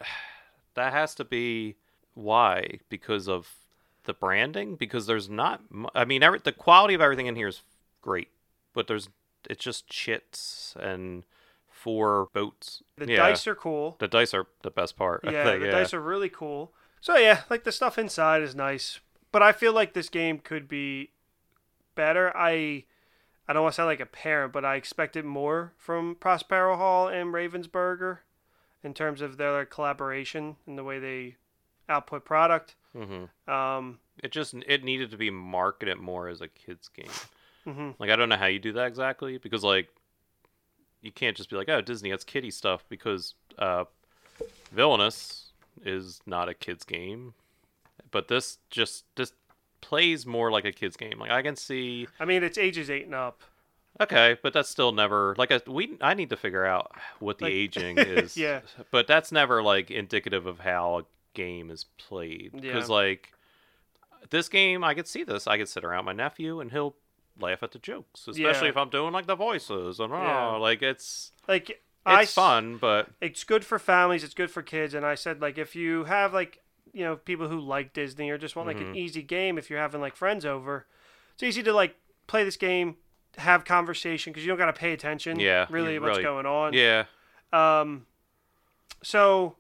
that 0.76 0.94
has 0.94 1.16
to 1.16 1.24
be 1.24 1.76
why 2.14 2.80
because 2.90 3.28
of 3.30 3.48
the 4.06 4.14
branding 4.14 4.76
because 4.76 5.06
there's 5.06 5.30
not 5.30 5.62
I 5.94 6.06
mean 6.06 6.24
every, 6.24 6.40
the 6.40 6.52
quality 6.52 6.94
of 6.94 7.02
everything 7.02 7.28
in 7.28 7.36
here 7.36 7.48
is 7.48 7.62
great, 8.02 8.30
but 8.74 8.88
there's 8.88 9.10
it's 9.50 9.64
just 9.64 9.88
chits 9.88 10.76
and 10.80 11.24
four 11.68 12.28
boats. 12.34 12.82
The 12.98 13.08
yeah, 13.08 13.18
dice 13.18 13.48
are 13.48 13.56
cool. 13.56 13.96
the 14.00 14.08
dice 14.08 14.34
are 14.34 14.48
the 14.64 14.72
best 14.72 14.96
part. 14.98 15.22
Yeah, 15.30 15.44
think, 15.44 15.62
the 15.62 15.68
yeah. 15.68 15.72
dice 15.72 15.94
are 15.94 16.02
really 16.02 16.30
cool. 16.30 16.74
So 17.02 17.16
yeah, 17.18 17.42
like 17.50 17.64
the 17.64 17.72
stuff 17.72 17.98
inside 17.98 18.42
is 18.42 18.56
nice, 18.56 19.00
but 19.32 19.42
I 19.42 19.52
feel 19.54 19.72
like 19.74 19.94
this 19.94 20.10
game 20.10 20.40
could 20.40 20.68
be 20.68 21.12
better. 21.96 22.36
I 22.36 22.84
I 23.50 23.54
don't 23.54 23.64
want 23.64 23.74
to 23.74 23.78
sound 23.78 23.88
like 23.88 24.00
a 24.00 24.06
parent, 24.06 24.54
but 24.54 24.64
I 24.64 24.76
expected 24.76 25.26
more 25.26 25.74
from 25.76 26.16
Prospero 26.20 26.78
Hall 26.78 27.08
and 27.08 27.34
Ravensburger 27.34 28.20
in 28.84 28.94
terms 28.94 29.22
of 29.22 29.38
their 29.38 29.66
collaboration 29.66 30.56
and 30.68 30.78
the 30.78 30.84
way 30.84 31.00
they 31.00 31.36
output 31.90 32.24
product. 32.26 32.76
Mhm. 32.96 33.28
Um, 33.52 34.00
It 34.22 34.32
just 34.32 34.54
it 34.54 34.84
needed 34.84 35.10
to 35.12 35.18
be 35.18 35.32
marketed 35.32 35.98
more 35.98 36.28
as 36.28 36.42
a 36.42 36.48
kids 36.48 36.90
game. 36.90 37.10
mhm. 37.66 37.96
Like 37.98 38.12
I 38.12 38.16
don't 38.16 38.30
know 38.30 38.38
how 38.38 38.46
you 38.46 38.60
do 38.60 38.74
that 38.74 38.86
exactly 38.86 39.40
because 39.40 39.64
like 39.64 39.90
you 41.02 41.12
can't 41.12 41.36
just 41.36 41.50
be 41.50 41.56
like, 41.56 41.70
oh 41.70 41.82
Disney, 41.82 42.12
that's 42.12 42.24
kiddie 42.24 42.52
stuff 42.52 42.84
because 42.88 43.34
uh, 43.58 43.86
Villainous 44.72 45.52
is 45.84 46.22
not 46.28 46.50
a 46.50 46.54
kids 46.54 46.84
game, 46.84 47.34
but 48.12 48.28
this 48.28 48.60
just 48.70 49.06
this 49.16 49.34
plays 49.82 50.26
more 50.26 50.52
like 50.52 50.66
a 50.66 50.72
kids 50.72 50.96
game. 50.98 51.20
Like 51.20 51.32
I 51.32 51.42
can 51.42 51.56
see, 51.56 52.08
I 52.20 52.26
mean, 52.26 52.44
it's 52.44 52.58
ages 52.58 52.90
eight 52.90 53.06
and 53.06 53.16
up. 53.16 53.42
okay, 54.02 54.38
but 54.44 54.54
that's 54.54 54.70
still 54.70 54.92
never 54.92 55.36
like 55.38 55.52
a, 55.52 55.62
we. 55.68 55.98
I 56.02 56.14
need 56.14 56.30
to 56.32 56.38
figure 56.38 56.66
out 56.66 56.92
what 57.20 57.38
the 57.40 57.46
Like- 57.46 57.54
aging 57.54 57.98
is. 58.00 58.38
Yeah. 58.38 58.62
but 58.92 59.08
that's 59.08 59.32
never 59.32 59.62
like 59.64 59.90
indicative 59.92 60.46
of 60.46 60.60
how 60.60 61.00
a 61.00 61.04
game 61.34 61.70
is 61.70 61.86
played 61.98 62.52
because 62.54 62.90
Yeah. 62.90 62.96
like 62.96 63.30
this 64.30 64.50
game, 64.50 64.84
I 64.84 64.94
could 64.94 65.08
see 65.08 65.24
this. 65.24 65.48
I 65.48 65.58
could 65.58 65.70
sit 65.70 65.84
around 65.84 66.06
my 66.06 66.14
nephew 66.14 66.60
and 66.60 66.72
he'll 66.72 66.96
laugh 67.40 67.64
at 67.64 67.72
the 67.72 67.80
jokes, 67.80 68.28
especially 68.28 68.68
Yeah. 68.68 68.72
if 68.72 68.78
I'm 68.78 68.90
doing 68.90 69.14
like 69.14 69.26
the 69.28 69.36
voices 69.36 70.00
and 70.00 70.12
oh, 70.14 70.18
Yeah. 70.18 70.46
like 70.58 70.82
it's 70.82 71.32
Like 71.48 71.70
it's 71.70 71.82
s- 72.30 72.34
fun, 72.34 72.78
but 72.78 73.10
it's 73.22 73.44
good 73.44 73.64
for 73.64 73.80
families 73.80 74.24
it's 74.24 74.34
good 74.34 74.50
for 74.50 74.62
kids 74.64 74.94
and 74.94 75.06
i 75.06 75.14
said 75.16 75.42
like 75.42 75.58
if 75.58 75.76
you 75.76 76.06
have 76.06 76.34
like 76.34 76.62
you 77.00 77.06
know 77.06 77.16
people 77.16 77.48
who 77.48 77.60
like 77.60 77.94
disney 77.94 78.30
or 78.30 78.38
just 78.38 78.56
want 78.56 78.68
like 78.68 78.78
Mm-hmm. 78.78 78.90
an 78.92 78.96
easy 78.98 79.22
game 79.24 79.58
if 79.58 79.70
you're 79.70 79.80
having 79.80 80.02
like 80.02 80.16
friends 80.16 80.46
over. 80.46 80.86
It's 81.34 81.44
easy 81.44 81.64
to 81.64 81.74
like 81.74 81.96
play 82.28 82.44
this 82.44 82.58
game 82.58 82.98
have 83.38 83.64
conversation 83.64 84.32
because 84.34 84.44
you 84.46 84.50
don't 84.52 84.58
got 84.58 84.66
to 84.76 84.80
pay 84.86 84.92
attention 84.92 85.40
Yeah, 85.40 85.66
really 85.70 85.98
what's 86.00 86.18
really- 86.18 86.24
going 86.24 86.46
on. 86.46 86.74
Yeah, 86.74 87.06
um 87.54 88.06
so 89.02 89.56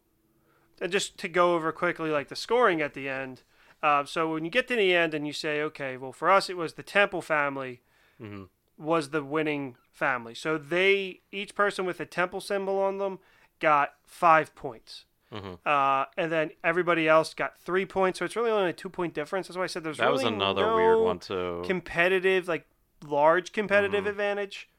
and 0.81 0.91
just 0.91 1.17
to 1.19 1.27
go 1.27 1.55
over 1.55 1.71
quickly 1.71 2.09
like 2.09 2.27
the 2.27 2.35
scoring 2.35 2.81
at 2.81 2.93
the 2.93 3.07
end 3.09 3.43
uh, 3.81 4.03
so 4.03 4.33
when 4.33 4.43
you 4.43 4.51
get 4.51 4.67
to 4.67 4.75
the 4.75 4.93
end 4.93 5.13
and 5.13 5.25
you 5.25 5.31
say 5.33 5.61
okay 5.61 5.95
well 5.97 6.11
for 6.11 6.29
us 6.29 6.49
it 6.49 6.57
was 6.57 6.73
the 6.73 6.83
temple 6.83 7.21
family 7.21 7.81
Mhm. 8.21 8.49
was 8.77 9.11
the 9.11 9.23
winning 9.23 9.77
family. 9.93 10.33
So 10.35 10.57
they 10.57 11.21
each 11.31 11.55
person 11.55 11.85
with 11.85 11.99
a 12.01 12.05
temple 12.05 12.41
symbol 12.41 12.77
on 12.79 12.97
them 12.97 13.19
got 13.59 13.93
five 14.05 14.53
points 14.55 15.05
Mhm. 15.31 15.59
uh, 15.65 16.05
and 16.17 16.31
then 16.31 16.51
everybody 16.63 17.07
else 17.07 17.33
got 17.35 17.59
three 17.59 17.85
points 17.85 18.17
so 18.19 18.25
it's 18.25 18.35
really 18.35 18.49
only 18.49 18.71
a 18.71 18.73
two 18.73 18.89
point 18.89 19.13
difference 19.13 19.47
that's 19.47 19.57
why 19.57 19.63
i 19.63 19.67
said 19.67 19.83
there's 19.83 19.97
that 19.97 20.11
was 20.11 20.23
another 20.23 20.65
no 20.67 20.75
weird 20.75 20.99
one 20.99 21.19
too. 21.19 21.61
competitive 21.65 22.47
like 22.47 22.65
large 23.05 23.51
competitive 23.51 24.01
Mm-hmm. 24.01 24.09
advantage 24.09 24.69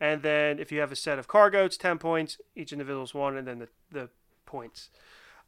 and 0.00 0.22
then 0.22 0.58
if 0.58 0.72
you 0.72 0.80
have 0.80 0.90
a 0.92 0.96
set 0.96 1.18
of 1.18 1.28
cargo 1.28 1.64
it's 1.66 1.76
10 1.76 1.98
points 1.98 2.38
each 2.56 2.72
individual's 2.72 3.12
one 3.12 3.36
and 3.36 3.46
then 3.46 3.58
the, 3.58 3.68
the 3.90 4.08
points 4.46 4.88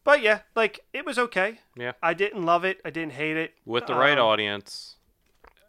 but 0.04 0.20
yeah 0.20 0.40
like 0.54 0.80
it 0.92 1.06
was 1.06 1.18
okay 1.18 1.60
Yeah. 1.74 1.92
i 2.02 2.12
didn't 2.12 2.44
love 2.44 2.64
it 2.64 2.80
i 2.84 2.90
didn't 2.90 3.12
hate 3.14 3.38
it 3.38 3.54
With 3.64 3.86
the 3.86 3.94
right 3.94 4.18
Um, 4.18 4.26
audience, 4.26 4.96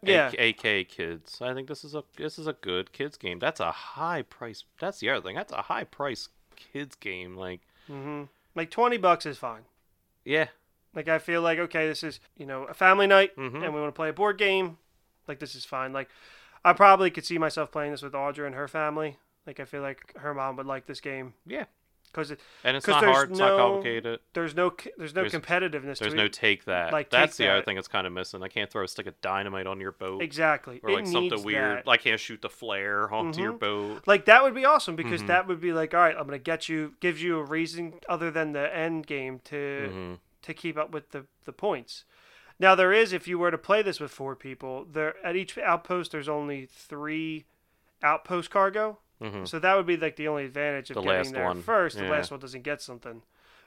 yeah. 0.02 0.32
AK, 0.38 0.88
kids. 0.88 1.40
I 1.40 1.54
think 1.54 1.68
this 1.68 1.82
is 1.84 1.94
a 1.94 2.02
this 2.16 2.38
is 2.38 2.46
a 2.48 2.52
good 2.54 2.92
kids 2.92 3.16
game. 3.16 3.38
That's 3.38 3.60
a 3.60 3.70
high 3.70 4.22
price. 4.22 4.64
That's 4.80 4.98
the 4.98 5.08
other 5.10 5.22
thing. 5.24 5.36
That's 5.36 5.52
a 5.52 5.62
high 5.62 5.84
price 5.84 6.28
kids 6.56 6.96
game. 6.96 7.36
Like, 7.36 7.60
hmm 7.86 8.24
like 8.54 8.70
20 8.70 8.96
bucks 8.98 9.26
is 9.26 9.38
fine. 9.38 9.62
Yeah, 10.24 10.48
like 10.94 11.08
i 11.08 11.18
feel 11.18 11.42
like 11.42 11.58
okay 11.58 11.88
this 11.88 12.02
is 12.02 12.20
you 12.36 12.46
know 12.46 12.64
a 12.64 12.74
family 12.74 13.06
night 13.06 13.34
Mhm. 13.36 13.64
and 13.64 13.74
we 13.74 13.80
want 13.80 13.92
to 13.94 13.96
play 13.98 14.08
a 14.10 14.12
board 14.12 14.38
game 14.38 14.78
like 15.26 15.38
this 15.40 15.54
is 15.54 15.64
fine. 15.64 15.92
Like 15.92 16.08
i 16.64 16.72
probably 16.72 17.10
could 17.10 17.24
see 17.26 17.38
myself 17.38 17.70
playing 17.72 17.90
this 17.92 18.02
with 18.02 18.12
audra 18.12 18.46
and 18.46 18.54
her 18.54 18.68
family. 18.68 19.18
Like 19.46 19.58
i 19.58 19.64
feel 19.64 19.82
like 19.82 20.16
her 20.18 20.32
mom 20.34 20.56
would 20.56 20.66
like 20.66 20.86
this 20.86 21.00
game. 21.00 21.34
Yeah. 21.46 21.64
Because 22.12 22.30
it, 22.30 22.40
And 22.62 22.76
it's 22.76 22.86
not 22.86 23.02
hard. 23.02 23.30
It's 23.30 23.38
no- 23.38 23.48
not 23.48 23.56
complicated. 23.58 24.20
there's 24.34 24.54
no 24.54 24.74
there's 24.98 25.14
no 25.14 25.22
There's- 25.22 25.32
competitiveness 25.34 25.98
There's 25.98 26.12
to 26.12 26.16
no 26.16 26.24
it 26.26 26.32
take 26.32 26.64
that. 26.66 26.92
Like, 26.92 27.10
That's 27.10 27.36
the 27.36 27.48
other 27.50 27.62
thing 27.62 27.76
that's 27.76 27.88
kind 27.88 28.06
of 28.06 28.12
missing. 28.12 28.42
I 28.42 28.48
can't 28.48 28.70
throw 28.70 28.84
a 28.84 28.88
stick 28.88 29.06
of 29.06 29.20
dynamite 29.20 29.66
on 29.66 29.80
your 29.80 29.92
boat. 29.92 30.22
exactly 30.22 30.80
Or 30.82 30.90
it 30.90 30.94
like 30.94 31.06
something 31.06 31.30
needs 31.30 31.44
weird. 31.44 31.78
that. 31.78 31.86
Like 31.86 32.02
can't 32.02 32.20
shoot 32.20 32.42
the 32.42 32.50
flare 32.50 33.10
onto 33.12 33.40
your 33.40 33.54
Mhm. 33.54 33.58
boat. 33.60 34.02
Like 34.06 34.26
that 34.26 34.42
would 34.42 34.54
be 34.54 34.64
awesome 34.64 34.94
because 34.96 35.22
Mhm. 35.22 35.26
that 35.28 35.46
would 35.48 35.60
be 35.60 35.72
like, 35.72 35.94
all 35.94 36.00
right, 36.00 36.14
I'm 36.16 36.24
gonna 36.26 36.38
get 36.38 36.68
you, 36.68 36.94
gives 37.00 37.22
you 37.22 37.38
a 37.38 37.42
reason 37.44 37.94
other 38.08 38.30
than 38.30 38.52
the 38.52 38.74
end 38.76 39.06
game 39.06 39.40
to 39.44 39.90
Mhm. 39.92 40.18
to 40.42 40.54
keep 40.54 40.76
up 40.76 40.90
with 40.90 41.10
the 41.10 41.26
the 41.44 41.52
points. 41.52 42.04
Now 42.58 42.74
there 42.76 42.92
is, 42.92 43.12
if 43.12 43.26
you 43.26 43.38
were 43.38 43.50
to 43.50 43.58
play 43.58 43.82
this 43.82 43.98
with 43.98 44.12
four 44.12 44.36
people, 44.36 44.84
there 44.84 45.14
at 45.26 45.34
each 45.34 45.56
outpost 45.58 46.12
there's 46.12 46.28
only 46.28 46.66
three 46.66 47.46
outpost 48.02 48.50
cargo, 48.50 48.98
Mhm. 49.22 49.46
so 49.46 49.58
that 49.58 49.76
would 49.76 49.86
be 49.86 49.96
like 49.96 50.16
the 50.16 50.28
only 50.28 50.44
advantage 50.44 50.90
of 50.90 50.94
The 50.94 51.02
getting 51.02 51.16
last 51.16 51.32
there 51.32 51.54
first. 51.54 51.96
The 51.96 52.04
yeah. 52.04 52.10
last 52.10 52.30
one 52.30 52.40
doesn't 52.40 52.62
get 52.62 52.82
something. 52.82 53.22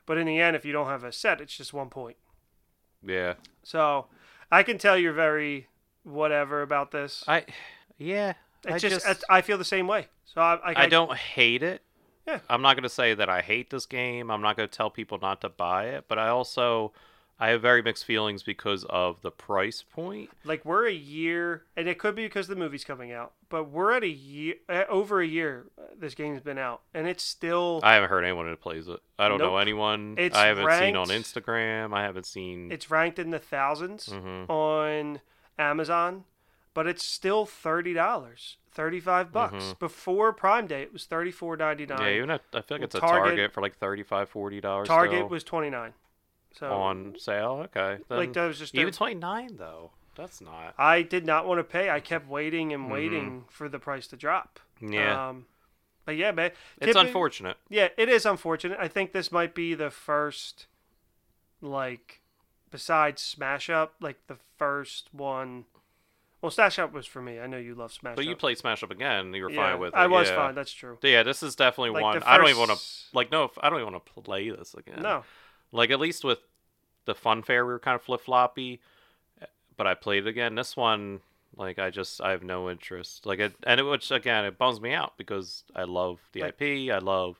But 0.06 0.18
in 0.18 0.28
the 0.28 0.40
end, 0.40 0.56
if 0.56 0.66
you 0.66 0.72
don't 0.72 0.88
have 0.88 1.04
a 1.04 1.12
set, 1.12 1.42
it's 1.42 1.56
just 1.56 1.74
one 1.74 1.90
point. 1.90 2.18
Yeah. 3.02 3.36
So 3.64 4.08
I 4.52 4.64
can 4.64 4.78
tell 4.78 4.98
you're 4.98 5.14
very 5.14 5.68
whatever 6.04 6.62
about 6.62 6.92
this. 6.92 7.24
I 7.28 7.46
yeah. 7.98 8.34
It's 8.64 8.74
I 8.84 8.90
just, 8.90 9.06
just 9.06 9.24
I 9.30 9.42
feel 9.42 9.58
the 9.58 9.66
same 9.66 9.88
way. 9.88 10.08
So 10.26 10.42
I, 10.42 10.56
I, 10.56 10.84
I 10.84 10.90
don't 10.90 11.16
hate 11.16 11.64
it. 11.64 11.82
Yeah. 12.28 12.40
I'm 12.50 12.62
not 12.62 12.76
going 12.76 12.84
to 12.84 12.90
say 12.90 13.14
that 13.14 13.30
I 13.30 13.42
hate 13.42 13.70
this 13.70 13.86
game. 13.86 14.32
I'm 14.32 14.42
not 14.42 14.58
going 14.58 14.68
to 14.68 14.76
tell 14.76 14.90
people 14.90 15.20
not 15.22 15.42
to 15.42 15.50
buy 15.50 15.86
it, 15.86 16.06
but 16.08 16.18
I 16.18 16.30
also 16.30 16.92
I 17.38 17.50
have 17.50 17.62
very 17.62 17.82
mixed 17.82 18.06
feelings 18.06 18.44
because 18.44 18.86
of 18.90 19.22
the 19.22 19.30
price 19.32 19.82
point. 19.84 20.30
like 20.46 20.64
we're 20.64 20.88
a 20.88 20.94
year, 20.94 21.64
and 21.76 21.88
it 21.90 22.00
could 22.00 22.16
be 22.16 22.24
because 22.24 22.48
the 22.48 22.56
movie's 22.56 22.86
coming 22.86 23.12
out, 23.12 23.34
but 23.50 23.66
we're 23.66 23.92
at 23.92 24.04
a 24.04 24.08
year, 24.08 24.56
uh, 24.70 24.84
over 24.88 25.20
a 25.22 25.28
year. 25.28 25.66
uh, 25.78 25.82
This 26.00 26.16
game's 26.16 26.42
been 26.42 26.58
out, 26.58 26.82
and 26.94 27.08
it's 27.08 27.24
still 27.24 27.82
I 27.84 27.96
haven't 27.96 28.10
heard 28.10 28.24
anyone 28.24 28.48
who 28.48 28.56
plays 28.56 28.88
it. 28.88 29.00
I 29.20 29.28
don't 29.28 29.38
know 29.40 29.58
anyone. 29.58 30.16
It's 30.18 30.36
I 30.38 30.48
haven't 30.48 30.70
seen 30.80 30.96
on 30.96 31.10
ranked- 31.10 31.28
Instagram. 31.28 31.94
I 31.94 32.04
haven't 32.04 32.26
seen. 32.26 32.72
it's 32.72 32.90
ranked 32.90 33.20
in 33.20 33.32
the 33.32 33.40
1000s 33.40 34.08
Mhm. 34.10 34.50
on 34.50 35.20
Amazon, 35.60 36.24
but 36.74 36.88
it's 36.88 37.04
still 37.04 37.46
thirty 37.46 37.94
dollars, 37.94 38.58
thirty 38.72 39.00
five 39.00 39.32
bucks. 39.32 39.74
Before 39.80 40.32
Prime 40.34 40.68
Day, 40.68 40.84
it 40.84 40.94
was 40.94 41.06
thirty 41.06 41.32
four 41.32 41.56
ninety 41.58 41.86
nine. 41.86 41.98
Mm-hmm. 41.98 42.08
yeah, 42.08 42.16
even 42.18 42.32
at, 42.32 42.42
I 42.54 42.62
feel 42.62 42.78
like 42.78 42.86
it's 42.86 42.96
a 42.96 43.00
Target- 43.00 43.24
Target 43.36 43.52
for 43.54 43.62
like 43.62 43.76
35 43.78 44.30
40 44.30 44.62
dollars. 44.62 44.88
Target 44.88 45.30
was 45.30 45.44
twenty 45.44 45.70
nine. 45.70 45.94
So 46.60 46.72
on 46.72 47.16
sale. 47.20 47.66
Okay, 47.66 47.98
like 48.10 48.34
that 48.34 48.46
was 48.48 48.60
just 48.60 48.74
even 48.76 48.94
29 48.94 49.58
though. 49.58 49.92
That's 50.16 50.40
not. 50.40 50.74
I 50.78 51.02
did 51.02 51.26
not 51.26 51.46
want 51.46 51.60
to 51.60 51.64
pay. 51.66 51.90
I 51.90 52.00
kept 52.00 52.28
waiting 52.30 52.70
Mm-hmm. 52.70 52.84
and 52.84 52.92
waiting 52.92 53.44
for 53.50 53.68
the 53.68 53.80
price 53.80 54.08
to 54.08 54.16
drop. 54.16 54.60
Yeah, 54.80 55.30
Um, 55.30 55.46
but 56.06 56.16
yeah, 56.16 56.32
man. 56.32 56.52
it's 56.80 56.96
unfortunate. 56.96 57.58
Yeah, 57.70 57.90
it 57.98 58.08
is 58.08 58.26
unfortunate. 58.26 58.78
I 58.80 58.88
think 58.88 59.12
this 59.12 59.30
might 59.32 59.54
be 59.54 59.74
the 59.74 59.90
first, 59.90 60.68
like, 61.62 62.22
besides 62.72 63.22
Smash 63.22 63.70
Up, 63.70 63.96
like 64.00 64.18
the 64.28 64.38
first 64.58 65.10
one. 65.14 65.66
Well, 66.42 66.52
Smash 66.52 66.78
Up 66.80 66.94
was 66.94 67.06
for 67.06 67.22
me. 67.22 67.40
I 67.40 67.48
know 67.48 67.58
you 67.58 67.74
love 67.76 67.92
Smash 67.92 68.12
Up. 68.12 68.16
But 68.18 68.26
you 68.26 68.36
played 68.36 68.58
Smash 68.58 68.84
Up 68.84 68.92
again. 68.92 69.34
You 69.34 69.44
were 69.44 69.50
yeah, 69.52 69.72
fine 69.72 69.80
with 69.80 69.94
it. 69.94 69.98
I 69.98 70.08
was 70.08 70.30
yeah. 70.30 70.36
fine. 70.36 70.56
That's 70.56 70.72
true. 70.72 70.98
Yeah, 71.02 71.24
this 71.24 71.42
is 71.42 71.56
definitely 71.56 71.90
Like 71.92 72.04
one. 72.04 72.20
the 72.20 72.30
I 72.30 72.38
don't 72.38 72.48
even 72.50 72.60
want 72.60 72.72
to 72.72 72.86
like. 73.14 73.32
No, 73.32 73.50
I 73.62 73.70
don't 73.70 73.80
even 73.82 73.92
want 73.94 74.06
to 74.06 74.22
play 74.22 74.50
this 74.50 74.74
again. 74.76 75.02
No, 75.02 75.24
Like 75.72 75.90
at 75.92 76.00
least 76.00 76.24
with 76.24 76.40
the 77.06 77.16
fun 77.16 77.44
fair, 77.44 77.66
we 77.66 77.74
were 77.74 77.80
kind 77.80 77.96
of 77.96 78.02
flip 78.02 78.22
floppy. 78.22 78.80
But 79.78 79.88
I 79.88 79.94
played 79.94 80.26
it 80.26 80.30
again. 80.30 80.56
This 80.56 80.78
one, 80.78 81.20
like 81.58 81.80
I 81.80 81.90
just 81.90 82.22
I 82.22 82.32
have 82.32 82.44
no 82.44 82.70
interest. 82.70 83.26
Like 83.26 83.40
it, 83.40 83.54
and 83.64 83.80
it, 83.80 83.84
which 83.84 84.10
again 84.10 84.46
it 84.46 84.58
bums 84.58 84.80
me 84.80 84.94
out 84.94 85.18
because 85.18 85.64
I 85.76 85.84
love 85.84 86.20
the 86.32 86.42
Like- 86.44 86.62
IP. 86.62 86.92
I 86.92 87.00
love 87.00 87.40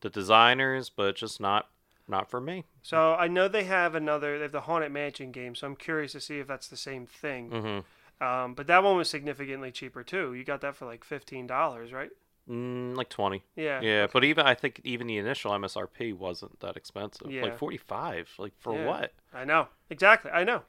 the 0.00 0.10
designers, 0.10 0.90
but 0.90 1.14
just 1.16 1.40
not 1.40 1.68
not 2.08 2.30
for 2.30 2.40
me. 2.40 2.64
so 2.82 3.14
I 3.14 3.28
know 3.28 3.48
they 3.48 3.64
have 3.64 3.94
another. 3.94 4.38
They 4.38 4.44
have 4.44 4.52
the 4.52 4.62
Haunted 4.62 4.90
Mansion 4.90 5.30
game, 5.30 5.54
so 5.54 5.66
I'm 5.66 5.76
curious 5.76 6.12
to 6.12 6.20
see 6.20 6.38
if 6.38 6.46
that's 6.46 6.66
the 6.68 6.76
same 6.76 7.06
thing. 7.06 7.50
hmm 7.50 8.24
Um, 8.24 8.54
but 8.54 8.66
that 8.66 8.82
one 8.82 8.96
was 8.96 9.08
significantly 9.10 9.70
cheaper 9.70 10.02
too. 10.02 10.34
You 10.34 10.42
got 10.42 10.60
that 10.62 10.74
for 10.74 10.86
like 10.86 11.04
fifteen 11.04 11.46
dollars, 11.46 11.92
right? 11.92 12.10
Mm, 12.48 12.96
like 12.96 13.08
twenty. 13.08 13.42
Yeah. 13.56 13.80
Yeah, 13.80 14.06
but 14.12 14.24
even 14.24 14.46
I 14.46 14.54
think 14.54 14.80
even 14.84 15.06
the 15.06 15.18
initial 15.18 15.52
MSRP 15.52 16.14
wasn't 16.14 16.60
that 16.60 16.76
expensive. 16.76 17.30
Yeah. 17.30 17.42
Like 17.42 17.58
forty 17.58 17.76
five. 17.76 18.30
Like 18.38 18.52
for 18.58 18.74
Yeah. 18.74 18.86
what? 18.86 19.12
I 19.34 19.44
know 19.44 19.68
exactly. 19.90 20.30
I 20.30 20.44
know. 20.44 20.62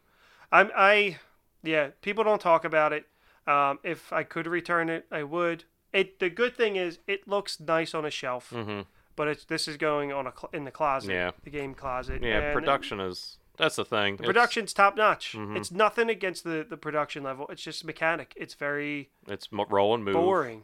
I'm. 0.51 0.72
I. 0.76 1.18
Yeah. 1.64 1.89
People 2.01 2.23
don't 2.23 2.41
talk 2.41 2.65
about 2.65 2.91
it. 2.93 3.06
Um, 3.47 3.80
if 3.84 4.11
I 4.14 4.23
could 4.23 4.45
return 4.47 4.89
it, 4.89 5.06
I 5.11 5.23
would. 5.23 5.64
It. 5.93 6.19
The 6.19 6.30
good 6.30 6.56
thing 6.56 6.76
is 6.76 6.99
it 7.07 7.27
looks 7.27 7.60
nice 7.60 7.93
on 7.95 8.06
a 8.06 8.11
shelf, 8.11 8.51
Mm-hmm. 8.53 8.81
but 9.15 9.27
it's 9.27 9.45
this 9.45 9.68
is 9.68 9.77
going 9.77 10.11
on 10.11 10.27
a 10.27 10.34
cl- 10.38 10.49
in 10.53 10.65
the 10.65 10.72
closet. 10.72 11.11
Yeah. 11.11 11.31
The 11.43 11.49
game 11.49 11.73
closet. 11.73 12.22
Yeah, 12.22 12.39
and 12.39 12.53
production 12.53 12.99
is 12.99 13.38
that's 13.57 13.76
the 13.77 13.85
thing. 13.85 14.18
The 14.18 14.23
production's 14.23 14.73
top 14.73 14.95
notch. 14.97 15.34
Mm-hmm. 15.34 15.57
It's 15.57 15.72
nothing 15.72 16.10
against 16.10 16.43
the 16.43 16.65
the 16.69 16.77
production 16.77 17.23
level. 17.23 17.47
It's 17.49 17.61
just 17.64 17.84
mechanic. 17.85 18.34
It's 18.35 18.53
very 18.53 19.10
It's, 19.27 19.51
mo 19.51 19.65
roll 19.69 19.95
and 19.95 20.03
move. 20.03 20.14
boring. 20.15 20.64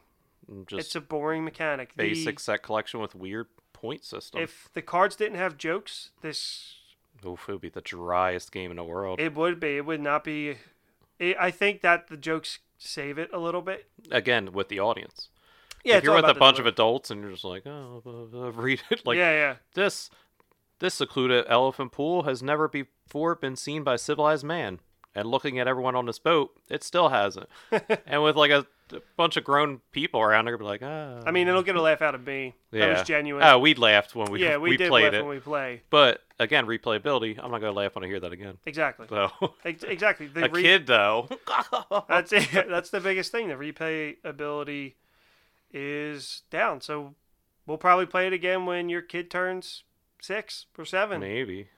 Just 0.67 0.88
it's 0.88 0.95
a 0.95 1.01
boring 1.01 1.43
mechanic. 1.43 1.93
The- 1.95 2.03
basic 2.03 2.39
set 2.39 2.63
collection 2.63 2.99
with 2.99 3.15
weird 3.15 3.47
point 3.73 4.03
system. 4.03 4.41
if 4.41 4.69
the 4.73 4.81
cards 4.81 5.15
didn't 5.15 5.38
have 5.38 5.57
jokes, 5.57 6.11
this 6.22 6.76
Oof, 7.26 7.47
it 7.47 7.53
would 7.53 7.61
be 7.61 7.69
the 7.69 7.81
driest 7.81 8.51
game 8.51 8.72
in 8.72 8.77
the 8.77 8.84
world. 8.84 9.19
it 9.19 9.35
would 9.35 9.59
be. 9.59 9.77
It 9.77 9.85
would 9.85 10.01
not 10.01 10.23
be. 10.23 10.57
It, 11.19 11.38
I 11.39 11.51
think 11.51 11.81
that 11.81 12.07
the 12.07 12.17
jokes 12.17 12.59
save 12.77 13.17
it 13.17 13.30
a 13.34 13.39
little 13.39 13.61
bit. 13.61 13.88
Again, 14.11 14.51
with 14.51 14.69
the 14.69 14.80
audience. 14.80 15.30
Yeah, 15.84 15.97
if 15.97 16.03
you're 16.03 16.15
with 16.15 16.26
a 16.26 16.34
bunch 16.34 16.57
of 16.57 16.65
adults 16.65 17.11
and 17.11 17.22
you're 17.22 17.31
just 17.31 17.43
like, 17.43 17.65
oh, 17.67 18.01
uh, 18.05 18.38
uh, 18.47 18.51
read 18.51 18.81
it. 18.89 19.05
Like 19.05 19.17
yeah, 19.17 19.31
yeah. 19.31 19.55
this, 19.76 20.09
this 20.80 20.95
secluded 20.95 21.45
elephant 21.47 21.91
pool 21.91 22.23
has 22.23 22.41
never 22.41 22.67
before 22.67 23.35
been 23.35 23.55
seen 23.55 23.84
by 23.84 23.95
civilized 23.95 24.43
man. 24.43 24.80
And 25.15 25.31
looking 25.31 25.59
at 25.59 25.67
everyone 25.67 25.95
on 25.95 26.05
this 26.05 26.19
boat, 26.19 26.51
it 26.69 26.83
still 26.83 27.07
hasn't. 27.07 27.47
and 28.05 28.21
with 28.21 28.35
like 28.35 28.51
a, 28.51 28.67
a 28.91 28.99
bunch 29.15 29.37
of 29.37 29.45
grown 29.45 29.79
people 29.93 30.19
around, 30.19 30.45
they're 30.45 30.57
gonna 30.57 30.65
be 30.65 30.69
like, 30.69 30.83
ah. 30.83 31.21
I 31.25 31.31
mean, 31.31 31.47
it'll 31.47 31.63
get 31.63 31.77
a 31.77 31.81
laugh 31.81 32.01
out 32.01 32.15
of 32.15 32.27
me. 32.27 32.53
Yeah. 32.71 32.87
That 32.87 32.97
was 32.97 33.07
genuine. 33.07 33.41
Oh, 33.43 33.57
we 33.59 33.75
laughed 33.75 34.13
when 34.13 34.29
we 34.29 34.43
yeah, 34.43 34.57
we, 34.57 34.71
we, 34.71 34.77
did 34.77 34.89
played 34.89 35.05
laugh 35.05 35.13
it. 35.13 35.21
when 35.21 35.29
we 35.29 35.39
play. 35.39 35.83
But 35.89 36.21
again, 36.37 36.65
replayability. 36.65 37.39
I'm 37.41 37.49
not 37.49 37.61
gonna 37.61 37.71
laugh 37.71 37.95
when 37.95 38.03
I 38.03 38.07
hear 38.07 38.19
that 38.19 38.33
again. 38.33 38.57
Exactly. 38.65 39.07
So 39.09 39.31
Ex- 39.65 39.83
exactly. 39.83 40.27
The 40.27 40.45
a 40.45 40.49
re- 40.49 40.61
kid 40.61 40.85
though. 40.85 41.29
That's 42.09 42.33
it. 42.33 42.67
That's 42.69 42.89
the 42.89 42.99
biggest 42.99 43.31
thing. 43.31 43.47
The 43.47 43.55
replay 43.55 44.17
ability 44.25 44.97
is 45.71 46.43
down. 46.49 46.81
So 46.81 47.15
we'll 47.65 47.77
probably 47.77 48.05
play 48.05 48.27
it 48.27 48.33
again 48.33 48.65
when 48.65 48.89
your 48.89 49.01
kid 49.01 49.31
turns 49.31 49.83
six 50.21 50.65
or 50.77 50.83
seven. 50.83 51.21
Maybe. 51.21 51.69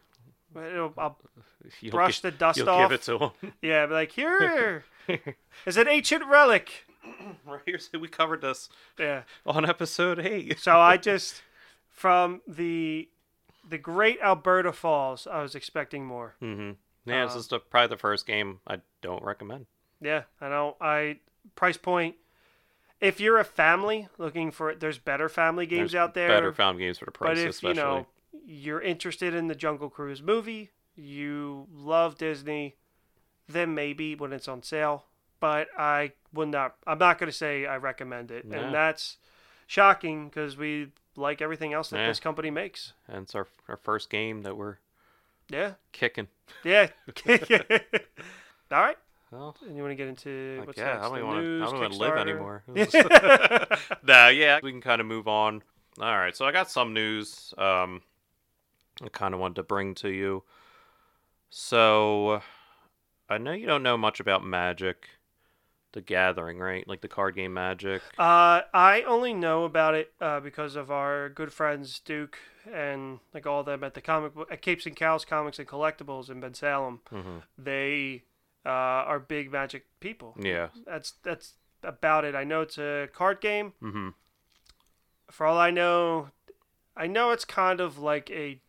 It'll, 0.55 0.93
I'll 0.97 1.17
You'll 1.81 1.91
brush 1.91 2.21
gi- 2.21 2.29
the 2.29 2.31
dust 2.37 2.57
you'll 2.57 2.69
off. 2.69 2.89
give 2.89 2.99
it 2.99 3.01
to 3.03 3.17
him. 3.19 3.31
Yeah, 3.61 3.85
be 3.85 3.93
like 3.93 4.11
here 4.11 4.83
is 5.65 5.77
an 5.77 5.87
ancient 5.87 6.25
relic. 6.25 6.85
right 7.45 7.61
here, 7.65 7.79
so 7.79 7.99
we 7.99 8.07
covered 8.07 8.41
this 8.41 8.69
Yeah. 8.99 9.23
on 9.45 9.65
episode 9.67 10.19
eight. 10.19 10.59
So 10.59 10.79
I 10.79 10.97
just 10.97 11.41
from 11.89 12.41
the 12.47 13.09
the 13.69 13.77
Great 13.77 14.19
Alberta 14.21 14.71
Falls, 14.71 15.27
I 15.27 15.41
was 15.41 15.53
expecting 15.55 16.05
more. 16.05 16.35
Mm-hmm. 16.41 16.71
Yeah, 17.09 17.25
this 17.25 17.35
Uh, 17.35 17.39
is 17.39 17.47
the, 17.47 17.59
probably 17.59 17.87
the 17.89 17.97
first 17.97 18.25
game 18.25 18.59
I 18.67 18.79
don't 19.01 19.23
recommend. 19.23 19.65
Yeah, 20.01 20.23
I 20.39 20.49
know. 20.49 20.75
I 20.79 21.19
price 21.55 21.77
point. 21.77 22.15
If 22.99 23.19
you're 23.19 23.37
a 23.39 23.43
family 23.45 24.07
looking 24.17 24.51
for 24.51 24.69
it, 24.71 24.79
there's 24.79 24.97
better 24.97 25.29
family 25.29 25.65
games 25.65 25.91
There's 25.91 26.01
out 26.01 26.13
there. 26.15 26.29
Better 26.29 26.51
family 26.53 26.83
games 26.83 26.97
for 26.97 27.05
the 27.05 27.11
price, 27.11 27.29
but 27.29 27.37
if 27.37 27.49
especially. 27.49 27.77
you 27.77 27.83
know 27.83 28.07
you're 28.49 28.79
interested 28.81 29.33
in 29.35 29.47
the 29.47 29.55
Jungle 29.55 29.89
Cruise 29.89 30.21
movie, 30.23 30.71
you 30.95 31.67
love 31.73 32.17
Disney, 32.17 32.75
then 33.47 33.75
maybe 33.75 34.15
when 34.15 34.31
it's 34.31 34.47
on 34.47 34.63
sale. 34.63 35.03
But 35.41 35.67
I 35.77 36.13
would 36.33 36.47
not. 36.47 36.75
I'm 36.87 36.97
not 36.97 37.19
going 37.19 37.29
to 37.29 37.35
say 37.37 37.65
I 37.65 37.75
recommend 37.77 38.31
it, 38.31 38.45
No. 38.45 38.57
and 38.57 38.73
that's 38.73 39.17
shocking 39.67 40.29
because 40.29 40.55
we 40.57 40.91
like 41.17 41.41
everything 41.41 41.73
else 41.73 41.89
that 41.89 41.97
Yeah. 41.99 42.07
this 42.07 42.19
company 42.21 42.49
makes. 42.49 42.93
and 43.07 43.23
it's 43.23 43.35
our 43.35 43.47
our 43.67 43.77
first 43.77 44.09
game 44.09 44.41
that 44.43 44.55
we're 44.57 44.77
Yeah, 45.49 45.73
kicking. 45.91 46.29
yeah. 46.63 46.87
All 48.71 48.81
right. 48.81 48.97
Well, 49.31 49.55
And 49.65 49.75
you 49.75 49.81
want 49.83 49.91
to 49.91 49.95
get 49.95 50.07
into 50.07 50.55
like, 50.59 50.67
what's 50.67 50.79
yeah, 50.79 50.93
next? 50.93 51.05
I 51.05 51.09
don't 51.09 51.17
even 51.17 51.27
want 51.27 51.43
to. 51.45 51.61
I 51.61 51.65
don't 51.71 51.83
even 51.83 51.97
live 51.99 52.17
anymore. 52.17 52.63
no, 54.03 54.29
yeah, 54.29 54.59
we 54.63 54.71
can 54.71 54.81
kind 54.81 55.01
of 55.01 55.07
move 55.07 55.27
on. 55.27 55.61
All 55.99 56.17
right, 56.17 56.35
so 56.35 56.45
I 56.45 56.51
got 56.51 56.69
some 56.71 56.93
news. 56.93 57.53
Um, 57.57 58.01
I 59.03 59.09
kind 59.09 59.33
of 59.33 59.39
wanted 59.39 59.55
to 59.55 59.63
bring 59.63 59.93
to 59.95 60.09
you. 60.09 60.43
So, 61.49 62.41
I 63.29 63.37
know 63.37 63.51
you 63.53 63.67
don't 63.67 63.83
know 63.83 63.97
much 63.97 64.19
about 64.19 64.43
Magic, 64.43 65.07
the 65.93 66.01
Gathering, 66.01 66.59
right? 66.59 66.87
Like 66.87 67.01
the 67.01 67.07
card 67.07 67.35
game 67.35 67.53
Magic. 67.53 68.01
Uh, 68.17 68.61
I 68.73 69.03
only 69.07 69.33
know 69.33 69.63
about 69.65 69.95
it 69.95 70.13
uh, 70.19 70.39
because 70.39 70.75
of 70.75 70.91
our 70.91 71.29
good 71.29 71.53
friends 71.53 71.99
Duke 71.99 72.37
and 72.71 73.19
like 73.33 73.45
all 73.47 73.61
of 73.61 73.65
them 73.65 73.83
at 73.83 73.93
the 73.93 74.01
comic 74.01 74.33
book 74.35 74.51
at 74.51 74.61
Capes 74.61 74.85
and 74.85 74.95
Cows 74.95 75.23
Comics 75.23 75.57
and 75.59 75.67
Collectibles 75.67 76.29
in 76.29 76.41
Bensalem. 76.41 76.99
hmm 77.09 77.37
They 77.57 78.23
uh, 78.65 78.69
are 78.69 79.19
big 79.19 79.51
Magic 79.51 79.85
people. 79.99 80.35
Yeah. 80.39 80.67
That's 80.85 81.13
that's 81.23 81.53
about 81.83 82.25
it. 82.25 82.35
I 82.35 82.43
know 82.43 82.61
it's 82.61 82.77
a 82.77 83.07
card 83.13 83.39
game. 83.39 83.73
hmm 83.79 84.09
For 85.31 85.45
all 85.45 85.57
I 85.57 85.71
know, 85.71 86.29
I 86.95 87.07
know 87.07 87.31
it's 87.31 87.45
kind 87.45 87.79
of 87.79 87.97
like 87.97 88.29
a 88.31 88.59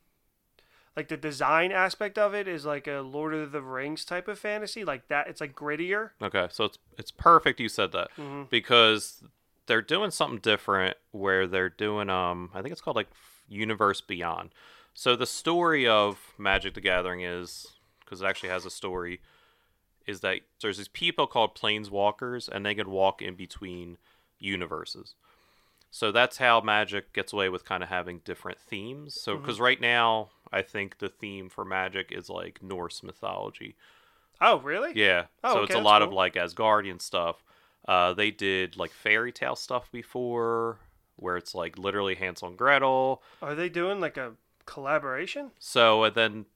like 0.98 1.06
the 1.06 1.16
design 1.16 1.70
aspect 1.70 2.18
of 2.18 2.34
it 2.34 2.48
is 2.48 2.66
like 2.66 2.88
a 2.88 2.98
Lord 3.02 3.32
of 3.32 3.52
the 3.52 3.62
Rings 3.62 4.04
type 4.04 4.26
of 4.26 4.36
fantasy, 4.36 4.84
like 4.84 5.06
that. 5.06 5.28
It's 5.28 5.40
like 5.40 5.54
grittier. 5.54 6.10
Okay, 6.20 6.48
so 6.50 6.64
it's 6.64 6.78
it's 6.98 7.12
perfect 7.12 7.60
you 7.60 7.68
said 7.68 7.92
that 7.92 8.10
hmm 8.16 8.42
because 8.50 9.22
they're 9.66 9.80
doing 9.80 10.10
something 10.10 10.40
different 10.40 10.96
where 11.12 11.46
they're 11.46 11.68
doing 11.68 12.10
um 12.10 12.50
I 12.52 12.62
think 12.62 12.72
it's 12.72 12.80
called 12.80 12.96
like 12.96 13.06
Universe 13.48 14.00
Beyond. 14.00 14.50
So 14.92 15.14
the 15.14 15.24
story 15.24 15.86
of 15.86 16.18
Magic 16.36 16.74
the 16.74 16.80
Gathering 16.80 17.20
is 17.20 17.74
because 18.00 18.20
it 18.20 18.26
actually 18.26 18.48
has 18.48 18.66
a 18.66 18.70
story 18.70 19.20
is 20.04 20.18
that 20.22 20.40
there's 20.60 20.78
these 20.78 20.88
people 20.88 21.28
called 21.28 21.54
planeswalkers 21.54 22.48
and 22.48 22.66
they 22.66 22.74
can 22.74 22.90
walk 22.90 23.22
in 23.22 23.36
between 23.36 23.98
universes. 24.40 25.14
So 25.90 26.12
that's 26.12 26.36
how 26.38 26.60
Magic 26.60 27.12
gets 27.12 27.32
away 27.32 27.48
with 27.48 27.64
kind 27.64 27.82
of 27.82 27.88
having 27.88 28.20
different 28.24 28.58
themes. 28.60 29.18
So 29.20 29.32
Mm-hmm. 29.32 29.42
because 29.42 29.60
right 29.60 29.80
now 29.80 30.30
I 30.52 30.62
think 30.62 30.98
the 30.98 31.08
theme 31.08 31.48
for 31.48 31.64
Magic 31.64 32.12
is 32.12 32.28
like 32.28 32.62
Norse 32.62 33.02
mythology. 33.02 33.74
Oh, 34.40 34.58
really? 34.60 34.92
Yeah. 34.94 35.24
Oh, 35.42 35.54
so 35.54 35.58
okay, 35.60 35.64
it's 35.72 35.74
a 35.74 35.82
lot 35.82 36.02
of 36.02 36.10
cool. 36.10 36.16
like 36.16 36.34
Asgardian 36.34 37.00
stuff. 37.02 37.42
Uh, 37.86 38.12
they 38.12 38.30
did 38.30 38.76
like 38.76 38.90
fairy 38.92 39.32
tale 39.32 39.56
stuff 39.56 39.90
before, 39.90 40.78
where 41.16 41.36
it's 41.36 41.54
like 41.54 41.78
literally 41.78 42.14
Hansel 42.14 42.48
and 42.48 42.56
Gretel. 42.58 43.22
Are 43.42 43.54
they 43.54 43.68
doing 43.68 43.98
like 43.98 44.16
a 44.16 44.32
collaboration? 44.66 45.50
So 45.58 46.04
and 46.04 46.14
then 46.14 46.46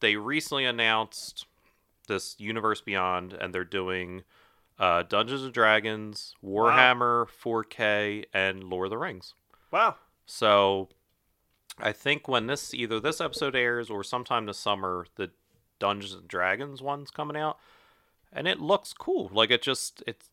they 0.00 0.16
recently 0.16 0.64
announced 0.64 1.46
this 2.08 2.34
Universe 2.38 2.80
Beyond, 2.80 3.32
and 3.34 3.54
they're 3.54 3.64
doing 3.64 4.24
uh, 4.82 5.04
Dungeons 5.04 5.44
and 5.44 5.54
Dragons, 5.54 6.34
Warhammer 6.44 7.28
4K, 7.28 8.24
and 8.34 8.64
Lord 8.64 8.86
of 8.86 8.90
the 8.90 8.98
Rings. 8.98 9.34
Wow. 9.70 9.94
So 10.26 10.88
I 11.78 11.92
think 11.92 12.26
when 12.26 12.48
this 12.48 12.74
either 12.74 12.98
this 12.98 13.20
episode 13.20 13.54
airs 13.54 13.90
or 13.90 14.02
sometime 14.02 14.46
this 14.46 14.58
summer, 14.58 15.06
the 15.14 15.30
Dungeons 15.78 16.14
and 16.14 16.26
Dragons 16.26 16.82
one's 16.82 17.12
coming 17.12 17.36
out, 17.36 17.58
and 18.32 18.48
it 18.48 18.58
looks 18.58 18.92
cool. 18.92 19.30
Like 19.32 19.52
it 19.52 19.62
just 19.62 20.02
it 20.04 20.24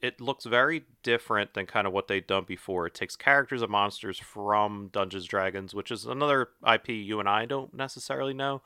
it 0.00 0.18
looks 0.18 0.46
very 0.46 0.84
different 1.02 1.52
than 1.52 1.66
kind 1.66 1.86
of 1.86 1.92
what 1.92 2.08
they've 2.08 2.26
done 2.26 2.44
before. 2.44 2.86
It 2.86 2.94
takes 2.94 3.16
characters 3.16 3.60
and 3.60 3.70
monsters 3.70 4.18
from 4.18 4.88
Dungeons 4.94 5.24
and 5.24 5.30
Dragons, 5.30 5.74
which 5.74 5.90
is 5.90 6.06
another 6.06 6.48
IP 6.66 6.88
you 6.88 7.20
and 7.20 7.28
I 7.28 7.44
don't 7.44 7.74
necessarily 7.74 8.32
know. 8.32 8.62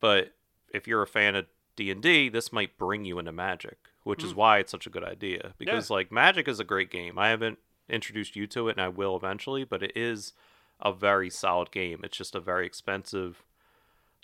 But 0.00 0.32
if 0.74 0.88
you're 0.88 1.02
a 1.02 1.06
fan 1.06 1.36
of 1.36 1.46
D 1.76 1.92
and 1.92 2.02
D, 2.02 2.28
this 2.28 2.52
might 2.52 2.76
bring 2.76 3.04
you 3.04 3.20
into 3.20 3.30
Magic, 3.30 3.78
which 4.08 4.24
is 4.24 4.34
why 4.34 4.56
it's 4.58 4.70
such 4.70 4.86
a 4.86 4.90
good 4.90 5.04
idea. 5.04 5.52
Because 5.58 5.90
like 5.90 6.10
Magic 6.10 6.48
is 6.48 6.58
a 6.58 6.64
great 6.64 6.90
game. 6.90 7.18
I 7.18 7.28
haven't 7.28 7.58
introduced 7.90 8.36
you 8.36 8.46
to 8.46 8.68
it, 8.68 8.72
and 8.72 8.80
I 8.80 8.88
will 8.88 9.14
eventually, 9.14 9.64
but 9.64 9.82
it 9.82 9.92
is 9.94 10.32
a 10.80 10.94
very 10.94 11.28
solid 11.28 11.70
game. 11.70 12.00
It's 12.02 12.16
just 12.16 12.34
a 12.34 12.40
very 12.40 12.64
expensive, 12.64 13.44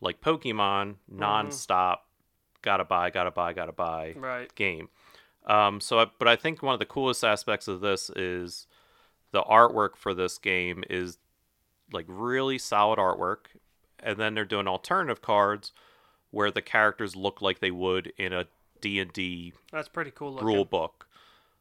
like 0.01 0.23
Pokemon, 0.23 0.95
non-stop, 1.07 2.07
gotta 2.63 2.85
buy, 2.85 3.11
gotta 3.11 3.31
buy, 3.31 3.53
gotta 3.53 3.73
buy 3.73 4.15
Right. 4.17 4.55
game. 4.55 4.89
Um, 5.45 5.83
so, 5.83 5.99
I, 5.99 6.07
but 6.19 6.29
I 6.29 6.37
think 6.37 6.63
one 6.63 6.73
of 6.73 6.79
the 6.79 6.87
coolest 6.87 7.23
aspects 7.23 7.69
of 7.69 7.83
this 7.83 8.09
is 8.17 8.67
the 9.33 9.43
artwork 9.43 9.97
for 9.97 10.15
this 10.15 10.39
game 10.39 10.83
is 10.89 11.19
like 11.93 12.07
really 12.09 12.57
solid 12.57 12.99
artwork, 12.99 13.49
and 14.01 14.17
then 14.17 14.33
they're 14.33 14.47
doing 14.47 14.67
alternative 14.67 15.21
cards 15.21 15.73
where 16.31 16.51
the 16.51 16.63
characters 16.63 17.15
look 17.15 17.43
like 17.43 17.59
they 17.61 17.71
would 17.71 18.15
in 18.17 18.33
a 18.33 18.47
D 18.85 19.01
and 19.01 19.11
D 19.15 19.55
That's 19.73 19.89
pretty 19.89 20.11
cool 20.11 20.33
looking. 20.33 20.47
rule 20.47 20.67
book. 20.67 21.07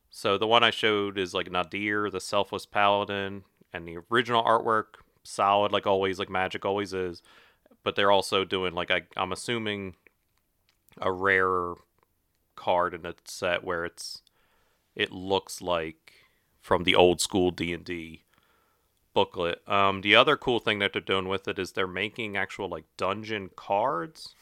So 0.09 0.37
the 0.37 0.45
one 0.45 0.61
I 0.61 0.71
showed 0.71 1.17
is 1.17 1.33
like 1.33 1.49
Nadaar, 1.49 2.11
the 2.11 2.19
Selfless 2.19 2.65
Paladin, 2.65 3.45
and 3.71 3.87
the 3.87 3.99
original 4.11 4.43
artwork 4.43 4.95
solid 5.23 5.71
like 5.71 5.87
always, 5.87 6.19
like 6.19 6.29
Magic 6.29 6.65
always 6.65 6.93
is. 6.93 7.21
But 7.81 7.95
they're 7.95 8.11
also 8.11 8.43
doing 8.43 8.73
like 8.73 8.91
I, 8.91 9.03
I'm 9.15 9.31
assuming 9.31 9.95
a 10.99 11.13
rarer 11.13 11.75
card 12.57 12.93
in 12.93 13.05
a 13.05 13.13
set 13.23 13.63
where 13.63 13.85
it's 13.85 14.21
it 14.93 15.13
looks 15.13 15.61
like 15.61 16.13
from 16.59 16.83
the 16.83 16.93
old 16.93 17.21
school 17.21 17.51
D 17.51 17.71
and 17.71 17.85
D 17.85 18.25
booklet. 19.13 19.65
Um, 19.65 20.01
the 20.01 20.13
other 20.13 20.35
cool 20.35 20.59
thing 20.59 20.79
that 20.79 20.91
they're 20.91 21.01
doing 21.01 21.29
with 21.29 21.47
it 21.47 21.57
is 21.57 21.71
they're 21.71 21.87
making 21.87 22.35
actual 22.35 22.67
like 22.67 22.83
dungeon 22.97 23.49
cards 23.55 24.35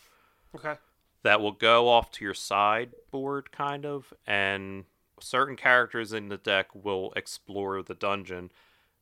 Okay. 0.55 0.75
That 1.23 1.39
will 1.41 1.52
go 1.52 1.88
off 1.88 2.11
to 2.11 2.26
your 2.26 2.34
sideboard 2.34 3.52
kind 3.52 3.85
of 3.85 4.14
and 4.26 4.85
certain 5.19 5.56
characters 5.56 6.14
in 6.14 6.30
the 6.30 6.38
deck 6.38 6.68
will 6.73 7.14
explore 7.15 7.84
the 7.84 7.93
dungeon 7.93 8.52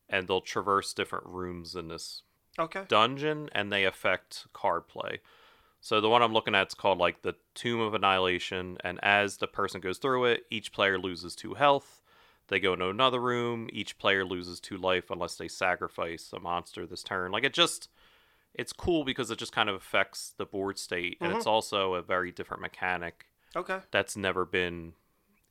and 0.08 0.28
they'll 0.28 0.40
traverse 0.40 0.92
different 0.92 1.24
rooms 1.26 1.74
in 1.74 1.88
this 1.88 2.22
Okay. 2.58 2.82
dungeon 2.88 3.48
and 3.52 3.72
they 3.72 3.84
affect 3.84 4.46
card 4.52 4.86
play. 4.88 5.20
So 5.80 6.00
the 6.00 6.10
one 6.10 6.22
i'm 6.22 6.32
looking 6.34 6.54
at 6.54 6.68
is 6.68 6.74
called 6.74 6.98
like 6.98 7.22
the 7.22 7.36
tomb 7.54 7.80
of 7.80 7.94
annihilation 7.94 8.76
and 8.84 8.98
as 9.02 9.38
the 9.38 9.46
person 9.46 9.80
goes 9.80 9.96
through 9.98 10.26
it 10.26 10.44
each 10.50 10.72
player 10.72 10.98
loses 10.98 11.34
two 11.34 11.54
health. 11.54 12.02
They 12.48 12.60
go 12.60 12.72
into 12.74 12.88
another 12.90 13.20
room 13.20 13.68
each 13.72 13.96
player 13.96 14.24
loses 14.26 14.60
two 14.60 14.76
life 14.76 15.10
unless 15.10 15.36
they 15.36 15.48
sacrifice 15.48 16.30
a 16.34 16.40
monster 16.40 16.84
this 16.84 17.02
turn. 17.02 17.30
Like 17.32 17.44
it 17.44 17.54
just 17.54 17.88
it's 18.54 18.72
cool 18.72 19.04
because 19.04 19.30
it 19.30 19.38
just 19.38 19.52
kind 19.52 19.68
of 19.68 19.74
affects 19.76 20.34
the 20.36 20.44
board 20.44 20.78
state 20.78 21.16
and 21.20 21.32
it's 21.32 21.46
also 21.46 21.94
a 21.94 22.02
very 22.02 22.30
different 22.32 22.60
mechanic 22.60 23.26
Okay. 23.56 23.78
that's 23.90 24.16
never 24.16 24.44
been 24.44 24.92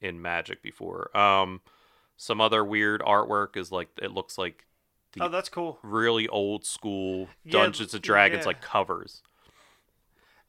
in 0.01 0.21
magic 0.21 0.61
before 0.61 1.15
um 1.17 1.61
some 2.17 2.39
other 2.41 2.63
weird 2.65 3.01
artwork 3.01 3.55
is 3.57 3.71
like 3.71 3.89
it 4.01 4.11
looks 4.11 4.37
like 4.37 4.65
the 5.13 5.23
Oh, 5.23 5.29
that's 5.29 5.49
cool. 5.49 5.79
really 5.81 6.27
old 6.27 6.65
school 6.65 7.29
Yeah, 7.43 7.51
Dungeons 7.53 7.93
and 7.93 8.03
Dragons 8.03 8.41
yeah. 8.43 8.47
like 8.47 8.61
covers. 8.61 9.23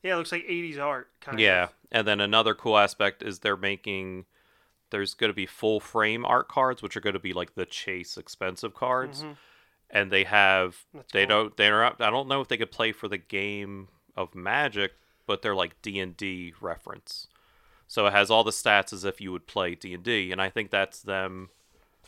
Yeah, 0.03 0.15
it 0.15 0.17
looks 0.17 0.33
like 0.33 0.45
80s 0.47 0.79
art 0.79 1.09
kind 1.21 1.39
Yeah. 1.41 1.65
of. 1.65 1.75
And 1.93 2.07
then 2.07 2.21
another 2.21 2.55
cool 2.55 2.77
aspect 2.79 3.23
is 3.23 3.39
they're 3.41 3.57
making 3.57 4.27
there's 4.91 5.15
going 5.15 5.31
to 5.31 5.35
be 5.35 5.47
full 5.47 5.79
frame 5.79 6.25
art 6.27 6.49
cards 6.49 6.83
which 6.83 6.97
are 6.97 7.01
going 7.01 7.15
to 7.15 7.21
be 7.21 7.33
like 7.33 7.55
the 7.55 7.65
chase 7.67 8.17
expensive 8.17 8.75
cards. 8.75 9.25
And 9.93 10.11
they 10.11 10.25
have. 10.25 10.85
That's 10.95 11.13
they 11.13 11.27
cool. 11.27 11.45
don't 11.45 11.57
they're 11.57 11.81
not, 11.83 12.01
I 12.01 12.11
don't 12.11 12.29
know 12.29 12.41
if 12.41 12.49
they 12.49 12.57
could 12.57 12.71
play 12.71 12.93
for 12.93 13.09
the 13.09 13.19
game 13.19 13.89
of 14.17 14.35
Magic, 14.35 14.93
but 15.27 15.43
they're 15.43 15.55
like 15.55 15.81
D&D 15.83 16.55
reference. 16.61 17.27
So 17.89 18.07
it 18.07 18.13
has 18.13 18.31
all 18.31 18.45
the 18.45 18.53
stats 18.53 18.93
as 18.93 19.05
if 19.05 19.21
you 19.21 19.33
would 19.33 19.47
play 19.49 19.75
D&D 19.75 20.31
and 20.31 20.41
I 20.41 20.49
think 20.49 20.71
that's 20.71 21.03
them 21.03 21.49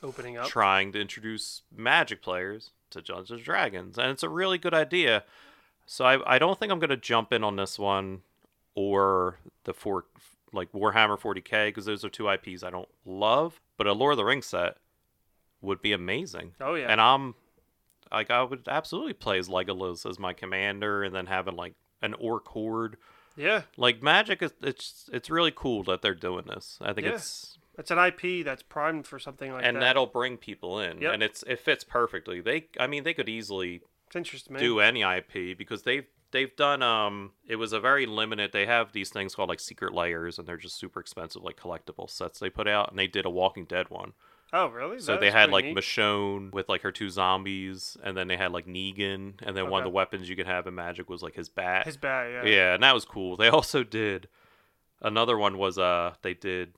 Opening 0.02 0.36
up. 0.36 0.46
trying 0.46 0.92
to 0.92 1.00
introduce 1.00 1.62
Magic 1.76 2.22
players 2.22 2.70
to 2.90 3.00
Dungeons 3.02 3.30
and 3.32 3.42
Dragons, 3.42 3.98
and 3.98 4.10
it's 4.10 4.22
a 4.22 4.28
really 4.28 4.59
good 4.59 4.74
idea. 4.74 5.24
So 5.86 6.04
I, 6.04 6.34
I 6.36 6.38
don't 6.38 6.59
think 6.59 6.70
I'm 6.70 6.78
gonna 6.78 6.96
jump 6.96 7.32
in 7.32 7.42
on 7.42 7.56
this 7.56 7.78
one 7.78 8.22
or 8.76 9.38
the 9.64 9.74
four 9.74 10.04
like 10.52 10.70
Warhammer 10.72 11.18
40k 11.18 11.68
because 11.68 11.86
those 11.86 12.04
are 12.04 12.09
two 12.10 12.28
IPs 12.30 12.62
I 12.62 12.70
don't 12.70 12.88
love, 13.04 13.60
but 13.76 13.86
a 13.86 13.92
Lord 13.92 14.12
of 14.12 14.16
the 14.18 14.24
Rings 14.24 14.46
set 14.46 14.76
would 15.60 15.80
be 15.82 15.92
amazing. 15.92 16.52
Oh, 16.60 16.74
yeah. 16.74 16.86
and 16.88 17.00
I'm 17.00 17.34
like 18.12 18.30
I 18.30 18.43
would 18.43 18.68
absolutely 18.68 19.12
play 19.14 19.39
as 19.39 19.48
Legolas 19.48 20.09
as 20.09 20.18
my 20.18 20.32
commander, 20.32 21.02
and 21.02 21.14
then 21.14 21.26
having 21.26 21.56
like 21.56 21.74
an 22.02 22.14
orc 22.14 22.47
horde. 22.48 22.97
yeah. 23.36 23.62
Like 23.76 24.02
Magic 24.02 24.43
is 24.43 24.52
it's 24.62 25.09
it's 25.12 25.30
really 25.30 25.52
cool 25.55 25.82
that 25.84 26.02
they're 26.02 26.14
doing 26.14 26.44
this. 26.47 26.78
I 26.80 26.93
think 26.93 27.06
Yeah. 27.06 27.14
it's 27.14 27.59
It's 27.78 27.90
an 27.90 27.98
IP 27.98 28.44
that's 28.44 28.62
primed 28.62 29.06
for 29.06 29.18
something 29.18 29.51
like 29.52 29.64
and 29.64 29.76
that. 29.76 29.78
And 29.78 29.82
that'll 29.82 30.06
bring 30.06 30.36
people 30.36 30.78
in 30.78 31.01
Yep. 31.01 31.14
and 31.14 31.22
it's 31.22 31.43
it 31.44 31.59
fits 31.60 31.84
perfectly 31.84 32.40
they 32.43 32.66
i 32.78 32.86
mean 32.86 33.02
they 33.05 33.14
could 33.14 33.28
easily 33.30 33.80
do 34.59 34.80
any 34.80 35.01
ip 35.02 35.56
because 35.56 35.82
they've 35.84 36.05
they've 36.32 36.55
done 36.56 36.82
um 36.82 37.30
it 37.47 37.56
was 37.56 37.72
a 37.72 37.80
very 37.80 38.05
limited 38.05 38.52
they 38.52 38.66
have 38.66 38.93
these 38.93 39.09
things 39.09 39.34
called 39.34 39.48
like 39.48 39.59
secret 39.60 39.94
layers 39.94 40.39
and 40.39 40.47
they're 40.47 40.59
just 40.59 40.78
super 40.78 41.01
expensive 41.01 41.43
like 41.43 41.56
collectible 41.59 42.10
sets 42.10 42.39
they 42.39 42.51
put 42.51 42.68
out 42.68 42.90
and 42.90 42.98
they 42.98 43.06
did 43.06 43.24
a 43.24 43.30
walking 43.30 43.64
dead 43.64 43.89
one 43.89 44.12
Oh, 44.54 44.66
really? 44.68 44.98
so 45.00 45.12
That 45.12 45.20
they 45.20 45.30
had 45.30 45.50
like 45.50 45.64
neat. 45.64 45.76
michonne 45.76 46.52
with 46.52 46.68
like 46.68 46.82
her 46.82 46.92
two 46.92 47.08
zombies 47.08 47.96
and 48.02 48.16
then 48.16 48.28
they 48.28 48.36
had 48.36 48.52
like 48.52 48.66
negan 48.66 49.34
and 49.42 49.56
then 49.56 49.70
one 49.70 49.80
of 49.80 49.84
the 49.84 49.90
weapons 49.90 50.28
you 50.28 50.36
could 50.36 50.46
have 50.46 50.66
in 50.66 50.74
magic 50.74 51.08
was 51.08 51.22
like 51.22 51.34
his 51.34 51.48
bat 51.48 51.86
his 51.86 51.96
bat. 51.96 52.30
Yeah. 52.30 52.44
yeah, 52.44 52.74
and 52.74 52.82
that 52.82 52.92
was 52.94 53.04
cool. 53.06 53.36
They 53.36 53.48
also 53.48 53.82
did 53.82 54.28
another 55.00 55.38
one 55.38 55.56
was 55.58 55.78
uh 55.78 56.14
they 56.22 56.34
did 56.34 56.74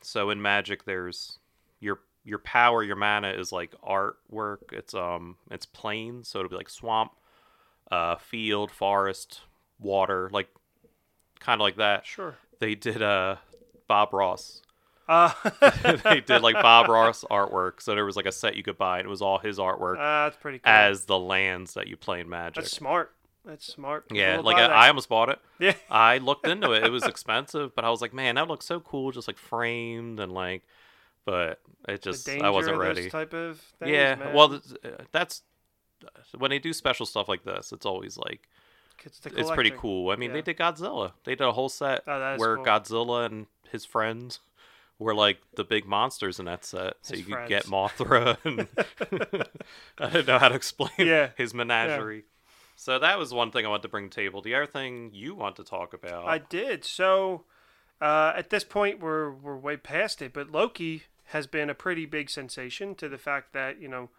so 0.00 0.30
in 0.30 0.40
Magic 0.40 0.84
there's 0.84 1.38
your 1.80 2.00
your 2.24 2.38
power, 2.38 2.82
your 2.82 2.96
mana 2.96 3.30
is 3.30 3.52
like 3.52 3.74
artwork. 3.86 4.72
It's 4.72 4.94
um 4.94 5.36
it's 5.50 5.66
plain, 5.66 6.24
so 6.24 6.38
it'll 6.38 6.48
be 6.50 6.56
like 6.56 6.68
swamp, 6.70 7.12
uh 7.90 8.16
field, 8.16 8.70
forest, 8.70 9.40
water, 9.80 10.30
like 10.32 10.48
kind 11.40 11.60
of 11.60 11.64
like 11.64 11.76
that. 11.76 12.06
Sure. 12.06 12.36
They 12.60 12.74
did 12.74 13.02
uh 13.02 13.36
Bob 13.86 14.12
Ross. 14.12 14.62
Uh, 15.08 15.32
they 16.04 16.20
did 16.20 16.42
like 16.42 16.54
Bob 16.54 16.88
Ross 16.88 17.24
artwork. 17.30 17.80
So 17.80 17.94
there 17.94 18.04
was 18.04 18.16
like 18.16 18.26
a 18.26 18.32
set 18.32 18.56
you 18.56 18.62
could 18.62 18.76
buy 18.76 18.98
and 18.98 19.06
it 19.06 19.10
was 19.10 19.22
all 19.22 19.38
his 19.38 19.58
artwork 19.58 19.96
uh, 19.96 20.24
that's 20.28 20.36
pretty 20.36 20.58
cool. 20.58 20.70
as 20.72 21.04
the 21.06 21.18
lands 21.18 21.74
that 21.74 21.88
you 21.88 21.96
play 21.96 22.20
in 22.20 22.28
Magic. 22.28 22.56
that's 22.64 22.70
smart. 22.72 23.14
That's 23.44 23.66
smart. 23.66 24.04
yeah, 24.12 24.40
like 24.40 24.58
I. 24.58 24.66
I 24.66 24.88
almost 24.88 25.08
bought 25.08 25.30
it. 25.30 25.38
Yeah. 25.58 25.72
I 25.90 26.18
looked 26.18 26.46
into 26.46 26.72
it. 26.72 26.84
It 26.84 26.90
was 26.92 27.04
expensive, 27.04 27.74
but 27.74 27.84
I 27.84 27.90
was 27.90 28.02
like, 28.02 28.12
man, 28.12 28.34
that 28.34 28.46
looks 28.46 28.66
so 28.66 28.78
cool, 28.80 29.10
just 29.10 29.26
like 29.26 29.38
framed 29.38 30.20
and 30.20 30.32
like. 30.32 30.64
But 31.24 31.60
it 31.88 32.02
just 32.02 32.28
I 32.28 32.50
wasn't 32.50 32.76
ready. 32.76 33.08
Type 33.08 33.32
of 33.32 33.58
things, 33.78 33.90
yeah, 33.90 34.14
man. 34.16 34.34
well, 34.34 34.60
that's 35.12 35.42
when 36.36 36.50
they 36.50 36.58
do 36.58 36.72
special 36.72 37.06
stuff 37.06 37.28
like 37.28 37.44
this. 37.44 37.72
It's 37.72 37.86
always 37.86 38.18
like 38.18 38.48
it's, 39.04 39.20
it's 39.24 39.50
pretty 39.50 39.72
cool. 39.76 40.10
I 40.10 40.16
mean, 40.16 40.32
they 40.32 40.42
did 40.42 40.56
Godzilla. 40.58 41.12
They 41.24 41.34
did 41.34 41.46
a 41.46 41.52
whole 41.52 41.68
set 41.68 42.02
Oh, 42.06 42.36
where 42.36 42.56
cool. 42.56 42.64
Godzilla 42.64 43.26
and 43.26 43.46
his 43.70 43.84
friends 43.84 44.40
were 44.98 45.14
like 45.14 45.38
the 45.56 45.64
big 45.64 45.86
monsters 45.86 46.38
in 46.40 46.46
that 46.46 46.64
set. 46.64 46.94
So 47.02 47.14
His 47.14 47.28
you 47.28 47.34
could 47.34 47.48
get. 47.48 47.64
Mothra 47.66 48.36
and 48.44 48.66
I 49.98 50.10
don't 50.10 50.26
know 50.26 50.38
how 50.38 50.48
to 50.48 50.54
explain 50.54 50.90
Yeah. 50.98 51.30
his 51.36 51.54
menagerie. 51.54 52.24
So 52.76 52.98
that 52.98 53.18
was 53.18 53.32
one 53.34 53.50
thing 53.50 53.66
I 53.66 53.68
wanted 53.68 53.82
to 53.82 53.88
bring 53.88 54.08
to 54.08 54.14
the 54.16 54.22
table. 54.22 54.40
The 54.40 54.54
other 54.54 54.66
thing 54.66 55.10
you 55.12 55.34
want 55.34 55.56
to 55.56 55.64
talk 55.64 55.92
about. 55.94 56.26
I 56.26 56.38
did. 56.38 56.84
So 56.84 57.44
uh, 58.00 58.32
at 58.36 58.50
this 58.50 58.62
point, 58.64 59.00
we're 59.00 59.30
we're 59.32 59.56
way 59.56 59.76
past 59.76 60.22
it. 60.22 60.32
But 60.32 60.52
Loki 60.52 61.02
has 61.26 61.46
been 61.46 61.68
a 61.68 61.74
pretty 61.74 62.06
big 62.06 62.30
sensation 62.30 62.94
to 62.94 63.08
the 63.08 63.18
fact 63.18 63.52
that 63.52 63.80
you 63.80 63.88
know 63.88 64.10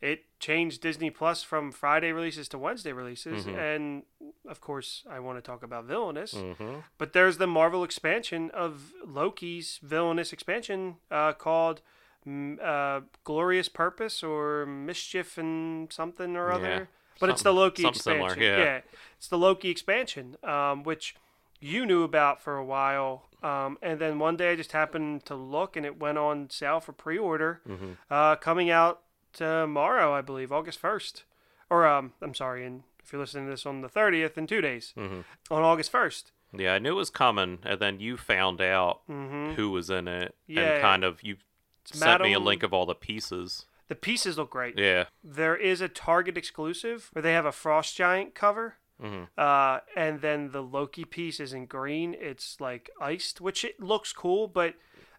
it 0.00 0.24
changed 0.38 0.80
Disney 0.80 1.10
Plus 1.10 1.42
from 1.42 1.72
Friday 1.72 2.12
releases 2.12 2.48
to 2.50 2.58
Wednesday 2.58 2.92
releases, 2.92 3.46
Mhm. 3.46 3.58
and 3.58 4.02
of 4.48 4.60
course 4.60 5.04
I 5.10 5.18
want 5.18 5.38
to 5.38 5.42
talk 5.42 5.62
about 5.62 5.84
Villainous. 5.84 6.34
Mm-hmm. 6.34 6.80
But 6.98 7.12
there's 7.12 7.38
the 7.38 7.46
Marvel 7.48 7.82
expansion 7.84 8.50
of 8.52 8.92
Loki's 9.04 9.78
villainous 9.82 10.32
expansion 10.32 10.96
uh, 11.10 11.32
called 11.32 11.80
mm, 12.26 12.60
uh, 12.62 13.00
Glorious 13.24 13.68
Purpose 13.68 14.22
or 14.22 14.66
Mischief 14.66 15.38
and 15.38 15.90
something 15.92 16.36
or 16.36 16.52
other. 16.52 16.68
Yeah, 16.68 16.84
But 17.20 17.30
it's 17.30 17.42
the 17.42 17.54
Loki 17.54 17.82
something 17.82 18.02
similar, 18.02 18.28
expansion. 18.28 18.58
yeah. 18.60 18.80
it's 19.16 19.28
the 19.28 19.38
Loki 19.38 19.70
expansion, 19.70 20.36
um, 20.44 20.82
which 20.82 21.14
you 21.58 21.86
knew 21.86 22.02
about 22.02 22.42
for 22.42 22.56
a 22.56 22.64
while. 22.64 23.24
Um, 23.42 23.78
and 23.80 23.98
then 23.98 24.18
one 24.18 24.36
day 24.36 24.52
I 24.52 24.56
just 24.56 24.72
happened 24.72 25.24
to 25.26 25.34
look 25.34 25.74
and 25.76 25.86
it 25.86 25.98
went 25.98 26.18
on 26.18 26.50
sale 26.50 26.80
for 26.80 26.92
pre 26.92 27.16
order, 27.18 27.60
Mhm. 27.66 27.96
uh, 28.10 28.36
coming 28.36 28.68
out 28.68 29.00
tomorrow, 29.32 30.12
I 30.14 30.20
believe, 30.20 30.52
August 30.52 30.80
1st. 30.80 31.24
Or, 31.70 31.86
um, 31.86 32.12
I'm 32.22 32.34
sorry, 32.34 32.64
and 32.64 32.82
if 33.04 33.12
you're 33.12 33.20
listening 33.20 33.44
to 33.46 33.50
this 33.50 33.66
on 33.66 33.80
the 33.82 33.88
30th, 33.88 34.38
in 34.38 34.46
two 34.46 34.60
days, 34.60 34.94
Mhm. 34.96 35.24
on 35.50 35.62
August 35.62 35.90
1st. 35.92 36.32
Yeah, 36.52 36.74
I 36.74 36.78
knew 36.78 36.92
it 36.92 36.94
was 36.94 37.10
coming, 37.10 37.58
and 37.62 37.78
then 37.78 38.00
you 38.00 38.16
found 38.16 38.60
out 38.62 39.02
hmm 39.06 39.52
who 39.52 39.70
was 39.70 39.90
in 39.90 40.08
it, 40.08 40.34
Yeah. 40.46 40.62
and 40.74 40.82
kind 40.82 41.04
of 41.04 41.22
you 41.22 41.36
sent 41.84 42.22
me 42.22 42.32
a 42.32 42.38
link 42.40 42.62
of 42.62 42.72
all 42.72 42.86
the 42.86 42.94
pieces. 42.94 43.66
The 43.88 43.94
pieces 43.94 44.36
look 44.38 44.50
great. 44.50 44.78
Yeah. 44.78 45.06
There 45.22 45.56
is 45.56 45.80
a 45.80 45.88
Target 45.88 46.36
exclusive 46.38 47.08
where 47.12 47.22
they 47.22 47.32
have 47.32 47.46
a 47.46 47.52
Frost 47.52 47.96
Giant 47.96 48.34
cover. 48.34 48.76
hmm 49.00 49.24
Uh, 49.36 49.80
and 49.94 50.20
then 50.22 50.50
the 50.50 50.62
Loki 50.62 51.04
piece 51.04 51.38
is 51.38 51.52
in 51.52 51.66
green. 51.66 52.14
It's 52.14 52.60
like 52.60 52.90
iced, 53.00 53.40
which 53.40 53.62
it 53.64 53.78
looks 53.80 54.12
cool, 54.12 54.48
but 54.48 54.74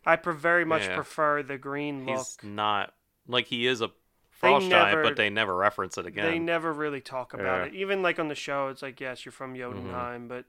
I 0.06 0.16
pre- 0.18 0.34
very 0.36 0.66
much 0.66 0.84
Yeah. 0.84 0.96
prefer 0.96 1.42
the 1.44 1.58
green 1.58 2.06
look. 2.06 2.18
He's 2.18 2.38
not 2.44 2.94
like 3.30 3.48
he 3.48 3.66
is 3.68 3.82
a 3.82 3.92
frost 4.32 4.70
giant, 4.70 5.04
but 5.04 5.16
they 5.16 5.30
never 5.30 5.56
reference 5.56 5.98
it 5.98 6.06
again. 6.06 6.26
They 6.26 6.40
never 6.40 6.74
really 6.74 7.02
talk 7.02 7.34
about 7.34 7.62
Yeah. 7.62 7.66
it. 7.68 7.76
Even 7.76 8.02
like 8.02 8.20
on 8.20 8.28
the 8.28 8.36
show, 8.36 8.68
it's 8.68 8.82
like, 8.82 9.00
yes, 9.00 9.26
you're 9.26 9.32
from 9.32 9.54
Mm-hmm. 9.54 9.60
Jotunheim, 9.60 10.28
but 10.28 10.46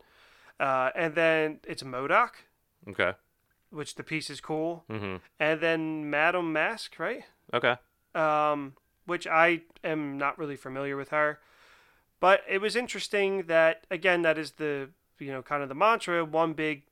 uh, 0.59 0.91
and 0.95 1.15
then 1.15 1.61
it's 1.67 1.83
MODOK, 1.83 2.31
okay. 2.89 3.13
which 3.71 3.95
the 3.95 4.03
piece 4.03 4.31
is 4.31 4.41
cool, 4.41 4.85
hmm 4.89 5.17
and 5.39 5.61
then 5.61 6.11
Madame 6.11 6.53
Masque, 6.53 6.99
right? 6.99 7.25
Okay. 7.53 7.77
um, 8.15 8.75
which 9.07 9.27
I 9.27 9.63
am 9.83 10.19
not 10.19 10.39
really 10.39 10.57
familiar 10.57 10.97
with 10.97 11.11
her. 11.11 11.41
But 12.21 12.43
it 12.49 12.61
was 12.61 12.77
interesting 12.77 13.45
that 13.45 13.85
again, 13.91 14.23
that 14.23 14.39
is 14.39 14.53
the 14.53 14.91
you 15.19 15.33
know 15.33 15.43
kind 15.43 15.63
of 15.63 15.69
the 15.69 15.75
mantra: 15.75 16.25
one 16.25 16.53
big 16.53 16.85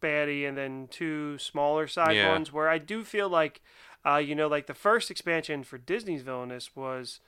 baddie 0.00 0.46
and 0.46 0.56
then 0.56 0.88
two 0.90 1.38
smaller 1.38 1.86
side 1.86 2.16
Yeah. 2.16 2.30
ones. 2.30 2.52
Where 2.52 2.68
I 2.68 2.78
do 2.78 3.04
feel 3.04 3.28
like, 3.28 3.62
uh, 4.06 4.16
you 4.16 4.34
know, 4.34 4.48
like 4.48 4.66
the 4.66 4.74
first 4.74 5.10
expansion 5.10 5.64
for 5.64 5.78
Disney's 5.78 6.22
villainous 6.22 6.74
was 6.76 7.20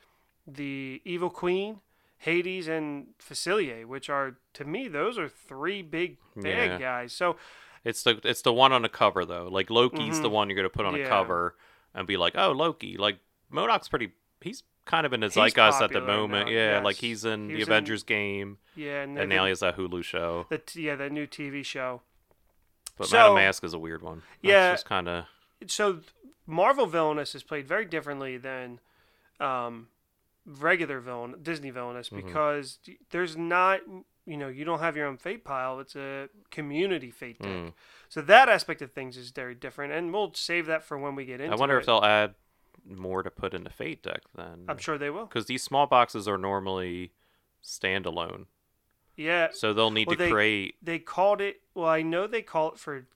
the 0.46 1.00
Evil 1.04 1.30
Queen, 1.30 1.80
Hades, 2.18 2.68
and 2.68 3.08
Facilier, 3.18 3.84
which 3.84 4.08
are 4.10 4.36
to 4.54 4.64
me 4.64 4.88
those 4.88 5.18
are 5.18 5.28
three 5.28 5.82
big 5.82 6.18
bad 6.36 6.72
Yeah. 6.72 6.78
guys. 6.78 7.12
So 7.12 7.36
It's 7.84 8.02
the 8.02 8.20
it's 8.24 8.42
the 8.42 8.52
one 8.52 8.72
on 8.72 8.82
the 8.82 8.88
cover 8.88 9.24
though. 9.24 9.48
Like 9.48 9.70
Loki's 9.70 10.20
the 10.20 10.28
Mhm. 10.28 10.32
one 10.32 10.48
you're 10.50 10.56
gonna 10.56 10.68
put 10.70 10.86
on 10.86 10.96
Yeah. 10.96 11.04
a 11.06 11.08
cover 11.08 11.56
and 11.94 12.06
be 12.06 12.16
like, 12.16 12.34
oh 12.36 12.52
Loki. 12.52 12.96
Like 12.96 13.18
MODOK's 13.52 13.88
pretty. 13.88 14.12
He's 14.40 14.64
kind 14.86 15.06
of 15.06 15.12
in 15.12 15.20
the 15.20 15.28
zeitgeist 15.30 15.80
at 15.80 15.92
the 15.92 16.00
moment. 16.00 16.46
now, 16.48 16.52
Yeah, 16.52 16.80
like 16.80 16.96
he's 16.96 17.24
in 17.24 17.48
He 17.48 17.54
the 17.54 17.58
was 17.60 17.68
in- 17.68 17.72
Avengers 17.72 18.02
game, 18.02 18.58
yeah, 18.74 19.02
and, 19.02 19.18
and 19.18 19.28
now 19.28 19.44
he 19.44 19.48
has 19.50 19.60
that 19.60 19.76
Hulu 19.76 20.02
show. 20.04 20.46
the 20.48 20.58
t- 20.58 20.82
yeah 20.82 20.94
the 20.96 21.08
new 21.10 21.26
TV 21.26 21.64
show. 21.64 22.02
But 22.96 23.08
So- 23.08 23.16
Madame 23.18 23.34
Masque 23.36 23.64
is 23.64 23.72
a 23.74 23.78
weird 23.78 24.02
one. 24.02 24.22
That's 24.42 24.52
Yeah. 24.52 24.72
just 24.72 24.86
kind 24.86 25.08
of 25.08 25.26
so 25.66 26.00
Marvel 26.46 26.86
villainous 26.86 27.34
is 27.34 27.42
played 27.42 27.66
very 27.66 27.84
differently 27.84 28.36
than 28.36 28.80
um, 29.40 29.88
regular 30.46 31.00
villain 31.00 31.34
Disney 31.42 31.70
villainous 31.70 32.08
Mhm. 32.10 32.24
because 32.24 32.78
there's 33.10 33.36
not 33.36 33.80
you 34.24 34.36
know 34.36 34.48
you 34.48 34.64
don't 34.64 34.78
have 34.80 34.96
your 34.96 35.06
own 35.06 35.16
fate 35.16 35.44
pile 35.44 35.78
it's 35.80 35.94
a 35.96 36.28
community 36.50 37.10
fate 37.10 37.38
deck 37.40 37.50
Mm. 37.50 37.72
so 38.08 38.20
that 38.22 38.48
aspect 38.48 38.80
of 38.82 38.90
things 38.92 39.16
is 39.16 39.30
very 39.30 39.54
different 39.54 39.92
and 39.92 40.12
we'll 40.12 40.32
save 40.34 40.66
that 40.66 40.82
for 40.82 40.96
when 40.98 41.14
we 41.14 41.24
get 41.24 41.40
into 41.40 41.54
I 41.54 41.58
wonder 41.58 41.76
it. 41.76 41.80
if 41.80 41.86
they'll 41.86 42.04
add 42.04 42.34
more 42.88 43.22
to 43.22 43.30
put 43.30 43.52
in 43.54 43.64
the 43.64 43.70
Fate 43.70 44.02
deck 44.02 44.22
then. 44.34 44.64
I'm 44.68 44.78
sure 44.78 44.96
they 44.98 45.10
will 45.10 45.26
because 45.26 45.46
these 45.46 45.62
small 45.62 45.86
boxes 45.86 46.26
are 46.28 46.38
normally 46.38 47.12
standalone, 47.62 48.46
yeah 49.16 49.48
so 49.52 49.72
they'll 49.72 49.90
need 49.90 50.06
Well, 50.06 50.16
to 50.16 50.24
they- 50.24 50.30
create. 50.30 50.76
they 50.82 50.98
called 50.98 51.40
it 51.40 51.60
well 51.74 51.88
I 51.88 52.02
know 52.02 52.26
they 52.26 52.42
call 52.42 52.72
it 52.72 52.78
for 52.78 53.06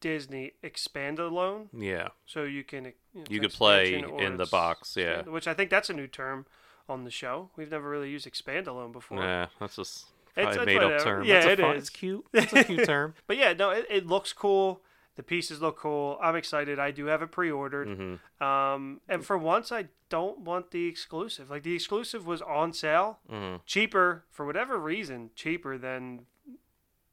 Disney 0.00 0.52
expand 0.62 1.18
alone 1.18 1.68
Yeah, 1.72 2.08
so 2.26 2.44
you 2.44 2.64
can 2.64 2.84
you, 2.86 2.92
know, 3.14 3.24
you 3.28 3.40
could 3.40 3.52
play 3.52 3.94
in 3.94 4.36
the 4.36 4.46
box. 4.46 4.96
Yeah, 4.96 5.22
which 5.22 5.46
I 5.46 5.54
think 5.54 5.70
that's 5.70 5.90
a 5.90 5.94
new 5.94 6.06
term 6.06 6.46
on 6.88 7.04
the 7.04 7.10
show 7.10 7.50
we've 7.56 7.70
never 7.70 7.88
really 7.88 8.10
used 8.10 8.26
expand 8.26 8.66
alone 8.66 8.92
before 8.92 9.18
yeah, 9.22 9.46
that's 9.60 9.76
just 9.76 10.06
It's- 10.36 10.56
a 10.56 10.60
it's 10.62 10.66
made 10.66 10.82
up 10.82 11.02
term. 11.02 11.24
Yeah, 11.24 11.34
that's 11.34 11.46
a 11.46 11.52
it 11.52 11.58
fun, 11.60 11.76
is. 11.76 11.82
It's 11.82 11.90
cute. 11.90 12.24
It's 12.32 12.52
a 12.52 12.64
cute 12.64 12.86
term. 12.86 13.14
But 13.26 13.36
yeah, 13.36 13.52
no, 13.52 13.70
it, 13.70 13.86
it 13.90 14.06
looks 14.06 14.32
cool. 14.32 14.80
The 15.16 15.22
pieces 15.24 15.60
look 15.60 15.76
cool. 15.78 16.18
I'm 16.22 16.34
excited. 16.36 16.78
I 16.78 16.92
do 16.92 17.06
have 17.06 17.20
it 17.20 17.30
pre-ordered. 17.30 17.88
hmm 17.88 18.44
Um, 18.44 19.00
and 19.08 19.24
for 19.24 19.36
once, 19.36 19.70
I 19.70 19.86
don't 20.08 20.38
want 20.40 20.70
the 20.70 20.86
exclusive. 20.86 21.50
Like 21.50 21.62
the 21.62 21.74
exclusive 21.74 22.26
was 22.26 22.40
on 22.42 22.72
sale, 22.72 23.18
hmm 23.28 23.56
cheaper 23.66 24.24
for 24.30 24.46
whatever 24.46 24.78
reason, 24.78 25.30
cheaper 25.34 25.76
than 25.76 26.26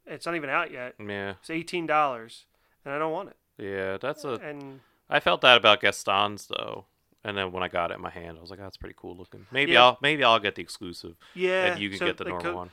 it's 0.06 0.26
not 0.26 0.36
even 0.36 0.50
out 0.50 0.72
yet. 0.72 0.96
Yeah, 1.06 1.34
It's 1.42 1.50
eighteen 1.50 1.86
dollars, 1.86 2.46
and 2.88 2.96
I 2.96 3.00
don't 3.00 3.12
want 3.12 3.30
it. 3.30 3.36
yeah, 3.64 3.98
that's 3.98 4.24
a. 4.24 4.34
And 4.36 4.80
I 5.10 5.20
felt 5.20 5.42
that 5.42 5.58
about 5.58 5.82
Gaston's 5.82 6.48
though, 6.48 6.86
and 7.24 7.38
then 7.38 7.52
when 7.52 7.64
I 7.64 7.68
got 7.68 7.92
it 7.92 7.96
in 7.96 8.02
my 8.02 8.10
hand, 8.10 8.38
I 8.38 8.42
was 8.42 8.50
like, 8.50 8.60
oh, 8.60 8.64
"That's 8.64 8.78
pretty 8.78 8.96
cool 8.98 9.16
looking." 9.18 9.46
Maybe 9.52 9.74
Yeah. 9.74 9.84
I'll 9.84 9.98
maybe 10.02 10.24
I'll 10.24 10.40
get 10.40 10.56
the 10.56 10.62
exclusive, 10.62 11.16
yeah, 11.36 11.66
and 11.66 11.82
you 11.82 11.90
can 11.90 12.00
so, 12.00 12.06
get 12.06 12.18
the 12.18 12.24
like, 12.24 12.32
normal 12.34 12.52
co- 12.52 12.58
one. 12.58 12.70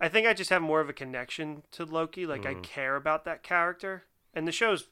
I 0.00 0.08
think 0.08 0.26
I 0.26 0.34
just 0.34 0.50
have 0.50 0.62
more 0.62 0.80
of 0.80 0.88
a 0.88 0.92
connection 0.92 1.62
to 1.72 1.84
Loki. 1.84 2.26
Like 2.26 2.44
I 2.44 2.54
Mhm. 2.54 2.62
care 2.64 2.96
about 2.96 3.24
that 3.24 3.42
character, 3.44 4.04
and 4.34 4.48
the 4.48 4.52
show's 4.52 4.88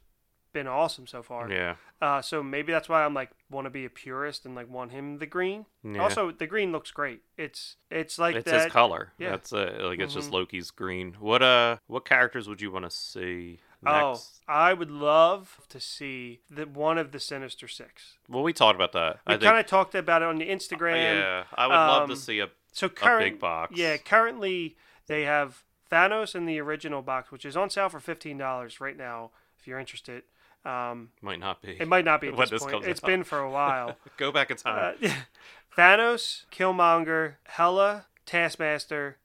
been 0.53 0.67
awesome 0.67 1.07
so 1.07 1.23
far. 1.23 1.49
Yeah, 1.49 1.77
Uh, 2.03 2.21
so 2.21 2.43
maybe 2.43 2.73
that's 2.73 2.89
why 2.89 3.05
I'm 3.05 3.15
like 3.15 3.31
want 3.51 3.67
to 3.67 3.71
be 3.71 3.85
a 3.85 3.91
purist 3.91 4.45
and 4.45 4.55
like 4.57 4.69
want 4.69 4.91
him 4.91 5.19
the 5.19 5.27
green. 5.27 5.67
yeah. 5.85 6.03
Also, 6.03 6.33
the 6.33 6.47
green 6.49 6.73
looks 6.73 6.91
great. 6.91 7.23
It's 7.37 7.77
it's 7.89 8.19
like 8.19 8.35
it's 8.35 8.51
that. 8.51 8.65
his 8.65 8.73
color. 8.73 9.13
yeah. 9.17 9.31
That's 9.31 9.53
it. 9.53 9.81
Like 9.81 10.01
it's 10.01 10.15
just 10.15 10.31
Mhm. 10.31 10.33
Loki's 10.33 10.73
green. 10.73 11.15
What 11.21 11.41
uh, 11.43 11.77
what 11.87 12.05
characters 12.05 12.49
would 12.49 12.61
you 12.61 12.73
want 12.73 12.85
to 12.85 12.91
see 12.91 13.61
Oh. 13.87 14.21
I 14.47 14.75
would 14.75 14.91
love 14.91 15.61
to 15.69 15.81
see 15.81 16.41
the 16.51 16.67
one 16.67 16.99
of 16.99 17.13
the 17.13 17.21
Sinister 17.21 17.69
Six. 17.69 18.17
Well, 18.29 18.43
we 18.43 18.53
talked 18.53 18.75
about 18.75 18.93
that. 18.93 19.21
We 19.27 19.35
I 19.35 19.39
kind 19.39 19.59
of 19.59 19.67
talked 19.67 19.95
about 19.95 20.23
it 20.23 20.29
on 20.29 20.37
the 20.37 20.49
Instagram. 20.49 20.97
yeah, 20.97 21.45
I 21.55 21.67
would 21.67 21.75
love 21.75 22.09
to 22.09 22.15
um, 22.15 22.19
see 22.19 22.41
a 22.41 22.49
So 22.73 22.89
a 23.03 23.19
big 23.19 23.39
box. 23.39 23.77
Yeah, 23.77 23.97
currently 23.97 24.77
they 25.07 25.23
have 25.23 25.65
Thanos 25.91 26.35
in 26.35 26.47
the 26.47 26.61
original 26.61 27.03
box, 27.03 27.31
which 27.33 27.45
is 27.45 27.57
on 27.57 27.71
sale 27.71 27.89
for 27.89 28.01
fifteen 28.01 28.37
dollars 28.39 28.81
right 28.81 28.97
now. 28.97 29.31
If 29.59 29.67
you're 29.67 29.79
interested, 29.79 30.23
um, 30.65 31.11
might 31.23 31.39
not 31.41 31.63
be. 31.63 31.77
it 31.79 31.89
might 31.89 32.05
not 32.05 32.21
be 32.21 32.29
at 32.29 32.37
this 32.37 32.51
this 32.51 32.63
point. 32.63 32.85
It's 32.85 33.03
out. 33.03 33.07
been 33.07 33.25
for 33.25 33.39
a 33.39 33.51
while. 33.51 33.97
Go 34.17 34.33
back 34.33 34.51
in 34.51 34.57
time. 34.57 34.97
uh, 35.03 35.09
Thanos, 35.77 36.45
Killmonger, 36.51 37.35
Hela, 37.45 38.07
Taskmaster, 38.27 39.19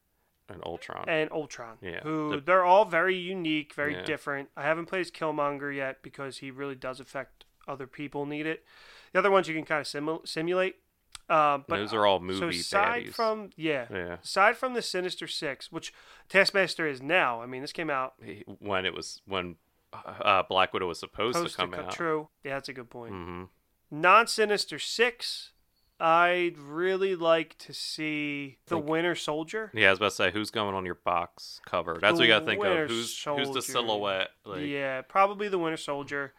and 0.50 0.62
Ultron. 0.66 1.06
and 1.08 1.32
Ultron. 1.32 1.78
Yeah, 1.82 2.02
Who 2.04 2.32
the- 2.36 2.42
they're 2.42 2.64
all 2.66 2.86
very 2.86 3.16
unique, 3.16 3.74
very 3.74 3.94
Yeah. 3.96 4.04
different. 4.04 4.50
I 4.56 4.64
haven't 4.64 4.86
played 4.88 5.02
as 5.02 5.12
Killmonger 5.12 5.76
yet 5.76 6.02
because 6.04 6.38
he 6.40 6.52
really 6.52 6.76
does 6.76 7.00
affect 7.00 7.46
other 7.68 7.88
people 7.88 8.26
need 8.26 8.46
it. 8.46 8.64
The 9.12 9.20
other 9.20 9.32
ones 9.32 9.48
you 9.48 9.56
can 9.56 9.66
kind 9.66 9.82
of 9.82 9.88
simu- 9.88 10.28
simulate. 10.28 10.76
Uh, 11.28 11.58
but 11.68 11.78
Those 11.78 11.94
are 11.94 12.06
all 12.06 12.20
so 12.20 12.24
movie 12.26 12.60
aside 12.60 13.06
baddies. 13.06 13.14
from 13.16 13.50
yeah, 13.56 13.88
yeah, 13.90 14.18
aside 14.24 14.58
from 14.58 14.76
the 14.76 14.82
Sinister 14.84 15.26
Six, 15.26 15.72
which 15.72 15.92
Taskmaster 16.30 16.86
is 16.86 17.02
now. 17.02 17.42
I 17.42 17.48
mean, 17.48 17.62
this 17.62 17.72
came 17.74 17.90
out 17.90 18.14
when 18.60 18.86
it 18.86 18.94
was 18.94 19.24
when 19.26 19.56
uh, 19.92 20.44
Black 20.44 20.72
Widow 20.74 20.88
was 20.88 21.00
supposed 21.00 21.38
post 21.38 21.56
to 21.56 21.62
come 21.62 21.74
out. 21.74 21.92
True. 21.94 22.30
Yeah, 22.44 22.54
that's 22.56 22.70
a 22.70 22.74
good 22.74 22.92
point. 22.92 23.14
hmm 23.14 23.44
Non 23.90 24.28
Sinister 24.28 24.78
Six. 24.78 25.54
I'd 26.00 26.58
really 26.58 27.16
like 27.16 27.58
to 27.60 27.74
see 27.74 28.58
the 28.68 28.76
Like- 28.78 28.86
Winter 28.86 29.16
Soldier. 29.16 29.72
Yeah, 29.74 29.88
I 29.88 29.90
was 29.92 30.00
about 30.00 30.10
to 30.10 30.16
say 30.16 30.32
who's 30.32 30.52
going 30.52 30.76
on 30.76 30.86
your 30.86 30.96
box 30.96 31.62
cover. 31.66 31.98
That's 32.02 32.16
what 32.18 32.24
you 32.24 32.28
got 32.28 32.40
to 32.42 32.46
think 32.46 32.62
Winter 32.62 32.84
of. 32.84 32.90
Who's 32.90 33.24
who's 33.24 33.52
the 33.52 33.62
silhouette? 33.62 34.30
Like, 34.46 34.66
yeah, 34.66 35.02
probably 35.02 35.48
the 35.48 35.58
Winter 35.60 35.78
Soldier. 35.78 36.34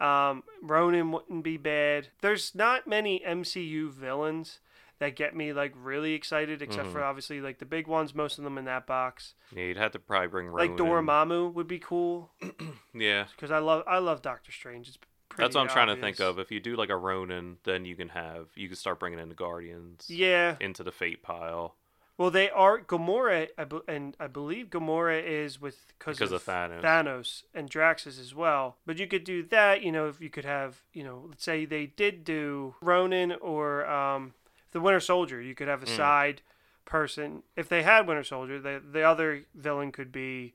Um, 0.00 0.44
Ronan 0.62 1.10
wouldn't 1.10 1.42
be 1.42 1.56
bad. 1.56 2.08
There's 2.20 2.54
not 2.54 2.86
many 2.86 3.20
MCU 3.26 3.90
villains 3.90 4.60
that 5.00 5.16
get 5.16 5.34
me 5.34 5.52
like 5.52 5.72
really 5.76 6.12
excited, 6.12 6.60
except 6.60 6.84
Mm-hmm. 6.84 6.92
for 6.92 7.02
obviously 7.02 7.40
like 7.40 7.58
the 7.58 7.64
big 7.64 7.86
ones. 7.86 8.14
Most 8.14 8.36
of 8.38 8.44
them 8.44 8.58
in 8.58 8.64
that 8.66 8.86
box. 8.86 9.34
yeah, 9.54 9.64
you'd 9.64 9.76
have 9.76 9.92
to 9.92 9.98
probably 9.98 10.28
bring 10.28 10.52
Like 10.52 10.78
Ronan. 10.78 11.06
Dormammu 11.06 11.54
would 11.54 11.66
be 11.66 11.78
cool 11.78 12.30
Yeah, 12.94 13.24
because 13.34 13.50
I 13.50 13.58
love 13.58 13.84
I 13.88 13.98
love 13.98 14.22
Doctor 14.22 14.52
Strange. 14.52 14.86
It's 14.88 14.98
that's 15.38 15.54
what 15.54 15.62
I'm 15.62 15.68
trying 15.68 15.88
to 15.88 16.00
think 16.00 16.20
of. 16.20 16.38
If 16.38 16.50
you 16.50 16.60
do 16.60 16.76
like 16.76 16.90
a 16.90 16.96
Ronan, 16.96 17.58
then 17.64 17.84
you 17.84 17.96
can 17.96 18.10
have 18.10 18.48
you 18.54 18.68
can 18.68 18.76
start 18.76 18.98
bringing 19.00 19.18
in 19.18 19.28
the 19.28 19.34
Guardians 19.34 20.06
Yeah, 20.08 20.56
into 20.60 20.82
the 20.82 20.92
Fate 20.92 21.22
pile. 21.22 21.74
Well, 22.16 22.32
they 22.32 22.50
are 22.50 22.80
Gamora, 22.80 23.46
I 23.56 23.62
be, 23.62 23.78
and 23.86 24.16
I 24.18 24.26
believe 24.26 24.70
Gamora 24.70 25.22
is 25.24 25.60
with 25.60 25.92
Because 26.00 26.32
of 26.32 26.44
Thanos. 26.44 26.82
Thanos 26.82 27.42
and 27.54 27.70
Draxus 27.70 28.18
as 28.20 28.34
well. 28.34 28.76
But 28.84 28.98
you 28.98 29.06
could 29.06 29.22
do 29.22 29.44
that, 29.44 29.82
you 29.84 29.92
know, 29.92 30.08
if 30.08 30.20
you 30.20 30.28
could 30.28 30.44
have, 30.44 30.82
you 30.92 31.04
know, 31.04 31.26
let's 31.28 31.44
say 31.44 31.64
they 31.64 31.86
did 31.86 32.24
do 32.24 32.74
Ronan 32.80 33.32
or 33.40 33.86
um, 33.88 34.34
the 34.72 34.80
Winter 34.80 34.98
Soldier, 34.98 35.40
you 35.40 35.54
could 35.54 35.68
have 35.68 35.84
a 35.84 35.86
Mm. 35.86 35.96
side 35.96 36.42
person. 36.84 37.44
If 37.54 37.68
they 37.68 37.84
had 37.84 38.08
Winter 38.08 38.24
Soldier, 38.24 38.58
the 38.60 38.82
the 38.84 39.02
other 39.02 39.44
villain 39.54 39.92
could 39.92 40.10
be 40.10 40.54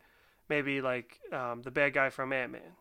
maybe 0.49 0.81
like 0.81 1.21
um, 1.31 1.61
the 1.61 1.71
bad 1.71 1.93
guy 1.93 2.09
from 2.09 2.33
Ant 2.33 2.51
Man, 2.51 2.75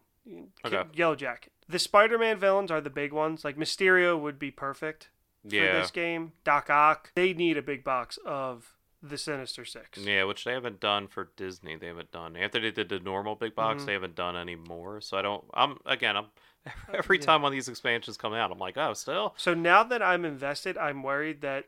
Okay. 0.64 0.82
Yellow 0.94 1.16
Jacket. 1.16 1.52
The 1.68 1.78
Spider 1.78 2.18
Man 2.18 2.38
villains 2.38 2.70
are 2.70 2.80
the 2.80 2.90
big 2.90 3.12
ones. 3.12 3.44
Like 3.44 3.56
Mysterio 3.56 4.18
would 4.20 4.38
be 4.38 4.50
perfect 4.50 5.10
for 5.48 5.56
Yeah. 5.56 5.80
this 5.80 5.90
game. 5.90 6.32
Doc 6.44 6.70
Ock, 6.70 7.12
they 7.14 7.32
need 7.32 7.56
a 7.56 7.62
big 7.62 7.82
box 7.84 8.18
of 8.24 8.76
the 9.02 9.18
Sinister 9.18 9.64
Six. 9.64 9.98
Yeah, 9.98 10.24
which 10.24 10.44
they 10.44 10.52
haven't 10.52 10.78
done 10.80 11.08
for 11.08 11.30
Disney. 11.36 11.74
They 11.76 11.88
haven't 11.88 12.12
done 12.12 12.36
after 12.36 12.60
they 12.60 12.70
did 12.70 12.88
the 12.88 13.00
normal 13.00 13.34
big 13.34 13.54
box. 13.54 13.82
Mhm. 13.82 13.86
They 13.86 13.92
haven't 13.94 14.14
done 14.14 14.36
any 14.36 14.54
more. 14.54 15.00
So 15.00 15.16
I 15.16 15.22
don't. 15.22 15.44
I'm 15.54 15.78
again. 15.86 16.16
I'm 16.16 16.26
every 16.94 17.18
yeah. 17.18 17.24
time 17.26 17.42
one 17.42 17.50
of 17.50 17.54
these 17.54 17.68
expansions 17.68 18.16
come 18.16 18.32
out, 18.34 18.52
I'm 18.52 18.58
like, 18.58 18.76
oh, 18.76 18.92
still 18.94 19.34
So 19.36 19.52
now 19.54 19.82
that 19.82 20.00
I'm 20.02 20.24
invested, 20.24 20.78
I'm 20.78 21.02
worried 21.02 21.40
that 21.40 21.64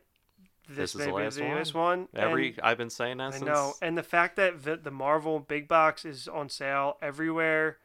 This 0.69 0.93
this, 0.93 0.95
is 0.95 0.99
may 1.01 1.05
the 1.07 1.11
be 1.11 1.23
last 1.25 1.73
the 1.73 1.77
one? 1.77 1.99
one. 2.01 2.09
every. 2.15 2.49
and 2.53 2.61
I've 2.61 2.79
been 2.79 2.91
saying 2.91 3.17
that 3.17 3.29
I 3.29 3.31
since. 3.33 3.45
know, 3.45 3.73
and 3.83 3.99
the 3.99 4.05
fact 4.05 4.37
that 4.37 4.63
the, 4.63 4.77
the 4.77 4.93
Marvel 4.93 5.41
big 5.41 5.67
box 5.67 6.05
is 6.05 6.29
on 6.29 6.49
sale 6.49 6.97
everywhere 7.03 7.79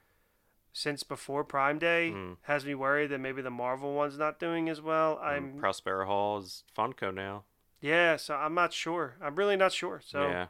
since 0.79 1.03
before 1.03 1.43
Prime 1.43 1.77
Day 1.77 2.11
Mm. 2.15 2.37
has 2.43 2.65
me 2.65 2.73
worried 2.73 3.07
that 3.07 3.19
maybe 3.19 3.41
the 3.41 3.49
Marvel 3.51 3.93
one's 3.93 4.17
not 4.17 4.39
doing 4.39 4.69
as 4.69 4.81
well. 4.81 5.19
I'm 5.21 5.53
I'm 5.55 5.59
Prospero 5.59 6.05
Hall 6.05 6.37
is 6.39 6.63
Funko 6.77 7.13
now. 7.13 7.43
yeah, 7.81 8.15
so 8.15 8.35
I'm 8.35 8.53
not 8.53 8.71
sure. 8.73 9.15
I'm 9.21 9.35
really 9.35 9.57
not 9.57 9.73
sure. 9.73 9.99
So 10.05 10.21
yeah, 10.27 10.47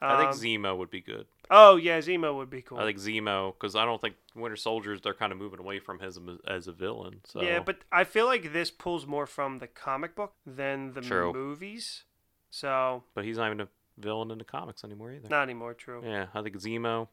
I 0.00 0.16
think 0.18 0.30
um, 0.30 0.36
Zemo 0.38 0.76
would 0.76 0.90
be 0.90 1.00
good. 1.00 1.26
Oh 1.52 1.76
yeah, 1.76 1.98
Zemo 2.00 2.34
would 2.36 2.50
be 2.50 2.62
cool. 2.62 2.78
I 2.78 2.84
think 2.84 2.98
Zemo 2.98 3.52
because 3.54 3.76
I 3.76 3.84
don't 3.84 4.00
think 4.00 4.16
Winter 4.34 4.56
Soldiers 4.56 5.00
they're 5.02 5.14
kind 5.14 5.30
of 5.32 5.38
moving 5.38 5.60
away 5.60 5.78
from 5.78 6.00
him 6.00 6.38
as 6.48 6.66
a 6.68 6.72
villain. 6.72 7.20
So 7.24 7.40
Yeah, 7.42 7.60
but 7.60 7.78
I 7.92 8.02
feel 8.04 8.26
like 8.26 8.52
this 8.52 8.70
pulls 8.72 9.06
more 9.06 9.26
from 9.26 9.58
the 9.60 9.66
comic 9.68 10.14
book 10.16 10.32
than 10.44 10.94
the 10.94 11.00
True. 11.00 11.32
movies. 11.32 12.04
So 12.50 13.04
but 13.14 13.24
he's 13.24 13.36
not 13.36 13.46
even 13.46 13.60
a 13.60 13.68
villain 13.98 14.30
in 14.32 14.38
the 14.38 14.44
comics 14.44 14.82
anymore 14.84 15.12
either. 15.12 15.28
not 15.28 15.42
anymore. 15.44 15.74
True. 15.74 16.02
Yeah, 16.04 16.26
I 16.34 16.42
think 16.42 16.56
Zemo, 16.56 17.08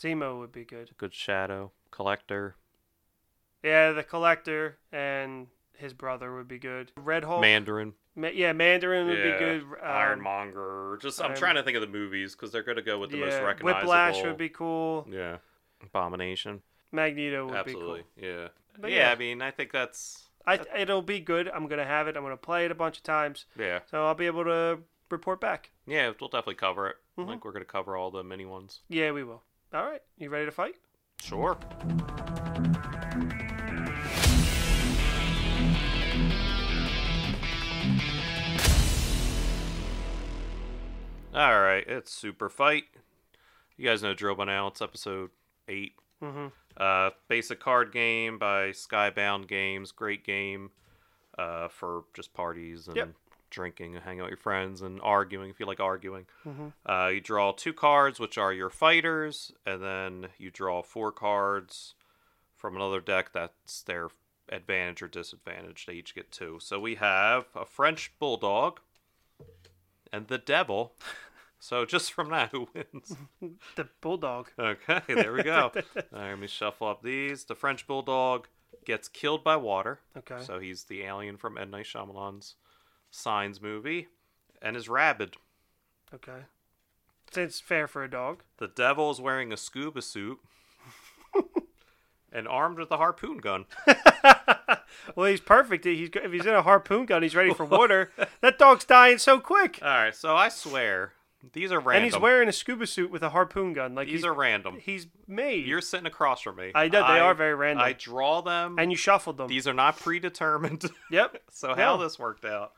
Zemo 0.00 0.38
would 0.40 0.50
be 0.52 0.64
good. 0.64 0.90
good 0.98 1.14
Shadow, 1.14 1.70
Collector, 1.94 2.56
Yeah, 3.62 3.92
the 3.92 4.02
collector 4.02 4.78
and 4.90 5.46
his 5.76 5.92
brother 5.94 6.34
would 6.34 6.48
be 6.48 6.58
good. 6.58 6.90
Red 6.96 7.22
Hulk. 7.22 7.40
Mandarin. 7.40 7.94
Ma- 8.16 8.28
yeah, 8.28 8.52
Mandarin 8.52 9.06
would 9.06 9.16
Yeah, 9.18 9.32
be 9.32 9.38
good. 9.38 9.62
Um, 9.62 9.78
Ironmonger. 9.82 10.98
Just 11.00 11.20
I'm 11.20 11.30
Iron- 11.30 11.36
trying 11.36 11.54
to 11.54 11.62
think 11.62 11.76
of 11.76 11.82
the 11.82 11.86
movies 11.86 12.34
because 12.34 12.50
they're 12.50 12.64
going 12.64 12.76
to 12.76 12.82
go 12.82 12.98
with 12.98 13.10
the 13.10 13.16
most 13.18 13.34
yeah, 13.34 13.38
recognizable. 13.40 13.80
Whiplash 13.82 14.22
would 14.24 14.36
be 14.36 14.48
cool. 14.48 15.06
Yeah. 15.08 15.36
Abomination. 15.84 16.62
Magneto 16.90 17.46
would 17.46 17.54
Absolutely. 17.54 18.02
be 18.16 18.26
Yeah. 18.26 18.48
But 18.78 18.90
yeah. 18.90 18.96
yeah. 18.98 19.12
I 19.12 19.14
mean, 19.14 19.40
I 19.40 19.52
think 19.52 19.70
that's. 19.70 20.24
I, 20.46 20.58
it'll 20.76 21.00
be 21.00 21.20
good. 21.20 21.48
I'm 21.48 21.68
gonna 21.68 21.84
have 21.86 22.08
it. 22.08 22.16
I'm 22.16 22.22
gonna 22.24 22.36
play 22.36 22.64
it 22.64 22.70
a 22.72 22.74
bunch 22.74 22.96
of 22.98 23.02
times, 23.04 23.46
yeah. 23.58 23.78
so 23.90 24.04
I'll 24.04 24.14
be 24.14 24.26
able 24.26 24.44
to 24.44 24.78
report 25.10 25.40
back. 25.40 25.70
Yeah, 25.86 26.10
we'll 26.20 26.28
definitely 26.28 26.56
cover 26.56 26.88
it. 26.88 26.96
Mhm. 27.16 27.28
Like 27.28 27.44
we're 27.44 27.52
going 27.52 27.64
to 27.64 27.70
cover 27.70 27.96
all 27.96 28.10
the 28.10 28.22
mini 28.22 28.44
ones. 28.44 28.80
Yeah, 28.88 29.12
we 29.12 29.24
will. 29.24 29.42
All 29.72 29.84
right, 29.84 30.02
you 30.18 30.28
ready 30.28 30.44
to 30.44 30.52
fight? 30.52 30.74
Sure. 31.24 31.56
All 41.34 41.60
right, 41.60 41.84
it's 41.88 42.12
Super 42.12 42.48
Fight. 42.48 42.84
You 43.76 43.86
guys 43.86 44.02
know 44.02 44.12
drill 44.14 44.34
by 44.34 44.44
now. 44.44 44.68
It's 44.68 44.82
episode 44.82 45.30
eight. 45.66 45.94
Mm-hmm. 46.22 46.48
Uh, 46.76 47.10
basic 47.28 47.58
card 47.58 47.90
game 47.90 48.38
by 48.38 48.68
Skybound 48.68 49.48
Games. 49.48 49.92
Great 49.92 50.24
game 50.24 50.70
uh, 51.38 51.68
for 51.68 52.04
just 52.14 52.34
parties 52.34 52.86
and 52.86 52.96
Yep. 52.96 53.08
Drinking 53.54 53.94
and 53.94 54.04
hanging 54.04 54.20
out 54.20 54.24
with 54.24 54.30
your 54.32 54.36
friends 54.38 54.82
and 54.82 55.00
arguing 55.02 55.50
if 55.50 55.60
you 55.60 55.66
like 55.66 55.80
arguing. 55.80 56.26
Mhm. 56.44 56.72
Uh, 56.84 57.08
you 57.14 57.20
draw 57.20 57.52
two 57.52 57.72
cards, 57.72 58.18
which 58.20 58.36
are 58.36 58.52
your 58.52 58.70
fighters, 58.70 59.52
and 59.64 59.82
then 59.82 60.28
you 60.38 60.50
draw 60.50 60.82
four 60.82 61.12
cards 61.12 61.94
from 62.56 62.76
another 62.76 63.00
deck 63.00 63.32
that's 63.32 63.82
their 63.82 64.08
advantage 64.48 65.02
or 65.02 65.08
disadvantage. 65.08 65.86
They 65.86 65.94
each 65.94 66.14
get 66.14 66.30
two. 66.32 66.58
So 66.60 66.78
we 66.80 66.96
have 66.96 67.46
a 67.54 67.64
French 67.64 68.12
Bulldog 68.18 68.80
and 70.12 70.28
the 70.28 70.38
Devil. 70.38 70.94
So 71.60 71.86
just 71.86 72.12
from 72.12 72.28
that, 72.28 72.50
who 72.50 72.68
wins? 72.74 73.16
The 73.74 73.88
bulldog. 74.02 74.50
Okay, 74.58 75.00
there 75.08 75.32
we 75.32 75.42
go. 75.42 75.72
All 75.96 76.02
right, 76.12 76.28
let 76.28 76.38
me 76.38 76.46
shuffle 76.46 76.88
up 76.88 77.02
these. 77.02 77.44
The 77.46 77.54
French 77.54 77.86
Bulldog 77.86 78.48
gets 78.84 79.08
killed 79.08 79.42
by 79.42 79.56
water. 79.56 80.00
Okay. 80.14 80.42
So 80.42 80.58
he's 80.58 80.84
the 80.84 81.04
alien 81.04 81.38
from 81.38 81.56
M. 81.56 81.70
Night 81.70 81.86
Shyamalan's 81.86 82.56
Signs 83.14 83.62
movie 83.62 84.08
and 84.60 84.76
is 84.76 84.88
rabid. 84.88 85.36
Okay. 86.12 86.46
It's 87.36 87.60
fair 87.60 87.86
for 87.86 88.02
a 88.02 88.10
dog. 88.10 88.42
The 88.58 88.66
devil 88.66 89.10
is 89.10 89.20
wearing 89.20 89.52
a 89.52 89.56
scuba 89.56 90.02
suit 90.02 90.38
and 92.32 92.48
armed 92.48 92.78
with 92.78 92.90
a 92.90 92.96
harpoon 92.96 93.38
gun. 93.38 93.66
well, 95.14 95.30
he's 95.30 95.40
perfect. 95.40 95.84
He's 95.84 96.10
if 96.12 96.32
he's 96.32 96.44
in 96.46 96.54
a 96.54 96.62
harpoon 96.62 97.06
gun, 97.06 97.22
he's 97.22 97.36
ready 97.36 97.54
for 97.54 97.64
water. 97.64 98.10
that 98.40 98.58
dog's 98.58 98.84
dying 98.84 99.18
so 99.18 99.38
quick. 99.38 99.78
All 99.80 99.88
right, 99.88 100.14
so 100.14 100.34
I 100.34 100.48
swear 100.48 101.12
these 101.52 101.70
are 101.70 101.78
random. 101.78 101.94
And 101.94 102.04
he's 102.04 102.20
wearing 102.20 102.48
a 102.48 102.52
scuba 102.52 102.86
suit 102.86 103.12
with 103.12 103.22
a 103.22 103.30
harpoon 103.30 103.74
gun. 103.74 103.94
Like 103.94 104.08
these 104.08 104.24
are 104.24 104.34
random. 104.34 104.78
He's 104.80 105.06
made. 105.28 105.66
You're 105.66 105.80
sitting 105.80 106.06
across 106.06 106.40
from 106.40 106.56
me. 106.56 106.72
I 106.74 106.88
know 106.88 107.06
they 107.06 107.20
are 107.20 107.34
very 107.34 107.54
random. 107.54 107.84
I 107.84 107.92
draw 107.92 108.42
them. 108.42 108.76
and 108.78 108.90
you 108.90 108.96
shuffled 108.96 109.36
them. 109.36 109.48
these 109.48 109.68
are 109.68 109.74
not 109.74 109.98
predetermined. 109.98 110.84
Yep. 111.12 111.42
so 111.52 111.74
how 111.74 111.96
this 111.96 112.18
worked 112.18 112.44
out? 112.44 112.72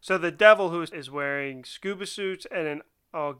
So 0.00 0.16
the 0.18 0.30
devil 0.30 0.70
who 0.70 0.82
is 0.82 1.10
wearing 1.10 1.64
scuba 1.64 2.06
suits 2.06 2.46
and 2.50 2.66
an 2.66 2.82
uh, 3.12 3.32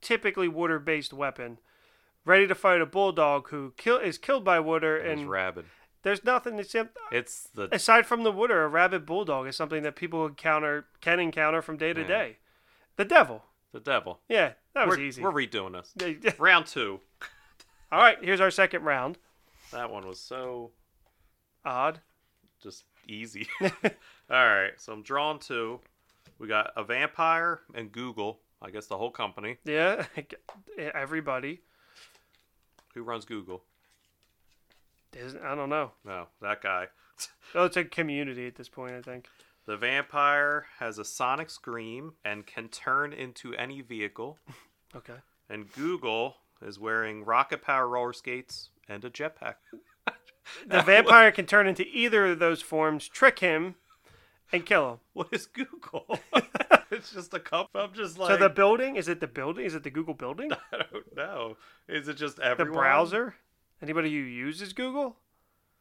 typically 0.00 0.48
water-based 0.48 1.12
weapon, 1.12 1.58
ready 2.24 2.46
to 2.46 2.54
fight 2.54 2.80
a 2.80 2.86
bulldog 2.86 3.48
who 3.50 3.72
kill 3.76 3.98
is 3.98 4.18
killed 4.18 4.44
by 4.44 4.60
water, 4.60 4.96
Is 4.96 5.20
and 5.20 5.30
rabid. 5.30 5.66
there's 6.02 6.24
nothing 6.24 6.58
except 6.58 6.96
It's 7.12 7.44
the 7.54 7.68
aside 7.74 8.06
from 8.06 8.22
the 8.24 8.32
water, 8.32 8.64
a 8.64 8.68
rabid 8.68 9.06
bulldog 9.06 9.46
is 9.46 9.56
something 9.56 9.82
that 9.84 9.96
people 9.96 10.26
encounter 10.26 10.86
can 11.00 11.20
encounter 11.20 11.62
from 11.62 11.76
day 11.76 11.92
to 11.92 12.00
Yeah. 12.02 12.06
day. 12.08 12.36
The 12.96 13.04
devil. 13.04 13.44
the 13.72 13.80
devil. 13.80 14.20
Yeah, 14.28 14.54
that 14.74 14.86
was 14.88 14.96
we're, 14.98 15.04
easy. 15.04 15.22
We're 15.22 15.30
redoing 15.32 15.72
this. 15.94 16.34
Round 16.38 16.66
two. 16.66 17.00
All 17.92 17.98
right, 18.00 18.18
here's 18.22 18.40
our 18.40 18.50
second 18.50 18.82
round. 18.84 19.18
That 19.72 19.90
one 19.90 20.06
was 20.06 20.18
so 20.20 20.72
Odd. 21.64 22.00
just 22.62 22.84
easy. 23.08 23.46
All 23.60 23.70
right, 24.30 24.72
so 24.76 24.92
I'm 24.92 25.02
drawing 25.02 25.38
two. 25.38 25.80
We 26.40 26.48
got 26.48 26.72
a 26.74 26.82
vampire 26.82 27.60
and 27.74 27.92
Google. 27.92 28.40
I 28.62 28.70
guess 28.70 28.86
the 28.86 28.96
whole 28.96 29.10
company. 29.10 29.58
Yeah, 29.64 30.06
everybody. 30.94 31.60
Who 32.94 33.02
runs 33.02 33.24
Google? 33.24 33.62
Isn't, 35.16 35.42
I 35.42 35.54
don't 35.54 35.68
know. 35.68 35.92
No, 36.04 36.26
that 36.42 36.62
guy. 36.62 36.88
Oh, 37.52 37.64
it's 37.64 37.76
a 37.76 37.84
community 37.84 38.46
at 38.46 38.54
this 38.54 38.68
point, 38.68 38.94
I 38.94 39.02
think. 39.02 39.26
The 39.66 39.76
vampire 39.76 40.66
has 40.78 40.98
a 40.98 41.04
sonic 41.04 41.50
scream 41.50 42.12
and 42.24 42.46
can 42.46 42.68
turn 42.68 43.12
into 43.12 43.54
any 43.54 43.82
vehicle. 43.82 44.38
Okay. 44.96 45.14
And 45.48 45.72
Google 45.72 46.36
is 46.60 46.78
wearing 46.78 47.24
rocket 47.24 47.62
power 47.62 47.86
roller 47.86 48.12
skates 48.12 48.70
and 48.88 49.04
a 49.04 49.10
jetpack. 49.10 49.54
The 50.66 50.82
vampire 50.82 51.30
can 51.30 51.46
turn 51.46 51.68
into 51.68 51.86
either 51.86 52.26
of 52.26 52.40
those 52.40 52.60
forms, 52.60 53.06
trick 53.06 53.38
him, 53.38 53.76
and 54.52 54.64
kill 54.66 54.92
him. 54.92 54.98
What 55.12 55.28
is 55.32 55.46
Google? 55.46 56.18
it's 56.90 57.12
just 57.12 57.34
a 57.34 57.40
cup. 57.40 57.68
I'm 57.74 57.92
just 57.92 58.18
like 58.18 58.30
so 58.30 58.36
the 58.36 58.48
building 58.48 58.96
is 58.96 59.08
it 59.08 59.20
the 59.20 59.26
building? 59.26 59.64
Is 59.66 59.74
it 59.74 59.82
the 59.82 59.90
Google 59.90 60.14
building? 60.14 60.50
I 60.72 60.84
don't 60.92 61.16
know. 61.16 61.56
Is 61.88 62.08
it 62.08 62.16
just 62.16 62.36
The 62.36 62.64
browser? 62.64 63.34
Anybody 63.82 64.10
who 64.10 64.16
uses 64.16 64.72
Google? 64.72 65.16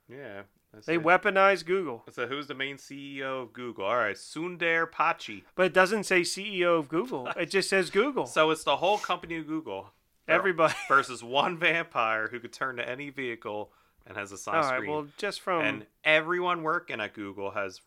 Yeah. 0.09 0.41
They 0.85 0.97
weaponize 0.99 1.65
Google, 1.65 2.03
So 2.11 2.27
who's 2.27 2.45
the 2.45 2.53
main 2.53 2.77
CEO 2.77 3.41
of 3.43 3.53
Google? 3.53 3.85
All 3.85 3.97
right, 3.97 4.15
Sundar 4.15 4.87
Pichai. 4.89 5.41
but 5.55 5.65
it 5.65 5.73
doesn't 5.73 6.03
say 6.03 6.21
CEO 6.21 6.77
of 6.77 6.87
Google. 6.89 7.27
It 7.35 7.49
just 7.49 7.69
says 7.71 7.89
Google. 7.89 8.27
So 8.27 8.51
it's 8.51 8.63
the 8.63 8.77
whole 8.77 8.99
company 8.99 9.37
of 9.37 9.47
Google. 9.47 9.93
Everybody. 10.27 10.75
versus 10.87 11.23
one 11.23 11.57
vampire 11.57 12.27
who 12.27 12.39
could 12.39 12.53
turn 12.53 12.75
to 12.75 12.87
any 12.87 13.09
vehicle 13.09 13.71
and 14.05 14.15
has 14.15 14.31
a 14.31 14.35
All 14.35 14.37
sonic 14.37 14.61
right. 14.63 14.75
screen. 14.77 14.91
Well, 14.91 15.07
just 15.17 15.41
from 15.41 15.61
and 15.65 15.85
everyone 16.03 16.61
working 16.61 17.01
at 17.01 17.13
Google 17.15 17.49
has 17.51 17.81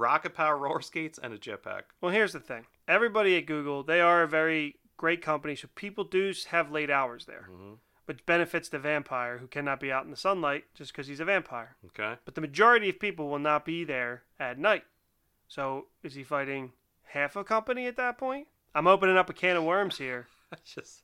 rocket 0.00 0.34
power 0.34 0.56
roller 0.56 0.80
skates 0.80 1.18
and 1.22 1.32
a 1.32 1.38
jetpack. 1.38 1.82
well, 2.00 2.10
here's 2.12 2.32
the 2.32 2.40
thing. 2.40 2.66
Everybody 2.88 3.36
at 3.36 3.46
Google, 3.46 3.82
they 3.82 4.00
are 4.00 4.22
a 4.22 4.28
very 4.28 4.76
great 4.96 5.22
company, 5.22 5.54
so 5.54 5.68
people 5.74 6.04
do 6.04 6.32
have 6.48 6.70
late 6.72 6.90
hours 6.90 7.26
there, 7.26 7.48
Mhm. 7.50 7.78
which 8.06 8.24
benefits 8.26 8.68
the 8.68 8.78
vampire 8.78 9.38
who 9.38 9.46
cannot 9.46 9.78
be 9.80 9.92
out 9.92 10.04
in 10.04 10.10
the 10.10 10.16
sunlight 10.16 10.64
just 10.74 10.92
because 10.92 11.06
he's 11.06 11.20
a 11.20 11.24
vampire. 11.24 11.76
Okay. 11.86 12.16
But 12.24 12.34
the 12.34 12.40
majority 12.40 12.88
of 12.88 12.98
people 12.98 13.28
will 13.28 13.38
not 13.38 13.64
be 13.64 13.84
there 13.84 14.24
at 14.38 14.58
night. 14.58 14.84
So 15.48 15.88
is 16.02 16.14
he 16.14 16.24
fighting 16.24 16.72
half 17.04 17.36
a 17.36 17.44
company 17.44 17.86
at 17.86 17.96
that 17.96 18.18
point? 18.18 18.48
I'm 18.74 18.86
opening 18.86 19.16
up 19.16 19.28
a 19.30 19.32
can 19.32 19.56
of 19.56 19.64
worms 19.64 19.98
here. 19.98 20.28
Just 20.64 21.02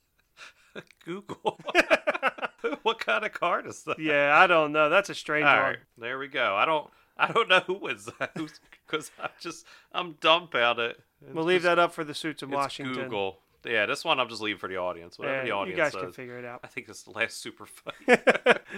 Google. 1.05 1.59
what 2.83 2.99
kind 2.99 3.25
of 3.25 3.33
card 3.33 3.67
is 3.67 3.83
that? 3.85 3.99
Yeah, 3.99 4.37
I 4.39 4.47
don't 4.47 4.73
know. 4.73 4.89
That's 4.89 5.09
a 5.11 5.15
strange 5.15 5.47
All 5.47 5.55
one. 5.57 5.65
right, 5.65 5.79
there 5.99 6.19
we 6.19 6.29
go. 6.29 6.55
I 6.55 6.65
don't. 6.65 6.91
I 7.19 7.33
don't 7.33 7.49
know 7.49 7.61
who 7.61 7.75
was 7.79 8.05
that 8.19 8.35
because 8.91 9.11
I'm 9.21 9.31
just 9.41 9.67
I'm 9.93 10.13
dumb 10.21 10.43
dumbfounded. 10.51 10.97
It's 11.25 11.35
We'll 11.35 11.45
leave 11.45 11.63
just- 11.63 11.65
that 11.65 11.79
up 11.79 11.93
for 11.93 12.05
the 12.05 12.15
suits 12.15 12.43
of 12.43 12.51
it's 12.51 12.57
Washington. 12.57 12.95
Google. 12.95 13.39
Yeah, 13.65 13.87
this 13.87 14.05
one 14.05 14.21
I'm 14.21 14.29
just 14.29 14.41
leaving 14.41 14.61
for 14.61 14.69
the 14.69 14.77
audience. 14.77 15.19
Whatever 15.19 15.39
Yeah, 15.39 15.45
the 15.45 15.51
audience 15.51 15.77
you 15.77 15.83
audience 15.83 15.95
guys 15.95 16.01
says. 16.01 16.03
can 16.03 16.13
figure 16.13 16.39
it 16.39 16.45
out. 16.45 16.61
I 16.63 16.69
think 16.69 16.89
it's 16.89 17.03
the 17.03 17.11
last 17.11 17.41
super 17.41 17.67
fight. 17.67 18.61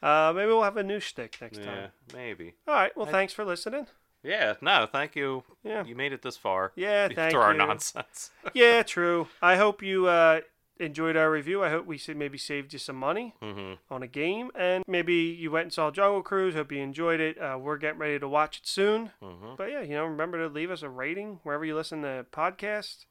Uh, 0.00 0.32
maybe 0.32 0.46
we'll 0.46 0.62
have 0.62 0.76
a 0.76 0.82
new 0.84 1.00
shtick 1.00 1.36
next 1.40 1.58
yeah, 1.58 1.64
time. 1.64 1.88
maybe. 2.14 2.54
All 2.68 2.74
right. 2.74 2.96
Well, 2.96 3.06
thanks 3.06 3.32
for 3.32 3.44
listening. 3.44 3.88
Yeah, 4.22 4.54
no, 4.60 4.86
thank 4.90 5.16
you. 5.16 5.42
Yeah. 5.64 5.84
You 5.84 5.96
made 5.96 6.12
it 6.12 6.22
this 6.22 6.36
far. 6.36 6.70
Yeah, 6.76 7.08
thank 7.14 7.32
Through 7.32 7.40
our 7.40 7.52
nonsense. 7.54 8.30
Yeah, 8.54 8.84
true. 8.84 9.26
I 9.42 9.56
hope 9.56 9.82
you 9.82 10.06
uh, 10.06 10.42
enjoyed 10.80 11.16
our 11.16 11.30
review. 11.30 11.62
I 11.62 11.70
hope 11.70 11.86
we 11.86 12.00
maybe 12.14 12.38
saved 12.38 12.72
you 12.72 12.78
some 12.78 12.96
money 12.96 13.34
hmm 13.40 13.74
on 13.90 14.02
a 14.02 14.06
game, 14.06 14.50
and 14.54 14.84
maybe 14.86 15.14
you 15.14 15.50
went 15.50 15.64
and 15.64 15.72
saw 15.72 15.90
Jungle 15.90 16.22
Cruise. 16.22 16.54
Hope 16.54 16.72
you 16.72 16.80
enjoyed 16.82 17.20
it. 17.20 17.38
Uh, 17.40 17.58
we're 17.60 17.76
getting 17.78 17.98
ready 17.98 18.18
to 18.18 18.28
watch 18.28 18.58
it 18.58 18.66
soon. 18.66 19.10
hmm 19.20 19.54
But 19.56 19.70
yeah, 19.70 19.82
you 19.82 19.94
know, 19.94 20.04
remember 20.06 20.38
to 20.38 20.48
leave 20.52 20.70
us 20.70 20.82
a 20.82 20.88
rating 20.88 21.40
wherever 21.42 21.64
you 21.64 21.74
listen 21.76 22.02
to 22.02 22.26
podcasts. 22.32 23.06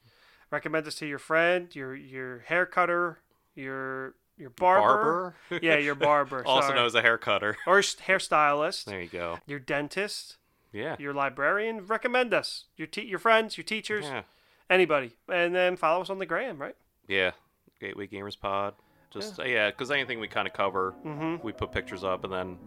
Recommend 0.50 0.88
us 0.88 0.96
to 0.96 1.06
your 1.06 1.20
friend, 1.20 1.76
your 1.76 1.94
your 1.96 2.40
hair 2.40 2.66
cutter, 2.66 3.20
your 3.56 4.16
your 4.38 4.50
barber. 4.52 5.36
Barber. 5.50 5.60
Yeah, 5.66 5.78
your 5.78 5.96
barber. 6.10 6.46
also 6.46 6.74
known 6.74 6.86
as 6.86 6.96
a 6.96 7.02
hair 7.02 7.18
cutter. 7.18 7.58
or 7.68 7.80
hairstylist, 7.82 8.86
There 8.86 9.02
you 9.02 9.10
go. 9.10 9.40
your 9.46 9.60
dentist, 9.60 10.38
Yeah. 10.72 10.96
your 11.00 11.14
librarian. 11.14 11.86
Recommend 11.88 12.34
us. 12.34 12.66
Your 12.78 12.88
te- 12.88 13.06
your 13.06 13.20
friends, 13.20 13.58
your 13.58 13.64
teachers, 13.66 14.06
Yeah. 14.06 14.22
anybody, 14.70 15.18
and 15.28 15.54
then 15.56 15.76
follow 15.76 16.02
us 16.02 16.10
on 16.10 16.20
the 16.20 16.26
gram, 16.26 16.60
right? 16.60 16.76
Yeah. 17.08 17.32
Gateway 17.80 18.08
Gamers 18.08 18.40
Pod. 18.40 18.74
Just 19.12 19.40
yeah, 19.46 19.70
because 19.70 19.92
anything 19.92 20.20
we 20.20 20.28
kind 20.28 20.48
of 20.48 20.54
cover, 20.54 20.94
Mm-hmm. 21.06 21.46
we 21.46 21.54
put 21.54 21.72
pictures 21.72 22.04
up, 22.04 22.24
and 22.24 22.34
then 22.34 22.58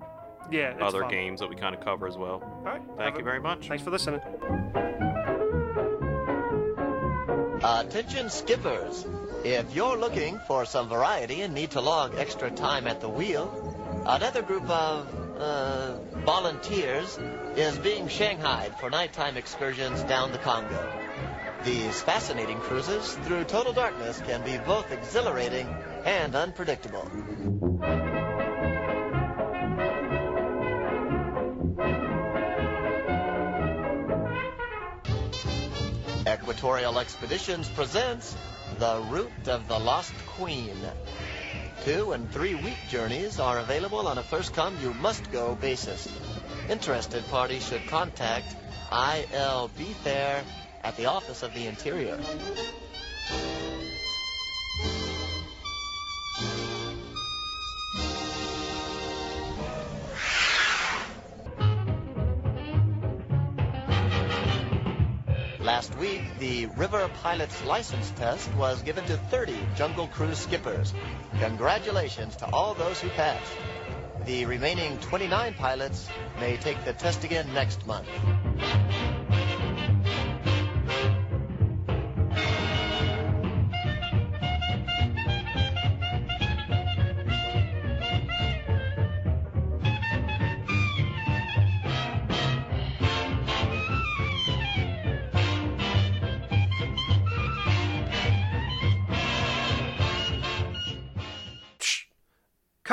Yeah, 0.50 0.76
other 0.80 1.02
fun. 1.02 1.10
games 1.10 1.40
that 1.40 1.48
we 1.50 1.56
kind 1.56 1.74
of 1.74 1.82
cover 1.84 2.06
as 2.06 2.16
well. 2.16 2.42
All 2.42 2.62
right. 2.64 2.82
Thank 2.96 3.16
you 3.16 3.20
a- 3.20 3.24
very 3.24 3.40
much. 3.40 3.68
Thanks 3.68 3.82
for 3.84 3.90
listening. 3.90 4.20
Attention 7.62 8.30
skippers! 8.30 9.06
If 9.44 9.74
you're 9.74 9.96
looking 9.98 10.38
for 10.46 10.64
some 10.64 10.88
variety 10.88 11.42
and 11.42 11.52
need 11.54 11.72
to 11.72 11.80
log 11.80 12.14
extra 12.16 12.50
time 12.50 12.86
at 12.86 13.00
the 13.00 13.08
wheel, 13.08 14.02
another 14.06 14.40
group 14.42 14.68
of, 14.68 15.14
uh, 15.38 15.98
volunteers 16.24 17.18
is 17.56 17.76
being 17.78 18.08
shanghaied 18.08 18.74
for 18.80 18.88
nighttime 18.90 19.36
excursions 19.36 20.02
down 20.04 20.32
the 20.32 20.38
Congo. 20.38 21.09
These 21.64 22.00
fascinating 22.00 22.58
cruises 22.60 23.12
through 23.24 23.44
total 23.44 23.74
darkness 23.74 24.18
can 24.22 24.42
be 24.42 24.56
both 24.56 24.90
exhilarating 24.90 25.68
and 26.06 26.34
unpredictable. 26.34 27.10
Equatorial 36.26 36.98
Expeditions 36.98 37.68
presents 37.68 38.34
The 38.78 39.02
Route 39.10 39.48
of 39.48 39.68
the 39.68 39.78
Lost 39.78 40.14
Queen. 40.28 40.76
Two 41.84 42.12
and 42.12 42.30
three 42.32 42.54
week 42.54 42.78
journeys 42.88 43.38
are 43.38 43.58
available 43.58 44.06
on 44.06 44.16
a 44.16 44.22
first 44.22 44.54
come, 44.54 44.78
you 44.80 44.94
must 44.94 45.30
go 45.30 45.54
basis. 45.56 46.08
Interested 46.70 47.26
parties 47.28 47.66
should 47.68 47.86
contact 47.86 48.56
ILB 48.90 49.92
Fair 50.02 50.42
at 50.82 50.96
the 50.96 51.06
Office 51.06 51.42
of 51.42 51.52
the 51.54 51.66
Interior. 51.66 52.18
Last 65.60 65.96
week, 65.98 66.22
the 66.38 66.66
River 66.66 67.08
Pilot's 67.22 67.64
license 67.64 68.10
test 68.16 68.52
was 68.54 68.82
given 68.82 69.04
to 69.04 69.16
30 69.16 69.56
Jungle 69.76 70.08
Cruise 70.08 70.38
skippers. 70.38 70.92
Congratulations 71.38 72.34
to 72.36 72.46
all 72.50 72.74
those 72.74 73.00
who 73.00 73.08
passed. 73.10 73.52
The 74.26 74.44
remaining 74.46 74.98
29 74.98 75.54
pilots 75.54 76.08
may 76.38 76.56
take 76.56 76.84
the 76.84 76.92
test 76.92 77.24
again 77.24 77.52
next 77.54 77.86
month. 77.86 78.08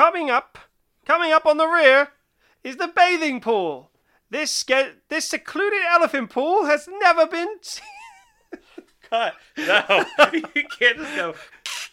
Coming 0.08 0.30
up, 0.30 0.56
coming 1.04 1.32
up 1.32 1.44
on 1.44 1.58
the 1.58 1.66
rear 1.66 2.08
is 2.64 2.78
the 2.78 2.88
bathing 2.88 3.42
pool. 3.42 3.90
This 4.30 4.64
this 5.10 5.28
secluded 5.28 5.80
elephant 5.86 6.30
pool 6.30 6.64
has 6.64 6.88
never 6.90 7.26
been 7.26 7.56
seen. 7.60 7.84
Cut. 9.10 9.34
No, 9.58 10.06
you 10.32 10.64
can't 10.78 10.96
just 10.96 11.14
go. 11.14 11.34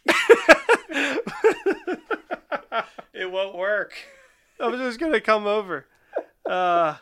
it 3.13 3.29
won't 3.29 3.57
work. 3.57 3.91
I 4.61 4.67
was 4.67 4.79
just 4.79 4.97
gonna 4.97 5.19
come 5.19 5.45
over. 5.45 5.85
Uh, 6.45 6.95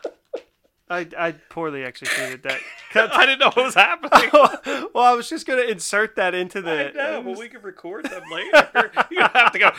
I 0.94 1.08
I 1.18 1.32
poorly 1.32 1.82
executed 1.82 2.42
that. 2.44 2.60
I 2.94 3.26
didn't 3.26 3.40
know 3.40 3.46
what 3.46 3.56
was 3.56 3.74
happening. 3.74 4.30
well, 4.94 5.04
I 5.04 5.12
was 5.14 5.28
just 5.28 5.46
gonna 5.46 5.62
insert 5.62 6.16
that 6.16 6.34
into 6.34 6.62
the. 6.62 6.90
I 6.90 6.92
know, 6.92 7.22
but 7.22 7.38
we 7.38 7.48
can 7.48 7.62
record 7.62 8.06
them 8.06 8.22
later. 8.30 8.92
you 9.10 9.18
don't 9.18 9.36
have 9.36 9.52
to 9.52 9.58
go. 9.58 9.70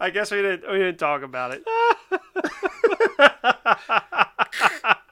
I 0.00 0.10
guess 0.10 0.30
we 0.30 0.42
didn't 0.42 0.70
we 0.70 0.78
didn't 0.78 0.98
talk 0.98 1.22
about 1.22 1.54
it. 1.54 1.64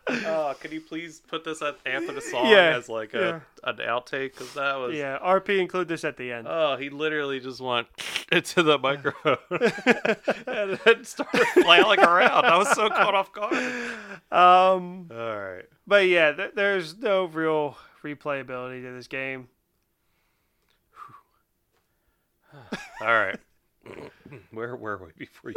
Oh, 0.09 0.55
can 0.61 0.70
you 0.70 0.81
please 0.81 1.20
put 1.27 1.43
this 1.45 1.61
at 1.62 1.78
after 1.85 2.12
the 2.12 2.20
song 2.20 2.47
Yeah, 2.51 2.77
as 2.77 2.89
like 2.89 3.12
a 3.15 3.43
an 3.65 3.77
outtake? 3.78 4.33
Because 4.33 4.55
that 4.55 4.77
was 4.77 4.95
Yeah, 4.97 5.19
RP 5.19 5.59
include 5.59 5.89
this 5.89 6.05
at 6.05 6.16
the 6.16 6.31
end. 6.33 6.47
Oh, 6.49 6.77
he 6.77 6.91
literally 6.91 7.41
just 7.41 7.61
went 7.61 7.89
into 8.33 8.62
the 8.62 8.78
microphone 8.78 9.37
and 10.47 10.78
then 10.85 11.05
started 11.05 11.45
flailing 11.55 11.99
around. 12.01 12.45
I 12.45 12.57
was 12.57 12.70
so 12.70 12.89
caught 12.89 13.15
off 13.15 13.33
guard. 13.33 13.55
Um, 14.31 15.09
All 15.11 15.37
right. 15.39 15.65
but 15.87 16.07
yeah, 16.07 16.33
th- 16.33 16.53
there's 16.55 16.97
no 16.99 17.24
real 17.24 17.77
replayability 18.05 18.83
to 18.83 18.93
this 18.93 19.09
game. 19.09 19.49
All 23.01 23.07
right. 23.07 23.39
Where 24.51 24.74
where 24.77 24.97
were 24.99 25.07
we 25.07 25.12
before 25.27 25.53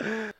you? 0.00 0.32